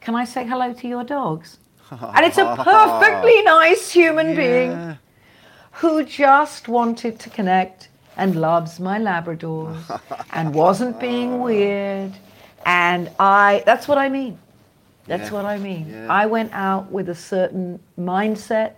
"Can 0.00 0.14
I 0.14 0.24
say 0.24 0.46
hello 0.46 0.72
to 0.72 0.88
your 0.88 1.04
dogs?" 1.04 1.58
and 1.90 2.24
it's 2.26 2.38
a 2.38 2.54
perfectly 2.62 3.42
nice 3.42 3.90
human 3.90 4.36
being 4.36 4.70
Yeah. 4.72 4.96
Who 5.78 6.04
just 6.04 6.66
wanted 6.66 7.20
to 7.20 7.30
connect 7.30 7.88
and 8.16 8.34
loves 8.40 8.80
my 8.80 8.98
Labradors 8.98 9.78
and 10.32 10.52
wasn't 10.52 10.98
being 10.98 11.40
weird. 11.40 12.12
And 12.66 13.10
I, 13.20 13.62
that's 13.64 13.86
what 13.86 13.96
I 13.96 14.08
mean. 14.08 14.38
That's 15.06 15.30
Yeah. 15.30 15.34
what 15.36 15.44
I 15.44 15.56
mean. 15.58 15.88
Yeah. 15.88 16.12
I 16.12 16.26
went 16.26 16.52
out 16.52 16.90
with 16.90 17.08
a 17.08 17.14
certain 17.14 17.78
mindset 17.98 18.72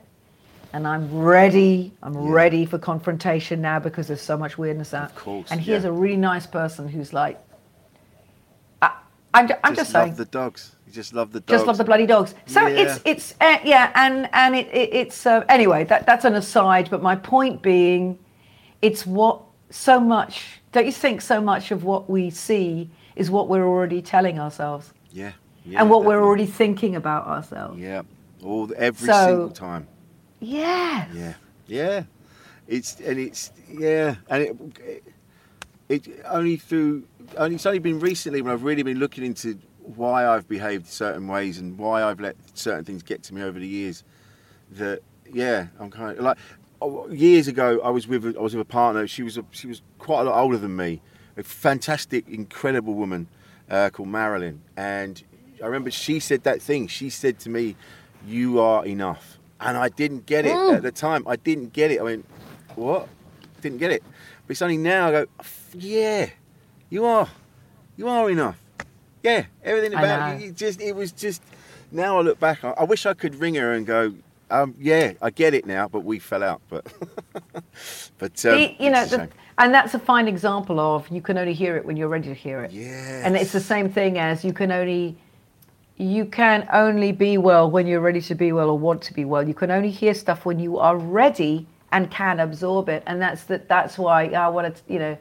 and 0.74 0.86
I'm 0.86 1.12
ready. 1.18 1.92
I'm 2.03 2.16
ready 2.16 2.66
for 2.66 2.78
confrontation 2.78 3.62
now 3.62 3.78
because 3.78 4.07
there's 4.07 4.20
so 4.20 4.36
much 4.36 4.59
weirdness 4.59 4.92
out. 4.92 5.11
Of 5.11 5.16
course, 5.16 5.51
and 5.51 5.61
here's 5.61 5.84
yeah. 5.84 5.90
a 5.90 5.92
really 5.92 6.16
nice 6.16 6.46
person 6.46 6.86
who's 6.86 7.12
like, 7.12 7.40
I, 8.82 8.92
I'm 9.64 9.74
just, 9.74 9.94
love 9.94 10.05
saying 10.05 10.14
the 10.16 10.24
dogs. 10.24 10.76
You 10.91 10.95
just 10.95 11.14
love 11.14 11.30
the 11.30 11.38
dogs. 11.38 11.53
just 11.61 11.66
love 11.68 11.78
the 11.78 11.84
bloody 11.84 12.05
dogs. 12.07 12.34
So 12.47 12.66
Yeah. 12.66 12.82
it's 12.82 13.01
it's 13.05 13.34
uh, 13.41 13.59
yeah, 13.62 13.93
and 13.95 14.28
and 14.32 14.57
it, 14.57 14.66
it 14.74 14.93
it's 14.93 15.24
uh, 15.24 15.45
anyway. 15.49 15.84
That 15.84 16.05
that's 16.05 16.24
an 16.24 16.34
aside. 16.34 16.91
But 16.91 17.01
my 17.01 17.14
point 17.14 17.62
being, 17.62 18.18
it's 18.82 19.07
what 19.07 19.41
so 19.70 20.01
much. 20.01 20.61
Don't 20.72 20.86
you 20.86 20.93
think 20.93 21.20
so 21.20 21.41
much 21.41 21.70
of 21.70 21.84
what 21.84 22.11
we 22.11 22.28
see 22.30 22.91
is 23.14 23.30
what 23.30 23.49
we're 23.49 23.64
already 23.66 24.03
telling 24.03 24.41
ourselves, 24.41 24.93
Yeah. 25.12 25.32
yeah 25.64 25.80
and 25.80 25.88
what 25.91 26.05
we're 26.05 26.20
already 26.22 26.47
thinking 26.47 26.97
about 26.97 27.26
ourselves. 27.28 27.78
Yeah. 27.78 28.03
All 28.43 28.66
the- 28.66 28.76
every 28.80 29.07
So- 29.07 29.26
single 29.26 29.51
time. 29.51 29.86
Yeah. 30.41 31.07
Yeah, 31.14 31.34
yeah. 31.68 32.03
It's 32.66 32.99
and 33.01 33.16
it's 33.18 33.53
yeah, 33.72 34.16
and 34.28 34.43
it, 34.43 35.05
it 35.88 36.09
only 36.28 36.57
through 36.57 37.05
only 37.36 37.55
it's 37.55 37.66
only 37.66 37.78
been 37.78 38.01
recently 38.01 38.43
when 38.43 38.53
I've 38.53 38.64
really 38.64 38.82
been 38.82 38.99
looking 38.99 39.24
into 39.24 39.57
why 39.83 40.26
I've 40.26 40.49
behaved 40.49 40.87
certain 40.87 41.26
ways 41.28 41.59
and 41.59 41.78
why 41.78 42.03
I've 42.03 42.20
let 42.20 42.37
certain 42.55 42.85
things 42.85 43.03
get 43.03 43.22
to 43.24 43.35
me 43.35 43.43
over 43.43 43.59
the 43.59 43.66
years. 43.66 44.05
That 44.72 45.01
yeah, 45.33 45.66
I'm 45.78 45.91
kind 45.91 46.16
of 46.16 46.24
like 46.24 46.39
oh, 46.81 47.09
years 47.09 47.49
ago 47.49 47.81
I 47.83 47.91
was 47.91 48.07
with 48.07 48.24
a, 48.24 48.39
I 48.39 48.43
was 48.43 48.55
with 48.55 48.62
a 48.62 48.70
partner. 48.70 49.07
She 49.07 49.22
was 49.22 49.37
a, 49.37 49.45
she 49.51 49.66
was 49.66 49.83
quite 49.99 50.22
a 50.22 50.24
lot 50.24 50.41
older 50.41 50.59
than 50.59 50.76
me. 50.76 51.01
A 51.37 51.43
fantastic, 51.43 52.28
incredible 52.28 52.95
woman 52.95 53.28
uh, 53.70 53.91
called 53.91 54.09
Marilyn, 54.09 54.62
and 54.76 55.22
I 55.62 55.66
remember 55.66 55.91
she 55.91 56.20
said 56.20 56.45
that 56.45 56.61
thing. 56.61 56.87
She 56.89 57.09
said 57.11 57.39
to 57.41 57.51
me, 57.51 57.76
"You 58.26 58.61
are 58.61 58.85
enough." 58.85 59.39
And 59.61 59.76
I 59.76 59.91
didn't 59.91 60.24
get 60.24 60.47
it 60.47 60.57
at 60.57 60.83
the 60.83 60.91
time. 60.91 61.22
I 61.28 61.37
didn't 61.37 61.74
get 61.74 61.91
it. 61.91 62.01
I 62.01 62.05
mean, 62.05 62.24
what? 62.76 63.09
Didn't 63.61 63.76
get 63.76 63.91
it. 63.91 64.03
But 64.47 64.53
it's 64.53 64.62
only 64.62 64.78
now 64.78 65.09
I 65.09 65.11
go, 65.12 65.26
yeah, 65.74 66.31
you 66.89 67.05
are. 67.05 67.28
You 67.97 68.09
are 68.09 68.31
enough. 68.31 68.59
Yeah, 69.23 69.45
everything 69.64 69.93
about 69.93 70.41
it 70.41 70.57
Just 70.57 70.81
it 70.81 70.95
was 70.95 71.12
just. 71.12 71.43
Now 71.93 72.18
I 72.18 72.23
look 72.23 72.39
back, 72.39 72.62
I, 72.62 72.71
I 72.71 72.85
wish 72.85 73.05
I 73.05 73.14
could 73.14 73.35
ring 73.35 73.57
her 73.57 73.73
and 73.73 73.85
go, 73.85 74.14
um, 74.49 74.77
yeah, 74.79 75.14
I 75.21 75.31
get 75.31 75.55
it 75.55 75.66
now, 75.66 75.89
but 75.89 76.05
we 76.05 76.21
fell 76.21 76.43
out. 76.45 76.61
But 76.68 76.87
But 78.18 78.45
um, 78.47 78.55
It- 78.55 78.81
you 78.81 78.91
know, 78.91 79.05
the, 79.07 79.29
and 79.59 79.75
that's 79.75 79.95
a 79.95 79.99
fine 79.99 80.29
example 80.29 80.81
of 80.81 81.09
you 81.09 81.21
can 81.21 81.37
only 81.37 81.53
hear 81.53 81.77
it 81.77 81.85
when 81.85 81.97
you're 81.97 82.09
ready 82.09 82.29
to 82.29 82.35
hear 82.35 82.62
it. 82.64 82.71
Yeah. 82.71 83.23
And 83.25 83.37
it's 83.37 83.53
the 83.53 83.61
same 83.61 83.91
thing 83.91 84.18
as 84.18 84.45
you 84.45 84.53
can 84.53 84.73
only 84.73 85.16
you 85.97 86.25
can 86.25 86.66
only 86.73 87.12
be 87.12 87.37
well 87.37 87.71
when 87.71 87.87
you're 87.87 88.01
ready 88.01 88.23
to 88.23 88.35
be 88.35 88.53
well 88.53 88.71
or 88.71 88.79
want 88.79 89.03
to 89.03 89.12
be 89.12 89.27
well. 89.27 89.47
You 89.47 89.53
can 89.53 89.71
only 89.71 89.91
hear 89.91 90.14
stuff 90.14 90.47
when 90.47 90.59
you 90.59 90.79
are 90.79 90.97
ready 90.97 91.66
and 91.93 92.11
can 92.11 92.41
absorb 92.41 92.89
it. 92.89 93.03
And 93.07 93.21
that's 93.21 93.45
that. 93.45 93.68
That's 93.68 93.99
why 93.99 94.27
I 94.29 94.49
want 94.49 94.75
to. 94.75 94.83
You 94.93 94.99
know, 94.99 95.18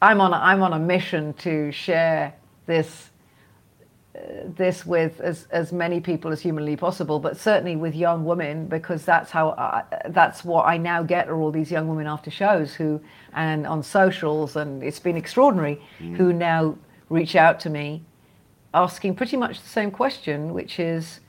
I'm 0.00 0.20
on. 0.20 0.32
A, 0.32 0.36
I'm 0.36 0.62
on 0.62 0.72
a 0.72 0.78
mission 0.78 1.34
to 1.34 1.70
share 1.70 2.32
this 2.64 3.07
this 4.44 4.84
with 4.84 5.20
as, 5.20 5.46
as 5.50 5.72
many 5.72 6.00
people 6.00 6.32
as 6.32 6.40
humanly 6.40 6.76
possible, 6.76 7.18
but 7.18 7.36
certainly 7.36 7.76
with 7.76 7.94
young 7.94 8.24
women 8.24 8.66
because 8.66 9.04
that's 9.04 9.30
how 9.30 9.50
I, 9.50 9.82
that's 10.08 10.44
what 10.44 10.66
I 10.66 10.76
now 10.76 11.02
get 11.02 11.28
are 11.28 11.40
all 11.40 11.50
these 11.50 11.70
young 11.70 11.88
women 11.88 12.06
after 12.06 12.30
shows 12.30 12.74
who 12.74 13.00
and 13.34 13.66
on 13.66 13.82
socials 13.82 14.56
and 14.56 14.82
it's 14.82 14.98
been 14.98 15.16
extraordinary 15.16 15.80
mm. 16.00 16.16
who 16.16 16.32
now 16.32 16.76
reach 17.08 17.36
out 17.36 17.60
to 17.60 17.70
me 17.70 18.02
asking 18.74 19.14
pretty 19.14 19.36
much 19.36 19.62
the 19.62 19.68
same 19.68 19.90
question, 19.90 20.52
which 20.52 20.78
is 20.78 21.20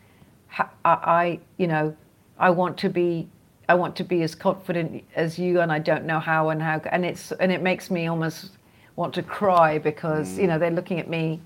I, 0.58 0.68
I 0.86 1.40
you 1.58 1.68
know 1.68 1.96
I 2.38 2.50
want 2.50 2.78
to 2.80 2.90
be 2.90 3.30
I 3.68 3.76
want 3.76 3.96
to 3.98 4.04
be 4.04 4.24
as 4.24 4.36
confident 4.36 5.04
as 5.16 5.38
you 5.38 5.62
and 5.62 5.72
I 5.72 5.80
don't 5.80 6.06
know 6.06 6.20
how 6.20 6.50
and 6.50 6.62
how 6.62 6.82
and 6.92 7.06
it's 7.06 7.32
and 7.34 7.52
it 7.52 7.62
makes 7.62 7.92
me 7.92 8.08
almost 8.08 8.52
want 8.96 9.14
to 9.14 9.24
cry 9.24 9.78
because 9.78 10.38
you 10.38 10.46
mm. 10.46 10.50
know 10.50 10.60
they're 10.60 10.72
looking 10.72 11.00
at 11.00 11.10
me 11.10 11.42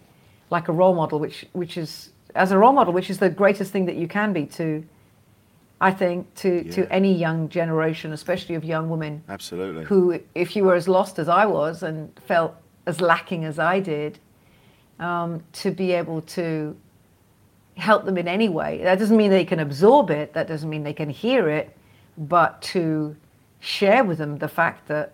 like 0.53 0.67
a 0.69 0.71
role 0.81 0.95
model, 1.01 1.19
which 1.19 1.45
which 1.61 1.75
is 1.83 1.91
as 2.35 2.51
a 2.51 2.57
role 2.57 2.73
model, 2.79 2.93
which 2.93 3.09
is 3.09 3.17
the 3.19 3.29
greatest 3.29 3.69
thing 3.73 3.85
that 3.89 3.95
you 3.95 4.07
can 4.07 4.33
be 4.33 4.45
to, 4.59 4.67
I 5.81 5.91
think, 6.01 6.19
to 6.43 6.49
Yeah. 6.65 6.71
to 6.75 6.81
any 6.99 7.13
young 7.25 7.39
generation, 7.59 8.13
especially 8.13 8.55
of 8.55 8.63
young 8.63 8.85
women, 8.93 9.13
Absolutely. 9.37 9.83
who, 9.89 10.19
if 10.35 10.55
you 10.55 10.63
were 10.67 10.75
as 10.81 10.87
lost 10.87 11.19
as 11.19 11.27
I 11.27 11.45
was 11.45 11.83
and 11.83 11.95
felt 12.27 12.53
as 12.85 12.99
lacking 13.01 13.41
as 13.51 13.57
I 13.59 13.79
did, 13.93 14.19
um, 14.99 15.29
to 15.63 15.71
be 15.71 15.91
able 16.01 16.21
to 16.37 16.47
help 17.77 18.05
them 18.05 18.17
in 18.17 18.27
any 18.27 18.49
way. 18.59 18.71
That 18.83 18.99
doesn't 18.99 19.17
mean 19.17 19.31
they 19.31 19.45
can 19.53 19.59
absorb 19.59 20.07
it. 20.11 20.33
That 20.33 20.47
doesn't 20.47 20.69
mean 20.69 20.83
they 20.83 20.93
can 21.03 21.09
hear 21.09 21.49
it, 21.59 21.67
but 22.17 22.61
to 22.73 23.15
share 23.59 24.03
with 24.03 24.17
them 24.19 24.37
the 24.37 24.47
fact 24.47 24.87
that 24.87 25.07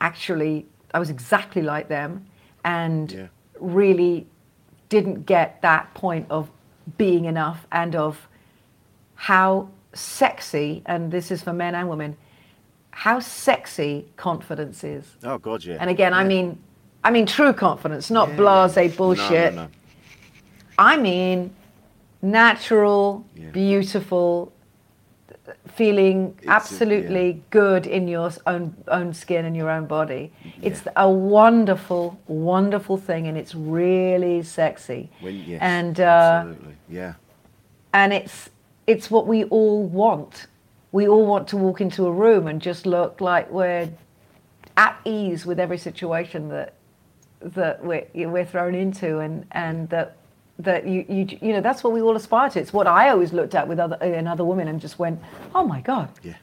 actually 0.00 0.66
I 0.94 0.98
was 0.98 1.10
exactly 1.10 1.62
like 1.62 1.86
them 1.88 2.26
and 2.64 3.12
Yeah. 3.12 3.26
really 3.60 4.26
didn't 4.92 5.24
get 5.24 5.62
that 5.62 5.94
point 5.94 6.26
of 6.28 6.50
being 6.98 7.24
enough 7.24 7.66
and 7.72 7.96
of 7.96 8.28
how 9.14 9.68
sexy, 9.94 10.82
and 10.84 11.10
this 11.10 11.30
is 11.30 11.40
for 11.42 11.54
men 11.54 11.74
and 11.74 11.88
women, 11.88 12.14
how 12.90 13.18
sexy 13.18 14.06
confidence 14.16 14.84
is. 14.84 15.04
Oh 15.24 15.38
God, 15.38 15.64
yeah. 15.64 15.78
And 15.80 15.88
again, 15.88 16.12
I 16.12 16.24
mean, 16.24 16.58
I 17.02 17.10
mean 17.10 17.24
true 17.24 17.54
confidence, 17.54 18.10
not 18.10 18.28
Yeah, 18.28 18.36
blase 18.36 18.94
bullshit. 18.94 19.54
No, 19.54 19.62
no, 19.62 19.64
no. 19.64 19.68
I 20.76 20.98
mean 20.98 21.54
natural, 22.20 23.24
Yeah. 23.34 23.48
beautiful, 23.50 24.52
feeling 25.66 26.34
It's 26.38 26.46
a- 26.46 26.50
absolutely 26.50 27.42
good 27.50 27.86
in 27.86 28.08
your 28.08 28.30
own 28.46 28.74
own 28.88 29.12
skin 29.14 29.44
and 29.44 29.56
your 29.56 29.70
own 29.70 29.86
body. 29.86 30.32
It's 30.60 30.82
a 30.96 31.10
wonderful, 31.10 32.18
wonderful 32.26 32.96
thing, 32.96 33.26
and 33.26 33.36
it's 33.36 33.54
really 33.54 34.42
sexy. 34.42 35.10
When, 35.20 35.34
yes, 35.36 35.58
and 35.62 36.00
uh, 36.00 36.04
absolutely. 36.46 36.74
Yeah. 36.88 37.14
and 37.92 38.12
it's 38.12 38.50
it's 38.86 39.10
what 39.10 39.26
we 39.26 39.44
all 39.44 39.82
want. 39.84 40.46
We 40.92 41.08
all 41.08 41.26
want 41.26 41.48
to 41.48 41.56
walk 41.56 41.80
into 41.80 42.06
a 42.06 42.12
room 42.12 42.46
and 42.46 42.60
just 42.60 42.86
look 42.86 43.20
like 43.20 43.50
we're 43.50 43.88
at 44.76 45.00
ease 45.04 45.46
with 45.46 45.58
every 45.58 45.78
situation 45.78 46.48
that 46.50 46.74
that 47.40 47.84
we're, 47.84 48.06
we're 48.14 48.44
thrown 48.44 48.74
into, 48.74 49.18
and 49.18 49.46
and 49.52 49.88
that 49.88 50.16
that 50.62 50.86
you 50.86 51.04
you 51.08 51.38
you 51.40 51.52
know 51.52 51.60
that's 51.60 51.82
what 51.84 51.92
we 51.92 52.00
all 52.00 52.16
aspire 52.16 52.48
to. 52.50 52.60
It's 52.60 52.72
what 52.72 52.86
I 52.86 53.10
always 53.10 53.32
looked 53.32 53.54
at 53.54 53.66
with 53.68 53.78
other 53.78 53.96
in 53.96 54.26
other 54.26 54.44
women 54.44 54.68
and 54.68 54.80
just 54.80 54.98
went, 54.98 55.20
oh 55.54 55.64
my 55.66 55.80
god, 55.80 56.08
Yeah. 56.22 56.34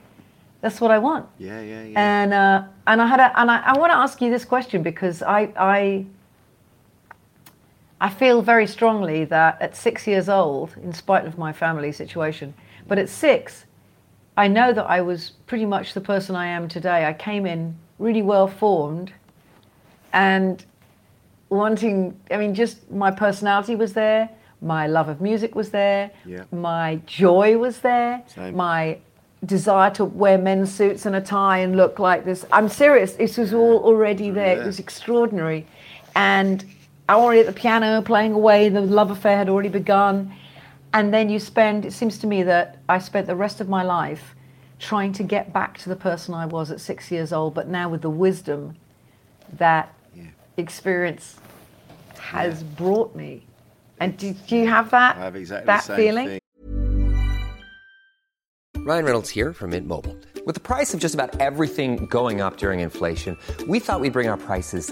that's 0.62 0.80
what 0.82 0.92
I 0.92 1.00
want. 1.00 1.26
Yeah. 1.38 1.62
Yeah. 1.62 1.84
Yeah. 1.84 2.00
And 2.00 2.34
uh, 2.34 2.64
and 2.88 3.02
I 3.02 3.08
had 3.08 3.20
a, 3.20 3.40
and 3.40 3.50
I, 3.52 3.58
I 3.66 3.78
want 3.78 3.92
to 3.92 3.98
ask 3.98 4.22
you 4.22 4.30
this 4.30 4.46
question 4.46 4.84
because 4.84 5.22
I 5.24 5.52
I 5.58 6.06
I 8.02 8.10
feel 8.10 8.42
very 8.42 8.68
strongly 8.68 9.26
that 9.26 9.62
at 9.62 9.76
six 9.76 10.08
years 10.08 10.30
old, 10.30 10.76
in 10.82 10.94
spite 10.94 11.26
of 11.26 11.38
my 11.38 11.52
family 11.52 11.92
situation, 11.92 12.54
but 12.88 12.98
at 12.98 13.10
six, 13.10 13.66
I 14.38 14.48
know 14.48 14.72
that 14.72 14.86
I 14.86 15.02
was 15.02 15.32
pretty 15.48 15.66
much 15.66 15.94
the 15.94 16.02
person 16.02 16.36
I 16.36 16.48
am 16.48 16.68
today. 16.70 17.06
I 17.06 17.14
came 17.14 17.46
in 17.46 17.76
really 17.98 18.22
well 18.22 18.48
formed, 18.48 19.12
and 20.14 20.64
wanting. 21.50 22.20
I 22.32 22.38
mean, 22.38 22.54
just 22.54 22.90
my 22.92 23.12
personality 23.12 23.76
was 23.76 23.94
there. 23.94 24.30
My 24.62 24.88
love 24.88 25.08
of 25.10 25.22
music 25.22 25.56
was 25.56 25.70
there. 25.70 26.12
Yeah. 26.26 26.44
My 26.52 27.00
joy 27.06 27.58
was 27.58 27.80
there. 27.80 28.24
Same. 28.28 28.56
My 28.56 28.98
desire 29.46 29.90
to 29.92 30.04
wear 30.04 30.38
men's 30.38 30.74
suits 30.74 31.06
and 31.06 31.16
a 31.16 31.22
tie 31.22 31.60
and 31.60 31.78
look 31.78 31.98
like 31.98 32.26
this. 32.26 32.46
I'm 32.52 32.68
serious. 32.68 33.14
This 33.14 33.38
was 33.38 33.54
all 33.54 33.80
already 33.80 34.32
oh, 34.32 34.34
there. 34.34 34.62
It 34.62 34.66
was 34.66 34.80
extraordinary. 34.80 35.66
And 36.16 36.66
I 37.08 37.14
already 37.14 37.40
at 37.40 37.46
the 37.46 37.54
piano 37.54 38.02
playing 38.02 38.34
away. 38.34 38.70
The 38.70 38.82
love 38.82 39.12
affair 39.12 39.38
had 39.38 39.48
already 39.48 39.70
begun. 39.70 40.34
And 40.94 41.14
then 41.14 41.30
you 41.30 41.40
spend, 41.40 41.86
it 41.86 41.94
seems 41.94 42.18
to 42.20 42.28
me 42.28 42.44
that 42.44 42.80
I 42.90 43.00
spent 43.00 43.28
the 43.28 43.36
rest 43.36 43.62
of 43.62 43.70
my 43.70 43.84
life 43.84 44.36
trying 44.80 45.14
to 45.14 45.24
get 45.24 45.54
back 45.54 45.78
to 45.78 45.90
the 45.90 45.96
person 45.96 46.34
I 46.34 46.46
was 46.46 46.72
at 46.72 46.82
six 46.82 47.12
years 47.12 47.32
old, 47.32 47.54
but 47.54 47.68
now 47.68 47.90
with 47.90 48.02
the 48.02 48.10
wisdom 48.10 48.76
that 49.58 49.94
Yeah. 50.16 50.24
experience 50.58 51.39
has 52.20 52.64
brought 52.64 53.16
me. 53.16 53.46
And 54.00 54.16
do, 54.18 54.34
do 54.48 54.56
you 54.56 54.68
have 54.68 54.92
that? 54.92 55.18
I 55.18 55.20
have 55.20 55.36
exactly 55.36 55.66
that 55.66 55.82
the 55.82 55.88
same 55.88 55.96
feeling? 55.98 56.28
thing. 56.28 56.40
Ryan 58.86 59.06
Reynolds 59.06 59.30
here 59.30 59.54
from 59.54 59.72
Mint 59.72 59.88
Mobile. 59.88 60.18
With 60.46 60.56
the 60.56 60.62
price 60.62 60.94
of 60.94 61.00
just 61.00 61.14
about 61.14 61.40
everything 61.40 62.06
going 62.08 62.42
up 62.42 62.58
during 62.58 62.80
inflation, 62.80 63.38
we 63.68 63.80
thought 63.80 64.00
we'd 64.00 64.14
bring 64.14 64.30
our 64.30 64.38
prices 64.38 64.92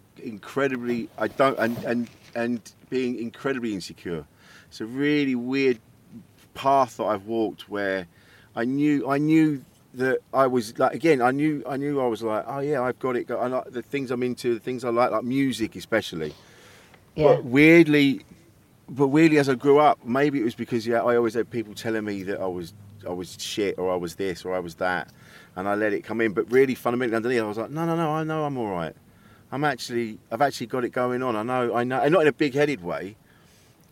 incredibly, 0.23 1.09
I 1.17 1.27
don't, 1.27 1.57
and, 1.59 1.77
and, 1.79 2.09
and 2.35 2.71
being 2.89 3.19
incredibly 3.19 3.73
insecure. 3.73 4.25
It's 4.67 4.81
a 4.81 4.85
really 4.85 5.35
weird 5.35 5.79
path 6.53 6.97
that 6.97 7.05
I've 7.05 7.25
walked 7.25 7.69
where 7.69 8.07
I 8.55 8.65
knew, 8.65 9.09
I 9.09 9.17
knew 9.17 9.63
that 9.93 10.19
I 10.33 10.47
was 10.47 10.77
like, 10.79 10.93
again, 10.93 11.21
I 11.21 11.31
knew, 11.31 11.63
I 11.67 11.77
knew 11.77 11.99
I 11.99 12.07
was 12.07 12.21
like, 12.21 12.45
oh 12.47 12.59
yeah, 12.59 12.81
I've 12.81 12.99
got 12.99 13.15
it. 13.15 13.29
I 13.29 13.47
like 13.47 13.71
the 13.71 13.81
things 13.81 14.11
I'm 14.11 14.23
into, 14.23 14.53
the 14.53 14.59
things 14.59 14.85
I 14.85 14.89
like, 14.89 15.11
like 15.11 15.23
music 15.23 15.75
especially. 15.75 16.33
Yeah. 17.15 17.27
But 17.27 17.45
weirdly, 17.45 18.25
but 18.89 19.07
weirdly, 19.07 19.37
as 19.37 19.49
I 19.49 19.55
grew 19.55 19.79
up, 19.79 20.03
maybe 20.05 20.39
it 20.39 20.43
was 20.43 20.55
because 20.55 20.85
yeah, 20.85 21.01
I 21.01 21.15
always 21.15 21.33
had 21.33 21.49
people 21.49 21.73
telling 21.73 22.05
me 22.05 22.23
that 22.23 22.39
I 22.39 22.47
was 22.47 22.73
I 23.07 23.11
was 23.11 23.37
shit 23.39 23.77
or 23.77 23.91
I 23.91 23.95
was 23.95 24.15
this 24.15 24.45
or 24.45 24.53
I 24.53 24.59
was 24.59 24.75
that, 24.75 25.09
and 25.55 25.67
I 25.67 25.75
let 25.75 25.93
it 25.93 26.03
come 26.03 26.21
in. 26.21 26.33
But 26.33 26.51
really, 26.51 26.75
fundamentally 26.75 27.15
underneath, 27.15 27.41
I 27.41 27.45
was 27.45 27.57
like, 27.57 27.71
no, 27.71 27.85
no, 27.85 27.95
no, 27.95 28.11
I 28.11 28.23
know 28.23 28.43
I'm 28.45 28.57
all 28.57 28.71
right. 28.71 28.95
I'm 29.51 29.63
actually, 29.63 30.17
I've 30.31 30.41
actually 30.41 30.67
got 30.67 30.83
it 30.85 30.89
going 30.89 31.21
on. 31.21 31.35
I 31.35 31.43
know, 31.43 31.75
I 31.75 31.83
know, 31.83 31.99
and 32.01 32.13
not 32.13 32.21
in 32.21 32.27
a 32.27 32.33
big-headed 32.33 32.83
way. 32.83 33.15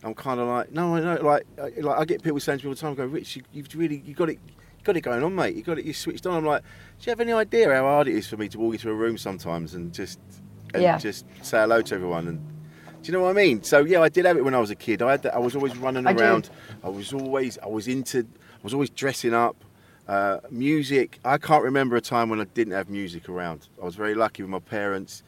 I'm 0.02 0.14
kind 0.14 0.40
of 0.40 0.48
like, 0.48 0.72
no, 0.72 0.96
I 0.96 1.00
know, 1.00 1.22
like, 1.22 1.46
I- 1.60 1.80
like 1.80 1.98
I 1.98 2.04
get 2.06 2.22
people 2.22 2.40
saying 2.40 2.60
to 2.60 2.64
me 2.66 2.68
all 2.70 2.74
the 2.74 2.80
time, 2.80 2.92
I 2.92 2.94
"Go, 2.94 3.04
Rich, 3.04 3.36
you, 3.36 3.42
you've 3.52 3.74
really, 3.74 4.02
you 4.06 4.14
got 4.14 4.30
it, 4.30 4.38
you 4.46 4.84
got 4.84 4.96
it 4.96 5.02
going 5.02 5.22
on, 5.22 5.34
mate. 5.34 5.54
You 5.54 5.62
got 5.62 5.78
it, 5.78 5.84
you 5.84 5.92
switched 5.92 6.26
on." 6.26 6.36
I'm 6.38 6.46
like, 6.46 6.62
do 6.62 7.04
you 7.06 7.10
have 7.10 7.20
any 7.20 7.32
idea 7.32 7.72
how 7.74 7.82
hard 7.82 8.08
it 8.08 8.14
is 8.14 8.26
for 8.26 8.38
me 8.38 8.48
to 8.48 8.58
walk 8.58 8.74
into 8.74 8.88
a 8.90 8.94
room 8.94 9.18
sometimes 9.18 9.74
and 9.74 9.92
just, 9.92 10.18
and 10.72 10.82
Yeah. 10.82 10.96
just 10.96 11.26
say 11.42 11.58
hello 11.58 11.82
to 11.82 11.94
everyone 11.94 12.28
and. 12.28 12.40
Do 13.02 13.10
you 13.10 13.16
know 13.16 13.24
what 13.24 13.30
I 13.30 13.32
mean? 13.32 13.62
So 13.62 13.82
yeah, 13.84 14.02
I 14.02 14.10
did 14.10 14.26
have 14.26 14.36
it 14.36 14.44
when 14.44 14.54
I 14.54 14.58
was 14.58 14.68
a 14.70 14.74
kid. 14.74 15.00
I 15.00 15.12
had 15.12 15.22
that, 15.22 15.34
I 15.34 15.38
was 15.38 15.56
always 15.56 15.74
running 15.78 16.06
I 16.06 16.12
around. 16.12 16.50
I 16.84 16.90
was 16.90 17.14
always 17.14 17.56
I 17.56 17.66
was 17.66 17.88
into 17.88 18.18
I 18.20 18.62
was 18.62 18.74
always 18.74 18.90
dressing 18.90 19.32
up. 19.32 19.56
Uh, 20.06 20.38
music. 20.50 21.18
I 21.24 21.38
can't 21.38 21.64
remember 21.64 21.96
a 21.96 22.02
time 22.02 22.28
when 22.28 22.40
I 22.42 22.44
didn't 22.44 22.74
have 22.74 22.90
music 22.90 23.28
around. 23.30 23.68
I 23.80 23.86
was 23.86 23.94
very 23.94 24.14
lucky 24.14 24.42
with 24.42 24.50
my 24.50 24.58
parents 24.58 25.22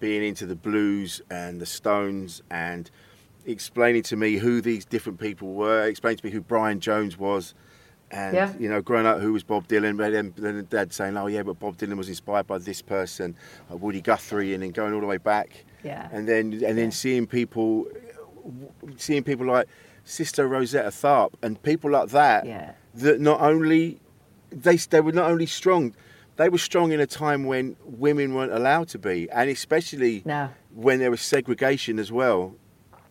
being 0.00 0.22
into 0.22 0.46
the 0.46 0.54
blues 0.56 1.20
and 1.30 1.60
the 1.60 1.66
Stones 1.66 2.42
and 2.50 2.90
explaining 3.46 4.02
to 4.04 4.16
me 4.16 4.36
who 4.36 4.60
these 4.60 4.84
different 4.84 5.20
people 5.20 5.52
were, 5.54 5.84
explaining 5.86 6.18
to 6.18 6.26
me 6.26 6.32
who 6.32 6.40
Brian 6.40 6.80
Jones 6.80 7.18
was, 7.18 7.54
and 8.10 8.34
Yeah. 8.36 8.52
you 8.58 8.68
know, 8.68 8.80
growing 8.80 9.06
up, 9.06 9.20
who 9.20 9.32
was 9.32 9.42
Bob 9.42 9.66
Dylan? 9.66 9.96
But 9.96 10.12
then, 10.12 10.32
then 10.36 10.66
Dad 10.70 10.92
saying, 10.92 11.16
"Oh 11.16 11.26
yeah, 11.26 11.42
but 11.42 11.58
Bob 11.58 11.76
Dylan 11.76 11.96
was 11.96 12.08
inspired 12.08 12.46
by 12.46 12.58
this 12.58 12.80
person, 12.82 13.34
uh, 13.70 13.76
Woody 13.76 14.00
Guthrie," 14.00 14.54
and 14.54 14.62
then 14.62 14.70
going 14.70 14.94
all 14.94 15.00
the 15.00 15.06
way 15.06 15.16
back. 15.16 15.64
Yeah. 15.82 16.08
And 16.12 16.28
then 16.28 16.52
and 16.64 16.78
then 16.78 16.90
seeing 16.90 17.26
people, 17.26 17.86
seeing 18.96 19.22
people 19.24 19.46
like 19.46 19.66
Sister 20.04 20.46
Rosetta 20.46 20.90
Tharpe 20.90 21.34
and 21.42 21.60
people 21.62 21.90
like 21.90 22.10
that. 22.10 22.46
Yeah. 22.46 22.72
That 22.94 23.20
not 23.20 23.40
only 23.40 24.00
they 24.50 24.76
they 24.76 25.00
were 25.00 25.12
not 25.12 25.30
only 25.30 25.46
strong, 25.46 25.94
they 26.36 26.48
were 26.48 26.58
strong 26.58 26.92
in 26.92 27.00
a 27.00 27.06
time 27.06 27.44
when 27.44 27.76
women 27.84 28.34
weren't 28.34 28.52
allowed 28.52 28.88
to 28.88 28.98
be, 28.98 29.30
and 29.30 29.48
especially 29.50 30.22
No. 30.24 30.50
when 30.74 30.98
there 30.98 31.10
was 31.10 31.20
segregation 31.20 31.98
as 31.98 32.10
well. 32.10 32.54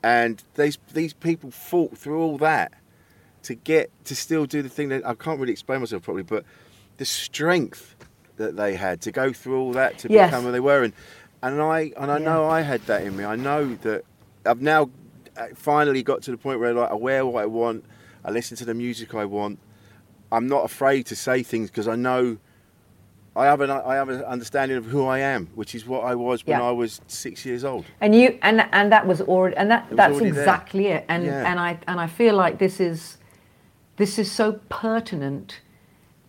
And 0.04 0.44
these 0.56 0.78
these 0.94 1.14
people 1.14 1.50
fought 1.52 1.98
through 1.98 2.22
all 2.22 2.38
that 2.40 2.74
to 3.44 3.56
get 3.56 3.90
to 4.06 4.16
still 4.16 4.46
do 4.46 4.62
the 4.62 4.70
thing 4.70 4.90
that 4.90 5.06
I 5.06 5.14
can't 5.14 5.40
really 5.40 5.54
explain 5.54 5.80
myself 5.80 6.04
properly, 6.04 6.24
but 6.24 6.44
the 6.98 7.06
strength 7.06 7.96
that 8.38 8.56
they 8.58 8.76
had 8.76 9.00
to 9.02 9.12
go 9.12 9.32
through 9.32 9.60
all 9.60 9.72
that 9.74 9.98
to 10.00 10.10
Yes. 10.10 10.28
become 10.32 10.44
who 10.46 10.52
they 10.52 10.60
were, 10.60 10.84
and 10.84 10.94
and 11.42 11.62
I 11.62 11.94
and 11.98 12.12
I 12.12 12.18
know 12.20 12.50
I 12.50 12.62
had 12.62 12.82
that 12.88 13.04
in 13.04 13.16
me. 13.16 13.24
I 13.24 13.36
know 13.38 13.76
that 13.84 14.04
I've 14.46 14.62
now 14.62 14.90
uh, 15.38 15.48
finally 15.56 16.04
got 16.04 16.22
to 16.24 16.32
the 16.32 16.38
point 16.38 16.60
where 16.60 16.74
like 16.74 16.92
I 16.92 16.96
wear 16.96 17.26
what 17.26 17.42
I 17.44 17.46
want, 17.46 17.86
I 18.26 18.32
listen 18.32 18.58
to 18.58 18.66
the 18.66 18.74
music 18.74 19.14
I 19.16 19.24
want. 19.26 19.60
I'm 20.32 20.48
not 20.48 20.66
afraid 20.66 21.06
to 21.08 21.16
say 21.16 21.44
things 21.44 21.70
because 21.70 21.88
I 21.88 21.96
know 21.96 22.38
I 23.36 23.46
have 23.46 23.62
an 23.62 23.72
I 23.72 23.96
have 23.96 24.10
an 24.10 24.24
understanding 24.24 24.78
of 24.78 24.86
who 24.86 25.06
I 25.06 25.20
am, 25.20 25.48
which 25.56 25.74
is 25.76 25.88
what 25.88 26.04
I 26.04 26.14
was 26.16 26.46
when 26.46 26.60
Yeah. 26.60 26.68
I 26.68 26.72
was 26.72 27.02
six 27.08 27.46
years 27.46 27.64
old. 27.64 27.86
and 28.02 28.14
you 28.14 28.38
and 28.42 28.68
and 28.72 28.92
that 28.92 29.08
was 29.08 29.22
already 29.22 29.56
and 29.58 29.72
that 29.72 29.88
that's 29.92 30.14
already 30.14 30.30
there. 30.32 30.42
exactly 30.44 30.88
it 30.88 31.06
and 31.10 31.26
Yeah. 31.26 31.50
and 31.50 31.60
i 31.60 31.78
and 31.88 32.00
i 32.00 32.08
feel 32.08 32.36
like 32.36 32.58
this 32.60 32.80
is 32.80 33.18
this 33.98 34.20
is 34.20 34.32
so 34.32 34.54
pertinent 34.70 35.62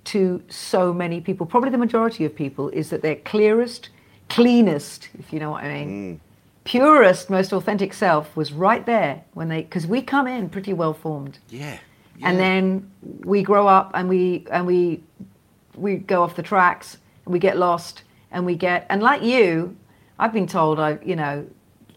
to 0.04 0.42
so 0.48 0.92
many 0.92 1.20
people 1.20 1.46
probably 1.46 1.70
the 1.70 1.78
majority 1.78 2.24
of 2.24 2.34
people 2.34 2.68
is 2.70 2.88
that 2.90 3.00
their 3.02 3.16
clearest 3.16 3.90
cleanest 4.28 5.08
if 5.18 5.32
you 5.32 5.40
know 5.40 5.50
what 5.50 5.64
i 5.64 5.68
mean 5.74 5.90
Mm. 5.90 6.20
purest 6.64 7.28
most 7.30 7.52
authentic 7.52 7.92
self 7.94 8.34
was 8.36 8.52
right 8.52 8.84
there 8.86 9.22
when 9.34 9.48
they 9.48 9.62
because 9.62 9.86
we 9.86 10.00
come 10.02 10.26
in 10.26 10.48
pretty 10.48 10.72
well 10.72 10.94
formed 10.94 11.38
Yeah. 11.50 11.76
and 12.22 12.38
then 12.38 12.90
we 13.24 13.42
grow 13.42 13.66
up 13.68 13.90
and 13.94 14.08
we 14.08 14.46
and 14.50 14.66
we 14.66 15.02
we 15.76 15.96
go 15.96 16.22
off 16.22 16.36
the 16.36 16.42
tracks 16.42 16.98
and 17.24 17.32
we 17.32 17.38
get 17.38 17.56
lost 17.56 18.02
and 18.30 18.44
we 18.46 18.54
get 18.54 18.86
and 18.88 19.02
like 19.02 19.22
you 19.22 19.76
i've 20.18 20.32
been 20.32 20.46
told 20.46 20.78
i 20.78 20.98
you 21.04 21.16
know 21.16 21.46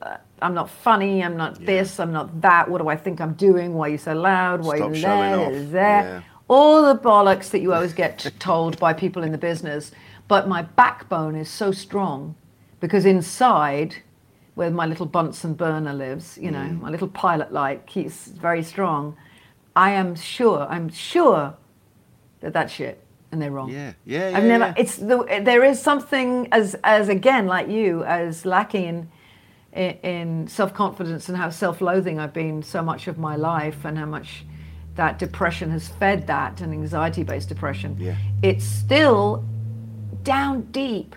uh, 0.02 0.18
i'm 0.42 0.54
not 0.54 0.70
funny 0.70 1.24
i'm 1.24 1.38
not 1.38 1.64
this 1.66 2.00
i'm 2.00 2.12
not 2.12 2.42
that 2.42 2.70
what 2.70 2.82
do 2.82 2.88
i 2.88 2.96
think 2.96 3.20
i'm 3.22 3.34
doing 3.34 3.74
why 3.74 3.88
are 3.88 3.92
you 3.92 3.98
so 3.98 4.14
loud 4.14 4.64
why 4.64 4.78
Stop 4.78 4.92
are 4.92 4.96
you 4.96 5.02
there, 5.02 5.64
there 5.66 6.04
Yeah. 6.04 6.22
all 6.48 6.94
the 6.94 7.00
bollocks 7.00 7.50
that 7.52 7.62
you 7.62 7.74
always 7.74 7.94
get 7.94 8.32
told 8.40 8.80
by 8.80 8.94
people 8.94 9.24
in 9.24 9.32
the 9.32 9.38
business 9.38 9.92
but 10.28 10.48
my 10.48 10.62
backbone 10.62 11.36
is 11.36 11.50
so 11.50 11.72
strong 11.72 12.36
because 12.80 13.06
inside 13.06 13.96
where 14.56 14.72
my 14.72 14.88
little 14.88 15.06
Bunsen 15.06 15.54
burner 15.54 15.94
lives, 15.94 16.36
you 16.42 16.50
know, 16.50 16.58
Mm. 16.68 16.82
my 16.82 16.90
little 16.90 17.08
pilot 17.08 17.54
light 17.54 17.86
keeps 17.86 18.26
very 18.26 18.64
strong. 18.64 19.16
I 19.76 19.92
am 19.92 20.16
sure, 20.16 20.66
I'm 20.68 20.90
sure 20.90 21.54
that 22.40 22.54
that's 22.54 22.74
shit 22.74 23.00
and 23.32 23.42
they're 23.42 23.52
wrong. 23.52 23.70
Yeah, 23.70 23.94
yeah, 24.06 24.32
I've 24.36 24.44
yeah, 24.44 24.58
never. 24.58 24.66
yeah. 24.66 24.74
It's 24.78 24.98
the 24.98 25.42
there 25.44 25.64
is 25.64 25.82
something 25.82 26.48
as 26.52 26.76
as 26.84 27.10
again 27.10 27.46
like 27.48 27.68
you 27.68 28.04
as 28.04 28.46
lacking 28.46 28.86
in 28.86 29.12
in, 29.74 29.92
in 30.04 30.48
self 30.48 30.74
confidence 30.74 31.30
and 31.30 31.38
how 31.38 31.50
self 31.50 31.82
loathing 31.82 32.20
I've 32.20 32.34
been 32.34 32.64
so 32.64 32.82
much 32.82 33.08
of 33.08 33.18
my 33.18 33.36
life 33.36 33.86
and 33.86 33.98
how 33.98 34.06
much 34.06 34.46
that 34.96 35.20
depression 35.20 35.70
has 35.72 35.88
fed 35.88 36.28
that 36.28 36.60
and 36.62 36.74
anxiety 36.74 37.24
based 37.24 37.50
depression. 37.50 37.96
Yeah. 38.00 38.16
It's 38.42 38.66
still 38.66 39.46
down 40.24 40.64
deep. 40.72 41.16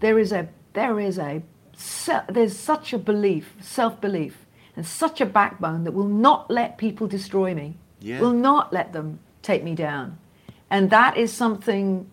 There 0.00 0.18
is 0.18 0.32
a 0.32 0.48
there 0.74 1.00
is 1.00 1.18
a 1.18 1.42
there's 2.28 2.56
such 2.56 2.92
a 2.92 2.98
belief, 2.98 3.54
self 3.60 4.00
belief, 4.00 4.46
and 4.76 4.86
such 4.86 5.20
a 5.20 5.26
backbone 5.26 5.84
that 5.84 5.92
will 5.92 6.08
not 6.08 6.50
let 6.50 6.78
people 6.78 7.06
destroy 7.06 7.54
me. 7.54 7.76
Yeah. 8.00 8.20
Will 8.20 8.32
not 8.32 8.72
let 8.72 8.92
them 8.92 9.20
take 9.42 9.64
me 9.64 9.74
down, 9.74 10.18
and 10.72 10.88
that 10.90 11.16
is 11.16 11.32
something 11.32 12.06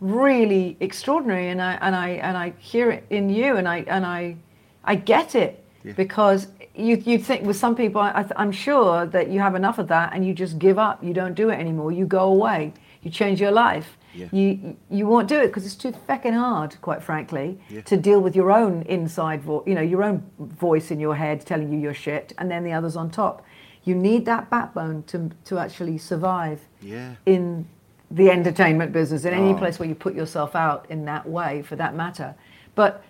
really 0.00 0.76
extraordinary. 0.80 1.48
And 1.48 1.60
I 1.60 1.72
and 1.80 1.96
I 1.96 2.08
and 2.10 2.36
I 2.36 2.52
hear 2.58 2.90
it 2.90 3.04
in 3.10 3.28
you, 3.30 3.56
and 3.56 3.66
I 3.68 3.78
and 3.88 4.04
I 4.06 4.36
I 4.84 4.94
get 4.96 5.34
it 5.34 5.64
because 5.96 6.48
you 6.74 6.96
you 6.96 7.18
think 7.18 7.44
with 7.46 7.56
some 7.56 7.74
people, 7.74 8.00
I 8.00 8.24
I'm 8.36 8.52
sure 8.52 9.06
that 9.06 9.28
you 9.28 9.40
have 9.40 9.54
enough 9.54 9.78
of 9.78 9.88
that, 9.88 10.12
and 10.12 10.24
you 10.26 10.34
just 10.34 10.58
give 10.58 10.78
up. 10.78 11.02
You 11.02 11.14
don't 11.14 11.34
do 11.34 11.48
it 11.50 11.58
anymore. 11.58 11.90
You 11.92 12.06
go 12.06 12.24
away. 12.28 12.72
You 13.02 13.10
change 13.10 13.40
your 13.40 13.52
life. 13.52 13.88
Yeah. 14.14 14.28
You 14.32 14.76
you 14.90 15.06
won't 15.06 15.28
do 15.28 15.38
it 15.40 15.46
because 15.46 15.64
it's 15.64 15.74
too 15.84 15.92
fucking 16.06 16.34
hard, 16.34 16.76
quite 16.82 17.02
frankly, 17.02 17.58
Yeah. 17.70 17.80
to 17.82 17.96
deal 17.96 18.20
with 18.20 18.36
your 18.36 18.50
own 18.52 18.82
inside 18.82 19.40
voice, 19.42 19.64
you 19.66 19.74
know, 19.74 19.80
your 19.80 20.02
own 20.04 20.22
voice 20.38 20.90
in 20.90 21.00
your 21.00 21.14
head 21.14 21.36
telling 21.46 21.72
you 21.72 21.78
you're 21.78 21.94
shit, 21.94 22.34
and 22.38 22.50
then 22.50 22.62
the 22.64 22.72
others 22.72 22.96
on 22.96 23.10
top. 23.10 23.36
You 23.84 23.94
need 23.94 24.24
that 24.26 24.48
backbone 24.50 25.02
to 25.08 25.30
to 25.44 25.58
actually 25.58 25.98
survive 25.98 26.60
Yeah. 26.80 27.14
in 27.26 27.66
the 28.10 28.30
entertainment 28.30 28.92
business, 28.92 29.24
in 29.24 29.32
any 29.32 29.52
Oh. 29.54 29.56
place 29.58 29.78
where 29.78 29.88
you 29.88 29.94
put 29.94 30.14
yourself 30.14 30.54
out 30.54 30.86
in 30.88 31.04
that 31.06 31.28
way, 31.28 31.62
for 31.62 31.76
that 31.76 31.94
matter. 31.94 32.34
But 32.74 33.02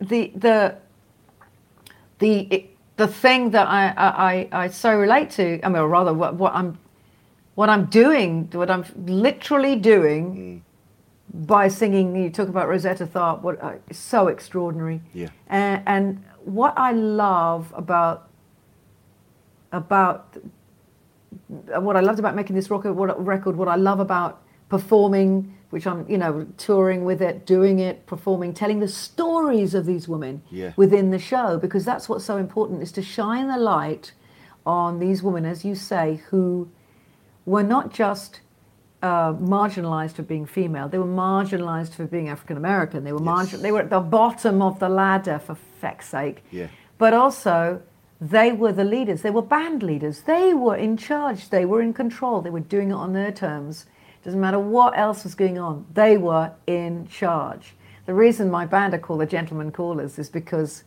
the 0.00 0.32
the 0.36 0.74
the 2.18 2.46
it, 2.50 2.70
the 2.96 3.06
thing 3.08 3.50
that 3.50 3.66
I, 3.68 3.92
I 3.96 4.64
I 4.64 4.68
so 4.68 4.98
relate 4.98 5.30
to, 5.30 5.60
I 5.64 5.68
mean, 5.68 5.78
or 5.78 5.88
rather, 5.88 6.12
what, 6.12 6.34
what 6.34 6.54
I'm 6.54 6.78
what 7.54 7.68
I'm 7.68 7.86
doing, 7.86 8.48
what 8.52 8.70
I'm 8.70 8.84
literally 9.06 9.76
doing 9.76 10.62
by 11.32 11.68
singing. 11.68 12.14
You 12.16 12.30
talk 12.30 12.48
about 12.48 12.68
Rosetta 12.68 13.06
Tharpe, 13.06 13.42
what 13.42 13.62
uh, 13.62 13.74
so 13.92 14.28
extraordinary. 14.28 15.00
Yeah. 15.12 15.28
And, 15.48 15.82
and 15.86 16.24
what 16.44 16.74
I 16.76 16.92
love 16.92 17.72
about 17.76 18.27
about 19.72 20.36
what 21.46 21.96
I 21.96 22.00
loved 22.00 22.18
about 22.18 22.34
making 22.34 22.56
this 22.56 22.70
record, 22.70 22.92
what 22.94 23.24
record, 23.24 23.56
what 23.56 23.68
I 23.68 23.76
love 23.76 24.00
about 24.00 24.42
performing, 24.68 25.54
which 25.70 25.86
I'm, 25.86 26.08
you 26.08 26.18
know, 26.18 26.46
touring 26.56 27.04
with 27.04 27.20
it, 27.22 27.46
doing 27.46 27.78
it, 27.78 28.06
performing, 28.06 28.54
telling 28.54 28.80
the 28.80 28.88
stories 28.88 29.74
of 29.74 29.86
these 29.86 30.08
women 30.08 30.42
Yeah. 30.50 30.72
within 30.76 31.10
the 31.10 31.18
show, 31.18 31.58
because 31.58 31.84
that's 31.84 32.08
what's 32.08 32.24
so 32.24 32.36
important 32.36 32.82
is 32.82 32.92
to 32.92 33.02
shine 33.02 33.48
the 33.48 33.58
light 33.58 34.12
on 34.66 34.98
these 34.98 35.22
women, 35.22 35.44
as 35.44 35.64
you 35.64 35.74
say, 35.74 36.20
who 36.30 36.68
were 37.46 37.62
not 37.62 37.90
just 37.90 38.40
uh, 39.00 39.32
marginalized 39.34 40.12
for 40.14 40.22
being 40.22 40.44
female; 40.44 40.88
they 40.88 40.98
were 40.98 41.04
marginalized 41.04 41.94
for 41.94 42.04
being 42.04 42.28
African 42.28 42.56
American. 42.56 43.04
They 43.04 43.12
were 43.12 43.20
margin- 43.20 43.62
They 43.62 43.70
were 43.70 43.78
at 43.78 43.90
the 43.90 44.00
bottom 44.00 44.60
of 44.60 44.80
the 44.80 44.88
ladder, 44.88 45.38
for 45.38 45.54
feck's 45.54 46.08
sake. 46.08 46.42
Yeah. 46.50 46.66
But 46.98 47.14
also, 47.14 47.80
they 48.20 48.52
were 48.52 48.72
the 48.72 48.84
leaders. 48.84 49.22
They 49.22 49.30
were 49.30 49.42
band 49.42 49.82
leaders. 49.82 50.22
They 50.22 50.52
were 50.54 50.76
in 50.76 50.96
charge. 50.96 51.50
They 51.50 51.64
were 51.64 51.80
in 51.80 51.92
control. 51.92 52.40
They 52.40 52.50
were 52.50 52.60
doing 52.60 52.90
it 52.90 52.94
on 52.94 53.12
their 53.12 53.30
terms. 53.30 53.86
Doesn't 54.24 54.40
matter 54.40 54.58
what 54.58 54.98
else 54.98 55.22
was 55.24 55.34
going 55.34 55.58
on. 55.58 55.86
They 55.94 56.16
were 56.16 56.50
in 56.66 57.06
charge. 57.08 57.74
The 58.06 58.14
reason 58.14 58.50
my 58.50 58.66
band 58.66 58.94
are 58.94 58.98
called 58.98 59.20
the 59.20 59.26
Gentlemen 59.26 59.70
Callers 59.70 60.18
is 60.18 60.28
because 60.28 60.84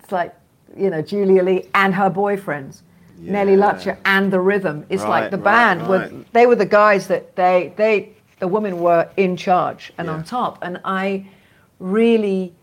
it's 0.00 0.10
like, 0.10 0.34
you 0.76 0.90
know, 0.90 1.00
Julia 1.02 1.42
Lee 1.42 1.68
and 1.74 1.94
her 1.94 2.10
boyfriends, 2.10 2.82
Nellie 3.18 3.56
Lutcher 3.56 3.98
and 4.04 4.32
the 4.32 4.40
Rhythm. 4.40 4.84
It's 4.88 5.02
like 5.04 5.24
Right, 5.24 5.30
the 5.30 5.36
right, 5.38 5.44
band 5.44 5.88
were 5.88 6.10
they 6.32 6.46
were 6.46 6.56
the 6.56 6.66
guys 6.66 7.06
that 7.08 7.36
they 7.36 7.72
they 7.76 8.14
the 8.38 8.48
women 8.48 8.80
were 8.80 9.08
in 9.16 9.36
charge 9.36 9.92
and 9.98 10.08
on 10.08 10.24
top. 10.24 10.58
And 10.62 10.80
I 10.84 11.26
really 11.78 12.54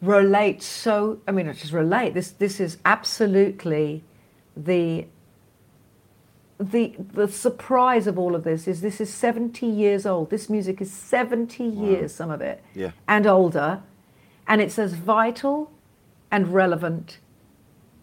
relate 0.00 0.62
so 0.62 1.18
I 1.26 1.32
mean, 1.32 1.46
not 1.46 1.56
just 1.56 1.72
relate. 1.72 2.14
This 2.14 2.30
this 2.30 2.60
is 2.60 2.78
absolutely 2.84 4.04
the 4.56 5.06
the 6.58 6.94
the 7.14 7.28
surprise 7.28 8.06
of 8.06 8.18
all 8.18 8.34
of 8.34 8.42
this 8.44 8.66
is 8.66 8.80
this 8.80 9.00
is 9.00 9.12
70 9.12 9.64
years 9.66 10.04
old. 10.06 10.30
This 10.30 10.50
music 10.50 10.80
is 10.80 10.92
70 10.92 11.62
years, 11.64 12.12
some 12.14 12.30
of 12.30 12.40
it, 12.40 12.62
Yeah. 12.74 12.90
and 13.06 13.26
older, 13.26 13.80
and 14.46 14.60
it's 14.60 14.78
as 14.78 14.94
vital 14.94 15.70
and 16.30 16.52
relevant 16.52 17.18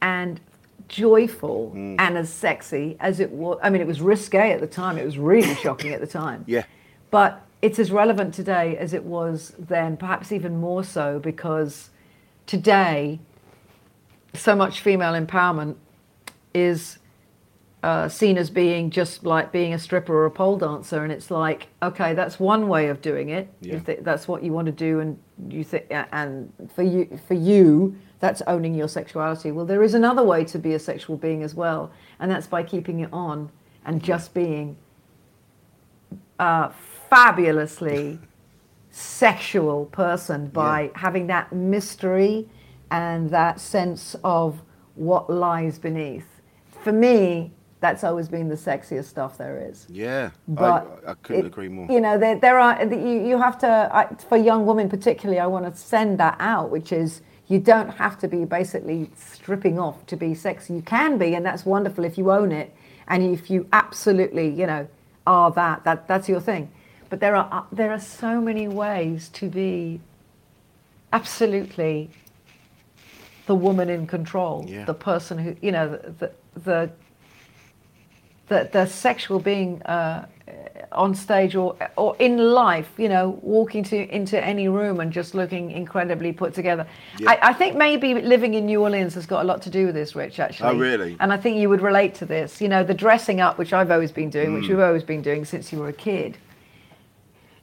and 0.01 0.39
joyful 0.87 1.71
Mm. 1.75 1.95
and 1.99 2.17
as 2.17 2.29
sexy 2.29 2.95
as 2.99 3.19
it 3.19 3.31
was. 3.31 3.57
I 3.61 3.69
mean, 3.69 3.81
it 3.81 3.87
was 3.87 4.01
risque 4.01 4.51
at 4.53 4.61
the 4.61 4.67
time. 4.67 4.97
It 4.97 5.05
was 5.05 5.17
really 5.17 5.53
shocking 5.55 5.91
at 5.91 5.99
the 5.99 6.07
time. 6.07 6.43
Yeah. 6.47 6.63
But 7.11 7.41
it's 7.66 7.80
as 7.80 7.91
relevant 7.91 8.32
today 8.32 8.78
as 8.78 8.93
it 8.93 9.03
was 9.03 9.55
then, 9.57 9.97
perhaps 9.97 10.32
even 10.32 10.59
more 10.59 10.84
so, 10.84 11.18
because 11.18 11.89
today 12.45 13.20
so 14.36 14.55
much 14.55 14.82
female 14.82 15.13
empowerment 15.13 15.76
is 16.53 16.99
uh, 17.82 18.07
seen 18.07 18.38
as 18.38 18.51
being 18.51 18.91
just 18.91 19.24
like 19.24 19.51
being 19.51 19.74
a 19.74 19.80
stripper 19.80 20.13
or 20.13 20.26
a 20.26 20.32
pole 20.32 20.59
dancer, 20.59 21.03
and 21.03 21.11
it's 21.11 21.32
like, 21.32 21.68
okay, 21.82 22.13
that's 22.13 22.39
one 22.39 22.68
way 22.68 22.88
of 22.88 23.01
doing 23.01 23.30
it. 23.30 23.51
Yeah. 23.61 23.78
If 23.78 24.03
that's 24.03 24.28
what 24.28 24.43
you 24.43 24.53
want 24.53 24.68
to 24.68 24.72
do, 24.72 24.99
and 24.99 25.20
you 25.49 25.63
think, 25.63 25.86
and 25.89 26.53
for 26.76 26.84
you, 26.84 27.20
for 27.28 27.34
you, 27.34 27.95
that's 28.20 28.43
owning 28.45 28.76
your 28.76 28.88
sexuality. 28.88 29.51
Well, 29.51 29.66
there 29.66 29.82
is 29.82 29.95
another 29.95 30.24
way 30.24 30.45
to 30.45 30.59
be 30.59 30.76
a 30.76 30.80
sexual 30.80 31.18
being 31.18 31.41
as 31.41 31.55
well, 31.55 31.91
and 32.20 32.30
that's 32.30 32.45
by 32.45 32.61
keeping 32.61 32.99
it 32.99 33.09
on 33.11 33.49
and 33.86 34.03
just 34.03 34.36
being 34.36 34.78
a 36.39 36.72
fabulously 37.10 38.20
sexual 38.91 39.86
person 39.88 40.47
by 40.47 40.89
having 40.95 41.28
that 41.28 41.51
mystery 41.51 42.47
and 42.91 43.30
that 43.30 43.60
sense 43.60 44.16
of 44.24 44.62
what 44.95 45.30
lies 45.30 45.78
beneath. 45.78 46.28
For 46.84 46.93
me, 46.93 47.51
that's 47.82 48.03
always 48.03 48.30
been 48.30 48.47
the 48.47 48.56
sexiest 48.56 49.06
stuff 49.06 49.38
there 49.38 49.60
is. 49.70 49.86
Yeah. 49.89 50.32
But 50.47 51.03
I, 51.06 51.12
I 51.12 51.14
couldn't 51.16 51.45
it- 51.45 51.47
agree 51.47 51.68
more. 51.68 51.91
You 51.91 51.99
know, 52.01 52.18
there, 52.18 52.39
there 52.39 52.58
are 52.60 52.84
you, 52.86 53.26
you 53.28 53.38
have 53.38 53.58
to 53.60 53.89
I, 53.91 54.08
for 54.30 54.38
young 54.38 54.66
women 54.66 54.89
particularly. 54.89 55.39
I 55.39 55.47
want 55.47 55.66
to 55.66 55.80
send 55.80 56.20
that 56.20 56.38
out, 56.39 56.70
which 56.70 56.91
is 56.91 57.22
you 57.47 57.60
don't 57.60 57.89
have 57.89 58.18
to 58.20 58.28
be 58.28 58.45
basically 58.45 59.10
stripping 59.16 59.78
off 59.78 60.06
to 60.08 60.16
be 60.16 60.34
sexy. 60.34 60.74
You 60.74 60.82
can 60.82 61.18
be, 61.18 61.36
and 61.36 61.45
that's 61.45 61.66
wonderful 61.66 62.03
if 62.06 62.18
you 62.18 62.32
own 62.32 62.51
it 62.51 62.74
and 63.08 63.22
if 63.24 63.49
you 63.51 63.68
absolutely, 63.72 64.49
you 64.49 64.66
know, 64.66 64.88
are 65.28 65.51
that 65.51 65.84
that 65.84 66.08
that's 66.08 66.30
your 66.30 66.39
thing. 66.39 66.72
But 67.16 67.22
there 67.22 67.38
are 67.38 67.47
uh, 67.49 67.63
there 67.72 67.91
are 67.93 67.99
so 68.01 68.41
many 68.41 68.68
ways 68.68 69.30
to 69.39 69.47
be 69.47 70.01
absolutely 71.13 72.09
the 73.45 73.55
woman 73.55 73.89
in 73.89 74.05
control, 74.05 74.66
Yeah. 74.68 74.84
the 74.84 74.93
person 74.93 75.38
who 75.38 75.55
you 75.61 75.72
know 75.72 75.88
the 75.95 76.11
the, 76.20 76.32
the 76.66 76.91
the, 78.49 78.70
the 78.74 78.86
sexual 78.86 79.39
being 79.39 79.82
uh, 79.84 80.26
on 80.91 81.16
stage 81.16 81.55
or 81.55 81.78
or 81.95 82.18
in 82.20 82.38
life, 82.38 82.91
you 82.97 83.07
know, 83.07 83.39
walking 83.41 83.82
to 83.86 84.13
into 84.13 84.38
any 84.43 84.68
room 84.68 84.99
and 84.99 85.13
just 85.13 85.34
looking 85.34 85.72
incredibly 85.72 86.34
put 86.34 86.53
together. 86.53 86.86
Yeah. 87.18 87.30
I, 87.32 87.51
I 87.51 87.53
think 87.53 87.78
maybe 87.78 88.13
living 88.16 88.55
in 88.55 88.66
New 88.66 88.82
Orleans 88.82 89.13
has 89.13 89.26
got 89.26 89.41
a 89.41 89.47
lot 89.47 89.61
to 89.61 89.70
do 89.70 89.86
with 89.86 89.95
this, 89.95 90.18
Rich. 90.18 90.41
Actually. 90.41 90.70
Oh, 90.72 90.78
really? 90.78 91.16
And 91.22 91.32
I 91.32 91.38
think 91.38 91.55
you 91.59 91.70
would 91.70 91.82
relate 91.82 92.13
to 92.16 92.26
this. 92.26 92.59
You 92.59 92.68
know, 92.68 92.84
the 92.84 92.93
dressing 92.93 93.39
up, 93.39 93.57
which 93.57 93.72
I've 93.72 93.89
always 93.89 94.11
been 94.11 94.30
doing, 94.30 94.49
Mm. 94.49 94.55
which 94.59 94.68
you've 94.68 94.82
always 94.82 95.03
been 95.03 95.22
doing 95.22 95.45
since 95.45 95.72
you 95.72 95.80
were 95.80 95.88
a 95.88 95.93
kid. 95.93 96.38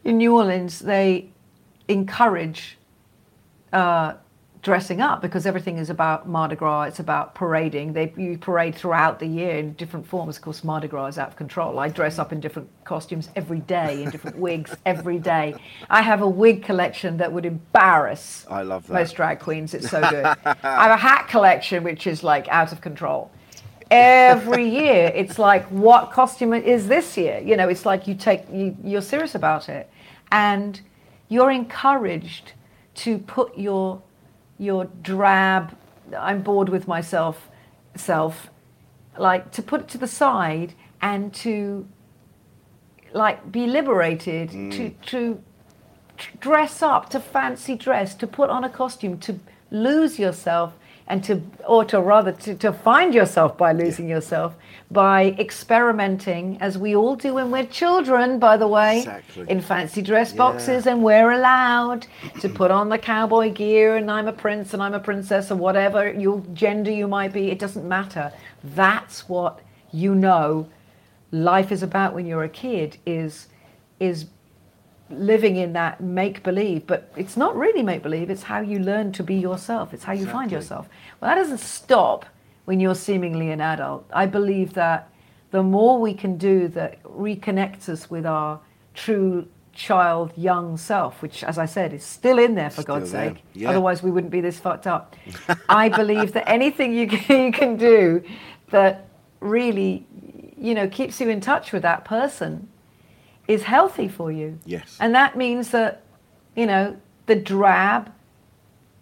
In 0.04 0.18
New 0.18 0.36
Orleans, 0.36 0.80
they 0.80 1.30
encourage 1.88 2.78
uh, 3.72 4.14
dressing 4.62 5.00
up 5.00 5.20
because 5.20 5.44
everything 5.46 5.78
is 5.78 5.90
about 5.90 6.28
Mardi 6.28 6.56
Gras. 6.56 6.84
It's 6.84 7.00
about 7.00 7.34
parading. 7.34 7.92
They 7.92 8.12
you 8.16 8.38
parade 8.38 8.74
throughout 8.74 9.18
the 9.18 9.26
year 9.26 9.58
in 9.58 9.72
different 9.74 10.06
forms. 10.06 10.36
Of 10.36 10.42
course, 10.42 10.64
Mardi 10.64 10.88
Gras 10.88 11.06
is 11.06 11.18
out 11.18 11.28
of 11.28 11.36
control. 11.36 11.78
I 11.78 11.88
dress 11.88 12.18
up 12.18 12.32
in 12.32 12.40
different 12.40 12.68
costumes 12.84 13.28
every 13.36 13.60
day, 13.60 14.02
in 14.02 14.10
different 14.10 14.38
wigs 14.46 14.74
every 14.86 15.18
day. 15.18 15.54
I 15.90 16.02
have 16.02 16.20
a 16.22 16.28
wig 16.28 16.62
collection 16.62 17.16
that 17.18 17.32
would 17.32 17.44
embarrass 17.46 18.46
I 18.48 18.62
love 18.62 18.86
that. 18.86 18.94
most 18.94 19.14
drag 19.16 19.40
queens. 19.40 19.74
It's 19.74 19.90
so 19.90 20.00
good. 20.00 20.24
I 20.44 20.88
have 20.88 20.92
a 20.92 20.96
hat 20.96 21.28
collection 21.28 21.82
which 21.84 22.06
is 22.06 22.22
like 22.24 22.48
out 22.48 22.72
of 22.72 22.80
control. 22.80 23.30
Every 23.92 24.68
year, 24.68 25.12
it's 25.14 25.38
like, 25.38 25.64
what 25.66 26.12
costume 26.12 26.54
is 26.54 26.88
this 26.88 27.16
year? 27.16 27.40
You 27.44 27.56
know, 27.56 27.68
it's 27.68 27.84
like 27.84 28.08
you 28.08 28.14
take 28.14 28.44
you, 28.50 28.76
you're 28.82 29.02
serious 29.02 29.34
about 29.34 29.68
it, 29.68 29.90
and 30.30 30.80
you're 31.28 31.50
encouraged 31.50 32.52
to 32.94 33.18
put 33.18 33.56
your 33.58 34.02
your 34.58 34.86
drab. 35.02 35.76
I'm 36.18 36.42
bored 36.42 36.68
with 36.68 36.88
myself, 36.88 37.50
self, 37.94 38.50
like 39.18 39.50
to 39.52 39.62
put 39.62 39.82
it 39.82 39.88
to 39.88 39.98
the 39.98 40.06
side 40.06 40.74
and 41.02 41.34
to 41.34 41.86
like 43.12 43.52
be 43.52 43.66
liberated 43.66 44.50
mm. 44.50 44.72
to 44.72 44.90
to 45.10 45.42
dress 46.40 46.82
up, 46.82 47.10
to 47.10 47.20
fancy 47.20 47.74
dress, 47.74 48.14
to 48.14 48.26
put 48.26 48.48
on 48.50 48.64
a 48.64 48.68
costume, 48.68 49.18
to 49.18 49.38
lose 49.70 50.18
yourself, 50.18 50.74
and 51.12 51.22
to, 51.22 51.42
or 51.68 51.84
to 51.84 52.00
rather, 52.00 52.32
to, 52.32 52.54
to 52.54 52.72
find 52.72 53.12
yourself 53.14 53.58
by 53.58 53.70
losing 53.72 54.08
yourself, 54.08 54.54
by 54.90 55.36
experimenting, 55.38 56.56
as 56.62 56.78
we 56.78 56.96
all 56.96 57.16
do 57.16 57.34
when 57.34 57.50
we're 57.50 57.66
children, 57.66 58.38
by 58.38 58.56
the 58.56 58.66
way, 58.66 59.00
Exactly. 59.00 59.44
in 59.50 59.60
fancy 59.60 60.00
dress 60.00 60.32
boxes, 60.32 60.86
and 60.86 61.04
we're 61.04 61.32
allowed 61.32 62.06
to 62.40 62.48
put 62.48 62.70
on 62.70 62.88
the 62.88 62.96
cowboy 62.96 63.52
gear, 63.52 63.96
and 63.96 64.10
I'm 64.10 64.26
a 64.26 64.32
prince, 64.32 64.72
and 64.72 64.82
I'm 64.82 64.94
a 64.94 65.00
princess, 65.00 65.50
or 65.50 65.56
whatever 65.56 66.10
your 66.10 66.42
gender 66.54 66.90
you 66.90 67.06
might 67.06 67.34
be, 67.34 67.50
it 67.50 67.58
doesn't 67.58 67.86
matter. 67.86 68.32
That's 68.64 69.28
what 69.28 69.60
you 69.92 70.14
know 70.14 70.66
life 71.30 71.70
is 71.70 71.82
about 71.82 72.14
when 72.14 72.24
you're 72.24 72.44
a 72.44 72.48
kid 72.48 72.96
is 73.04 73.48
is 74.00 74.26
living 75.14 75.56
in 75.56 75.72
that 75.72 76.00
make 76.00 76.42
believe 76.42 76.86
but 76.86 77.12
it's 77.16 77.36
not 77.36 77.56
really 77.56 77.82
make 77.82 78.02
believe 78.02 78.30
it's 78.30 78.42
how 78.44 78.60
you 78.60 78.78
learn 78.78 79.12
to 79.12 79.22
be 79.22 79.34
yourself 79.34 79.92
it's 79.94 80.04
how 80.04 80.12
you 80.12 80.26
find 80.26 80.50
yourself. 80.52 80.88
Well 81.20 81.30
that 81.30 81.36
doesn't 81.36 81.58
stop 81.58 82.26
when 82.64 82.78
you're 82.80 82.94
seemingly 82.94 83.50
an 83.50 83.60
adult. 83.60 84.08
I 84.12 84.26
believe 84.26 84.74
that 84.74 85.08
the 85.50 85.62
more 85.62 86.00
we 86.00 86.14
can 86.14 86.38
do 86.38 86.68
that 86.68 87.02
reconnects 87.02 87.88
us 87.88 88.10
with 88.10 88.24
our 88.26 88.60
true 88.94 89.46
child 89.74 90.32
young 90.36 90.76
self 90.76 91.22
which 91.22 91.42
as 91.42 91.56
i 91.56 91.64
said 91.64 91.94
is 91.94 92.04
still 92.04 92.38
in 92.38 92.54
there 92.54 92.68
for 92.68 92.82
Still 92.82 92.96
god's 92.96 93.10
there. 93.12 93.30
sake. 93.30 93.42
Yeah. 93.54 93.70
otherwise 93.70 94.02
we 94.02 94.10
wouldn't 94.10 94.30
be 94.30 94.40
this 94.42 94.58
fucked 94.60 94.86
up. 94.86 95.16
I 95.68 95.88
believe 95.88 96.32
that 96.34 96.46
anything 96.48 96.92
you 96.92 97.06
can, 97.08 97.46
you 97.46 97.52
can 97.52 97.76
do 97.76 98.22
that 98.70 99.08
really 99.40 100.06
you 100.58 100.74
know 100.74 100.86
keeps 100.88 101.20
you 101.20 101.28
in 101.30 101.40
touch 101.40 101.72
with 101.72 101.82
that 101.82 102.04
person 102.04 102.68
is 103.48 103.64
healthy 103.64 104.08
for 104.08 104.30
you. 104.30 104.58
Yes. 104.64 104.96
and 105.00 105.14
that 105.14 105.36
means 105.36 105.70
that 105.70 106.02
you 106.56 106.66
know 106.66 106.96
the 107.26 107.36
drab 107.36 108.12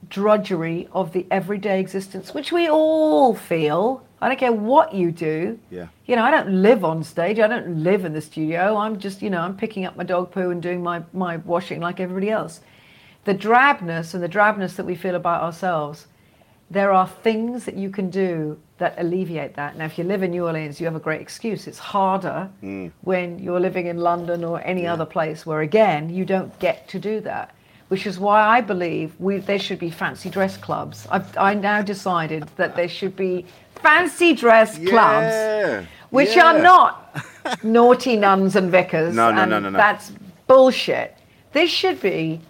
drudgery 0.09 0.88
of 0.93 1.12
the 1.12 1.26
everyday 1.30 1.78
existence 1.80 2.34
which 2.34 2.53
we 2.53 2.68
all 2.68 3.34
feel. 3.34 4.05
I 4.22 4.28
don't 4.28 4.38
care 4.38 4.53
what 4.53 4.95
you 4.95 5.12
do. 5.12 5.59
Yeah. 5.70 5.88
you 6.07 6.14
know 6.16 6.24
i 6.24 6.30
don't 6.30 6.62
live 6.62 6.84
on 6.84 7.03
stage. 7.05 7.38
I 7.38 7.47
don't 7.47 7.82
live 7.82 8.05
in 8.05 8.12
the 8.12 8.20
studio. 8.20 8.76
I'm 8.76 8.99
just 8.99 9.22
you 9.22 9.30
know 9.30 9.41
i'm 9.41 9.57
picking 9.57 9.84
up 9.84 9.97
my 9.97 10.05
dog 10.05 10.30
poo 10.32 10.51
and 10.51 10.62
doing 10.62 10.82
my, 10.82 11.03
my 11.12 11.36
washing 11.38 11.80
like 11.80 12.01
everybody 12.01 12.30
else. 12.30 12.61
The 13.24 13.34
drabness 13.34 14.14
and 14.14 14.22
the 14.22 14.28
drabness 14.28 14.76
that 14.76 14.86
we 14.86 14.95
feel 14.95 15.14
about 15.14 15.43
ourselves 15.43 16.07
there 16.70 16.93
are 16.93 17.07
things 17.09 17.64
that 17.64 17.76
you 17.76 17.91
can 17.91 18.09
do 18.11 18.57
that 18.80 18.94
alleviate 18.98 19.54
that. 19.54 19.76
Now, 19.76 19.84
if 19.84 19.96
you 19.98 20.04
live 20.04 20.22
in 20.22 20.32
New 20.32 20.46
Orleans, 20.46 20.80
you 20.80 20.86
have 20.86 20.96
a 20.96 21.00
great 21.00 21.20
excuse. 21.20 21.68
It's 21.68 21.78
harder 21.78 22.50
hmm. 22.60 22.88
when 23.02 23.38
you're 23.38 23.60
living 23.60 23.86
in 23.86 23.98
London 23.98 24.42
or 24.42 24.60
any 24.62 24.86
other 24.86 25.04
place 25.04 25.46
where, 25.46 25.60
again, 25.60 26.10
you 26.10 26.24
don't 26.24 26.58
get 26.58 26.88
to 26.88 26.98
do 26.98 27.20
that. 27.20 27.54
Which 27.88 28.06
is 28.06 28.18
why 28.18 28.40
I 28.40 28.60
believe 28.60 29.12
we, 29.18 29.38
there 29.38 29.58
should 29.58 29.78
be 29.78 29.90
fancy 29.90 30.30
dress 30.30 30.56
clubs. 30.56 31.06
I've 31.10 31.36
I 31.36 31.54
now 31.54 31.82
decided 31.82 32.44
that 32.56 32.76
there 32.76 32.88
should 32.88 33.16
be 33.16 33.44
fancy 33.74 34.32
dress 34.32 34.78
Yeah. 34.78 34.90
clubs, 34.90 35.88
which 36.10 36.36
Yeah. 36.36 36.46
are 36.46 36.62
not 36.62 36.94
naughty 37.64 38.16
nuns 38.16 38.56
and 38.56 38.70
vicars. 38.70 39.14
No, 39.14 39.30
no, 39.32 39.42
and 39.42 39.50
no, 39.50 39.58
no, 39.58 39.70
no. 39.70 39.76
That's 39.76 40.12
bullshit. 40.46 41.16
This 41.52 41.70
should 41.70 42.00
be 42.00 42.40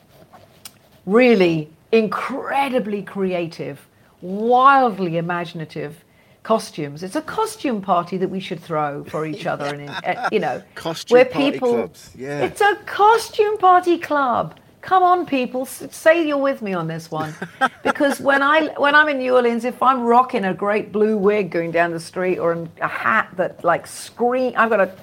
really 1.07 1.71
incredibly 1.91 3.03
creative, 3.03 3.81
wildly 4.21 5.17
imaginative 5.17 6.05
costumes. 6.43 7.03
It's 7.03 7.17
a 7.17 7.23
costume 7.23 7.83
party 7.83 8.17
that 8.17 8.29
we 8.29 8.41
should 8.41 8.61
throw 8.61 9.05
for 9.05 9.27
each 9.27 9.47
other, 9.47 9.67
and 9.67 9.91
uh, 9.91 10.29
you 10.33 10.41
know, 10.41 10.63
Costume 10.75 11.17
where 11.17 11.25
party 11.25 11.53
people. 11.53 11.75
clubs, 11.75 12.11
yeah. 12.17 12.45
It's 12.45 12.61
a 12.61 12.77
costume 12.87 13.59
party 13.59 13.99
club. 13.99 14.59
Come 14.81 15.03
on, 15.03 15.27
people, 15.27 15.67
say 15.67 16.27
you're 16.27 16.39
with 16.39 16.63
me 16.63 16.73
on 16.73 16.87
this 16.87 17.11
one, 17.11 17.35
because 17.85 18.19
when 18.19 18.43
I 18.43 18.69
when 18.79 18.95
I'm 18.95 19.09
in 19.11 19.19
New 19.19 19.35
Orleans, 19.35 19.65
if 19.65 19.83
I'm 19.83 20.03
rocking 20.03 20.47
a 20.47 20.55
great 20.55 20.91
blue 20.91 21.19
wig 21.19 21.51
going 21.51 21.71
down 21.71 21.91
the 21.91 22.01
street 22.01 22.39
or 22.39 22.67
a 22.81 22.89
hat 22.89 23.29
that 23.37 23.63
like 23.63 23.87
scream, 23.87 24.55
I've 24.57 24.71
got 24.71 24.81
a, 24.81 24.97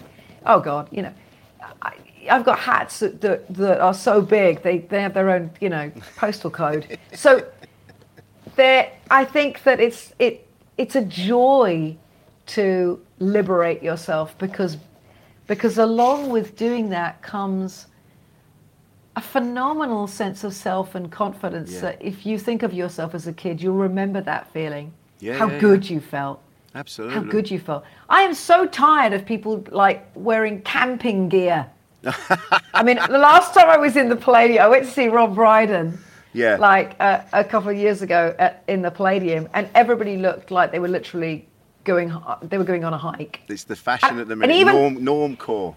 oh 0.47 0.59
god, 0.59 0.87
you 0.91 1.03
know, 1.03 1.13
I, 1.83 1.93
I've 2.31 2.43
got 2.43 2.57
hats 2.57 2.99
that, 2.99 3.21
that, 3.21 3.53
that 3.53 3.79
are 3.79 3.93
so 3.93 4.19
big 4.19 4.63
they, 4.63 4.79
they 4.79 5.01
have 5.01 5.13
their 5.13 5.29
own 5.29 5.51
you 5.61 5.69
know 5.69 5.91
postal 6.15 6.49
code. 6.49 6.97
So 7.13 7.45
there, 8.55 8.91
I 9.11 9.25
think 9.25 9.61
that 9.61 9.79
it's 9.79 10.11
it 10.17 10.46
it's 10.77 10.95
a 10.95 11.01
joy 11.03 11.95
to 12.47 12.99
liberate 13.19 13.83
yourself 13.83 14.37
because 14.37 14.77
because 15.47 15.77
along 15.77 16.29
with 16.29 16.55
doing 16.55 16.89
that 16.89 17.21
comes 17.21 17.87
a 19.15 19.21
phenomenal 19.21 20.05
sense 20.05 20.43
of 20.43 20.53
self 20.53 20.93
and 20.93 21.11
confidence 21.11 21.73
Yeah. 21.73 21.81
that 21.81 22.01
if 22.01 22.25
you 22.25 22.37
think 22.37 22.63
of 22.63 22.73
yourself 22.73 23.15
as 23.15 23.25
a 23.27 23.33
kid, 23.33 23.61
you'll 23.61 23.73
remember 23.75 24.21
that 24.21 24.51
feeling. 24.51 24.93
Yeah, 25.19 25.33
how 25.33 25.47
yeah, 25.47 25.59
good 25.59 25.89
you 25.89 25.99
felt. 25.99 26.41
Absolutely. 26.75 27.15
How 27.15 27.21
good 27.23 27.49
you 27.49 27.57
felt. 27.59 27.83
I 28.09 28.21
am 28.21 28.35
so 28.35 28.67
tired 28.67 29.13
of 29.13 29.25
people 29.25 29.65
like 29.71 30.05
wearing 30.13 30.61
camping 30.61 31.29
gear. 31.29 31.65
I 32.73 32.83
mean, 32.83 32.99
the 33.09 33.17
last 33.17 33.55
time 33.55 33.67
I 33.69 33.77
was 33.77 33.95
in 33.95 34.09
the 34.09 34.15
Palladium, 34.15 34.63
I 34.63 34.67
went 34.67 34.85
to 34.85 34.91
see 34.91 35.07
Rob 35.07 35.33
Brydon. 35.33 35.97
Yeah. 36.33 36.57
Like 36.57 36.95
uh, 36.99 37.21
a 37.33 37.43
couple 37.43 37.69
of 37.69 37.77
years 37.77 38.01
ago 38.01 38.35
at, 38.37 38.63
in 38.67 38.81
the 38.81 38.91
Palladium, 38.91 39.47
and 39.53 39.69
everybody 39.73 40.17
looked 40.17 40.51
like 40.51 40.71
they 40.71 40.79
were 40.79 40.87
literally 40.87 41.47
going. 41.83 42.13
They 42.43 42.57
were 42.57 42.63
going 42.63 42.83
on 42.83 42.93
a 42.93 42.97
hike. 42.97 43.41
It's 43.47 43.63
the 43.63 43.75
fashion 43.75 44.09
And- 44.09 44.19
at 44.19 44.27
the 44.27 44.33
and 44.33 44.39
minute. 44.41 44.55
even- 44.57 44.75
norm, 44.75 45.03
norm 45.03 45.37
core. 45.37 45.75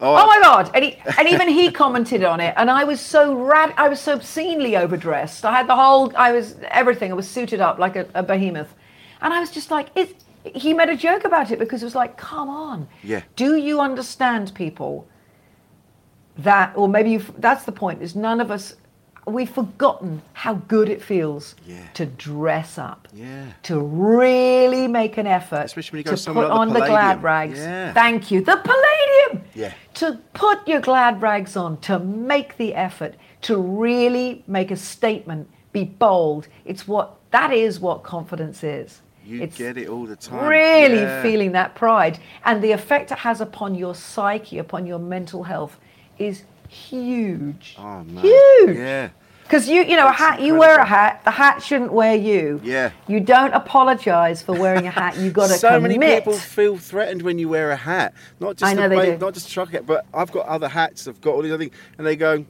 Oh 0.00 0.14
my 0.28 0.38
god! 0.40 0.70
And, 0.74 0.84
he, 0.84 0.96
and 1.18 1.28
even 1.28 1.48
he 1.48 1.72
commented 1.72 2.22
on 2.22 2.38
it, 2.38 2.54
and 2.56 2.70
I 2.70 2.84
was 2.84 3.00
so 3.00 3.34
rad. 3.34 3.74
I 3.76 3.88
was 3.88 3.98
so 3.98 4.12
obscenely 4.12 4.76
overdressed. 4.76 5.44
I 5.44 5.50
had 5.50 5.66
the 5.68 5.74
whole. 5.74 6.12
I 6.16 6.30
was 6.30 6.54
everything. 6.70 7.10
I 7.10 7.14
was 7.16 7.26
suited 7.28 7.60
up 7.60 7.80
like 7.80 7.96
a, 7.96 8.06
a 8.14 8.22
behemoth, 8.22 8.72
and 9.20 9.34
I 9.34 9.40
was 9.40 9.50
just 9.50 9.72
like, 9.72 9.88
it. 9.96 10.14
He 10.54 10.72
made 10.72 10.88
a 10.88 10.96
joke 10.96 11.24
about 11.24 11.50
it 11.50 11.58
because 11.58 11.82
it 11.82 11.84
was 11.84 11.96
like, 11.96 12.16
come 12.16 12.48
on. 12.48 12.86
Yeah. 13.02 13.22
Do 13.34 13.56
you 13.56 13.80
understand 13.80 14.54
people? 14.54 15.08
That, 16.38 16.76
or 16.76 16.88
maybe 16.88 17.10
you. 17.10 17.24
That's 17.36 17.64
the 17.64 17.72
point. 17.72 18.00
Is 18.00 18.14
none 18.14 18.40
of 18.40 18.52
us. 18.52 18.76
We've 19.28 19.48
forgotten 19.50 20.22
how 20.32 20.54
good 20.54 20.88
it 20.88 21.02
feels 21.02 21.54
Yeah. 21.66 21.76
to 21.94 22.06
dress 22.06 22.78
up. 22.78 23.08
Yeah. 23.12 23.44
To 23.64 23.80
really 23.80 24.88
make 24.88 25.16
an 25.18 25.26
effort. 25.26 25.64
Especially 25.64 25.96
when 25.96 26.00
you 26.00 26.04
go 26.04 26.10
to 26.12 26.16
somewhere 26.16 26.46
put 26.46 26.50
like 26.52 26.60
on 26.60 26.68
the 26.68 26.80
the 26.80 26.86
glad 26.86 27.22
rags. 27.22 27.58
Yeah. 27.58 27.92
Thank 27.92 28.30
you. 28.30 28.40
The 28.42 28.56
Palladium 28.56 29.44
Yeah. 29.54 29.72
to 29.94 30.18
put 30.34 30.66
your 30.66 30.80
glad 30.80 31.20
rags 31.22 31.56
on, 31.56 31.76
to 31.78 31.98
make 31.98 32.56
the 32.56 32.74
effort, 32.74 33.14
to 33.42 33.56
really 33.58 34.44
make 34.46 34.70
a 34.70 34.76
statement, 34.76 35.48
be 35.72 35.84
bold. 35.84 36.48
It's 36.64 36.88
what 36.88 37.16
that 37.30 37.52
is 37.52 37.78
what 37.80 38.02
confidence 38.02 38.64
is. 38.64 39.02
You 39.24 39.42
it's 39.42 39.58
get 39.58 39.76
it 39.76 39.88
all 39.88 40.06
the 40.06 40.16
time. 40.16 40.48
really 40.48 41.02
Yeah. 41.02 41.20
feeling 41.22 41.52
that 41.52 41.74
pride 41.74 42.18
and 42.46 42.62
the 42.64 42.72
effect 42.72 43.12
it 43.12 43.18
has 43.18 43.42
upon 43.42 43.74
your 43.74 43.94
psyche, 43.94 44.58
upon 44.58 44.86
your 44.86 44.98
mental 44.98 45.42
health 45.42 45.78
is 46.18 46.44
huge. 46.68 47.76
Oh, 47.78 48.02
man. 48.04 48.24
Huge. 48.24 48.76
Yeah. 48.76 49.08
Because 49.48 49.66
you, 49.66 49.82
you 49.82 49.96
know, 49.96 50.06
a 50.06 50.10
It's 50.10 50.18
hat. 50.18 50.40
You 50.42 50.56
wear 50.56 50.78
a 50.78 50.84
hat. 50.84 51.22
The 51.24 51.30
hat 51.30 51.62
shouldn't 51.62 51.90
wear 51.90 52.14
you. 52.14 52.60
Yeah. 52.62 52.90
You 53.06 53.18
don't 53.20 53.54
apologise 53.54 54.42
for 54.42 54.52
wearing 54.52 54.86
a 54.86 54.90
hat. 54.90 55.16
You 55.16 55.30
got 55.30 55.44
to 55.48 55.48
commit 55.54 55.60
so 55.60 55.68
commit. 55.80 55.98
many 55.98 56.16
people 56.16 56.34
feel 56.34 56.76
threatened 56.76 57.22
when 57.22 57.38
you 57.38 57.48
wear 57.48 57.70
a 57.70 57.76
hat. 57.76 58.12
Not 58.40 58.56
just 58.56 58.70
I 58.70 58.74
know 58.74 58.84
a 58.84 58.88
they 58.90 59.12
do. 59.12 59.18
not 59.18 59.32
just 59.32 59.50
truck 59.50 59.70
hat, 59.70 59.86
but 59.86 60.04
I've 60.12 60.30
got 60.32 60.46
other 60.46 60.68
hats. 60.68 61.08
I've 61.08 61.20
got 61.22 61.30
all 61.34 61.40
these 61.40 61.52
other 61.52 61.64
things, 61.64 61.74
and 61.96 62.06
they 62.06 62.14
go, 62.14 62.44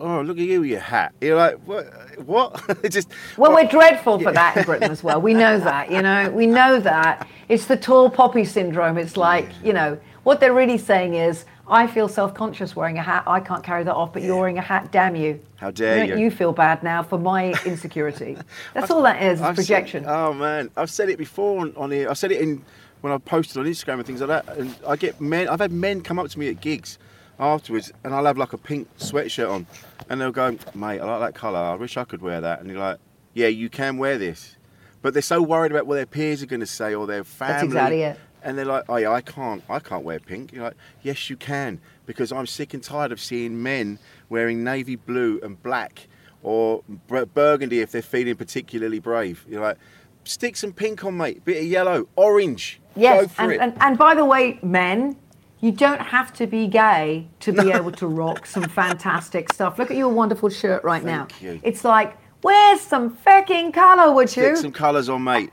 "Oh, 0.00 0.20
look 0.22 0.36
at 0.38 0.42
you 0.44 0.62
with 0.62 0.70
your 0.70 0.80
hat." 0.80 1.12
You're 1.20 1.36
like, 1.36 1.58
"What? 1.64 1.86
What?" 2.26 2.82
Just 2.90 3.08
Well, 3.36 3.52
oh, 3.52 3.54
we're 3.54 3.68
dreadful 3.68 4.18
for 4.18 4.32
that 4.32 4.56
in 4.56 4.64
Britain 4.64 4.90
as 4.90 5.04
well. 5.04 5.20
We 5.22 5.32
know 5.32 5.60
that, 5.70 5.92
you 5.92 6.02
know. 6.02 6.28
We 6.30 6.46
know 6.46 6.80
that. 6.80 7.28
It's 7.48 7.66
the 7.66 7.76
tall 7.76 8.10
poppy 8.10 8.44
syndrome. 8.44 8.98
It's 8.98 9.16
like, 9.16 9.48
you 9.62 9.72
know, 9.72 9.96
what 10.24 10.40
they're 10.40 10.52
really 10.54 10.78
saying 10.78 11.14
is, 11.14 11.44
I 11.68 11.86
feel 11.86 12.08
self-conscious 12.08 12.76
wearing 12.76 12.96
a 12.98 13.02
hat. 13.02 13.24
I 13.26 13.40
can't 13.40 13.64
carry 13.64 13.82
that 13.84 13.94
off, 13.94 14.12
but 14.12 14.22
you're 14.22 14.36
wearing 14.36 14.58
a 14.58 14.62
hat. 14.62 14.92
Damn 14.92 15.16
you! 15.16 15.40
How 15.56 15.70
dare 15.70 16.06
Don't 16.06 16.18
you. 16.18 16.24
you 16.26 16.30
feel 16.30 16.52
bad 16.52 16.82
now 16.82 17.02
for 17.02 17.18
my 17.18 17.52
insecurity? 17.66 18.36
That's 18.74 18.90
all 18.90 19.02
that 19.02 19.22
is. 19.22 19.40
Is 19.40 19.42
I've 19.42 19.56
said- 19.56 19.62
projection. 19.62 20.04
oh 20.06 20.32
man, 20.32 20.70
I've 20.76 20.90
said 20.90 21.08
it 21.08 21.18
before 21.18 21.60
on, 21.62 21.74
on 21.76 21.90
here. 21.90 22.08
I've 22.08 22.18
said 22.18 22.30
it 22.32 22.40
in 22.40 22.62
when 23.00 23.12
I 23.12 23.18
posted 23.18 23.58
on 23.58 23.64
Instagram 23.66 23.94
and 23.94 24.06
things 24.06 24.20
like 24.20 24.44
that. 24.46 24.56
And 24.56 24.74
I 24.86 24.96
get 24.96 25.20
men. 25.20 25.48
I've 25.48 25.60
had 25.60 25.72
men 25.72 26.00
come 26.02 26.18
up 26.18 26.28
to 26.28 26.38
me 26.38 26.48
at 26.48 26.60
gigs 26.60 26.98
afterwards, 27.38 27.92
and 28.04 28.14
I'll 28.14 28.24
have 28.24 28.38
like 28.38 28.52
a 28.52 28.58
pink 28.58 28.88
sweatshirt 28.98 29.50
on, 29.50 29.66
and 30.08 30.20
they'll 30.20 30.30
go, 30.32 30.56
"Mate, 30.74 31.00
I 31.00 31.04
like 31.04 31.34
that 31.34 31.38
colour. 31.38 31.58
I 31.58 31.74
wish 31.74 31.96
I 31.96 32.04
could 32.04 32.22
wear 32.22 32.40
that." 32.40 32.60
And 32.60 32.70
you're 32.70 32.78
like, 32.78 32.98
"Yeah, 33.34 33.48
you 33.48 33.68
can 33.68 33.96
wear 33.98 34.18
this," 34.18 34.56
but 35.02 35.12
they're 35.14 35.20
so 35.22 35.42
worried 35.42 35.72
about 35.72 35.86
what 35.86 35.96
their 35.96 36.06
peers 36.06 36.42
are 36.42 36.46
going 36.46 36.60
to 36.60 36.66
say 36.66 36.94
or 36.94 37.06
their 37.08 37.24
family. 37.24 37.52
That's 37.54 37.64
exactly 37.64 38.02
it. 38.02 38.20
And 38.46 38.56
they're 38.56 38.64
like, 38.64 38.84
"Oh 38.88 38.96
yeah, 38.96 39.10
I 39.10 39.20
can't. 39.22 39.62
I 39.68 39.80
can't 39.80 40.04
wear 40.04 40.20
pink." 40.20 40.52
You're 40.52 40.62
like, 40.64 40.76
"Yes, 41.02 41.28
you 41.28 41.36
can," 41.36 41.80
because 42.06 42.30
I'm 42.30 42.46
sick 42.46 42.72
and 42.74 42.82
tired 42.82 43.10
of 43.10 43.20
seeing 43.20 43.60
men 43.60 43.98
wearing 44.28 44.62
navy 44.62 44.94
blue 44.94 45.40
and 45.42 45.60
black 45.62 46.06
or 46.44 46.82
bur- 47.08 47.26
burgundy 47.26 47.80
if 47.80 47.90
they're 47.90 48.02
feeling 48.02 48.36
particularly 48.36 49.00
brave. 49.00 49.44
You're 49.48 49.62
like, 49.62 49.78
stick 50.22 50.56
some 50.56 50.72
pink 50.72 51.04
on, 51.04 51.16
mate. 51.16 51.44
Bit 51.44 51.58
of 51.58 51.64
yellow, 51.64 52.08
orange. 52.14 52.80
Go 52.94 53.00
Yes, 53.00 53.32
for 53.32 53.42
and, 53.42 53.60
and, 53.60 53.76
and 53.80 53.98
by 53.98 54.14
the 54.14 54.24
way, 54.24 54.60
men, 54.62 55.16
you 55.60 55.72
don't 55.72 56.00
have 56.00 56.32
to 56.34 56.46
be 56.46 56.68
gay 56.68 57.26
to 57.40 57.52
be 57.52 57.72
able 57.78 57.90
to 57.92 58.06
rock 58.06 58.46
some 58.46 58.62
fantastic 58.62 59.52
stuff. 59.52 59.76
Look 59.78 59.90
at 59.90 59.96
your 59.96 60.08
wonderful 60.08 60.48
shirt 60.48 60.84
right 60.84 61.02
now. 61.04 61.26
Thank 61.28 61.42
you. 61.42 61.60
It's 61.64 61.84
like, 61.84 62.16
where's 62.42 62.80
some 62.80 63.10
fucking 63.16 63.72
colour, 63.72 64.12
would 64.12 64.28
you? 64.36 64.44
Stick 64.44 64.56
some 64.58 64.72
colours 64.72 65.08
on, 65.08 65.24
mate. 65.24 65.50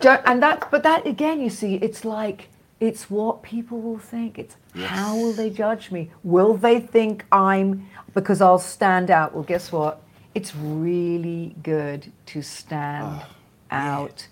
Don't, 0.00 0.22
and 0.26 0.42
that, 0.42 0.70
but 0.70 0.82
that 0.82 1.06
again, 1.06 1.40
you 1.40 1.50
see, 1.50 1.74
it's 1.76 2.04
like 2.04 2.48
it's 2.80 3.10
what 3.10 3.42
people 3.42 3.80
will 3.80 3.98
think. 3.98 4.38
It's 4.38 4.56
how 4.74 5.16
will 5.16 5.32
they 5.32 5.50
judge 5.50 5.90
me? 5.90 6.10
Will 6.22 6.54
they 6.54 6.80
think 6.80 7.24
I'm 7.32 7.88
because 8.14 8.40
I'll 8.40 8.58
stand 8.58 9.10
out? 9.10 9.34
Well, 9.34 9.42
guess 9.42 9.72
what? 9.72 10.02
It's 10.34 10.54
really 10.54 11.56
good 11.62 12.12
to 12.26 12.42
stand 12.42 13.22
oh, 13.22 13.26
out 13.70 14.28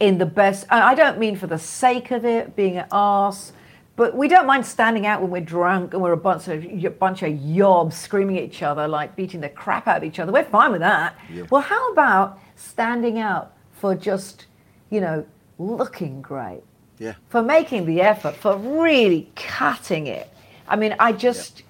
in 0.00 0.18
the 0.18 0.26
best. 0.26 0.66
I 0.70 0.94
don't 0.94 1.18
mean 1.18 1.36
for 1.36 1.46
the 1.46 1.58
sake 1.58 2.10
of 2.10 2.24
it, 2.24 2.56
being 2.56 2.78
an 2.78 2.86
ass. 2.90 3.52
But 3.94 4.16
we 4.16 4.26
don't 4.26 4.46
mind 4.46 4.64
standing 4.64 5.06
out 5.06 5.20
when 5.20 5.30
we're 5.30 5.42
drunk 5.42 5.92
and 5.92 6.02
we're 6.02 6.12
a 6.12 6.16
bunch 6.16 6.48
of 6.48 6.64
a 6.64 6.88
bunch 6.88 7.22
of 7.22 7.32
yobs 7.32 7.92
screaming 7.92 8.38
at 8.38 8.44
each 8.44 8.62
other, 8.62 8.88
like 8.88 9.14
beating 9.14 9.42
the 9.42 9.50
crap 9.50 9.86
out 9.86 9.98
of 9.98 10.04
each 10.04 10.18
other. 10.18 10.32
We're 10.32 10.44
fine 10.44 10.72
with 10.72 10.80
that. 10.80 11.14
Well, 11.50 11.60
how 11.60 11.92
about 11.92 12.38
standing 12.56 13.18
out 13.18 13.54
for 13.72 13.94
just, 13.94 14.46
you 14.92 15.00
know, 15.00 15.24
looking 15.58 16.20
great, 16.22 16.62
Yeah. 16.98 17.14
for 17.30 17.42
making 17.42 17.86
the 17.86 18.02
effort, 18.02 18.36
for 18.36 18.56
really 18.56 19.30
cutting 19.34 20.06
it? 20.06 20.28
I 20.68 20.76
mean, 20.76 20.94
I 20.98 21.12
just, 21.12 21.62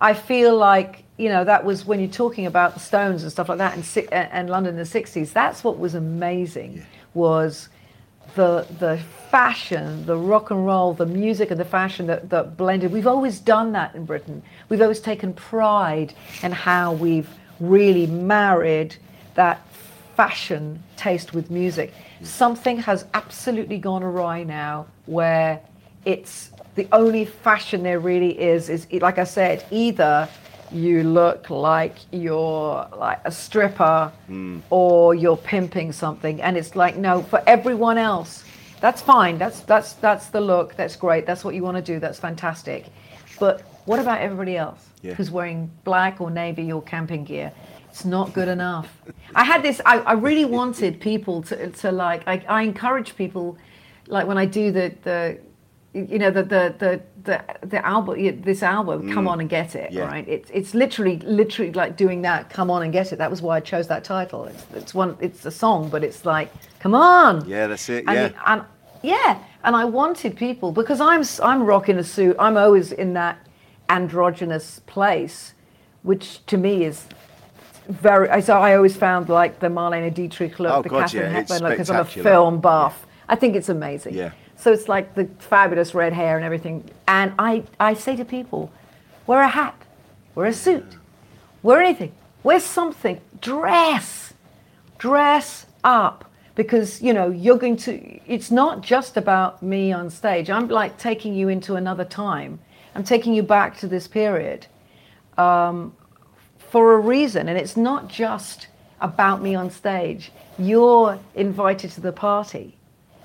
I 0.00 0.14
feel 0.14 0.56
like 0.56 1.04
you 1.18 1.28
know 1.28 1.42
that 1.44 1.64
was 1.64 1.84
when 1.84 1.98
you're 1.98 2.08
talking 2.08 2.46
about 2.46 2.74
the 2.74 2.80
Stones 2.80 3.24
and 3.24 3.32
stuff 3.32 3.48
like 3.48 3.58
that, 3.58 3.74
and 3.74 3.84
and 3.96 4.12
uh, 4.12 4.28
and 4.36 4.48
London 4.48 4.74
in 4.74 4.78
the 4.78 4.84
'60s. 4.84 5.32
That's 5.32 5.64
what 5.64 5.78
was 5.78 5.94
amazing 5.94 6.86
was 7.12 7.68
the 8.36 8.66
the 8.78 8.98
fashion, 9.30 10.06
the 10.06 10.16
rock 10.16 10.50
and 10.52 10.64
roll, 10.64 10.94
the 10.94 11.06
music 11.06 11.50
and 11.50 11.58
the 11.58 11.64
fashion 11.64 12.06
that, 12.06 12.30
that 12.30 12.56
blended. 12.56 12.92
We've 12.92 13.06
always 13.06 13.40
done 13.40 13.72
that 13.72 13.94
in 13.96 14.04
Britain. 14.04 14.42
We've 14.68 14.80
always 14.80 15.00
taken 15.00 15.32
pride 15.34 16.14
in 16.42 16.52
how 16.52 16.92
we've 16.92 17.28
really 17.58 18.06
married 18.06 18.94
that 19.34 19.60
fashion 20.18 20.82
taste 20.96 21.32
with 21.32 21.48
music. 21.48 21.94
Something 22.22 22.76
has 22.78 23.04
absolutely 23.14 23.78
gone 23.78 24.02
awry 24.02 24.42
now 24.42 24.86
where 25.06 25.60
it's 26.04 26.50
the 26.74 26.88
only 26.90 27.24
fashion 27.24 27.84
there 27.84 28.00
really 28.00 28.34
is 28.54 28.68
is 28.68 28.88
like 28.92 29.18
I 29.18 29.24
said, 29.24 29.64
either 29.70 30.28
you 30.72 31.04
look 31.04 31.50
like 31.50 31.94
you're 32.10 32.88
like 32.96 33.20
a 33.24 33.30
stripper 33.30 34.12
hmm. 34.26 34.58
or 34.70 35.14
you're 35.14 35.42
pimping 35.52 35.92
something 35.92 36.42
and 36.42 36.56
it's 36.56 36.74
like 36.74 36.96
no 36.96 37.22
for 37.22 37.40
everyone 37.46 37.96
else 37.96 38.44
that's 38.80 39.02
fine. 39.02 39.38
That's 39.38 39.60
that's 39.60 39.94
that's 39.94 40.28
the 40.28 40.40
look. 40.40 40.76
That's 40.76 40.94
great. 40.94 41.26
That's 41.26 41.44
what 41.44 41.54
you 41.54 41.62
want 41.62 41.76
to 41.76 41.82
do. 41.82 41.98
That's 41.98 42.20
fantastic. 42.20 42.86
But 43.40 43.62
what 43.86 43.98
about 43.98 44.20
everybody 44.20 44.56
else 44.56 44.84
Yeah. 45.02 45.14
who's 45.14 45.30
wearing 45.30 45.70
black 45.84 46.20
or 46.20 46.30
navy 46.30 46.70
or 46.72 46.82
camping 46.82 47.24
gear 47.24 47.52
it's 47.98 48.04
not 48.04 48.32
good 48.32 48.46
enough 48.46 49.02
i 49.34 49.42
had 49.42 49.60
this 49.60 49.80
i, 49.84 49.98
I 49.98 50.12
really 50.12 50.44
wanted 50.44 51.00
people 51.00 51.42
to, 51.42 51.68
to 51.68 51.90
like 51.90 52.22
I, 52.28 52.44
I 52.48 52.62
encourage 52.62 53.16
people 53.16 53.58
like 54.06 54.24
when 54.28 54.38
i 54.38 54.46
do 54.46 54.70
the 54.70 54.94
the 55.02 55.38
you 55.94 56.18
know 56.20 56.30
the 56.30 56.44
the 56.44 56.74
the 56.78 57.00
the, 57.24 57.44
the 57.66 57.84
album 57.84 58.40
this 58.42 58.62
album 58.62 59.12
come 59.12 59.26
on 59.26 59.40
and 59.40 59.50
get 59.50 59.74
it 59.74 59.90
Mm. 59.90 59.94
Yeah. 59.94 60.06
right 60.06 60.28
it's 60.28 60.48
it's 60.54 60.74
literally 60.74 61.16
literally 61.40 61.72
like 61.72 61.96
doing 61.96 62.22
that 62.22 62.50
come 62.50 62.70
on 62.70 62.84
and 62.84 62.92
get 62.92 63.12
it 63.12 63.16
that 63.18 63.30
was 63.30 63.42
why 63.42 63.56
i 63.56 63.60
chose 63.60 63.88
that 63.88 64.04
title 64.04 64.44
it's, 64.44 64.64
it's 64.74 64.94
one 64.94 65.16
it's 65.20 65.44
a 65.44 65.50
song 65.50 65.88
but 65.88 66.04
it's 66.04 66.24
like 66.24 66.48
come 66.78 66.94
on 66.94 67.48
Yeah, 67.48 67.66
that's 67.66 67.88
it. 67.88 68.04
and, 68.06 68.32
Yeah. 68.32 68.42
and 68.52 68.62
yeah 69.02 69.38
and 69.64 69.74
i 69.74 69.84
wanted 69.84 70.36
people 70.36 70.70
because 70.70 71.00
i'm 71.00 71.24
i'm 71.42 71.64
rocking 71.64 71.98
a 71.98 72.04
suit 72.04 72.36
i'm 72.38 72.56
always 72.56 72.92
in 72.92 73.14
that 73.14 73.36
androgynous 73.88 74.80
place 74.86 75.54
which 76.02 76.46
to 76.46 76.56
me 76.56 76.84
is 76.84 77.06
very 77.88 78.28
I- 78.28 78.40
so 78.40 78.54
i 78.58 78.74
always 78.76 78.96
found 78.96 79.28
like 79.28 79.60
the 79.60 79.68
marlene 79.68 80.12
dietrich 80.12 80.58
look 80.60 80.72
Oh, 80.72 80.82
the 80.82 80.88
God, 80.88 81.00
Katharine 81.02 81.22
yeah, 81.24 81.38
hepburn 81.38 81.62
look 81.62 81.70
because 81.72 81.90
i'm 81.90 82.00
a 82.00 82.04
film 82.04 82.60
buff. 82.60 83.06
I 83.30 83.34
think 83.36 83.56
it's 83.56 83.68
amazing. 83.68 84.14
Yeah. 84.14 84.32
so 84.56 84.72
it's 84.72 84.88
like 84.88 85.14
the 85.14 85.26
fabulous 85.38 85.94
red 85.94 86.12
hair 86.14 86.36
and 86.36 86.44
everything. 86.44 86.84
And 87.06 87.32
i 87.38 87.64
i 87.80 87.94
say 87.94 88.16
to 88.16 88.24
people 88.24 88.70
wear 89.26 89.40
a 89.42 89.48
hat 89.48 89.74
wear 90.34 90.46
a 90.46 90.52
suit 90.52 90.96
wear 91.62 91.80
anything 91.82 92.12
wear 92.42 92.60
something. 92.60 93.20
Dress 93.40 94.34
dress 94.98 95.66
up. 95.84 96.24
Because 96.54 97.00
you 97.00 97.12
know 97.12 97.30
you're 97.30 97.56
going 97.58 97.76
to 97.78 97.92
it's 98.26 98.50
not 98.50 98.80
just 98.82 99.16
about 99.16 99.62
me 99.62 99.92
on 99.92 100.10
stage. 100.10 100.50
I'm 100.50 100.66
like 100.68 100.98
taking 100.98 101.32
you 101.34 101.48
into 101.48 101.76
another 101.76 102.04
time. 102.04 102.58
I'm 102.96 103.04
taking 103.04 103.32
you 103.32 103.44
back 103.44 103.78
to 103.78 103.86
this 103.86 104.08
period. 104.08 104.66
Um, 105.36 105.94
for 106.70 106.94
a 106.94 106.98
reason 106.98 107.48
and 107.48 107.58
it's 107.58 107.76
not 107.76 108.08
just 108.08 108.66
about 109.00 109.40
me 109.42 109.54
on 109.54 109.70
stage 109.70 110.32
you're 110.58 111.18
invited 111.34 111.90
to 111.90 112.00
the 112.00 112.12
party 112.12 112.76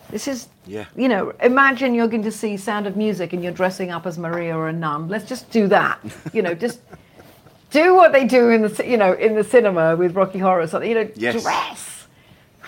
this 0.09 0.27
is 0.27 0.47
Yeah. 0.67 0.85
you 0.95 1.09
know 1.09 1.33
imagine 1.41 1.93
you're 1.95 2.07
going 2.07 2.23
to 2.23 2.31
see 2.31 2.57
sound 2.57 2.87
of 2.87 2.95
music 2.95 3.33
and 3.33 3.43
you're 3.43 3.51
dressing 3.53 3.89
up 3.91 4.05
as 4.05 4.17
maria 4.17 4.55
or 4.55 4.67
a 4.69 4.73
nun 4.73 5.07
let's 5.09 5.25
just 5.25 5.49
do 5.51 5.67
that 5.67 5.99
you 6.33 6.41
know 6.41 6.53
just 6.53 6.79
do 7.71 7.95
what 7.95 8.11
they 8.11 8.25
do 8.25 8.49
in 8.49 8.61
the 8.61 8.83
you 8.87 8.97
know 8.97 9.13
in 9.13 9.35
the 9.35 9.43
cinema 9.43 9.95
with 9.95 10.15
rocky 10.15 10.39
horror 10.39 10.61
or 10.61 10.67
something 10.67 10.89
you 10.89 10.95
know 10.95 11.09
Yes. 11.15 11.41
dress 11.41 12.07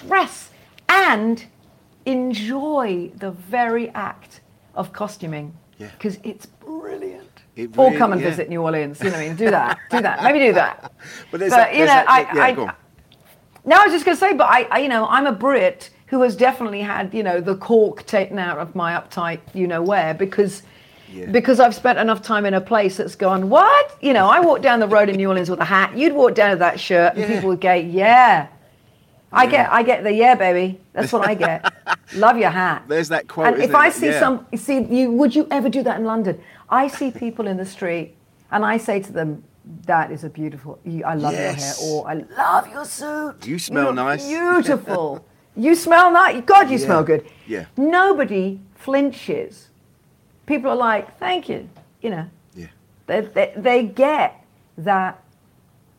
dress 0.07 0.49
and 0.89 1.45
enjoy 2.05 3.11
the 3.17 3.31
very 3.31 3.89
act 3.89 4.41
of 4.75 4.91
costuming 4.93 5.53
Yeah. 5.77 5.89
because 5.97 6.17
it's 6.23 6.45
brilliant 6.47 7.14
It 7.55 7.77
or 7.77 7.93
come 7.97 8.11
and 8.11 8.21
yeah. 8.21 8.29
visit 8.29 8.49
new 8.49 8.61
orleans 8.61 8.99
you 8.99 9.05
know 9.05 9.11
what 9.13 9.19
i 9.21 9.27
mean 9.27 9.35
do 9.37 9.49
that 9.49 9.79
do 9.89 10.01
that 10.01 10.23
maybe 10.23 10.39
do 10.39 10.53
that 10.53 10.91
But 11.31 11.39
But, 11.39 11.49
that, 11.49 11.73
you 11.73 11.79
know, 11.81 11.85
that- 11.87 12.09
I- 12.09 12.21
yeah, 12.35 12.43
I- 12.43 12.51
go 12.53 12.67
on. 12.67 12.73
no, 13.65 13.77
I 13.77 13.83
was 13.85 13.93
just 13.93 14.05
going 14.05 14.15
to 14.15 14.19
say, 14.19 14.33
but 14.33 14.47
I, 14.49 14.63
I, 14.71 14.79
you 14.79 14.89
know, 14.89 15.07
I'm 15.07 15.25
a 15.25 15.31
Brit 15.31 15.89
who 16.07 16.21
has 16.21 16.35
definitely 16.35 16.81
had, 16.81 17.13
you 17.13 17.23
know, 17.23 17.41
the 17.41 17.55
cork 17.55 18.05
taken 18.05 18.37
out 18.39 18.57
of 18.59 18.75
my 18.75 18.93
uptight, 18.93 19.39
you 19.53 19.67
know, 19.67 19.81
where 19.81 20.13
because. 20.13 20.63
Yeah. 21.11 21.27
Because 21.27 21.59
I've 21.61 21.75
spent 21.75 21.97
enough 21.99 22.21
time 22.23 22.45
in 22.45 22.55
a 22.55 22.59
place 22.59 22.97
that's 22.97 23.15
gone, 23.15 23.49
what? 23.49 23.95
You 24.01 24.11
know, 24.11 24.27
I 24.27 24.39
walked 24.41 24.63
down 24.63 24.79
the 24.79 24.87
road 24.87 25.07
in 25.07 25.15
New 25.15 25.29
Orleans 25.29 25.49
with 25.49 25.59
a 25.61 25.65
hat. 25.65 25.95
You'd 25.95 26.13
walk 26.13 26.33
down 26.35 26.49
with 26.49 26.59
that 26.59 26.77
shirt, 26.79 27.15
and 27.15 27.25
people 27.31 27.49
would 27.49 27.61
go, 27.61 27.73
yeah. 27.73 28.47
I 29.31 29.45
get, 29.45 29.71
I 29.71 29.83
get 29.83 30.03
the 30.03 30.11
yeah, 30.11 30.35
baby. 30.35 30.79
That's 30.93 31.13
what 31.13 31.25
I 31.27 31.33
get. 31.35 31.71
Love 32.15 32.37
your 32.37 32.49
hat. 32.49 32.83
There's 32.87 33.07
that 33.09 33.27
quote, 33.27 33.53
And 33.53 33.63
if 33.63 33.75
I 33.75 33.89
see 33.89 34.07
Yeah. 34.07 34.19
some, 34.19 34.45
see, 34.55 34.79
you 34.83 35.11
would 35.11 35.33
you 35.35 35.47
ever 35.51 35.69
do 35.69 35.83
that 35.83 35.99
in 35.99 36.05
London? 36.05 36.41
I 36.69 36.87
see 36.87 37.11
people 37.11 37.47
in 37.47 37.57
the 37.57 37.65
street, 37.65 38.15
and 38.51 38.65
I 38.65 38.77
say 38.77 38.99
to 38.99 39.11
them, 39.11 39.43
"That 39.85 40.11
is 40.11 40.23
a 40.23 40.29
beautiful. 40.29 40.79
I 41.05 41.15
love 41.15 41.33
Yes. 41.33 41.79
your 41.81 41.89
hair," 41.89 42.01
or 42.03 42.09
"I 42.09 42.13
love 42.37 42.67
your 42.71 42.85
suit. 42.85 43.45
You 43.47 43.59
smell 43.59 43.85
look 43.87 43.95
nice." 43.95 44.27
Beautiful. 44.27 45.23
you 45.55 45.75
smell 45.75 46.11
nice. 46.11 46.41
God, 46.45 46.69
you 46.69 46.77
Yeah. 46.77 46.85
smell 46.85 47.03
good. 47.03 47.25
Yeah. 47.47 47.65
Nobody 47.77 48.59
flinches. 48.75 49.69
People 50.45 50.71
are 50.71 50.75
like, 50.75 51.17
"Thank 51.19 51.49
you." 51.49 51.69
You 52.01 52.09
know. 52.11 52.25
Yeah. 52.55 52.67
They, 53.07 53.21
they, 53.21 53.53
they 53.55 53.83
get 53.83 54.43
that 54.77 55.21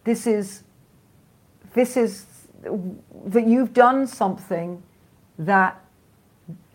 this 0.04 0.26
is 0.26 0.62
this 1.74 1.96
is 1.96 2.26
that 3.26 3.46
you've 3.46 3.72
done 3.74 4.06
something 4.06 4.82
that 5.38 5.78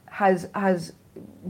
has 0.08 0.48
has 0.54 0.94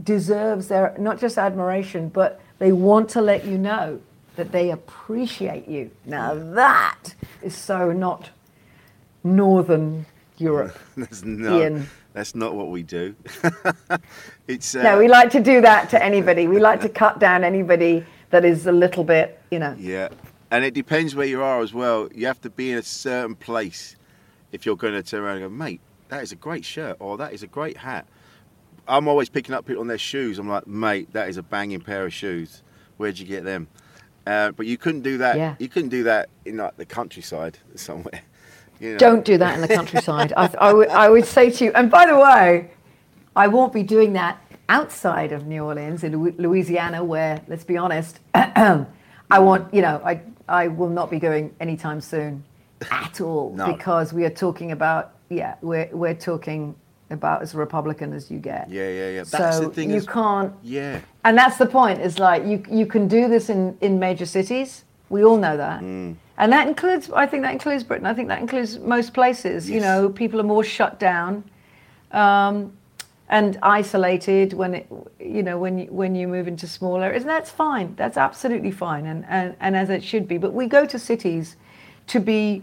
deserves 0.02 0.68
their 0.68 0.94
not 0.98 1.20
just 1.20 1.36
admiration 1.38 2.08
but 2.08 2.40
they 2.58 2.72
want 2.72 3.08
to 3.10 3.20
let 3.20 3.44
you 3.44 3.58
know 3.58 4.00
that 4.36 4.50
they 4.52 4.70
appreciate 4.70 5.68
you 5.68 5.90
now 6.06 6.34
that 6.34 7.14
is 7.42 7.54
so 7.54 7.92
not 7.92 8.30
northern 9.24 10.06
europe 10.38 10.76
That's 10.96 11.22
not, 11.24 11.60
Ian. 11.60 11.88
that's 12.14 12.34
not 12.34 12.54
what 12.54 12.68
we 12.70 12.82
do. 12.82 13.14
it's 14.48 14.74
uh, 14.74 14.82
no 14.82 14.98
we 14.98 15.08
like 15.08 15.30
to 15.30 15.40
do 15.40 15.60
that 15.60 15.90
to 15.90 16.02
anybody 16.02 16.46
we 16.48 16.58
like 16.58 16.80
to 16.80 16.88
cut 16.88 17.18
down 17.18 17.44
anybody 17.44 18.04
that 18.30 18.44
is 18.44 18.66
a 18.66 18.72
little 18.72 19.04
bit 19.04 19.40
you 19.50 19.58
know 19.58 19.76
Yeah, 19.78 20.08
and 20.50 20.64
it 20.64 20.74
depends 20.74 21.14
where 21.14 21.26
you 21.26 21.42
are 21.42 21.60
as 21.60 21.72
well. 21.72 22.08
You 22.14 22.26
have 22.26 22.40
to 22.42 22.50
be 22.50 22.72
in 22.72 22.78
a 22.78 22.82
certain 22.82 23.34
place 23.34 23.96
if 24.52 24.66
you're 24.66 24.76
going 24.76 24.94
to 24.94 25.02
turn 25.02 25.22
around 25.22 25.36
and 25.38 25.44
go, 25.44 25.48
mate, 25.48 25.80
that 26.08 26.22
is 26.22 26.32
a 26.32 26.36
great 26.36 26.64
shirt 26.64 26.96
or 27.00 27.16
that 27.18 27.32
is 27.32 27.42
a 27.42 27.46
great 27.46 27.78
hat. 27.78 28.06
I'm 28.86 29.08
always 29.08 29.28
picking 29.28 29.54
up 29.54 29.66
people 29.66 29.80
on 29.80 29.88
their 29.88 29.98
shoes. 29.98 30.38
I'm 30.38 30.48
like, 30.48 30.66
mate, 30.66 31.12
that 31.12 31.28
is 31.28 31.36
a 31.36 31.42
banging 31.42 31.80
pair 31.80 32.04
of 32.04 32.12
shoes. 32.12 32.62
Where'd 32.96 33.18
you 33.18 33.26
get 33.26 33.44
them? 33.44 33.68
Uh, 34.26 34.52
but 34.52 34.66
you 34.66 34.76
couldn't 34.76 35.02
do 35.02 35.18
that. 35.18 35.36
Yeah. 35.36 35.56
You 35.58 35.68
couldn't 35.68 35.90
do 35.90 36.04
that 36.04 36.28
in 36.44 36.56
like 36.58 36.76
the 36.76 36.86
countryside 36.86 37.58
somewhere. 37.74 38.22
You 38.80 38.92
know? 38.92 38.98
Don't 38.98 39.24
do 39.24 39.38
that 39.38 39.54
in 39.54 39.60
the 39.60 39.68
countryside. 39.68 40.32
I, 40.36 40.52
I, 40.60 40.72
would, 40.72 40.88
I 40.88 41.08
would 41.08 41.24
say 41.24 41.50
to 41.50 41.64
you, 41.64 41.72
and 41.74 41.90
by 41.90 42.06
the 42.06 42.18
way, 42.18 42.70
I 43.36 43.46
won't 43.48 43.72
be 43.72 43.82
doing 43.82 44.12
that 44.14 44.38
outside 44.68 45.32
of 45.32 45.46
New 45.46 45.64
Orleans 45.64 46.02
in 46.02 46.20
Louisiana, 46.36 47.04
where, 47.04 47.40
let's 47.46 47.64
be 47.64 47.76
honest, 47.76 48.20
I 48.34 48.86
want, 49.38 49.72
you 49.72 49.82
know, 49.82 50.00
I, 50.04 50.20
I 50.48 50.68
will 50.68 50.88
not 50.88 51.10
be 51.10 51.18
going 51.18 51.54
anytime 51.60 52.00
soon 52.00 52.44
at 52.90 53.20
all 53.20 53.54
No. 53.54 53.72
because 53.72 54.12
we 54.12 54.24
are 54.24 54.30
talking 54.30 54.72
about, 54.72 55.12
yeah, 55.28 55.54
we're, 55.62 55.88
we're 55.92 56.14
talking 56.14 56.74
about 57.12 57.42
as 57.42 57.54
Republican 57.54 58.12
as 58.12 58.30
you 58.30 58.38
get. 58.38 58.68
Yeah, 58.70 58.88
yeah, 58.88 59.08
yeah. 59.10 59.24
That's 59.24 59.56
so 59.56 59.64
the 59.64 59.70
thing. 59.70 59.90
you 59.90 59.96
is- 59.96 60.06
can't 60.06 60.52
Yeah. 60.62 61.00
and 61.24 61.36
that's 61.36 61.56
the 61.58 61.66
point 61.66 62.00
is 62.00 62.18
like 62.18 62.44
you 62.46 62.62
you 62.70 62.86
can 62.86 63.08
do 63.08 63.28
this 63.28 63.48
in 63.48 63.76
in 63.80 63.98
major 63.98 64.26
cities 64.26 64.84
we 65.10 65.22
all 65.24 65.36
know 65.36 65.56
that 65.56 65.80
Mm. 65.82 66.14
and 66.38 66.52
that 66.52 66.66
includes 66.68 67.10
i 67.14 67.26
think 67.26 67.42
that 67.42 67.52
includes 67.52 67.84
britain 67.84 68.06
i 68.06 68.14
think 68.14 68.28
that 68.28 68.40
includes 68.40 68.78
most 68.78 69.12
places 69.12 69.68
you 69.68 69.80
know 69.80 70.08
people 70.08 70.40
are 70.40 70.48
more 70.54 70.64
shut 70.64 70.98
down 70.98 71.44
um, 72.12 72.72
and 73.28 73.58
isolated 73.62 74.52
when 74.60 74.74
it 74.74 74.86
you 75.20 75.42
know 75.42 75.58
when 75.64 75.78
you 75.78 75.86
when 76.00 76.14
you 76.14 76.26
move 76.28 76.46
into 76.48 76.66
small 76.66 77.02
areas 77.02 77.22
and 77.24 77.30
that's 77.30 77.50
fine 77.50 77.88
that's 77.96 78.16
absolutely 78.16 78.70
fine 78.70 79.04
and 79.06 79.24
and, 79.28 79.54
and 79.60 79.76
as 79.76 79.88
it 79.90 80.02
should 80.02 80.26
be 80.26 80.38
but 80.38 80.52
we 80.60 80.66
go 80.66 80.82
to 80.86 80.98
cities 80.98 81.56
to 82.06 82.18
be 82.20 82.62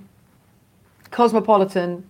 cosmopolitan 1.11 2.03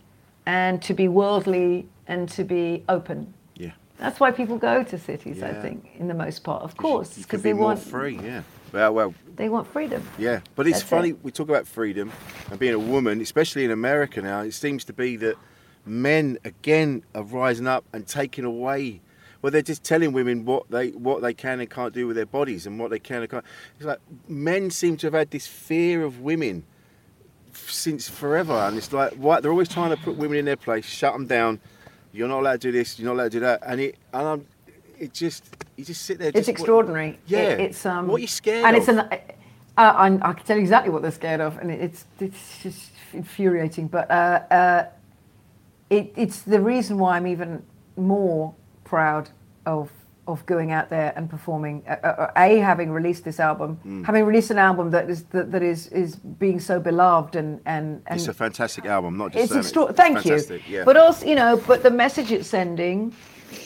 and 0.45 0.81
to 0.81 0.93
be 0.93 1.07
worldly 1.07 1.85
and 2.09 2.27
to 2.27 2.43
be 2.43 2.83
open 2.89 3.33
Yeah. 3.55 3.71
that's 3.97 4.19
why 4.19 4.31
people 4.31 4.57
go 4.57 4.83
to 4.83 4.97
cities, 4.97 5.41
I 5.41 5.53
think, 5.53 5.91
in 5.97 6.07
the 6.09 6.13
most 6.13 6.43
part. 6.43 6.63
Of 6.63 6.75
course, 6.75 7.17
because 7.17 7.41
be 7.41 7.49
they 7.51 7.53
more 7.53 7.65
want 7.67 7.79
free. 7.79 8.19
Yeah. 8.21 8.41
Well, 8.73 8.93
well, 8.93 9.13
they 9.35 9.47
want 9.49 9.67
freedom. 9.67 10.03
Yeah, 10.17 10.41
but 10.55 10.67
it's 10.67 10.79
That's 10.79 10.89
funny 10.89 11.09
it. 11.11 11.23
we 11.23 11.31
talk 11.31 11.49
about 11.49 11.65
freedom 11.67 12.11
and 12.51 12.59
being 12.59 12.73
a 12.73 12.79
woman, 12.79 13.21
especially 13.21 13.63
in 13.65 13.71
America 13.71 14.21
now. 14.21 14.41
It 14.41 14.53
seems 14.53 14.83
to 14.85 14.93
be 14.93 15.15
that 15.17 15.37
men 15.85 16.37
again 16.43 17.03
are 17.15 17.23
rising 17.23 17.67
up 17.67 17.83
and 17.93 18.05
taking 18.05 18.45
away. 18.45 19.01
Well, 19.41 19.51
they're 19.51 19.61
just 19.61 19.83
telling 19.83 20.11
women 20.11 20.45
what 20.45 20.69
they 20.69 20.89
what 20.91 21.21
they 21.21 21.33
can 21.33 21.59
and 21.61 21.69
can't 21.69 21.93
do 21.93 22.05
with 22.07 22.15
their 22.15 22.25
bodies 22.27 22.67
and 22.67 22.77
what 22.79 22.89
they 22.91 22.99
can 22.99 23.21
and 23.21 23.29
can't. 23.31 23.45
It's 23.77 23.85
like 23.85 23.99
men 24.27 24.69
seem 24.69 24.97
to 24.97 25.07
have 25.07 25.13
had 25.13 25.31
this 25.31 25.47
fear 25.47 26.03
of 26.03 26.19
women 26.19 26.63
f- 27.53 27.71
since 27.71 28.07
forever, 28.09 28.53
and 28.53 28.77
it's 28.77 28.91
like 28.93 29.13
what 29.13 29.41
they're 29.41 29.51
always 29.51 29.69
trying 29.69 29.89
to 29.95 29.97
put 29.97 30.15
women 30.17 30.37
in 30.37 30.45
their 30.45 30.57
place, 30.57 30.85
shut 30.85 31.13
them 31.13 31.25
down. 31.25 31.59
You're 32.11 32.27
not 32.27 32.39
allowed 32.39 32.61
to 32.61 32.67
do 32.67 32.71
this. 32.71 32.97
You're 32.99 33.07
not 33.07 33.21
allowed 33.21 33.31
to 33.31 33.37
do 33.37 33.39
that, 33.41 33.61
and 33.65 33.79
it 33.81 33.95
and 34.13 34.27
I'm, 34.27 34.45
it 34.97 35.13
just 35.13 35.43
you 35.75 35.85
just 35.85 36.03
sit 36.03 36.19
there. 36.19 36.29
It's 36.29 36.35
just, 36.35 36.47
what- 36.47 36.53
extraordinary. 36.59 37.19
Yeah. 37.27 37.39
It- 37.39 37.59
it's 37.59 37.85
um. 37.85 38.07
What 38.07 38.17
are 38.17 38.21
you 38.21 38.27
scared 38.27 38.59
of? 38.59 38.65
And 38.65 38.75
of? 38.75 38.81
it's 38.81 38.89
an. 38.89 38.99
Uh, 39.77 39.93
I'm, 39.95 40.21
I 40.23 40.33
can 40.33 40.45
tell 40.45 40.57
you 40.57 40.61
exactly 40.61 40.91
what 40.91 41.01
they're 41.01 41.11
scared 41.11 41.39
of, 41.39 41.57
and 41.59 41.71
it's 41.71 42.05
it's 42.19 42.61
just 42.61 42.91
infuriating. 43.13 43.87
But 43.87 44.11
uh, 44.11 44.13
uh, 44.51 44.85
it, 45.89 46.11
it's 46.17 46.41
the 46.41 46.59
reason 46.59 46.97
why 46.97 47.15
I'm 47.15 47.27
even 47.27 47.63
more 47.95 48.53
proud 48.83 49.29
of 49.65 49.89
of 50.31 50.45
going 50.45 50.71
out 50.71 50.89
there 50.89 51.11
and 51.15 51.29
performing. 51.29 51.83
Uh, 51.87 51.93
uh, 52.03 52.31
a 52.37 52.57
having 52.59 52.91
released 52.91 53.23
this 53.23 53.39
album, 53.39 53.79
Mm. 53.85 54.05
having 54.05 54.25
released 54.25 54.51
an 54.51 54.57
album 54.57 54.91
that 54.91 55.09
is 55.09 55.23
that, 55.35 55.51
that 55.51 55.63
is 55.63 55.87
is 55.87 56.15
being 56.15 56.59
so 56.59 56.79
beloved 56.79 57.35
and 57.35 57.59
and 57.65 58.01
and 58.07 58.19
It's 58.19 58.27
a 58.27 58.33
fantastic 58.33 58.85
album, 58.85 59.17
not 59.17 59.31
just 59.33 59.43
it's 59.43 59.51
saying 59.51 59.59
extra- 59.61 59.89
It's 59.89 60.47
Thank 60.47 60.67
you. 60.67 60.75
Yeah. 60.77 60.83
But 60.85 60.97
also, 60.97 61.25
you 61.25 61.35
know, 61.35 61.61
but 61.67 61.83
the 61.83 61.91
message 61.91 62.31
it's 62.31 62.47
sending, 62.47 63.13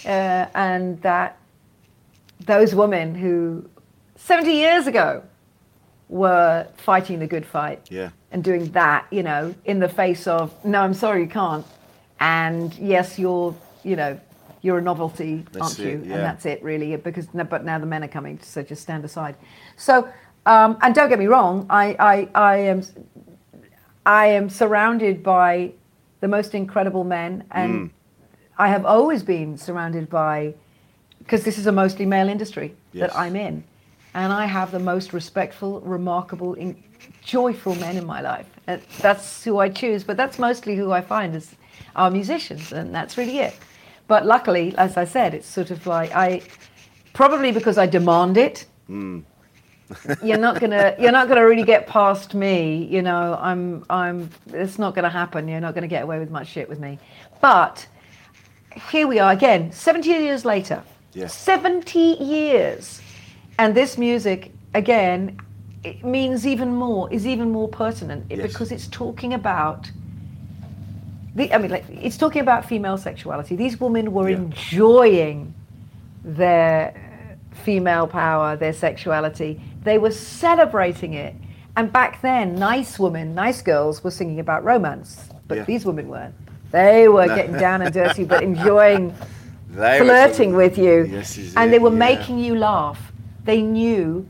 uh, 0.05 0.45
and 0.55 1.01
that 1.01 1.37
those 2.45 2.73
women 2.75 3.15
who 3.15 3.69
70 4.15 4.51
years 4.51 4.87
ago 4.87 5.23
were 6.09 6.67
fighting 6.77 7.19
the 7.19 7.27
good 7.27 7.45
fight 7.45 7.87
yeah. 7.89 8.09
and 8.31 8.43
doing 8.43 8.71
that, 8.71 9.05
you 9.11 9.23
know, 9.23 9.53
in 9.65 9.79
the 9.79 9.89
face 9.89 10.27
of 10.27 10.51
no, 10.65 10.81
I'm 10.81 10.93
sorry, 10.93 11.21
you 11.21 11.27
can't, 11.29 11.65
and 12.19 12.73
yes, 12.75 13.17
you're, 13.17 13.55
you 13.83 13.95
know, 13.95 14.19
you're 14.63 14.79
a 14.79 14.81
novelty, 14.81 15.45
That's 15.51 15.61
aren't 15.77 15.79
it, 15.79 15.83
you? 15.83 16.03
yeah. 16.07 16.15
And 16.15 16.23
that's 16.23 16.45
it, 16.47 16.63
really. 16.63 16.95
Because 16.95 17.27
but 17.27 17.63
now 17.63 17.77
the 17.77 17.85
men 17.85 18.03
are 18.03 18.07
coming, 18.07 18.39
so 18.41 18.63
just 18.63 18.81
stand 18.81 19.05
aside. 19.05 19.35
So, 19.77 20.07
um, 20.47 20.77
and 20.81 20.95
don't 20.95 21.09
get 21.09 21.19
me 21.19 21.27
wrong, 21.27 21.67
I, 21.69 21.95
I, 21.99 22.29
I 22.33 22.55
am 22.57 22.81
I 24.05 24.27
am 24.27 24.49
surrounded 24.49 25.21
by 25.23 25.71
the 26.21 26.27
most 26.27 26.55
incredible 26.55 27.03
men, 27.03 27.43
and 27.51 27.71
Mm. 27.73 27.89
I 28.57 28.67
have 28.69 28.85
always 28.85 29.23
been 29.23 29.57
surrounded 29.57 30.09
by, 30.09 30.53
because 31.19 31.43
this 31.43 31.57
is 31.57 31.67
a 31.67 31.71
mostly 31.71 32.05
male 32.05 32.29
industry 32.29 32.73
Yes. 32.93 33.01
that 33.11 33.17
I'm 33.17 33.35
in, 33.35 33.63
and 34.13 34.31
I 34.31 34.45
have 34.45 34.71
the 34.71 34.79
most 34.79 35.13
respectful, 35.13 35.81
remarkable, 35.81 36.53
in, 36.55 36.81
joyful 37.21 37.75
men 37.75 37.97
in 37.97 38.05
my 38.05 38.21
life. 38.21 38.45
And 38.67 38.81
that's 39.01 39.43
who 39.43 39.57
I 39.59 39.69
choose, 39.69 40.03
but 40.05 40.15
that's 40.17 40.37
mostly 40.39 40.75
who 40.75 40.91
I 40.91 41.01
find 41.01 41.35
is 41.35 41.55
our 41.95 42.09
musicians, 42.11 42.71
and 42.73 42.93
that's 42.95 43.17
really 43.17 43.39
it. 43.39 43.55
But 44.07 44.25
luckily, 44.25 44.75
as 44.77 44.97
I 44.97 45.05
said, 45.05 45.33
it's 45.33 45.47
sort 45.47 45.71
of 45.71 45.85
like 45.87 46.11
I, 46.15 46.41
probably 47.13 47.51
because 47.51 47.77
I 47.77 47.85
demand 47.85 48.37
it, 48.37 48.65
hmm. 48.87 49.19
you're 50.23 50.37
not 50.37 50.59
gonna 50.59 50.95
you're 50.99 51.11
not 51.11 51.27
gonna 51.27 51.45
really 51.45 51.63
get 51.63 51.85
past 51.85 52.33
me 52.33 52.87
you 52.89 53.01
know 53.01 53.37
i'm 53.39 53.83
i'm 53.89 54.29
it's 54.47 54.79
not 54.79 54.95
gonna 54.95 55.09
happen 55.09 55.47
you're 55.47 55.59
not 55.59 55.75
gonna 55.75 55.89
get 55.89 56.01
away 56.03 56.17
with 56.19 56.31
much 56.31 56.47
shit 56.47 56.67
with 56.69 56.79
me 56.79 56.97
but 57.41 57.85
here 58.89 59.07
we 59.07 59.19
are 59.19 59.31
again, 59.31 59.71
70 59.71 60.09
years 60.09 60.45
later. 60.45 60.83
Yes. 61.13 61.35
70 61.35 61.99
years. 61.99 63.01
And 63.59 63.75
this 63.75 63.97
music, 63.97 64.51
again, 64.73 65.37
it 65.83 66.03
means 66.03 66.47
even 66.47 66.73
more, 66.73 67.11
is 67.11 67.27
even 67.27 67.51
more 67.51 67.67
pertinent 67.67 68.25
Yes. 68.29 68.41
because 68.41 68.71
it's 68.71 68.87
talking 68.87 69.33
about. 69.33 69.91
The, 71.35 71.51
I 71.53 71.57
mean, 71.57 71.71
like, 71.71 71.85
it's 71.89 72.17
talking 72.17 72.41
about 72.41 72.65
female 72.65 72.97
sexuality. 72.97 73.55
These 73.55 73.79
women 73.79 74.13
were 74.13 74.29
Yeah. 74.29 74.37
enjoying 74.37 75.53
their 76.23 76.93
female 77.51 78.07
power, 78.07 78.55
their 78.55 78.73
sexuality. 78.73 79.59
They 79.83 79.97
were 79.97 80.11
celebrating 80.11 81.13
it. 81.13 81.35
And 81.75 81.91
back 81.91 82.21
then, 82.21 82.55
nice 82.55 82.99
women, 82.99 83.33
nice 83.33 83.61
girls 83.61 84.03
were 84.03 84.11
singing 84.11 84.39
about 84.39 84.63
romance, 84.63 85.29
but 85.47 85.57
Yeah. 85.59 85.63
these 85.63 85.85
women 85.85 86.07
weren't. 86.07 86.35
They 86.71 87.07
were 87.07 87.27
getting 87.27 87.53
down 87.57 87.81
and 87.81 87.93
dirty, 88.01 88.23
but 88.23 88.43
enjoying 88.43 89.13
They 89.71 89.99
flirting 89.99 90.55
with 90.55 90.77
you. 90.77 91.01
Is 91.05 91.55
and 91.55 91.69
it, 91.69 91.71
they 91.71 91.79
were 91.79 91.89
yeah. 91.91 91.97
making 91.97 92.39
you 92.39 92.55
laugh. 92.55 93.11
They 93.45 93.61
knew, 93.61 94.25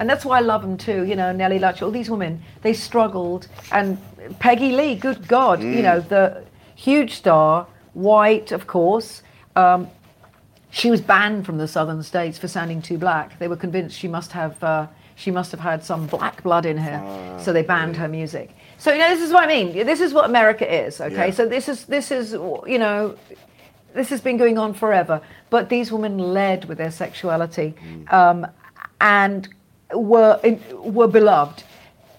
and 0.00 0.08
that's 0.10 0.24
why 0.24 0.38
I 0.38 0.40
love 0.40 0.62
them 0.62 0.76
too. 0.76 1.04
You 1.04 1.14
know, 1.16 1.32
Nellie 1.32 1.58
Lutcher, 1.60 1.82
all 1.82 1.90
these 1.92 2.10
women, 2.10 2.42
they 2.62 2.72
struggled. 2.72 3.46
And 3.72 3.96
Peggy 4.40 4.72
Lee, 4.72 4.94
good 4.96 5.26
God, 5.28 5.60
Mm. 5.60 5.76
you 5.76 5.82
know, 5.82 6.00
the 6.00 6.42
huge 6.78 7.12
star, 7.14 7.66
white, 7.94 8.52
of 8.52 8.66
course. 8.66 9.22
Um, 9.56 9.88
she 10.70 10.90
was 10.90 11.00
banned 11.00 11.44
from 11.46 11.58
the 11.58 11.66
southern 11.66 12.02
states 12.02 12.38
for 12.38 12.46
sounding 12.46 12.80
too 12.82 12.98
black. 12.98 13.38
They 13.38 13.48
were 13.48 13.56
convinced 13.56 13.98
she 13.98 14.08
must 14.08 14.32
have 14.32 14.62
uh, 14.62 14.86
she 15.16 15.30
must 15.32 15.50
have 15.50 15.60
had 15.60 15.82
some 15.82 16.06
black 16.06 16.42
blood 16.44 16.64
in 16.64 16.76
her, 16.78 17.00
Ah, 17.02 17.42
so 17.42 17.52
they 17.52 17.62
banned 17.62 17.96
her 17.96 18.06
music. 18.06 18.50
So 18.76 18.92
you 18.92 18.98
know, 19.00 19.08
this 19.08 19.22
is 19.22 19.32
what 19.32 19.42
I 19.44 19.48
mean. 19.48 19.74
This 19.86 20.00
is 20.00 20.12
what 20.14 20.24
America 20.26 20.66
is. 20.86 21.00
Okay, 21.00 21.28
Yeah. 21.28 21.30
so 21.32 21.46
this 21.48 21.68
is 21.68 21.86
this 21.86 22.10
is 22.12 22.32
you 22.32 22.78
know 22.78 23.16
this 23.94 24.10
has 24.10 24.20
been 24.20 24.36
going 24.36 24.58
on 24.58 24.74
forever. 24.74 25.20
But 25.50 25.68
these 25.70 25.90
women 25.90 26.18
led 26.18 26.66
with 26.66 26.78
their 26.78 26.92
sexuality 26.92 27.74
um, 28.10 28.46
and 29.00 29.48
were 29.92 30.38
were 30.98 31.08
beloved 31.08 31.64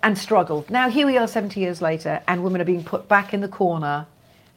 and 0.04 0.18
struggled. 0.18 0.70
Now 0.70 0.90
here 0.90 1.06
we 1.06 1.18
are, 1.18 1.28
70 1.28 1.60
years 1.60 1.82
later, 1.82 2.22
and 2.28 2.44
women 2.44 2.60
are 2.62 2.66
being 2.66 2.84
put 2.84 3.08
back 3.08 3.34
in 3.34 3.42
the 3.42 3.48
corner, 3.48 4.08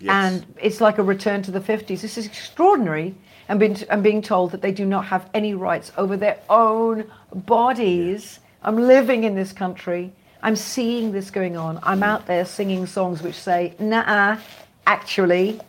Yes. 0.02 0.10
and 0.10 0.54
it's 0.60 0.80
like 0.80 0.98
a 0.98 1.02
return 1.02 1.42
to 1.42 1.50
the 1.50 1.60
50s. 1.60 2.00
This 2.00 2.18
is 2.18 2.26
extraordinary. 2.26 3.14
And 3.48 3.60
being, 3.60 3.76
and 3.90 4.02
being 4.02 4.22
told 4.22 4.52
that 4.52 4.62
they 4.62 4.72
do 4.72 4.86
not 4.86 5.04
have 5.06 5.28
any 5.34 5.54
rights 5.54 5.92
over 5.98 6.16
their 6.16 6.38
own 6.48 7.10
bodies. 7.34 8.38
I'm 8.62 8.76
living 8.76 9.24
in 9.24 9.34
this 9.34 9.52
country. 9.52 10.12
I'm 10.42 10.56
seeing 10.56 11.12
this 11.12 11.30
going 11.30 11.56
on. 11.56 11.78
I'm 11.82 12.00
mm. 12.00 12.04
out 12.04 12.26
there 12.26 12.44
singing 12.44 12.86
songs 12.86 13.20
which 13.20 13.34
say, 13.34 13.74
nah, 13.78 14.38
actually, 14.86 15.60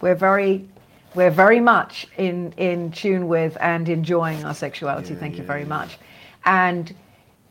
we're 0.00 0.14
very 0.14 0.68
we're 1.14 1.30
very 1.30 1.60
much 1.60 2.06
in 2.18 2.52
in 2.56 2.90
tune 2.92 3.28
with 3.28 3.56
and 3.60 3.88
enjoying 3.88 4.44
our 4.44 4.54
sexuality 4.54 5.14
thank 5.14 5.36
you 5.38 5.44
very 5.44 5.64
much 5.64 5.96
and 6.44 6.94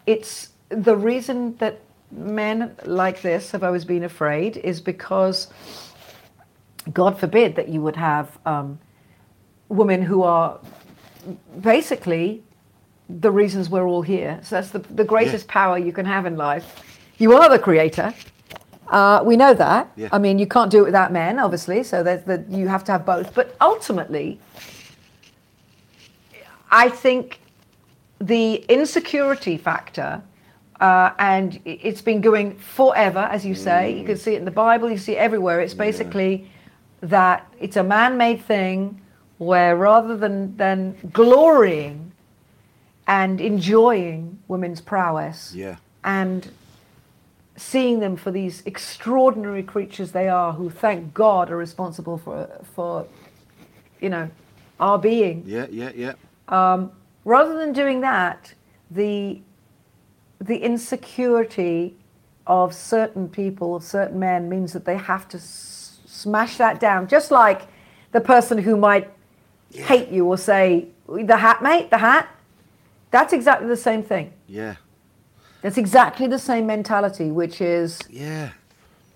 it's 0.05 0.49
the 0.69 0.95
reason 0.95 1.55
that 1.57 1.79
men 2.11 2.75
like 2.86 3.21
this 3.21 3.51
have 3.51 3.63
always 3.63 3.86
been 3.86 4.03
afraid 4.03 4.57
is 4.57 4.81
because 4.81 5.47
god 6.91 7.19
forbid 7.19 7.55
that 7.55 7.69
you 7.69 7.81
would 7.81 7.95
have 7.95 8.38
um, 8.45 8.79
women 9.69 10.01
who 10.01 10.23
are 10.23 10.59
basically 11.61 12.43
the 13.09 13.31
reasons 13.31 13.69
we're 13.69 13.88
all 13.88 14.01
here 14.01 14.39
so 14.43 14.55
that's 14.55 14.71
the, 14.71 14.79
the 14.79 15.03
greatest 15.03 15.47
power 15.47 15.77
you 15.77 15.91
can 15.91 16.05
have 16.05 16.25
in 16.25 16.36
life 16.36 16.84
you 17.17 17.34
are 17.34 17.49
the 17.49 17.59
creator 17.59 18.13
uh, 18.93 19.23
we 19.23 19.36
know 19.36 19.55
that. 19.55 19.91
Yeah. 19.95 20.09
I 20.11 20.19
mean, 20.19 20.38
you 20.38 20.45
can't 20.45 20.69
do 20.69 20.79
it 20.79 20.86
without 20.86 21.11
men, 21.11 21.39
obviously. 21.39 21.84
So 21.84 22.03
the, 22.03 22.45
you 22.47 22.67
have 22.67 22.84
to 22.86 22.91
have 22.91 23.05
both. 23.05 23.34
But 23.34 23.55
ultimately, 23.59 24.39
I 26.69 26.89
think 26.89 27.39
the 28.19 28.55
insecurity 28.69 29.57
factor, 29.57 30.21
uh, 30.79 31.11
and 31.17 31.59
it's 31.65 32.01
been 32.01 32.21
going 32.21 32.55
forever, 32.57 33.27
as 33.31 33.43
you 33.43 33.55
say. 33.55 33.97
You 33.97 34.05
can 34.05 34.17
see 34.17 34.36
it 34.36 34.38
in 34.38 34.45
the 34.45 34.51
Bible. 34.51 34.91
You 34.91 34.97
see 34.99 35.13
it 35.13 35.19
everywhere. 35.19 35.59
It's 35.61 35.73
basically 35.73 36.47
that 37.04 37.45
it's 37.60 37.76
a 37.76 37.84
man-made 37.84 38.41
thing, 38.41 38.99
where 39.38 39.76
rather 39.76 40.16
than 40.18 40.56
than 40.58 40.95
glorying 41.12 42.12
and 43.06 43.41
enjoying 43.41 44.39
women's 44.47 44.80
prowess, 44.82 45.54
Yeah. 45.54 45.76
and 46.04 46.49
seeing 47.58 47.99
them 47.99 48.16
for 48.16 48.32
these 48.32 48.64
extraordinary 48.66 49.62
creatures 49.64 50.12
they 50.14 50.28
are 50.30 50.54
who 50.54 50.70
thank 50.70 51.14
God 51.14 51.51
are 51.51 51.58
responsible 51.58 52.18
for 52.18 52.49
for 52.74 53.06
you 54.01 54.10
know 54.10 54.30
our 54.80 54.97
being 54.97 55.43
Yeah, 55.45 55.68
yeah, 55.70 55.91
yeah. 55.95 56.14
Um, 56.47 56.91
rather 57.26 57.56
than 57.58 57.74
doing 57.74 58.01
that 58.01 58.54
the 58.89 59.41
the 60.41 60.58
insecurity 60.58 61.95
of 62.47 62.74
certain 62.74 63.30
people 63.30 63.76
of 63.76 63.84
certain 63.84 64.20
men 64.20 64.49
means 64.49 64.74
that 64.74 64.86
they 64.86 64.97
have 64.97 65.28
to 65.30 65.39
smash 66.24 66.57
that 66.57 66.80
down 66.80 67.07
just 67.07 67.30
like 67.32 67.61
the 68.11 68.21
person 68.21 68.57
who 68.57 68.76
might 68.78 69.09
hate 69.74 70.09
you 70.09 70.26
or 70.26 70.38
say 70.38 70.88
the 71.32 71.38
hat 71.38 71.61
mate 71.61 71.89
the 71.89 71.97
hat 71.97 72.28
that's 73.11 73.34
exactly 73.34 73.67
the 73.67 73.82
same 73.89 74.01
thing 74.03 74.32
Yeah. 74.47 74.76
that's 75.61 75.78
exactly 75.78 76.28
the 76.28 76.39
same 76.39 76.65
mentality 76.76 77.30
which 77.32 77.59
is 77.61 77.99
Yeah. 78.09 78.49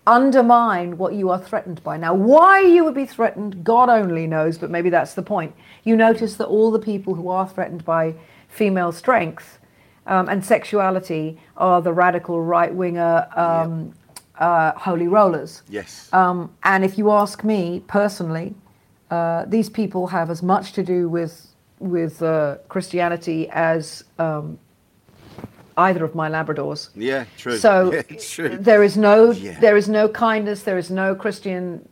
undermine 0.06 0.98
what 0.98 1.14
you 1.14 1.30
are 1.30 1.40
threatened 1.50 1.84
by. 1.84 1.98
Now, 1.98 2.14
why 2.14 2.62
you 2.62 2.86
would 2.86 2.94
be 2.94 3.06
threatened, 3.06 3.64
God 3.66 3.90
only 3.90 4.26
knows, 4.26 4.58
but 4.58 4.70
maybe 4.70 4.90
that's 4.90 5.14
the 5.16 5.22
point. 5.22 5.54
You 5.84 5.96
notice 5.98 6.38
that 6.38 6.48
all 6.48 6.72
the 6.72 6.80
people 6.80 7.14
who 7.16 7.28
are 7.30 7.46
threatened 7.48 7.84
by 7.84 8.14
female 8.48 8.92
strength 8.94 9.60
um, 10.06 10.30
and 10.30 10.46
sexuality 10.46 11.38
are 11.58 11.82
the 11.82 11.92
radical 11.92 12.42
right 12.42 12.74
winger 12.74 13.28
um, 13.36 13.92
uh, 14.40 14.72
holy 14.78 15.08
rollers. 15.08 15.64
Yes. 15.70 16.12
Um, 16.14 16.56
and 16.64 16.84
if 16.84 16.98
you 16.98 17.12
ask 17.12 17.44
me 17.44 17.82
personally, 17.88 18.54
uh, 19.12 19.46
these 19.48 19.70
people 19.70 20.08
have 20.08 20.30
as 20.30 20.42
much 20.44 20.74
to 20.74 20.84
do 20.84 21.10
with 21.10 21.48
with 21.80 22.22
uh, 22.24 22.58
Christianity 22.70 23.48
as 23.52 24.04
um, 24.18 24.58
either 25.78 26.04
of 26.04 26.16
my 26.16 26.30
Labradors. 26.30 26.90
yeah, 26.96 27.26
true. 27.38 27.58
So 27.58 27.94
yeah, 28.10 28.18
true. 28.20 28.58
there 28.58 28.84
is 28.84 28.98
no 28.98 29.32
Yeah. 29.32 29.60
there 29.60 29.78
is 29.78 29.88
no 29.88 30.10
kindness, 30.10 30.64
there 30.64 30.78
is 30.78 30.90
no 30.90 31.16
Christian 31.16 31.88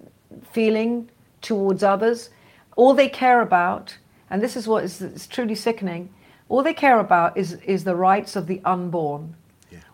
feeling 0.51 1.09
towards 1.41 1.83
others. 1.83 2.29
All 2.75 2.93
they 2.93 3.07
care 3.09 3.41
about, 3.41 3.97
and 4.29 4.41
this 4.41 4.55
is 4.57 4.67
what 4.67 4.83
is, 4.83 5.01
is 5.01 5.27
truly 5.27 5.55
sickening, 5.55 6.09
all 6.49 6.63
they 6.63 6.73
care 6.73 6.99
about 6.99 7.37
is 7.37 7.53
is 7.65 7.83
the 7.83 7.95
rights 7.95 8.35
of 8.35 8.47
the 8.47 8.61
unborn. 8.65 9.35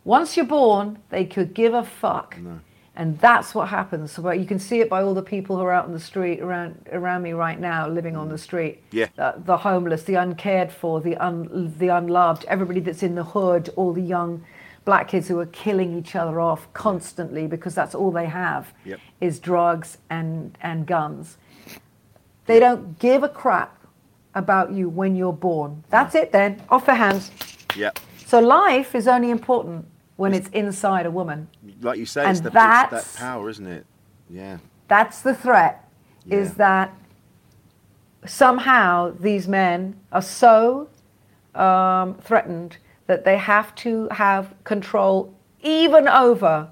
Once 0.04 0.36
you're 0.36 0.46
born, 0.46 0.97
they 1.09 1.25
could 1.25 1.54
give 1.54 1.74
a 1.74 1.84
fuck. 1.84 2.38
And 2.93 3.17
that's 3.20 3.55
what 3.55 3.70
happens. 3.70 4.12
So 4.12 4.32
you 4.32 4.46
can 4.46 4.59
see 4.59 4.82
it 4.82 4.89
by 4.89 5.01
all 5.01 5.13
the 5.13 5.24
people 5.24 5.55
who 5.55 5.63
are 5.63 5.71
out 5.71 5.86
on 5.86 5.93
the 5.93 6.00
street 6.00 6.42
around 6.42 6.89
around 6.92 7.21
me 7.21 7.32
right 7.32 7.59
now, 7.59 7.88
living 7.88 8.17
on 8.17 8.28
the 8.28 8.36
mm. 8.36 8.39
street. 8.39 8.84
Yeah. 8.92 9.08
The, 9.16 9.36
the 9.38 9.58
homeless, 9.58 10.04
the 10.04 10.16
uncared 10.16 10.71
for, 10.71 11.00
the 11.00 11.16
un, 11.16 11.74
the 11.78 11.88
unloved, 11.88 12.43
everybody 12.46 12.82
that's 12.82 13.01
in 13.01 13.16
the 13.16 13.24
hood, 13.24 13.70
all 13.78 13.93
the 13.93 14.01
young 14.01 14.43
black 14.84 15.08
kids 15.08 15.30
who 15.30 15.39
are 15.39 15.46
killing 15.47 15.97
each 15.97 16.16
other 16.16 16.42
off 16.42 16.71
constantly 16.74 17.47
because 17.47 17.74
that's 17.74 17.96
all 17.96 18.12
they 18.12 18.25
have 18.25 18.74
Yep. 18.84 19.00
is 19.21 19.39
drugs 19.39 19.97
and 20.09 20.58
and 20.62 20.86
guns. 20.86 21.38
They 22.46 22.59
don't 22.59 23.00
give 23.00 23.24
a 23.24 23.30
crap 23.30 23.78
about 24.36 24.71
you 24.71 24.89
when 24.89 25.16
you're 25.16 25.34
born. 25.34 25.84
That's 25.89 26.13
it 26.16 26.32
then. 26.34 26.62
Off 26.70 26.86
their 26.86 26.96
hands. 26.96 27.32
Yeah. 27.78 27.92
So 28.25 28.39
life 28.39 28.96
is 28.96 29.08
only 29.08 29.30
important 29.30 29.86
when 30.22 30.34
it's 30.36 30.50
inside 30.50 31.06
a 31.08 31.12
woman. 31.12 31.48
Like 31.82 31.98
you 31.98 32.06
say, 32.06 32.22
And 32.22 32.32
it's, 32.32 32.42
the, 32.42 32.48
it's 32.50 32.54
that 32.54 33.16
power, 33.18 33.50
isn't 33.50 33.66
it? 33.66 33.86
Yeah. 34.30 34.60
That's 34.88 35.22
the 35.22 35.34
threat. 35.34 35.89
Yeah. 36.26 36.38
Is 36.38 36.54
that 36.56 36.93
somehow 38.26 39.16
these 39.20 39.48
men 39.48 40.00
are 40.12 40.22
so 40.22 40.89
um, 41.56 42.16
threatened 42.20 42.78
that 43.08 43.26
they 43.26 43.38
have 43.38 43.74
to 43.76 44.08
have 44.12 44.54
control 44.64 45.34
even 45.64 46.08
over 46.08 46.70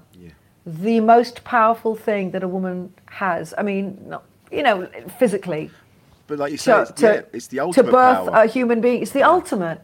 the 0.66 1.00
most 1.00 1.42
powerful 1.42 1.96
thing 1.96 2.30
that 2.30 2.42
a 2.42 2.48
woman 2.48 2.92
has. 3.06 3.52
I 3.58 3.62
mean, 3.62 3.98
not, 4.06 4.24
you 4.52 4.62
know, 4.62 4.88
physically. 5.18 5.70
But 6.28 6.38
like 6.38 6.52
you 6.52 6.58
say, 6.58 6.72
To, 6.72 6.82
it's, 6.82 6.92
to, 6.92 7.06
yeah, 7.06 7.22
it's 7.32 7.46
the 7.48 7.60
ultimate 7.60 7.86
to 7.86 7.92
birth 7.92 8.26
power. 8.26 8.44
a 8.44 8.46
human 8.46 8.80
being. 8.80 9.02
It's 9.02 9.10
the 9.10 9.22
ultimate 9.24 9.80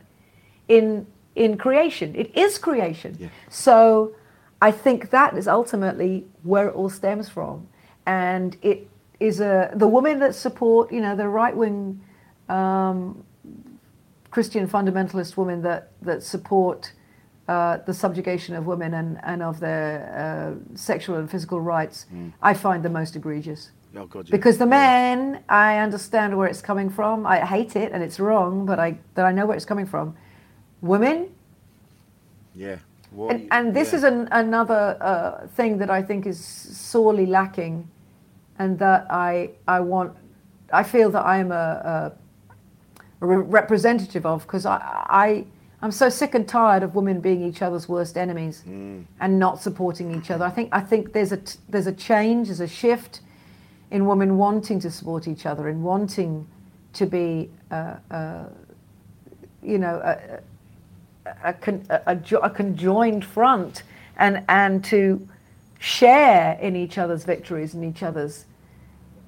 in 0.69 1.07
in 1.37 1.57
creation. 1.57 2.15
It 2.17 2.37
is 2.37 2.59
creation. 2.59 3.17
Yeah. 3.21 3.29
So 3.51 4.15
I 4.61 4.73
think 4.73 5.11
that 5.11 5.37
is 5.37 5.47
ultimately 5.47 6.25
where 6.43 6.69
it 6.69 6.75
all 6.75 6.89
stems 6.89 7.29
from, 7.29 7.69
and 8.07 8.57
it 8.63 8.89
is 9.21 9.41
a 9.41 9.71
the 9.75 9.87
women 9.87 10.19
that 10.19 10.35
support 10.35 10.91
you 10.91 11.01
know 11.01 11.15
the 11.15 11.29
right 11.29 11.57
wing 11.57 12.01
um, 12.49 13.23
Christian 14.31 14.67
fundamentalist 14.67 15.37
women 15.37 15.63
that 15.63 15.93
that 16.03 16.23
support. 16.25 16.93
Uh, 17.49 17.79
the 17.87 17.95
subjugation 17.95 18.57
of 18.57 18.67
women 18.67 18.93
and, 18.95 19.21
and 19.23 19.41
of 19.41 19.61
their 19.61 19.93
uh, 20.19 20.77
sexual 20.77 21.15
and 21.15 21.31
physical 21.31 21.61
rights, 21.61 22.07
Mm. 22.13 22.33
I 22.43 22.55
find 22.55 22.83
the 22.83 22.91
most 22.91 23.15
egregious. 23.15 23.71
Oh 23.95 24.07
God. 24.07 24.27
Yeah. 24.27 24.33
Because 24.33 24.59
the 24.59 24.67
men, 24.67 25.45
I 25.49 25.79
understand 25.79 26.37
where 26.37 26.49
it's 26.49 26.61
coming 26.61 26.91
from. 26.91 27.25
I 27.25 27.39
hate 27.47 27.77
it 27.77 27.93
and 27.93 28.03
it's 28.03 28.19
wrong, 28.19 28.67
but 28.67 28.81
I 28.81 28.99
that 29.15 29.25
I 29.25 29.31
know 29.31 29.47
where 29.47 29.57
it's 29.57 29.65
coming 29.65 29.87
from. 29.87 30.17
Women, 30.83 31.29
Yeah. 32.55 32.77
What 33.11 33.35
and, 33.35 33.49
and 33.51 33.75
this 33.75 33.93
yeah. 33.93 33.99
is 33.99 34.05
an, 34.05 34.29
another 34.33 34.97
uh, 35.01 35.47
thing 35.49 35.79
that 35.79 35.91
I 35.91 36.03
think 36.03 36.27
is 36.27 36.45
sorely 36.45 37.27
lacking, 37.27 37.89
and 38.59 38.79
that 38.79 39.07
I 39.11 39.51
I 39.69 39.81
want, 39.81 40.13
I 40.73 40.83
feel 40.83 41.11
that 41.11 41.25
I 41.25 41.39
am 41.39 41.53
a, 41.53 41.55
a, 41.55 42.13
a 43.21 43.27
re- 43.27 43.37
representative 43.37 44.27
of 44.27 44.43
because 44.43 44.67
I 44.67 44.77
I 45.09 45.45
I'm 45.83 45.93
so 45.93 46.09
sick 46.09 46.35
and 46.35 46.49
tired 46.49 46.83
of 46.83 46.95
women 46.95 47.21
being 47.21 47.43
each 47.45 47.63
other's 47.63 47.89
worst 47.89 48.17
enemies 48.19 48.65
and 49.21 49.39
not 49.39 49.63
supporting 49.63 50.15
each 50.15 50.31
other. 50.31 50.45
I 50.45 50.51
think 50.51 50.69
I 50.73 50.81
think 50.81 51.13
there's 51.13 51.33
a 51.33 51.39
t- 51.39 51.59
there's 51.69 51.87
a 51.87 51.93
change, 51.93 52.49
there's 52.49 52.61
a 52.61 52.69
shift 52.69 53.21
in 53.91 54.05
women 54.07 54.37
wanting 54.37 54.81
to 54.81 54.91
support 54.91 55.29
each 55.29 55.47
other 55.47 55.69
and 55.69 55.83
wanting 55.85 56.47
to 56.95 57.07
be, 57.07 57.49
uh, 57.71 57.95
uh, 58.11 58.45
you 59.63 59.79
know, 59.79 60.01
a, 60.05 60.41
a, 61.45 61.53
con, 61.53 61.85
a, 61.91 62.01
a, 62.07 62.37
a 62.43 62.51
conjoined 62.51 63.25
front 63.25 63.83
and, 64.17 64.43
and 64.49 64.85
to 64.85 65.27
share 65.79 66.59
in 66.61 66.77
each 66.77 66.99
other's 66.99 67.25
victories 67.25 67.75
and 67.75 67.85
each 67.85 68.03
other's 68.03 68.47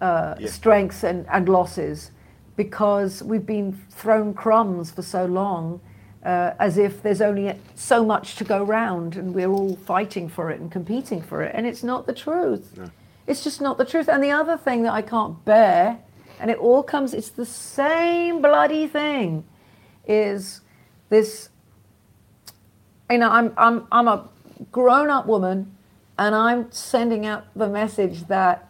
uh, 0.01 0.35
Yeah. 0.39 0.49
strengths 0.49 1.03
and, 1.05 1.27
and 1.31 1.49
losses 1.49 2.11
because 2.57 3.23
we've 3.23 3.47
been 3.47 3.73
thrown 3.91 4.35
crumbs 4.35 4.91
for 4.91 5.03
so 5.03 5.25
long 5.27 5.81
uh, 6.25 6.53
as 6.59 6.79
if 6.79 7.03
there's 7.03 7.21
only 7.21 7.55
so 7.75 8.05
much 8.05 8.37
to 8.37 8.45
go 8.45 8.63
round 8.65 9.17
and 9.17 9.35
we're 9.35 9.51
all 9.51 9.77
fighting 9.87 10.29
for 10.29 10.51
it 10.51 10.61
and 10.61 10.71
competing 10.73 11.23
for 11.23 11.43
it. 11.43 11.53
And 11.55 11.67
it's 11.67 11.85
not 11.85 12.07
the 12.07 12.13
truth. 12.13 12.79
It's 13.27 13.45
just 13.45 13.61
not 13.61 13.79
the 13.79 13.85
truth. 13.85 14.09
And 14.09 14.23
the 14.23 14.33
other 14.33 14.57
thing 14.57 14.83
that 14.83 14.93
I 14.93 15.03
can't 15.03 15.45
bear, 15.45 15.99
and 16.41 16.51
it 16.51 16.59
all 16.59 16.83
comes, 16.83 17.15
it's 17.15 17.31
the 17.31 17.47
same 17.47 18.43
bloody 18.43 18.87
thing, 18.89 19.45
is 20.07 20.61
this 21.11 21.51
you 23.11 23.19
know, 23.19 23.31
I'm 23.31 23.53
I'm 23.57 23.87
I'm 23.91 24.09
a 24.09 24.29
grown 24.73 25.11
up 25.11 25.27
woman 25.27 25.75
and 26.19 26.35
I'm 26.35 26.71
sending 26.73 27.27
out 27.27 27.47
the 27.55 27.69
message 27.69 28.25
that 28.29 28.69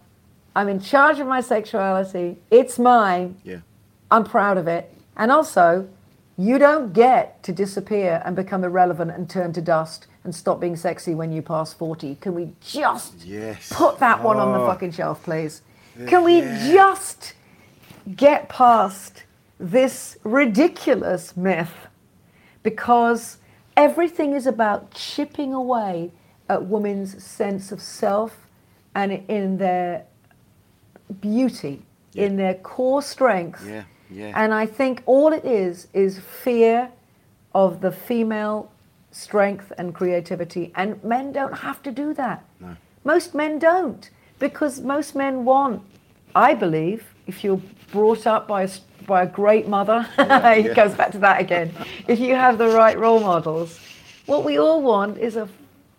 I'm 0.55 0.69
in 0.69 0.81
charge 0.81 1.19
of 1.19 1.27
my 1.27 1.41
sexuality. 1.41 2.37
It's 2.51 2.79
mine. 2.79 3.37
Yeah. 3.45 3.59
I'm 4.11 4.25
proud 4.25 4.59
of 4.59 4.69
it. 4.69 4.93
And 5.17 5.31
also, 5.33 5.89
you 6.37 6.59
don't 6.59 6.93
get 6.93 7.43
to 7.45 7.53
disappear 7.53 8.23
and 8.25 8.37
become 8.37 8.65
irrelevant 8.65 9.11
and 9.11 9.29
turn 9.29 9.53
to 9.55 9.61
dust 9.61 10.07
and 10.25 10.35
stop 10.35 10.61
being 10.61 10.77
sexy 10.77 11.15
when 11.15 11.33
you 11.33 11.43
pass 11.43 11.73
40. 11.73 12.17
Can 12.17 12.35
we 12.35 12.53
just 12.61 13.25
Yes. 13.25 13.73
put 13.75 13.99
that 14.01 14.23
one 14.23 14.37
on 14.39 14.53
the 14.53 14.61
Oh. 14.61 14.67
fucking 14.67 14.93
shelf, 14.93 15.23
please? 15.23 15.63
Can 16.07 16.23
we 16.23 16.41
just 16.43 17.35
get 18.15 18.49
past 18.49 19.25
this 19.59 20.17
ridiculous 20.23 21.37
myth? 21.37 21.89
Because 22.63 23.39
everything 23.79 24.35
is 24.35 24.47
about 24.47 24.91
chipping 24.91 25.55
away 25.55 26.11
at 26.49 26.67
women's 26.67 27.23
sense 27.23 27.71
of 27.71 27.81
self 27.81 28.47
and 28.95 29.13
in 29.29 29.57
their 29.57 30.05
beauty, 31.21 31.83
in 32.15 32.37
their 32.37 32.55
core 32.55 33.01
strength. 33.01 33.65
Yeah, 33.65 33.85
yeah. 34.11 34.33
And 34.35 34.53
I 34.53 34.67
think 34.67 35.03
all 35.07 35.33
it 35.33 35.45
is 35.45 35.87
is 35.95 36.19
fear 36.19 36.91
of 37.55 37.81
the 37.81 37.93
female 37.93 38.71
strength 39.13 39.73
and 39.79 39.95
creativity. 39.95 40.73
And 40.75 41.03
men 41.05 41.33
don't 41.33 41.57
have 41.57 41.81
to 41.85 41.93
do 41.93 42.13
that. 42.15 42.45
No. 42.61 42.77
Most 43.05 43.35
men 43.35 43.59
don't, 43.61 44.11
because 44.41 44.81
most 44.81 45.15
men 45.15 45.45
want, 45.45 45.83
I 46.35 46.55
believe, 46.55 47.15
if 47.27 47.45
you're 47.45 47.63
brought 47.93 48.27
up 48.27 48.49
by 48.49 48.63
a, 48.65 48.71
by 49.09 49.23
a 49.25 49.27
great 49.27 49.67
mother, 49.67 50.07
oh, 50.19 50.51
it 50.53 50.77
goes 50.77 50.95
back 50.95 51.11
to 51.13 51.19
that 51.19 51.41
again. 51.41 51.73
If 52.07 52.21
you 52.21 52.37
have 52.37 52.59
the 52.59 52.69
right 52.69 52.97
role 52.97 53.19
models, 53.21 53.81
what 54.27 54.45
we 54.45 54.59
all 54.59 54.81
want 54.83 55.19
is 55.19 55.35
a 55.37 55.49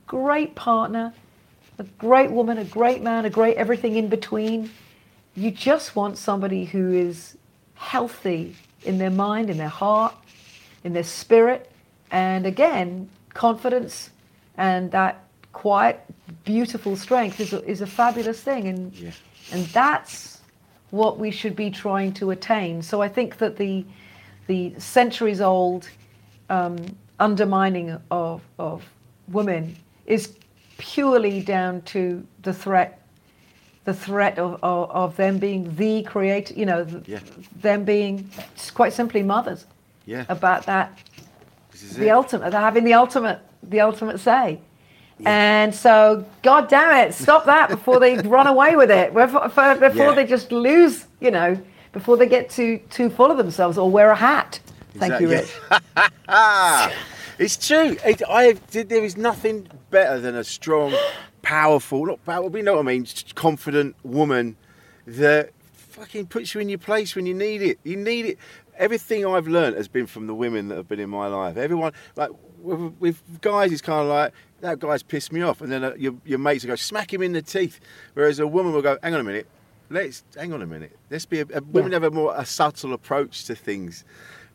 great 0.08 0.56
partner, 0.56 1.14
a 1.78 1.84
great 1.98 2.32
woman, 2.32 2.58
a 2.58 2.64
great 2.64 3.02
man, 3.02 3.26
a 3.26 3.30
great 3.30 3.58
everything 3.58 3.96
in 3.98 4.08
between. 4.08 4.70
You 5.36 5.52
just 5.52 5.96
want 5.96 6.18
somebody 6.18 6.66
who 6.66 6.94
is 6.94 7.36
healthy 7.76 8.56
in 8.84 8.98
their 8.98 9.12
mind, 9.12 9.50
in 9.50 9.58
their 9.58 9.68
heart, 9.68 10.14
in 10.84 10.94
their 10.94 11.04
spirit, 11.04 11.70
and 12.12 12.46
again, 12.46 13.10
confidence 13.34 14.10
and 14.58 14.92
that 14.92 15.24
quiet, 15.54 16.00
beautiful 16.46 16.96
strength 16.96 17.40
is 17.40 17.54
a, 17.54 17.64
is 17.70 17.82
a 17.82 17.88
fabulous 17.88 18.42
thing, 18.42 18.68
and 18.68 18.94
Yeah. 18.94 19.12
and 19.52 19.66
that's 19.68 20.39
what 20.92 21.20
we 21.20 21.32
should 21.32 21.56
be 21.56 21.70
trying 21.70 22.14
to 22.14 22.32
attain. 22.32 22.82
So 22.82 23.02
I 23.02 23.08
think 23.08 23.38
that 23.38 23.58
the 23.58 23.86
the 24.48 24.74
centuries 24.80 25.42
old 25.42 25.90
um, 26.50 26.78
undermining 27.20 27.98
of 28.10 28.42
of 28.58 28.84
women 29.28 29.76
is 30.06 30.36
purely 30.78 31.42
down 31.42 31.82
to 31.84 32.26
the 32.42 32.54
threat 32.54 32.96
the 33.86 33.94
threat 33.94 34.38
of, 34.38 34.60
of, 34.62 34.92
of 34.92 35.16
them 35.16 35.40
being 35.40 35.76
the 35.76 36.04
creator, 36.04 36.54
you 36.54 36.66
know, 36.66 36.86
Yeah. 37.08 37.20
them 37.62 37.86
being 37.86 38.30
quite 38.76 38.94
simply 38.94 39.24
mothers. 39.24 39.66
Yeah. 40.06 40.26
About 40.30 40.66
that, 40.66 40.98
the 41.96 42.08
it. 42.08 42.12
ultimate, 42.12 42.52
they're 42.52 42.60
having 42.62 42.84
the 42.84 42.94
ultimate, 42.94 43.40
the 43.64 43.82
ultimate 43.82 44.20
say. 44.20 44.60
And 45.26 45.76
so, 45.76 46.26
God 46.44 46.70
damn 46.70 47.08
it, 47.08 47.14
stop 47.14 47.46
that 47.46 47.70
before 47.70 48.00
they 48.00 48.18
run 48.28 48.48
away 48.48 48.76
with 48.76 48.90
it, 48.92 49.14
before, 49.14 49.50
before 49.50 49.90
Yeah. 49.94 50.16
they 50.16 50.26
just 50.26 50.52
lose, 50.52 51.06
you 51.20 51.32
know, 51.32 51.60
before 51.92 52.16
they 52.18 52.28
get 52.28 52.50
too 52.50 52.80
too 52.90 53.10
full 53.10 53.30
of 53.32 53.38
themselves 53.38 53.78
or 53.78 53.90
wear 53.90 54.12
a 54.12 54.16
hat. 54.16 54.60
Thank 54.96 55.20
you, 55.22 55.30
Rich. 55.30 55.52
It's 57.40 57.56
true. 57.56 57.96
It, 58.06 58.22
I. 58.28 58.54
There 58.72 59.04
is 59.06 59.16
nothing 59.16 59.70
better 59.92 60.20
than 60.20 60.36
a 60.36 60.44
strong, 60.44 60.94
powerful, 61.42 62.06
not 62.06 62.24
powerful, 62.26 62.58
you 62.58 62.64
know 62.64 62.74
what 62.74 62.82
I 62.82 62.84
mean, 62.84 63.08
confident 63.34 63.96
woman 64.04 64.58
that 65.08 65.52
fucking 65.74 66.28
puts 66.28 66.54
you 66.54 66.60
in 66.60 66.68
your 66.68 66.80
place 66.80 67.16
when 67.16 67.26
you 67.26 67.34
need 67.34 67.62
it. 67.62 67.80
You 67.86 67.96
need 67.96 68.26
it. 68.26 68.38
Everything 68.78 69.26
I've 69.26 69.48
learned 69.48 69.78
has 69.78 69.88
been 69.88 70.06
from 70.06 70.28
the 70.28 70.36
women 70.36 70.68
that 70.68 70.76
have 70.76 70.90
been 70.90 71.00
in 71.00 71.10
my 71.10 71.28
life. 71.28 71.56
Everyone, 71.56 71.94
like 72.18 72.30
with, 72.62 72.94
with 73.00 73.42
guys, 73.42 73.72
it's 73.72 73.82
kind 73.82 74.02
of 74.02 74.08
like 74.08 74.34
that 74.62 74.80
guy's 74.80 75.04
pissed 75.04 75.32
me 75.32 75.42
off, 75.42 75.62
and 75.62 75.72
then 75.72 75.84
uh, 75.84 75.94
your 75.98 76.14
your 76.26 76.40
mates 76.40 76.64
will 76.64 76.70
go 76.70 76.76
smack 76.76 77.14
him 77.14 77.22
in 77.22 77.34
the 77.34 77.42
teeth, 77.42 77.80
whereas 78.14 78.40
a 78.40 78.48
woman 78.48 78.74
will 78.74 78.82
go, 78.82 78.98
hang 79.04 79.14
on 79.14 79.20
a 79.22 79.24
minute. 79.24 79.48
Let's 79.90 80.24
hang 80.36 80.54
on 80.54 80.62
a 80.62 80.68
minute. 80.68 80.96
Let's 81.10 81.26
be 81.26 81.40
a, 81.40 81.46
a, 81.54 81.62
women 81.64 81.94
have 81.94 82.04
a 82.04 82.12
more 82.12 82.34
a 82.36 82.46
subtle 82.46 82.94
approach 82.94 83.46
to 83.46 83.56
things, 83.56 84.04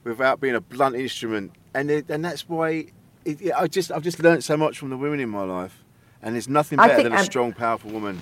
without 0.04 0.40
being 0.40 0.54
a 0.54 0.60
blunt 0.60 0.94
instrument, 0.96 1.52
and 1.74 1.90
it, 1.90 2.08
and 2.08 2.24
that's 2.24 2.48
why 2.48 2.86
it, 3.24 3.40
it- 3.40 3.52
I 3.54 3.66
just 3.66 3.90
I've 3.90 4.02
just 4.02 4.20
learned 4.22 4.44
so 4.44 4.56
much 4.56 4.78
from 4.78 4.90
the 4.90 4.96
women 4.96 5.18
in 5.20 5.28
my 5.28 5.42
life, 5.42 5.82
and 6.22 6.34
there's 6.34 6.48
nothing 6.48 6.76
better 6.76 6.96
think- 6.96 7.08
than 7.08 7.18
a 7.18 7.24
strong, 7.24 7.52
powerful 7.52 7.90
woman. 7.90 8.20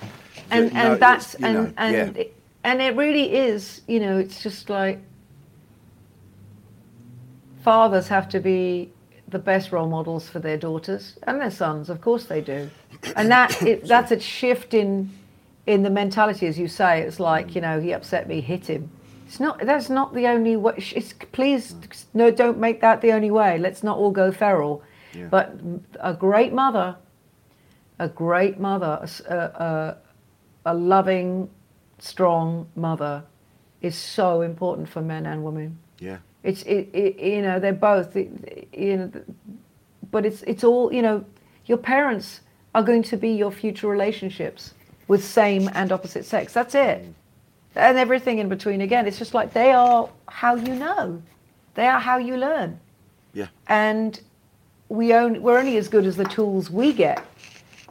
and 0.49 0.71
that 0.71 0.73
know- 0.73 0.91
and 0.93 1.01
that's 1.01 1.35
you 1.39 1.45
and 1.45 1.73
and 1.77 1.93
yeah. 2.15 2.21
it, 2.21 2.35
and 2.63 2.81
it 2.81 2.95
really 2.95 3.35
is 3.35 3.81
you 3.87 3.99
know 3.99 4.17
it's 4.17 4.41
just 4.41 4.69
like 4.69 4.99
fathers 7.61 8.07
have 8.07 8.27
to 8.29 8.39
be 8.39 8.91
the 9.33 9.39
best 9.39 9.71
role 9.73 9.89
models 9.89 10.29
for 10.29 10.39
their 10.39 10.57
daughters 10.57 11.17
and 11.23 11.41
their 11.41 11.51
sons. 11.51 11.89
Of 11.89 11.99
course 11.99 12.25
they 12.25 12.39
do. 12.39 12.69
And 13.17 13.29
that 13.29 13.61
it, 13.71 13.85
that's 13.85 14.11
a 14.11 14.19
shift 14.19 14.73
in 14.73 15.11
in 15.67 15.83
the 15.83 15.89
mentality 15.89 16.47
as 16.47 16.57
you 16.57 16.69
say. 16.69 17.01
It's 17.01 17.19
like 17.19 17.55
you 17.55 17.61
know 17.61 17.81
he 17.81 17.91
upset 17.91 18.27
me 18.27 18.39
hit 18.39 18.67
him. 18.67 18.89
It's 19.27 19.39
not 19.41 19.59
that's 19.59 19.89
not 19.89 20.13
the 20.13 20.27
only 20.27 20.55
way 20.55 20.73
it's 20.77 21.13
please 21.33 21.75
no 22.13 22.31
don't 22.31 22.59
make 22.59 22.79
that 22.79 23.01
the 23.01 23.11
only 23.11 23.31
way. 23.31 23.57
Let's 23.57 23.83
not 23.83 23.97
all 23.97 24.11
go 24.11 24.31
feral. 24.31 24.81
Yeah. 25.13 25.27
but 25.27 25.53
a 25.99 26.15
great 26.15 26.53
mother 26.53 26.95
a 27.99 28.07
great 28.07 28.59
mother, 28.59 29.07
a 29.29 29.95
a 30.65 30.73
loving, 30.73 31.49
strong 31.99 32.67
mother, 32.75 33.23
is 33.81 33.95
so 33.95 34.41
important 34.41 34.87
for 34.89 35.01
men 35.01 35.25
and 35.25 35.43
women. 35.43 35.77
yeah, 35.99 36.19
It's 36.43 36.63
it, 36.63 36.89
it 36.93 37.19
you 37.19 37.41
know 37.41 37.59
they're 37.59 37.73
both 37.73 38.15
you 38.15 38.97
know, 38.97 39.11
but 40.11 40.25
it's 40.25 40.43
it's 40.43 40.63
all 40.63 40.93
you 40.93 41.01
know. 41.01 41.25
Your 41.65 41.77
parents 41.77 42.41
are 42.75 42.83
going 42.83 43.03
to 43.03 43.15
be 43.15 43.29
your 43.29 43.51
future 43.51 43.87
relationships 43.87 44.73
with 45.07 45.23
same 45.23 45.69
and 45.73 45.93
opposite 45.93 46.25
sex. 46.25 46.51
That's 46.51 46.75
it, 46.75 47.03
mm. 47.03 47.13
and 47.75 47.97
everything 47.97 48.39
in 48.39 48.49
between. 48.49 48.81
Again, 48.81 49.07
it's 49.07 49.17
just 49.17 49.33
like 49.33 49.53
they 49.53 49.71
are 49.71 50.09
how 50.27 50.55
you 50.55 50.75
know, 50.75 51.21
they 51.75 51.87
are 51.87 51.99
how 51.99 52.17
you 52.17 52.35
learn 52.35 52.79
yeah, 53.33 53.47
and 53.67 54.19
we 54.89 55.13
own, 55.13 55.41
we're 55.41 55.57
only 55.57 55.77
as 55.77 55.87
good 55.87 56.05
as 56.05 56.15
the 56.15 56.25
tools 56.25 56.69
we 56.69 56.93
get. 56.93 57.25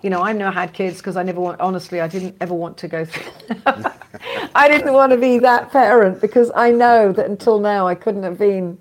You 0.02 0.10
know, 0.10 0.22
I 0.22 0.32
never 0.32 0.50
had 0.50 0.72
kids 0.72 0.98
because 0.98 1.16
I 1.16 1.22
never 1.22 1.40
want, 1.40 1.60
honestly, 1.60 2.00
I 2.00 2.08
didn't 2.08 2.36
ever 2.40 2.54
want 2.54 2.76
to 2.78 2.88
go 2.88 3.04
through. 3.06 3.30
I 4.54 4.68
didn't 4.68 4.92
want 4.92 5.12
to 5.12 5.18
be 5.18 5.38
that 5.38 5.70
parent 5.70 6.20
because 6.20 6.50
I 6.54 6.70
know 6.70 7.12
that 7.12 7.26
until 7.26 7.58
now 7.58 7.86
I 7.86 7.94
couldn't 7.94 8.24
have 8.24 8.38
been 8.38 8.78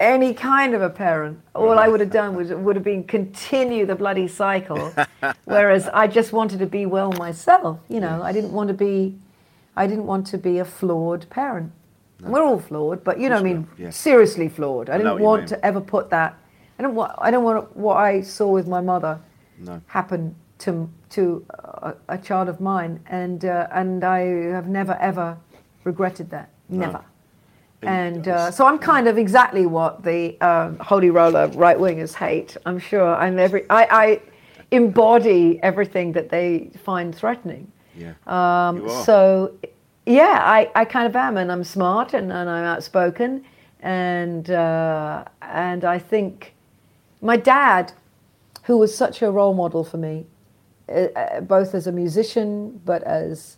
any 0.00 0.32
kind 0.32 0.74
of 0.74 0.82
a 0.82 0.90
parent. 0.90 1.40
All 1.54 1.78
I 1.78 1.88
would 1.88 2.00
have 2.00 2.10
done 2.10 2.36
was 2.36 2.50
would 2.50 2.76
have 2.76 2.84
been 2.84 3.04
continue 3.04 3.84
the 3.84 3.96
bloody 3.96 4.28
cycle. 4.28 4.94
Whereas 5.44 5.88
I 5.88 6.06
just 6.06 6.32
wanted 6.32 6.60
to 6.60 6.66
be 6.66 6.86
well 6.86 7.12
myself. 7.12 7.80
You 7.88 8.00
know, 8.00 8.22
I 8.22 8.32
didn't 8.32 8.52
want 8.52 8.68
to 8.68 8.74
be 8.74 9.18
I 9.76 9.86
didn't 9.86 10.06
want 10.06 10.26
to 10.28 10.38
be 10.38 10.58
a 10.58 10.64
flawed 10.64 11.28
parent. 11.30 11.72
We're 12.20 12.42
all 12.42 12.58
flawed, 12.58 13.04
but 13.04 13.20
you 13.20 13.28
know, 13.28 13.36
what 13.36 13.40
I 13.40 13.44
mean, 13.44 13.68
yeah. 13.76 13.90
seriously 13.90 14.48
flawed. 14.48 14.90
I, 14.90 14.94
I 14.94 14.98
didn't 14.98 15.18
you 15.18 15.24
want 15.24 15.48
to 15.48 15.64
ever 15.64 15.80
put 15.80 16.10
that. 16.10 16.36
I 16.78 16.82
don't 16.82 16.94
want. 16.94 17.12
I 17.18 17.30
don't 17.30 17.44
want 17.44 17.76
what 17.76 17.96
I 17.96 18.20
saw 18.22 18.48
with 18.48 18.68
my 18.68 18.80
mother 18.80 19.20
No. 19.58 19.80
happen 19.86 20.34
to 20.58 20.88
to 21.10 21.44
a, 21.48 21.94
a 22.08 22.18
child 22.18 22.48
of 22.48 22.60
mine, 22.60 23.00
and 23.06 23.44
uh, 23.44 23.68
and 23.72 24.04
I 24.04 24.20
have 24.52 24.68
never 24.68 24.94
ever 25.00 25.36
regretted 25.84 26.30
that. 26.30 26.50
Never. 26.68 27.04
And 27.82 28.26
uh, 28.26 28.50
so 28.50 28.66
I'm 28.66 28.78
kind 28.78 29.06
of 29.06 29.18
exactly 29.18 29.64
what 29.64 30.02
the 30.02 30.40
um, 30.40 30.78
holy 30.80 31.10
roller 31.10 31.46
right 31.48 31.78
wingers 31.78 32.12
hate. 32.12 32.56
I'm 32.66 32.78
sure 32.80 33.14
I'm 33.14 33.38
every. 33.38 33.64
I, 33.70 33.86
I 33.90 34.20
embody 34.70 35.60
everything 35.62 36.12
that 36.12 36.28
they 36.28 36.70
find 36.82 37.14
threatening. 37.14 37.70
Yeah. 37.96 38.14
Um, 38.26 38.88
so, 39.04 39.54
yeah, 40.06 40.42
I, 40.44 40.70
I 40.74 40.84
kind 40.84 41.06
of 41.06 41.16
am, 41.16 41.36
and 41.36 41.50
I'm 41.50 41.64
smart 41.64 42.14
and, 42.14 42.32
and 42.32 42.48
I'm 42.50 42.64
outspoken, 42.64 43.44
and 43.80 44.50
uh, 44.50 45.24
and 45.42 45.84
I 45.84 45.98
think 45.98 46.54
my 47.20 47.36
dad, 47.36 47.92
who 48.68 48.76
was 48.78 48.94
such 48.94 49.22
a 49.22 49.30
role 49.30 49.54
model 49.54 49.82
for 49.82 49.96
me, 49.96 50.26
uh, 50.90 50.92
uh, 51.16 51.40
both 51.40 51.74
as 51.74 51.86
a 51.86 51.92
musician 51.92 52.80
but 52.84 53.02
as 53.02 53.56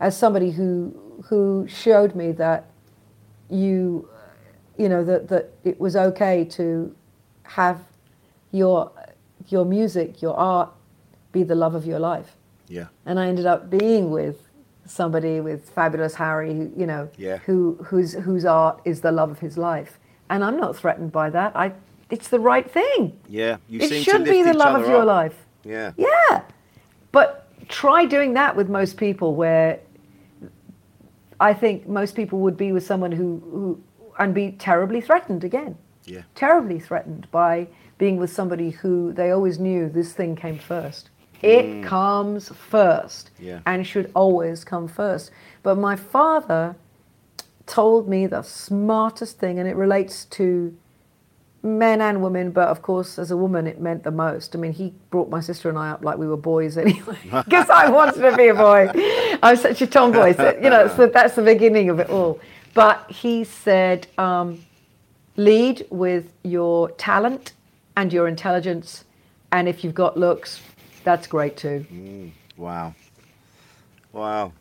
as 0.00 0.16
somebody 0.16 0.50
who 0.50 0.94
who 1.28 1.66
showed 1.68 2.14
me 2.14 2.32
that 2.32 2.64
you 3.50 4.08
you 4.78 4.88
know 4.88 5.04
that 5.04 5.28
that 5.28 5.50
it 5.62 5.78
was 5.78 5.94
okay 5.94 6.44
to 6.44 6.94
have 7.44 7.78
your 8.50 8.90
your 9.48 9.64
music, 9.64 10.20
your 10.22 10.34
art, 10.36 10.70
be 11.32 11.42
the 11.44 11.54
love 11.54 11.74
of 11.74 11.84
your 11.86 11.98
life 12.00 12.34
Yeah. 12.68 12.86
and 13.04 13.20
I 13.20 13.28
ended 13.28 13.46
up 13.46 13.70
being 13.70 14.10
with 14.10 14.38
somebody 14.86 15.40
with 15.40 15.68
fabulous 15.70 16.14
Harry, 16.14 16.54
who, 16.54 16.72
you 16.76 16.86
know, 16.86 17.08
Yeah. 17.18 17.38
who 17.46 17.76
whose 17.84 18.14
whose 18.14 18.44
art 18.46 18.80
is 18.86 19.02
the 19.02 19.12
love 19.12 19.30
of 19.30 19.40
his 19.40 19.58
life, 19.58 19.98
and 20.30 20.42
I'm 20.42 20.56
not 20.56 20.76
threatened 20.76 21.12
by 21.12 21.28
that. 21.30 21.52
I, 21.54 21.72
it's 22.10 22.28
the 22.28 22.40
right 22.40 22.70
thing. 22.70 23.18
Yeah. 23.28 23.56
You 23.68 23.80
it 23.80 24.02
should 24.02 24.24
be 24.24 24.42
the 24.42 24.54
love 24.54 24.80
of 24.82 24.88
your 24.88 25.00
up. 25.00 25.06
life. 25.06 25.46
Yeah. 25.64 25.92
Yeah, 25.96 26.42
but 27.12 27.48
try 27.68 28.04
doing 28.04 28.34
that 28.34 28.54
with 28.54 28.68
most 28.68 28.96
people, 28.96 29.34
where 29.34 29.80
I 31.40 31.52
think 31.52 31.88
most 31.88 32.14
people 32.14 32.38
would 32.40 32.56
be 32.56 32.72
with 32.72 32.86
someone 32.86 33.12
who, 33.12 33.42
who 33.50 33.80
and 34.18 34.32
be 34.34 34.52
terribly 34.52 35.00
threatened 35.00 35.44
again 35.44 35.76
Yeah. 36.06 36.22
terribly 36.34 36.78
threatened 36.80 37.30
by 37.30 37.66
being 37.98 38.16
with 38.16 38.32
somebody 38.32 38.70
who 38.70 39.12
they 39.12 39.30
always 39.30 39.58
knew 39.58 39.88
this 39.88 40.12
thing 40.12 40.36
came 40.36 40.58
first. 40.58 41.10
It 41.42 41.84
comes 41.84 42.48
first 42.48 43.30
Yeah. 43.38 43.60
and 43.66 43.86
should 43.86 44.10
always 44.14 44.64
come 44.64 44.88
first. 44.88 45.30
But 45.62 45.76
my 45.76 45.96
father 45.96 46.76
told 47.66 48.08
me 48.08 48.26
the 48.26 48.42
smartest 48.42 49.38
thing, 49.38 49.58
and 49.58 49.68
it 49.68 49.76
relates 49.76 50.24
to 50.26 50.74
men 51.62 52.00
and 52.00 52.22
women, 52.22 52.50
but 52.50 52.68
of 52.68 52.82
course, 52.82 53.18
as 53.18 53.30
a 53.30 53.36
woman, 53.36 53.66
it 53.66 53.80
meant 53.80 54.04
the 54.04 54.10
most. 54.10 54.54
I 54.54 54.58
mean, 54.58 54.72
he 54.72 54.92
brought 55.10 55.28
my 55.30 55.40
sister 55.40 55.68
and 55.68 55.78
I 55.78 55.90
up 55.90 56.04
like 56.04 56.18
we 56.18 56.26
were 56.28 56.36
boys 56.36 56.76
anyway, 56.86 57.16
because 57.44 57.68
I 57.70 57.88
wanted 57.90 58.20
to 58.20 58.36
be 58.36 58.48
a 58.48 58.54
boy. 58.54 58.88
I'm 59.42 59.56
such 59.56 59.82
a 59.82 59.86
tomboy, 59.86 60.34
so, 60.36 60.56
you 60.62 60.70
know, 60.70 60.88
so 60.96 61.06
that's 61.06 61.34
the 61.34 61.42
beginning 61.42 61.90
of 61.90 61.98
it 62.00 62.08
all. 62.10 62.40
But 62.74 63.10
he 63.10 63.42
said, 63.44 64.06
um, 64.18 64.64
lead 65.36 65.86
with 65.90 66.32
your 66.44 66.90
talent 66.92 67.52
and 67.96 68.12
your 68.12 68.28
intelligence, 68.28 69.04
and 69.52 69.68
if 69.68 69.82
you've 69.82 69.94
got 69.94 70.16
looks, 70.18 70.60
that's 71.04 71.26
great 71.26 71.56
too. 71.56 72.30
Wow. 72.56 72.94
Wow. 74.12 74.52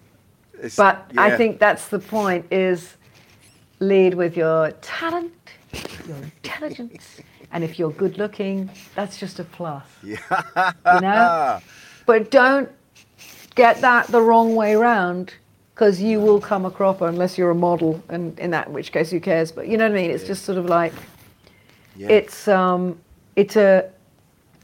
It's- 0.54 0.76
But 0.76 1.12
I 1.18 1.36
think 1.36 1.60
that's 1.60 1.88
the 1.90 2.00
point: 2.00 2.46
is 2.52 2.96
lead 3.80 4.14
with 4.14 4.38
your 4.38 4.72
talent, 4.82 5.45
your 6.08 6.18
intelligence, 6.18 7.20
and 7.52 7.64
if 7.64 7.78
you're 7.80 7.92
good 7.92 8.18
looking, 8.18 8.70
that's 8.96 9.18
just 9.20 9.40
a 9.40 9.44
plus. 9.44 9.84
Yeah. 10.04 10.74
You 10.96 11.02
know, 11.02 11.60
but 12.06 12.32
don't 12.32 12.70
get 13.56 13.82
that 13.82 14.08
the 14.08 14.22
wrong 14.22 14.56
way 14.56 14.76
round. 14.76 15.34
Because 15.74 16.02
you 16.02 16.22
will 16.22 16.40
come 16.40 16.64
a 16.66 16.72
cropper 16.72 17.06
unless 17.06 17.38
you're 17.38 17.52
a 17.52 17.56
model, 17.56 18.02
and 18.08 18.40
in 18.40 18.52
that 18.52 18.72
which 18.72 18.94
case, 18.94 19.12
who 19.12 19.20
cares? 19.20 19.52
But 19.52 19.68
you 19.68 19.76
know 19.78 19.84
what 19.84 19.92
I 19.92 20.02
mean. 20.02 20.12
It's 20.12 20.24
just 20.24 20.46
sort 20.46 20.58
of 20.58 20.68
like 20.68 20.94
Yeah. 21.98 22.08
it's 22.12 22.48
um, 22.48 22.98
it's 23.36 23.58
a 23.58 23.90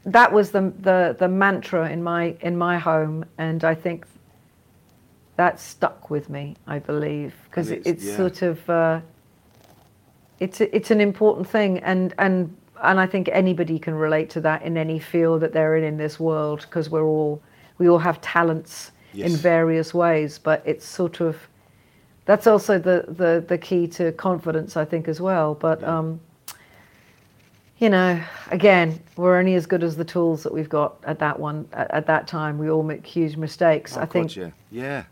that 0.06 0.32
was 0.32 0.52
the, 0.52 0.72
the 0.80 1.18
the 1.20 1.28
mantra 1.28 1.90
in 1.90 2.02
my 2.02 2.36
in 2.40 2.58
my 2.58 2.78
home, 2.80 3.26
and 3.38 3.62
I 3.66 3.76
think 3.76 4.06
that 5.36 5.60
stuck 5.60 6.10
with 6.10 6.30
me. 6.30 6.56
I 6.66 6.80
believe 6.80 7.34
because 7.50 7.72
it's- 7.72 7.86
it's 7.94 8.06
yeah. 8.06 8.16
sort 8.16 8.42
of 8.42 8.70
uh, 8.70 9.02
it's 10.42 10.60
a, 10.60 10.76
it's 10.76 10.92
an 10.92 11.00
important 11.00 11.48
thing, 11.48 11.78
and 11.80 12.14
and 12.18 12.54
and 12.84 13.00
I 13.00 13.06
think 13.06 13.30
anybody 13.32 13.78
can 13.78 13.94
relate 13.94 14.30
to 14.32 14.42
that 14.42 14.64
in 14.64 14.76
any 14.76 15.00
field 15.00 15.42
that 15.42 15.54
they're 15.54 15.78
in 15.78 15.84
in 15.84 15.98
this 15.98 16.20
world 16.20 16.62
because 16.62 16.90
we're 16.90 17.06
all 17.06 17.42
we 17.78 17.88
all 17.88 18.00
have 18.00 18.20
talents 18.22 18.92
in 19.14 19.36
various 19.36 19.94
ways, 19.94 20.40
but 20.40 20.64
it's 20.66 20.86
sort 20.86 21.20
of 21.22 21.38
that's 22.26 22.48
also 22.48 22.80
the, 22.80 23.06
the, 23.08 23.44
the 23.48 23.58
key 23.58 23.88
to 23.88 24.12
confidence, 24.14 24.78
I 24.78 24.86
think, 24.86 25.08
as 25.08 25.20
well. 25.20 25.54
But 25.54 25.84
um, 25.84 26.20
you 27.78 27.90
know, 27.90 28.22
again, 28.52 29.00
we're 29.18 29.38
only 29.38 29.56
as 29.56 29.66
good 29.66 29.84
as 29.84 29.96
the 29.96 30.06
tools 30.06 30.44
that 30.44 30.54
we've 30.54 30.70
got 30.70 30.96
at 31.04 31.20
that 31.20 31.40
one 31.40 31.68
at, 31.74 31.92
at 31.92 32.08
that 32.08 32.28
time. 32.28 32.58
We 32.58 32.70
all 32.70 32.84
make 32.84 33.06
huge 33.06 33.38
mistakes. 33.38 33.96
Oh, 33.96 34.02
I 34.02 34.06
think. 34.06 34.30
gotcha. 34.30 34.54
Yeah. 34.72 35.04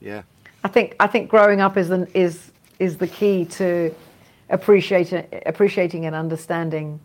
Yeah. 0.00 0.22
I 0.64 0.68
think 0.68 0.96
I 0.98 1.06
think 1.08 1.28
growing 1.28 1.60
up 1.60 1.76
is 1.76 1.88
the 1.88 2.08
is 2.14 2.52
is 2.78 2.96
the 2.96 3.08
key 3.08 3.44
to 3.44 3.94
appreciating 4.52 5.26
appreciating 5.46 6.06
and 6.06 6.14
understanding 6.14 7.00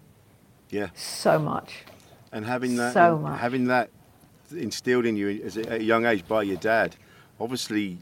Yeah. 0.69 0.89
so 0.93 1.39
much. 1.39 1.83
And 2.31 2.45
having 2.45 2.75
that, 2.75 2.93
So 2.93 3.15
in- 3.15 3.21
much. 3.23 3.39
having 3.39 3.65
that 3.65 3.89
instilled 4.51 5.05
in 5.05 5.15
you 5.15 5.41
as 5.43 5.57
a, 5.57 5.61
at 5.61 5.81
a 5.81 5.83
young 5.83 6.05
age 6.05 6.27
by 6.27 6.43
your 6.43 6.57
dad, 6.57 6.95
obviously 7.39 7.97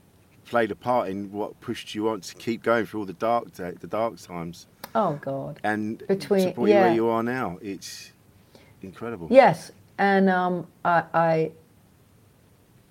played 0.45 0.71
a 0.71 0.75
part 0.75 1.09
in 1.09 1.31
what 1.31 1.59
pushed 1.61 1.95
you 1.95 2.09
on 2.09 2.21
to 2.21 2.35
keep 2.35 2.61
going 2.63 2.85
through 2.85 2.99
all 3.01 3.05
the 3.05 3.13
dark 3.13 3.53
da- 3.55 3.71
the 3.79 3.87
dark 3.87 4.19
times 4.19 4.67
Oh 4.93 5.17
God. 5.21 5.59
and 5.63 6.05
Between- 6.07 6.41
support 6.49 6.69
you 6.69 6.75
yeah. 6.75 6.85
where 6.85 6.93
you 6.93 7.07
are 7.07 7.23
now. 7.23 7.57
It's 7.61 8.11
incredible. 8.81 9.27
Yes, 9.31 9.71
and 9.97 10.29
um, 10.29 10.67
I, 10.83 11.03
I, 11.13 11.51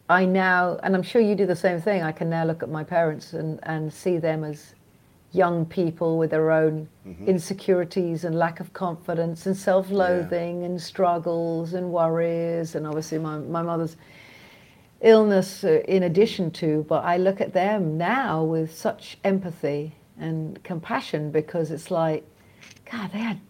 I 0.09 0.24
now, 0.24 0.78
and 0.82 0.94
I'm 0.94 1.02
sure 1.02 1.20
you 1.22 1.35
do 1.35 1.47
the 1.47 1.56
same 1.56 1.81
thing. 1.81 2.02
I 2.02 2.12
can 2.12 2.28
now 2.28 2.44
look 2.44 2.62
at 2.62 2.68
my 2.68 2.85
parents 2.85 3.32
and, 3.32 3.59
and 3.64 3.93
see 3.93 4.18
them 4.18 4.44
as 4.44 4.74
young 5.35 5.66
people 5.66 6.16
with 6.19 6.31
their 6.31 6.51
own 6.51 6.89
insecurities 7.27 8.24
and 8.24 8.35
lack 8.39 8.61
of 8.61 8.73
confidence 8.73 9.47
and 9.47 9.56
self-loathing 9.56 10.65
and 10.65 10.81
struggles 10.81 11.74
and 11.74 11.90
worries, 11.90 12.74
and 12.74 12.86
obviously 12.86 13.19
my 13.19 13.39
my 13.39 13.62
mother's 13.62 13.97
illness 15.01 15.65
uh, 15.65 15.82
in 15.86 16.05
addition 16.05 16.51
to. 16.51 16.85
But 16.89 17.05
I 17.05 17.19
look 17.19 17.40
at 17.40 17.52
them 17.52 17.98
now 17.98 18.43
with 18.43 18.74
such 18.74 19.19
empathy 19.23 19.94
and 20.19 20.62
compassion 20.65 21.31
because 21.31 21.70
it's 21.70 21.90
like, 21.90 22.24
God, 22.90 23.12
they 23.12 23.19
had, 23.19 23.40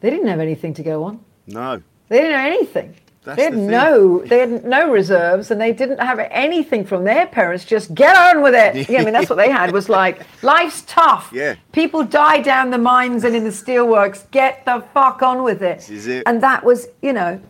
they 0.00 0.10
didn't 0.10 0.28
have 0.28 0.40
anything 0.40 0.74
to 0.74 0.82
go 0.82 1.04
on. 1.04 1.20
No. 1.46 1.82
They 2.08 2.18
didn't 2.18 2.32
know 2.32 2.46
anything. 2.46 2.94
That's 3.24 3.36
they 3.36 3.44
had 3.44 3.52
the 3.52 3.58
no, 3.58 4.18
they 4.26 4.38
had 4.40 4.64
no 4.64 4.90
reserves, 4.90 5.50
and 5.52 5.60
they 5.60 5.72
didn't 5.72 5.98
have 6.00 6.18
anything 6.18 6.84
from 6.84 7.04
their 7.04 7.26
parents. 7.26 7.64
Just 7.64 7.94
get 7.94 8.16
on 8.16 8.42
with 8.42 8.54
it. 8.54 8.88
Yeah, 8.90 9.00
I 9.00 9.04
mean, 9.04 9.12
that's 9.14 9.30
what 9.30 9.36
they 9.36 9.50
had. 9.50 9.70
Was 9.72 9.88
like, 9.88 10.26
life's 10.42 10.82
tough. 10.82 11.30
Yeah. 11.32 11.54
People 11.70 12.02
die 12.04 12.40
down 12.40 12.70
the 12.70 12.78
mines 12.78 13.22
and 13.24 13.36
in 13.36 13.44
the 13.44 13.50
steelworks. 13.50 14.28
Get 14.32 14.64
the 14.64 14.84
fuck 14.92 15.22
on 15.22 15.44
with 15.44 15.62
it. 15.62 15.78
This 15.78 15.90
is 15.90 16.06
it. 16.08 16.24
And 16.26 16.42
that 16.42 16.64
was, 16.64 16.88
you 17.00 17.12
know, 17.12 17.40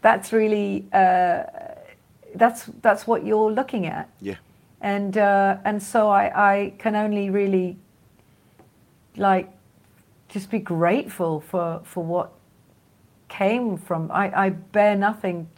that's 0.00 0.32
really, 0.32 0.86
uh, 0.94 1.42
that's 2.34 2.64
that's 2.80 3.06
what 3.06 3.26
you're 3.26 3.50
looking 3.52 3.86
at 3.86 4.08
Yeah. 4.20 4.36
and 4.80 5.18
uh, 5.18 5.58
and 5.64 5.82
so 5.82 6.08
I, 6.08 6.24
I 6.52 6.72
can 6.78 6.94
only 6.94 7.28
really 7.28 7.76
like 9.16 9.48
just 10.28 10.50
be 10.50 10.60
grateful 10.60 11.40
for 11.40 11.80
for 11.84 12.04
what 12.04 12.30
came 13.30 13.78
from 13.78 14.10
I, 14.10 14.46
I 14.46 14.48
bear 14.50 14.94
nothing 14.94 15.48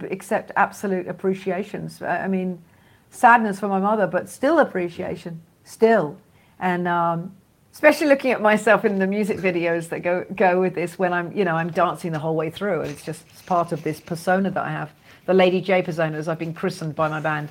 except 0.00 0.52
absolute 0.56 1.08
appreciations. 1.08 2.00
I 2.00 2.28
mean 2.28 2.62
sadness 3.10 3.60
for 3.60 3.68
my 3.68 3.80
mother 3.80 4.06
but 4.06 4.30
still 4.30 4.58
appreciation 4.60 5.42
still. 5.64 6.16
And 6.58 6.88
um, 6.88 7.36
especially 7.72 8.06
looking 8.06 8.30
at 8.30 8.40
myself 8.40 8.86
in 8.86 8.98
the 8.98 9.06
music 9.06 9.38
videos 9.38 9.90
that 9.90 10.00
go 10.00 10.24
go 10.34 10.60
with 10.60 10.74
this 10.74 10.98
when 10.98 11.12
I'm 11.12 11.36
you 11.36 11.44
know 11.44 11.56
I'm 11.56 11.70
dancing 11.70 12.12
the 12.12 12.18
whole 12.18 12.36
way 12.36 12.48
through 12.48 12.80
and 12.80 12.90
it's 12.90 13.04
just 13.04 13.24
it's 13.30 13.42
part 13.42 13.72
of 13.72 13.82
this 13.82 14.00
persona 14.00 14.50
that 14.50 14.64
I 14.64 14.70
have. 14.70 14.92
The 15.26 15.34
Lady 15.34 15.60
J 15.60 15.82
persona 15.82 16.16
as 16.16 16.28
I've 16.28 16.38
been 16.38 16.54
christened 16.54 16.94
by 16.94 17.08
my 17.08 17.20
band. 17.20 17.48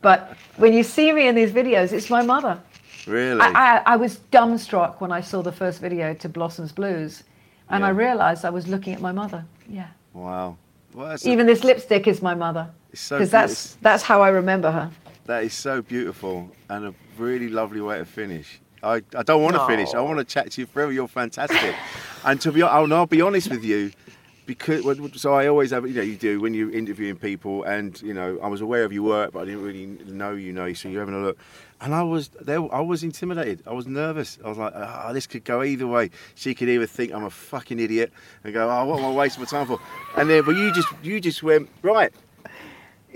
But 0.00 0.36
when 0.56 0.72
you 0.72 0.82
see 0.82 1.12
me 1.12 1.28
in 1.28 1.34
these 1.34 1.52
videos 1.52 1.92
it's 1.92 2.10
my 2.10 2.22
mother. 2.22 2.58
Really. 3.06 3.40
I, 3.40 3.76
I, 3.76 3.82
I 3.86 3.96
was 3.96 4.18
dumbstruck 4.32 5.00
when 5.00 5.12
I 5.12 5.20
saw 5.20 5.42
the 5.42 5.52
first 5.52 5.80
video 5.80 6.12
to 6.14 6.28
Blossoms 6.28 6.72
Blues 6.72 7.22
and 7.70 7.84
I 7.84 7.90
realized 7.90 8.44
I 8.44 8.50
was 8.50 8.66
looking 8.66 8.94
at 8.94 9.00
my 9.00 9.12
mother 9.12 9.44
yeah 9.68 9.88
wow. 10.12 10.56
Well, 10.94 11.08
that's 11.08 11.24
a- 11.26 11.30
even 11.30 11.46
this 11.46 11.64
lipstick 11.64 12.06
is 12.06 12.22
my 12.22 12.34
mother 12.34 12.70
It's 12.92 13.00
so 13.00 13.16
because 13.16 13.30
that's 13.30 13.76
that's 13.82 14.02
how 14.02 14.22
I 14.22 14.28
remember 14.28 14.70
her 14.70 14.90
That 15.26 15.44
is 15.44 15.52
so 15.52 15.82
beautiful 15.82 16.50
and 16.68 16.86
a 16.86 16.94
really 17.18 17.48
lovely 17.48 17.80
way 17.80 17.98
to 17.98 18.04
finish. 18.04 18.60
I, 18.82 19.02
I 19.14 19.22
don't 19.24 19.42
want 19.42 19.56
to 19.56 19.66
finish. 19.66 19.92
I 19.92 20.00
want 20.00 20.18
to 20.20 20.24
chat 20.24 20.52
to 20.52 20.60
you 20.60 20.66
forever. 20.66 20.92
You're 20.92 21.08
fantastic. 21.08 21.74
and 22.24 22.40
to 22.40 22.52
be 22.52 22.62
honest, 22.62 22.92
I'll 22.92 23.06
be 23.06 23.20
honest 23.20 23.50
with 23.50 23.64
you, 23.64 23.90
because 24.48 24.82
so 25.20 25.34
I 25.34 25.46
always 25.46 25.72
have 25.72 25.86
you 25.86 25.92
know 25.92 26.00
you 26.00 26.16
do 26.16 26.40
when 26.40 26.54
you're 26.54 26.70
interviewing 26.70 27.16
people, 27.16 27.64
and 27.64 28.00
you 28.00 28.14
know 28.14 28.38
I 28.42 28.48
was 28.48 28.62
aware 28.62 28.82
of 28.82 28.94
your 28.94 29.02
work, 29.02 29.32
but 29.32 29.40
I 29.40 29.44
didn't 29.44 29.62
really 29.62 29.84
know 29.86 30.32
you 30.32 30.54
know. 30.54 30.72
So 30.72 30.88
you're 30.88 31.02
having 31.02 31.14
a 31.14 31.20
look, 31.20 31.38
and 31.82 31.94
I 31.94 32.02
was 32.02 32.30
there. 32.40 32.60
I 32.74 32.80
was 32.80 33.04
intimidated. 33.04 33.62
I 33.66 33.74
was 33.74 33.86
nervous. 33.86 34.38
I 34.42 34.48
was 34.48 34.56
like, 34.56 34.72
oh, 34.74 35.12
this 35.12 35.26
could 35.26 35.44
go 35.44 35.62
either 35.62 35.86
way. 35.86 36.10
She 36.34 36.54
could 36.54 36.70
either 36.70 36.86
think 36.86 37.12
I'm 37.12 37.24
a 37.24 37.30
fucking 37.30 37.78
idiot 37.78 38.10
and 38.42 38.54
go, 38.54 38.70
oh, 38.70 38.86
what 38.86 39.00
am 39.00 39.04
I 39.04 39.12
wasting 39.12 39.42
my 39.42 39.46
time 39.46 39.66
for? 39.66 39.78
And 40.16 40.30
then, 40.30 40.42
but 40.44 40.56
you 40.56 40.72
just 40.72 40.88
you 41.02 41.20
just 41.20 41.42
went 41.42 41.68
right 41.82 42.10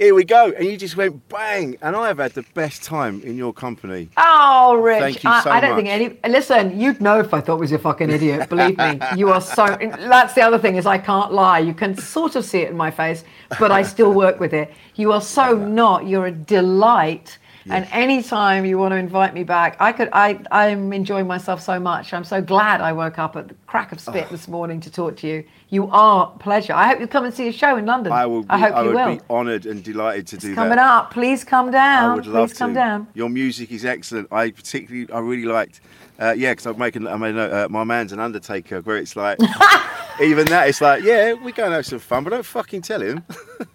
here 0.02 0.14
we 0.16 0.24
go. 0.24 0.50
And 0.50 0.66
you 0.66 0.76
just 0.76 0.96
went 0.96 1.28
bang. 1.28 1.76
And 1.80 1.94
I 1.94 2.08
have 2.08 2.18
had 2.18 2.32
the 2.32 2.44
best 2.54 2.82
time 2.82 3.22
in 3.22 3.36
your 3.36 3.52
company. 3.52 4.08
Oh, 4.16 4.74
Rich. 4.74 5.00
Thank 5.00 5.24
you 5.24 5.30
I, 5.30 5.42
so 5.42 5.50
I 5.50 5.60
don't 5.60 5.76
much. 5.76 5.84
think 5.84 5.88
any. 5.88 6.32
Listen, 6.32 6.78
you'd 6.78 7.00
know 7.00 7.20
if 7.20 7.32
I 7.32 7.40
thought 7.40 7.60
was 7.60 7.72
a 7.72 7.78
fucking 7.78 8.10
idiot. 8.10 8.48
Believe 8.48 8.76
me. 8.78 9.00
You 9.16 9.30
are 9.30 9.40
so. 9.40 9.66
That's 9.66 10.34
the 10.34 10.42
other 10.42 10.58
thing 10.58 10.76
is 10.76 10.86
I 10.86 10.98
can't 10.98 11.32
lie. 11.32 11.58
You 11.58 11.74
can 11.74 11.96
sort 11.96 12.34
of 12.34 12.44
see 12.44 12.60
it 12.60 12.70
in 12.70 12.76
my 12.76 12.90
face, 12.90 13.24
but 13.60 13.70
I 13.70 13.82
still 13.82 14.12
work 14.12 14.40
with 14.40 14.54
it. 14.54 14.72
You 14.96 15.12
are 15.12 15.20
so 15.20 15.54
not. 15.56 16.06
You're 16.06 16.26
a 16.26 16.32
delight. 16.32 17.38
And 17.66 17.86
anytime 17.92 18.64
you 18.64 18.78
want 18.78 18.92
to 18.92 18.96
invite 18.96 19.34
me 19.34 19.44
back, 19.44 19.76
I 19.78 19.92
could. 19.92 20.08
I 20.12 20.40
I'm 20.50 20.92
enjoying 20.92 21.26
myself 21.26 21.60
so 21.60 21.78
much. 21.78 22.12
I'm 22.12 22.24
so 22.24 22.42
glad 22.42 22.80
I 22.80 22.92
woke 22.92 23.18
up 23.18 23.36
at 23.36 23.48
the 23.48 23.54
crack 23.66 23.92
of 23.92 24.00
spit 24.00 24.26
ah. 24.26 24.32
this 24.32 24.48
morning 24.48 24.80
to 24.80 24.90
talk 24.90 25.16
to 25.18 25.28
you. 25.28 25.44
You 25.72 25.88
are 25.90 26.30
pleasure. 26.38 26.74
I 26.74 26.86
hope 26.86 27.00
you 27.00 27.06
come 27.06 27.24
and 27.24 27.32
see 27.32 27.48
a 27.48 27.52
show 27.52 27.78
in 27.78 27.86
London. 27.86 28.12
I 28.12 28.26
will. 28.26 28.42
Be, 28.42 28.50
I 28.50 28.58
hope 28.58 28.76
you 28.76 28.84
would 28.90 28.94
will. 28.94 29.16
be 29.16 29.20
honoured 29.30 29.64
and 29.64 29.82
delighted 29.82 30.26
to 30.26 30.36
do 30.36 30.54
Coming 30.54 30.76
that. 30.76 30.76
Coming 30.76 30.78
up, 30.78 31.10
please 31.14 31.44
come 31.44 31.70
down. 31.70 32.10
I 32.10 32.14
would 32.14 32.26
love 32.26 32.50
please 32.50 32.58
come 32.58 32.70
to. 32.72 32.74
down. 32.74 33.06
Your 33.14 33.30
music 33.30 33.72
is 33.72 33.86
excellent. 33.86 34.28
I 34.30 34.50
particularly, 34.50 35.10
I 35.10 35.20
really 35.20 35.46
liked. 35.46 35.80
Uh, 36.20 36.34
yeah, 36.36 36.52
because 36.52 36.66
I'm 36.66 36.78
making. 36.78 37.06
I 37.06 37.16
made 37.16 37.38
uh, 37.38 37.68
my 37.70 37.84
man's 37.84 38.12
an 38.12 38.20
Undertaker, 38.20 38.82
where 38.82 38.98
it's 38.98 39.16
like, 39.16 39.38
even 40.20 40.44
that, 40.48 40.68
it's 40.68 40.82
like, 40.82 41.04
yeah, 41.04 41.32
we're 41.32 41.52
going 41.52 41.70
to 41.70 41.76
have 41.76 41.86
some 41.86 42.00
fun, 42.00 42.24
but 42.24 42.30
don't 42.30 42.44
fucking 42.44 42.82
tell 42.82 43.00
him. 43.00 43.24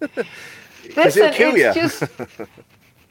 Listen, 0.96 1.24
it'll 1.24 1.32
kill 1.32 1.56
it's 1.56 1.76
you. 1.76 1.82
just 1.82 2.04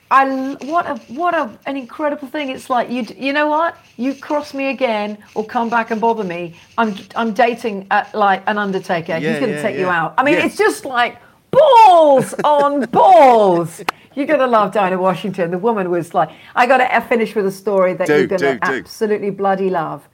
I 0.10 0.54
what 0.66 0.86
a 0.88 0.96
what 1.14 1.34
a 1.34 1.50
an 1.66 1.76
incredible 1.76 2.28
thing. 2.30 2.50
It's 2.50 2.70
like 2.70 2.90
you 2.90 3.06
you 3.18 3.34
know 3.34 3.48
what? 3.48 3.78
You 3.98 4.16
cross 4.16 4.54
me 4.54 4.70
again 4.70 5.18
or 5.36 5.46
come 5.46 5.70
back 5.70 5.92
and 5.92 6.00
bother 6.00 6.24
me. 6.24 6.56
I'm 6.78 6.96
I'm 7.16 7.34
dating 7.34 7.88
at 7.92 8.14
like 8.16 8.42
an 8.48 8.58
undertaker. 8.58 9.16
He's 9.16 9.40
going 9.40 9.52
to 9.52 9.56
yeah, 9.56 9.62
take 9.62 9.78
you 9.78 9.88
out. 9.90 10.14
I 10.18 10.24
mean, 10.24 10.36
Yeah. 10.36 10.46
it's 10.46 10.58
just 10.58 10.86
like 10.86 11.18
balls 11.52 12.34
on 12.46 12.86
balls. 12.86 13.84
You're 14.16 14.26
going 14.28 14.40
to 14.40 14.48
love 14.48 14.72
Dinah 14.74 14.98
Washington. 14.98 15.52
The 15.52 15.60
woman 15.60 15.92
was 15.92 16.14
like, 16.14 16.30
I 16.56 16.66
got 16.66 16.78
to 16.78 17.02
finish 17.08 17.36
with 17.36 17.46
a 17.46 17.52
story 17.52 17.94
that 17.96 18.08
Do, 18.08 18.18
you're 18.18 18.28
going 18.28 18.42
to 18.42 18.54
do, 18.54 18.60
do. 18.60 18.66
absolutely 18.80 19.30
bloody 19.30 19.70
love. 19.70 20.08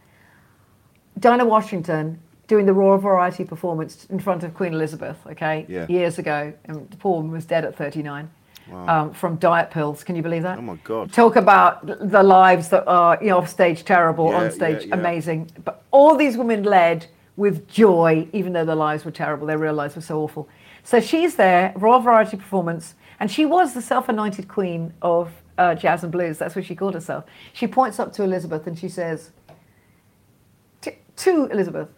Dinah 1.20 1.46
Washington 1.46 2.20
doing 2.48 2.66
the 2.66 2.74
Royal 2.74 2.98
Variety 2.98 3.46
performance 3.46 4.06
in 4.10 4.20
front 4.20 4.44
of 4.44 4.54
Queen 4.54 4.74
Elizabeth, 4.74 5.18
okay, 5.28 5.66
Yeah. 5.70 5.86
years 5.88 6.20
ago, 6.20 6.52
and 6.66 6.90
the 6.90 6.98
poor 6.98 7.16
woman 7.18 7.32
was 7.32 7.46
dead 7.46 7.64
at 7.64 7.78
39 7.78 8.30
um, 8.72 9.14
from 9.14 9.36
diet 9.38 9.72
pills. 9.72 10.04
Can 10.04 10.16
you 10.16 10.22
believe 10.22 10.44
that? 10.44 10.58
Oh 10.58 10.62
my 10.62 10.76
God. 10.84 11.12
Talk 11.12 11.36
about 11.36 11.86
the 11.86 12.24
lives 12.24 12.70
that 12.70 12.88
are, 12.88 13.18
you 13.22 13.30
know, 13.30 13.38
off 13.40 13.50
stage 13.50 13.84
terrible, 13.84 14.30
Yeah, 14.30 14.38
on 14.38 14.52
stage 14.52 14.86
yeah, 14.86 14.96
amazing. 14.96 15.52
But 15.64 15.84
all 15.92 16.16
these 16.16 16.38
women 16.38 16.64
led 16.64 17.08
with 17.36 17.68
joy, 17.68 18.28
even 18.32 18.54
though 18.54 18.66
their 18.66 18.76
lives 18.76 19.06
were 19.06 19.12
terrible. 19.12 19.48
Their 19.48 19.58
real 19.58 19.74
lives 19.74 19.96
were 19.96 20.02
so 20.02 20.20
awful. 20.22 20.48
So 20.84 21.00
she's 21.00 21.36
there, 21.36 21.74
Royal 21.76 22.00
Variety 22.00 22.38
performance, 22.38 22.96
and 23.20 23.32
she 23.32 23.46
was 23.46 23.74
the 23.74 23.82
self-anointed 23.82 24.48
queen 24.48 24.94
of 25.02 25.32
uh, 25.58 25.76
jazz 25.76 26.04
and 26.04 26.12
blues. 26.12 26.38
That's 26.38 26.56
what 26.56 26.66
she 26.66 26.76
called 26.76 26.94
herself. 26.94 27.26
She 27.54 27.68
points 27.68 28.00
up 28.00 28.12
to 28.14 28.24
Elizabeth 28.24 28.68
and 28.68 28.78
she 28.78 28.90
says, 28.90 29.32
to 31.16 31.46
Elizabeth, 31.46 31.90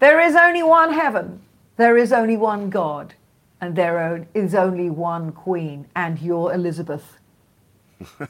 there 0.00 0.20
is 0.20 0.36
only 0.36 0.62
one 0.62 0.92
heaven, 0.92 1.40
there 1.76 1.96
is 1.96 2.12
only 2.12 2.36
one 2.36 2.68
God, 2.68 3.14
and 3.60 3.76
there 3.76 3.98
own, 3.98 4.26
is 4.34 4.54
only 4.54 4.90
one 4.90 5.32
queen, 5.32 5.86
and 5.96 6.20
your 6.20 6.52
Elizabeth 6.54 7.18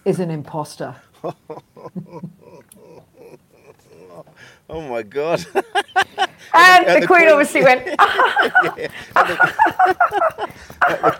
is 0.05 0.21
an 0.21 0.31
imposter. 0.31 0.97
Oh 4.71 4.83
my 4.83 5.03
god. 5.03 5.45
And 6.53 6.87
and 6.87 6.97
the, 6.97 7.01
the 7.01 7.07
queen, 7.07 7.21
queen- 7.21 7.31
obviously 7.31 7.63
went, 7.63 7.85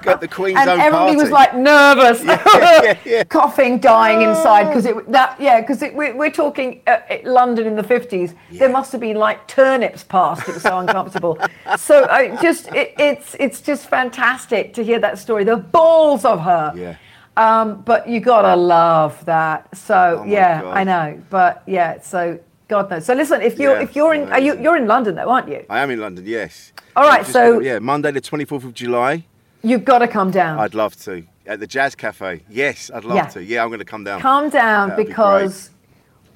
Got 0.03 0.21
the 0.21 0.29
Queen's 0.29 0.59
and 0.59 0.71
own 0.71 0.81
everybody 0.81 1.17
was 1.17 1.31
like 1.31 1.55
nervous, 1.55 2.25
yeah, 2.25 2.99
yeah. 3.05 3.25
coughing, 3.25 3.79
dying 3.79 4.23
inside 4.23 4.65
because 4.69 4.87
it 4.87 5.13
that 5.13 5.41
yeah 5.41 5.61
because 5.61 5.81
we're, 5.93 6.17
we're 6.17 6.31
talking 6.31 6.81
uh, 6.87 6.99
uh, 7.11 7.19
London 7.25 7.67
in 7.67 7.77
the 7.77 7.83
fifties. 7.83 8.35
There 8.51 8.71
must 8.71 8.91
have 8.93 9.01
been 9.01 9.17
like 9.17 9.47
turnips 9.47 10.03
passed. 10.03 10.49
It 10.49 10.55
was 10.55 10.63
so 10.63 10.79
uncomfortable. 10.79 11.39
so 11.77 12.07
I 12.09 12.37
just 12.43 12.73
it, 12.73 12.95
it's 12.99 13.37
it's 13.39 13.61
just 13.61 13.87
fantastic 13.89 14.75
to 14.75 14.83
hear 14.83 14.99
that 15.01 15.19
story. 15.19 15.45
The 15.45 15.59
balls 15.59 16.25
of 16.25 16.41
her. 16.41 16.73
Yeah. 16.75 16.97
Um, 17.37 17.83
but 17.83 18.09
you 18.09 18.21
gotta 18.21 18.57
love 18.57 19.25
that. 19.27 19.77
So 19.77 20.23
Oh 20.23 20.25
yeah, 20.25 20.63
God. 20.63 20.77
I 20.77 20.85
know. 20.85 21.23
But 21.31 21.63
yeah, 21.67 22.01
so 22.01 22.41
God 22.71 22.89
knows. 22.89 23.05
So 23.05 23.15
listen, 23.15 23.43
if 23.43 23.59
you're 23.59 23.75
Yeah, 23.77 23.83
if 23.83 23.95
you're 23.97 24.15
in 24.15 24.33
are 24.33 24.39
you, 24.41 24.59
you're 24.59 24.77
in 24.77 24.87
London 24.87 25.17
though, 25.17 25.29
aren't 25.29 25.49
you? 25.49 25.65
I 25.69 25.81
am 25.81 25.91
in 25.91 26.01
London, 26.01 26.25
yes. 26.27 26.73
All 26.97 27.05
right, 27.05 27.27
so- 27.27 27.61
yeah, 27.61 27.79
Monday 27.81 28.11
the 28.13 28.21
24th 28.21 28.65
of 28.65 28.73
July. 28.75 29.25
You've 29.63 29.85
got 29.85 29.99
to 29.99 30.09
come 30.09 30.31
down. 30.31 30.59
I'd 30.59 30.75
love 30.75 30.97
to 31.05 31.23
at 31.47 31.59
the 31.61 31.67
Jazz 31.67 31.95
Cafe. 31.95 32.43
Yes, 32.49 32.91
I'd 32.95 33.05
love 33.05 33.17
Yeah. 33.17 33.27
to. 33.35 33.43
Yeah, 33.45 33.63
I'm 33.63 33.69
going 33.69 33.81
to 33.81 33.85
come 33.85 34.05
down. 34.05 34.21
Calm 34.21 34.49
down 34.49 34.91
That'd 34.91 35.05
be 35.05 35.09
because 35.11 35.71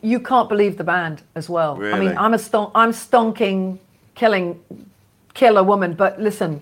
you 0.03 0.19
can't 0.21 0.49
believe 0.49 0.77
the 0.77 0.85
band 0.85 1.23
as 1.35 1.49
well. 1.49 1.77
Really? 1.77 1.95
I 1.95 1.99
mean, 2.01 2.19
I'm 2.19 2.35
a 2.35 2.39
ston- 2.39 2.73
I'm 2.75 2.91
stonking, 2.93 3.79
killing, 4.15 4.61
killer 5.33 5.63
woman, 5.63 5.95
but 5.95 6.21
listen, 6.21 6.61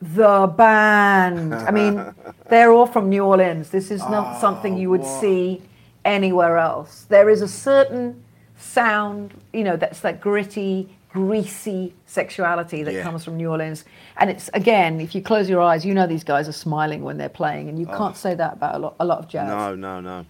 the 0.00 0.52
band. 0.56 1.54
I 1.54 1.70
mean, 1.70 1.94
they're 2.48 2.72
all 2.72 2.86
from 2.86 3.08
New 3.10 3.24
Orleans. 3.24 3.68
This 3.70 3.90
is 3.90 4.00
not 4.08 4.36
Oh, 4.36 4.40
something 4.40 4.76
you 4.78 4.88
would 4.90 5.04
see 5.04 5.62
anywhere 6.04 6.56
else. 6.56 7.04
There 7.08 7.28
is 7.28 7.42
a 7.42 7.48
certain 7.48 8.20
sound, 8.60 9.34
you 9.52 9.64
know, 9.64 9.76
that's 9.76 10.00
that 10.00 10.20
gritty, 10.20 10.88
greasy 11.12 11.92
sexuality 12.06 12.82
that 12.84 12.94
Yeah. 12.94 13.02
comes 13.02 13.24
from 13.24 13.36
New 13.36 13.50
Orleans. 13.50 13.84
And 14.16 14.30
it's 14.30 14.48
again, 14.54 15.00
if 15.00 15.14
you 15.14 15.22
close 15.22 15.48
your 15.50 15.60
eyes, 15.60 15.84
you 15.84 15.94
know 15.94 16.06
these 16.06 16.24
guys 16.24 16.48
are 16.48 16.52
smiling 16.52 17.02
when 17.02 17.18
they're 17.18 17.28
playing, 17.28 17.68
and 17.68 17.78
you 17.78 17.86
can't 17.86 18.16
say 18.16 18.34
that 18.34 18.52
about 18.54 18.74
a 18.76 18.78
lot, 18.78 18.94
a 19.00 19.04
lot 19.04 19.18
of 19.18 19.28
jazz 19.28 19.48
No, 19.48 19.74
no, 19.74 20.00
no. 20.00 20.26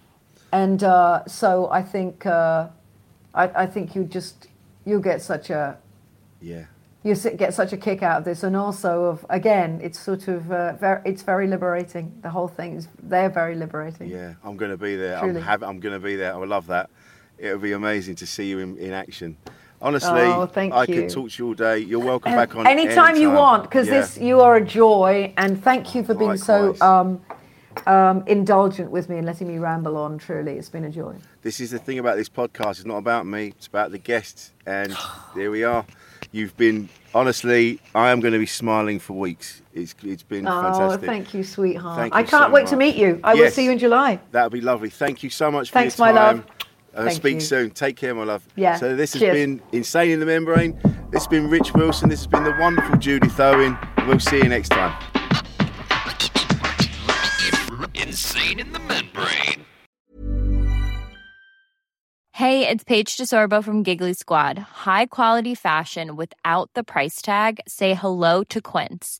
and 0.51 0.83
uh, 0.83 1.23
so 1.27 1.69
I 1.69 1.83
think 1.83 2.25
uh, 2.25 2.67
I, 3.35 3.63
I 3.63 3.65
think 3.67 3.95
you 3.95 4.03
just 4.05 4.47
you'll 4.85 5.01
get 5.01 5.21
such 5.21 5.49
a 5.51 5.77
Yeah. 6.41 6.65
you 7.03 7.13
get 7.15 7.53
such 7.53 7.71
a 7.73 7.77
kick 7.77 8.01
out 8.01 8.17
of 8.19 8.25
this, 8.25 8.41
and 8.43 8.55
also 8.55 9.05
of 9.05 9.25
again, 9.29 9.79
it's 9.83 9.99
sort 9.99 10.27
of 10.27 10.51
uh, 10.51 10.73
very, 10.73 11.01
it's 11.05 11.21
very 11.21 11.47
liberating. 11.47 12.11
The 12.23 12.29
whole 12.31 12.47
thing 12.47 12.75
is 12.75 12.87
they're 13.03 13.29
very 13.29 13.55
liberating. 13.55 14.09
Yeah, 14.09 14.33
I'm 14.43 14.57
going 14.57 14.71
to 14.71 14.77
be 14.77 14.95
there. 14.95 15.17
I'm, 15.17 15.31
Truly. 15.33 15.41
I'm 15.47 15.79
going 15.79 15.93
to 15.93 15.99
be 15.99 16.15
there. 16.15 16.33
I 16.33 16.37
would 16.37 16.49
love 16.49 16.67
that. 16.67 16.89
It 17.41 17.51
would 17.53 17.61
be 17.63 17.71
amazing 17.71 18.15
to 18.15 18.27
see 18.27 18.47
you 18.47 18.59
in, 18.59 18.77
in 18.77 18.93
action. 18.93 19.35
Honestly, 19.81 20.11
Oh, 20.11 20.47
I 20.55 20.83
you. 20.83 20.93
could 20.93 21.09
talk 21.09 21.31
to 21.31 21.43
you 21.43 21.47
all 21.47 21.53
day. 21.55 21.79
You're 21.79 21.99
welcome 21.99 22.33
back 22.35 22.55
on 22.55 22.67
anytime 22.67 23.15
you 23.15 23.31
want, 23.31 23.63
because 23.63 23.87
Yeah. 23.87 24.01
this 24.01 24.19
you 24.19 24.41
are 24.41 24.57
a 24.57 24.63
joy, 24.63 25.33
and 25.37 25.61
thank 25.63 25.95
you 25.95 26.03
for 26.03 26.13
being 26.13 26.37
so 26.37 26.75
um, 26.81 27.19
um, 27.87 28.23
indulgent 28.27 28.91
with 28.91 29.09
me 29.09 29.17
and 29.17 29.25
letting 29.25 29.47
me 29.47 29.57
ramble 29.57 29.97
on. 29.97 30.19
Truly, 30.19 30.51
it's 30.51 30.69
been 30.69 30.83
a 30.83 30.91
joy. 30.91 31.15
This 31.41 31.59
is 31.59 31.71
the 31.71 31.79
thing 31.79 31.97
about 31.97 32.15
this 32.17 32.29
podcast. 32.29 32.71
It's 32.71 32.85
not 32.85 32.97
about 32.97 33.25
me. 33.25 33.47
It's 33.57 33.65
about 33.65 33.89
the 33.89 33.97
guests. 33.97 34.51
And 34.67 34.95
there 35.35 35.49
we 35.49 35.63
are. 35.63 35.83
You've 36.31 36.55
been 36.57 36.89
honestly. 37.15 37.79
I 37.95 38.11
am 38.11 38.19
going 38.19 38.33
to 38.33 38.39
be 38.39 38.45
smiling 38.45 38.99
for 38.99 39.13
weeks. 39.13 39.63
It's 39.73 39.95
it's 40.03 40.21
been 40.21 40.47
Oh, 40.47 40.61
fantastic. 40.61 41.07
thank 41.07 41.33
you, 41.33 41.43
sweetheart. 41.43 41.97
Thank 41.97 42.13
I 42.13 42.21
can't 42.21 42.49
so 42.49 42.51
wait 42.51 42.67
to 42.67 42.75
meet 42.75 42.97
you. 42.97 43.19
I 43.23 43.33
will 43.33 43.49
see 43.49 43.63
you 43.63 43.71
in 43.71 43.79
July. 43.79 44.19
That 44.31 44.43
would 44.43 44.53
be 44.53 44.61
lovely. 44.61 44.91
Thank 44.91 45.23
you 45.23 45.31
so 45.31 45.49
much 45.49 45.69
for 45.69 45.73
Thanks, 45.73 45.97
my 45.97 46.11
love. 46.11 46.45
Time. 46.93 47.01
Uh, 47.01 47.05
Thank 47.05 47.17
speak 47.17 47.33
you. 47.35 47.41
soon. 47.41 47.69
Take 47.71 47.95
care, 47.95 48.13
my 48.13 48.23
love. 48.23 48.47
Yeah. 48.55 48.75
So 48.75 48.95
this 48.95 49.13
has 49.13 49.21
Cheers. 49.21 49.33
been 49.33 49.61
Insane 49.71 50.11
in 50.11 50.19
the 50.19 50.25
Membrane. 50.25 50.77
This 51.11 51.23
has 51.23 51.27
been 51.27 51.49
Rich 51.49 51.73
Wilson. 51.73 52.09
This 52.09 52.19
has 52.19 52.27
been 52.27 52.43
the 52.43 52.55
wonderful 52.59 52.97
Judith 52.97 53.39
Owen. 53.39 53.77
We'll 54.07 54.19
see 54.19 54.37
you 54.37 54.49
next 54.49 54.69
time. 54.69 54.93
Insane 57.93 58.59
in 58.59 58.71
the 58.73 58.79
membrane. 58.79 59.65
Hey, 62.33 62.67
it's 62.67 62.83
Paige 62.83 63.17
DeSorbo 63.17 63.63
from 63.63 63.83
Giggly 63.83 64.13
Squad. 64.13 64.57
High 64.57 65.05
quality 65.05 65.53
fashion 65.53 66.15
without 66.15 66.69
the 66.73 66.83
price 66.83 67.21
tag. 67.21 67.59
Say 67.67 67.93
hello 67.93 68.43
to 68.45 68.61
Quince. 68.61 69.19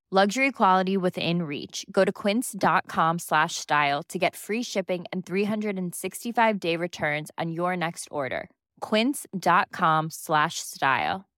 Luxury 0.13 0.51
quality 0.51 0.97
within 0.97 1.43
reach. 1.43 1.85
Go 1.89 2.03
to 2.03 2.11
quince.com 2.11 3.17
slash 3.19 3.55
style 3.55 4.03
to 4.09 4.19
get 4.19 4.35
free 4.35 4.61
shipping 4.61 5.05
and 5.13 5.25
365 5.25 6.59
day 6.59 6.75
returns 6.75 7.31
on 7.37 7.51
your 7.53 7.77
next 7.77 8.09
order. 8.11 8.49
Quince.com 8.81 10.09
slash 10.09 10.55
style. 10.59 11.29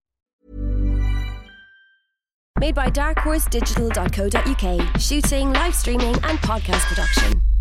Made 2.58 2.74
by 2.74 2.90
darkhorse 2.90 3.46
darkhorsedigital.co.uk. 3.52 5.00
Shooting, 5.00 5.54
live 5.54 5.76
streaming, 5.76 6.16
and 6.24 6.40
podcast 6.40 6.88
production. 6.88 7.53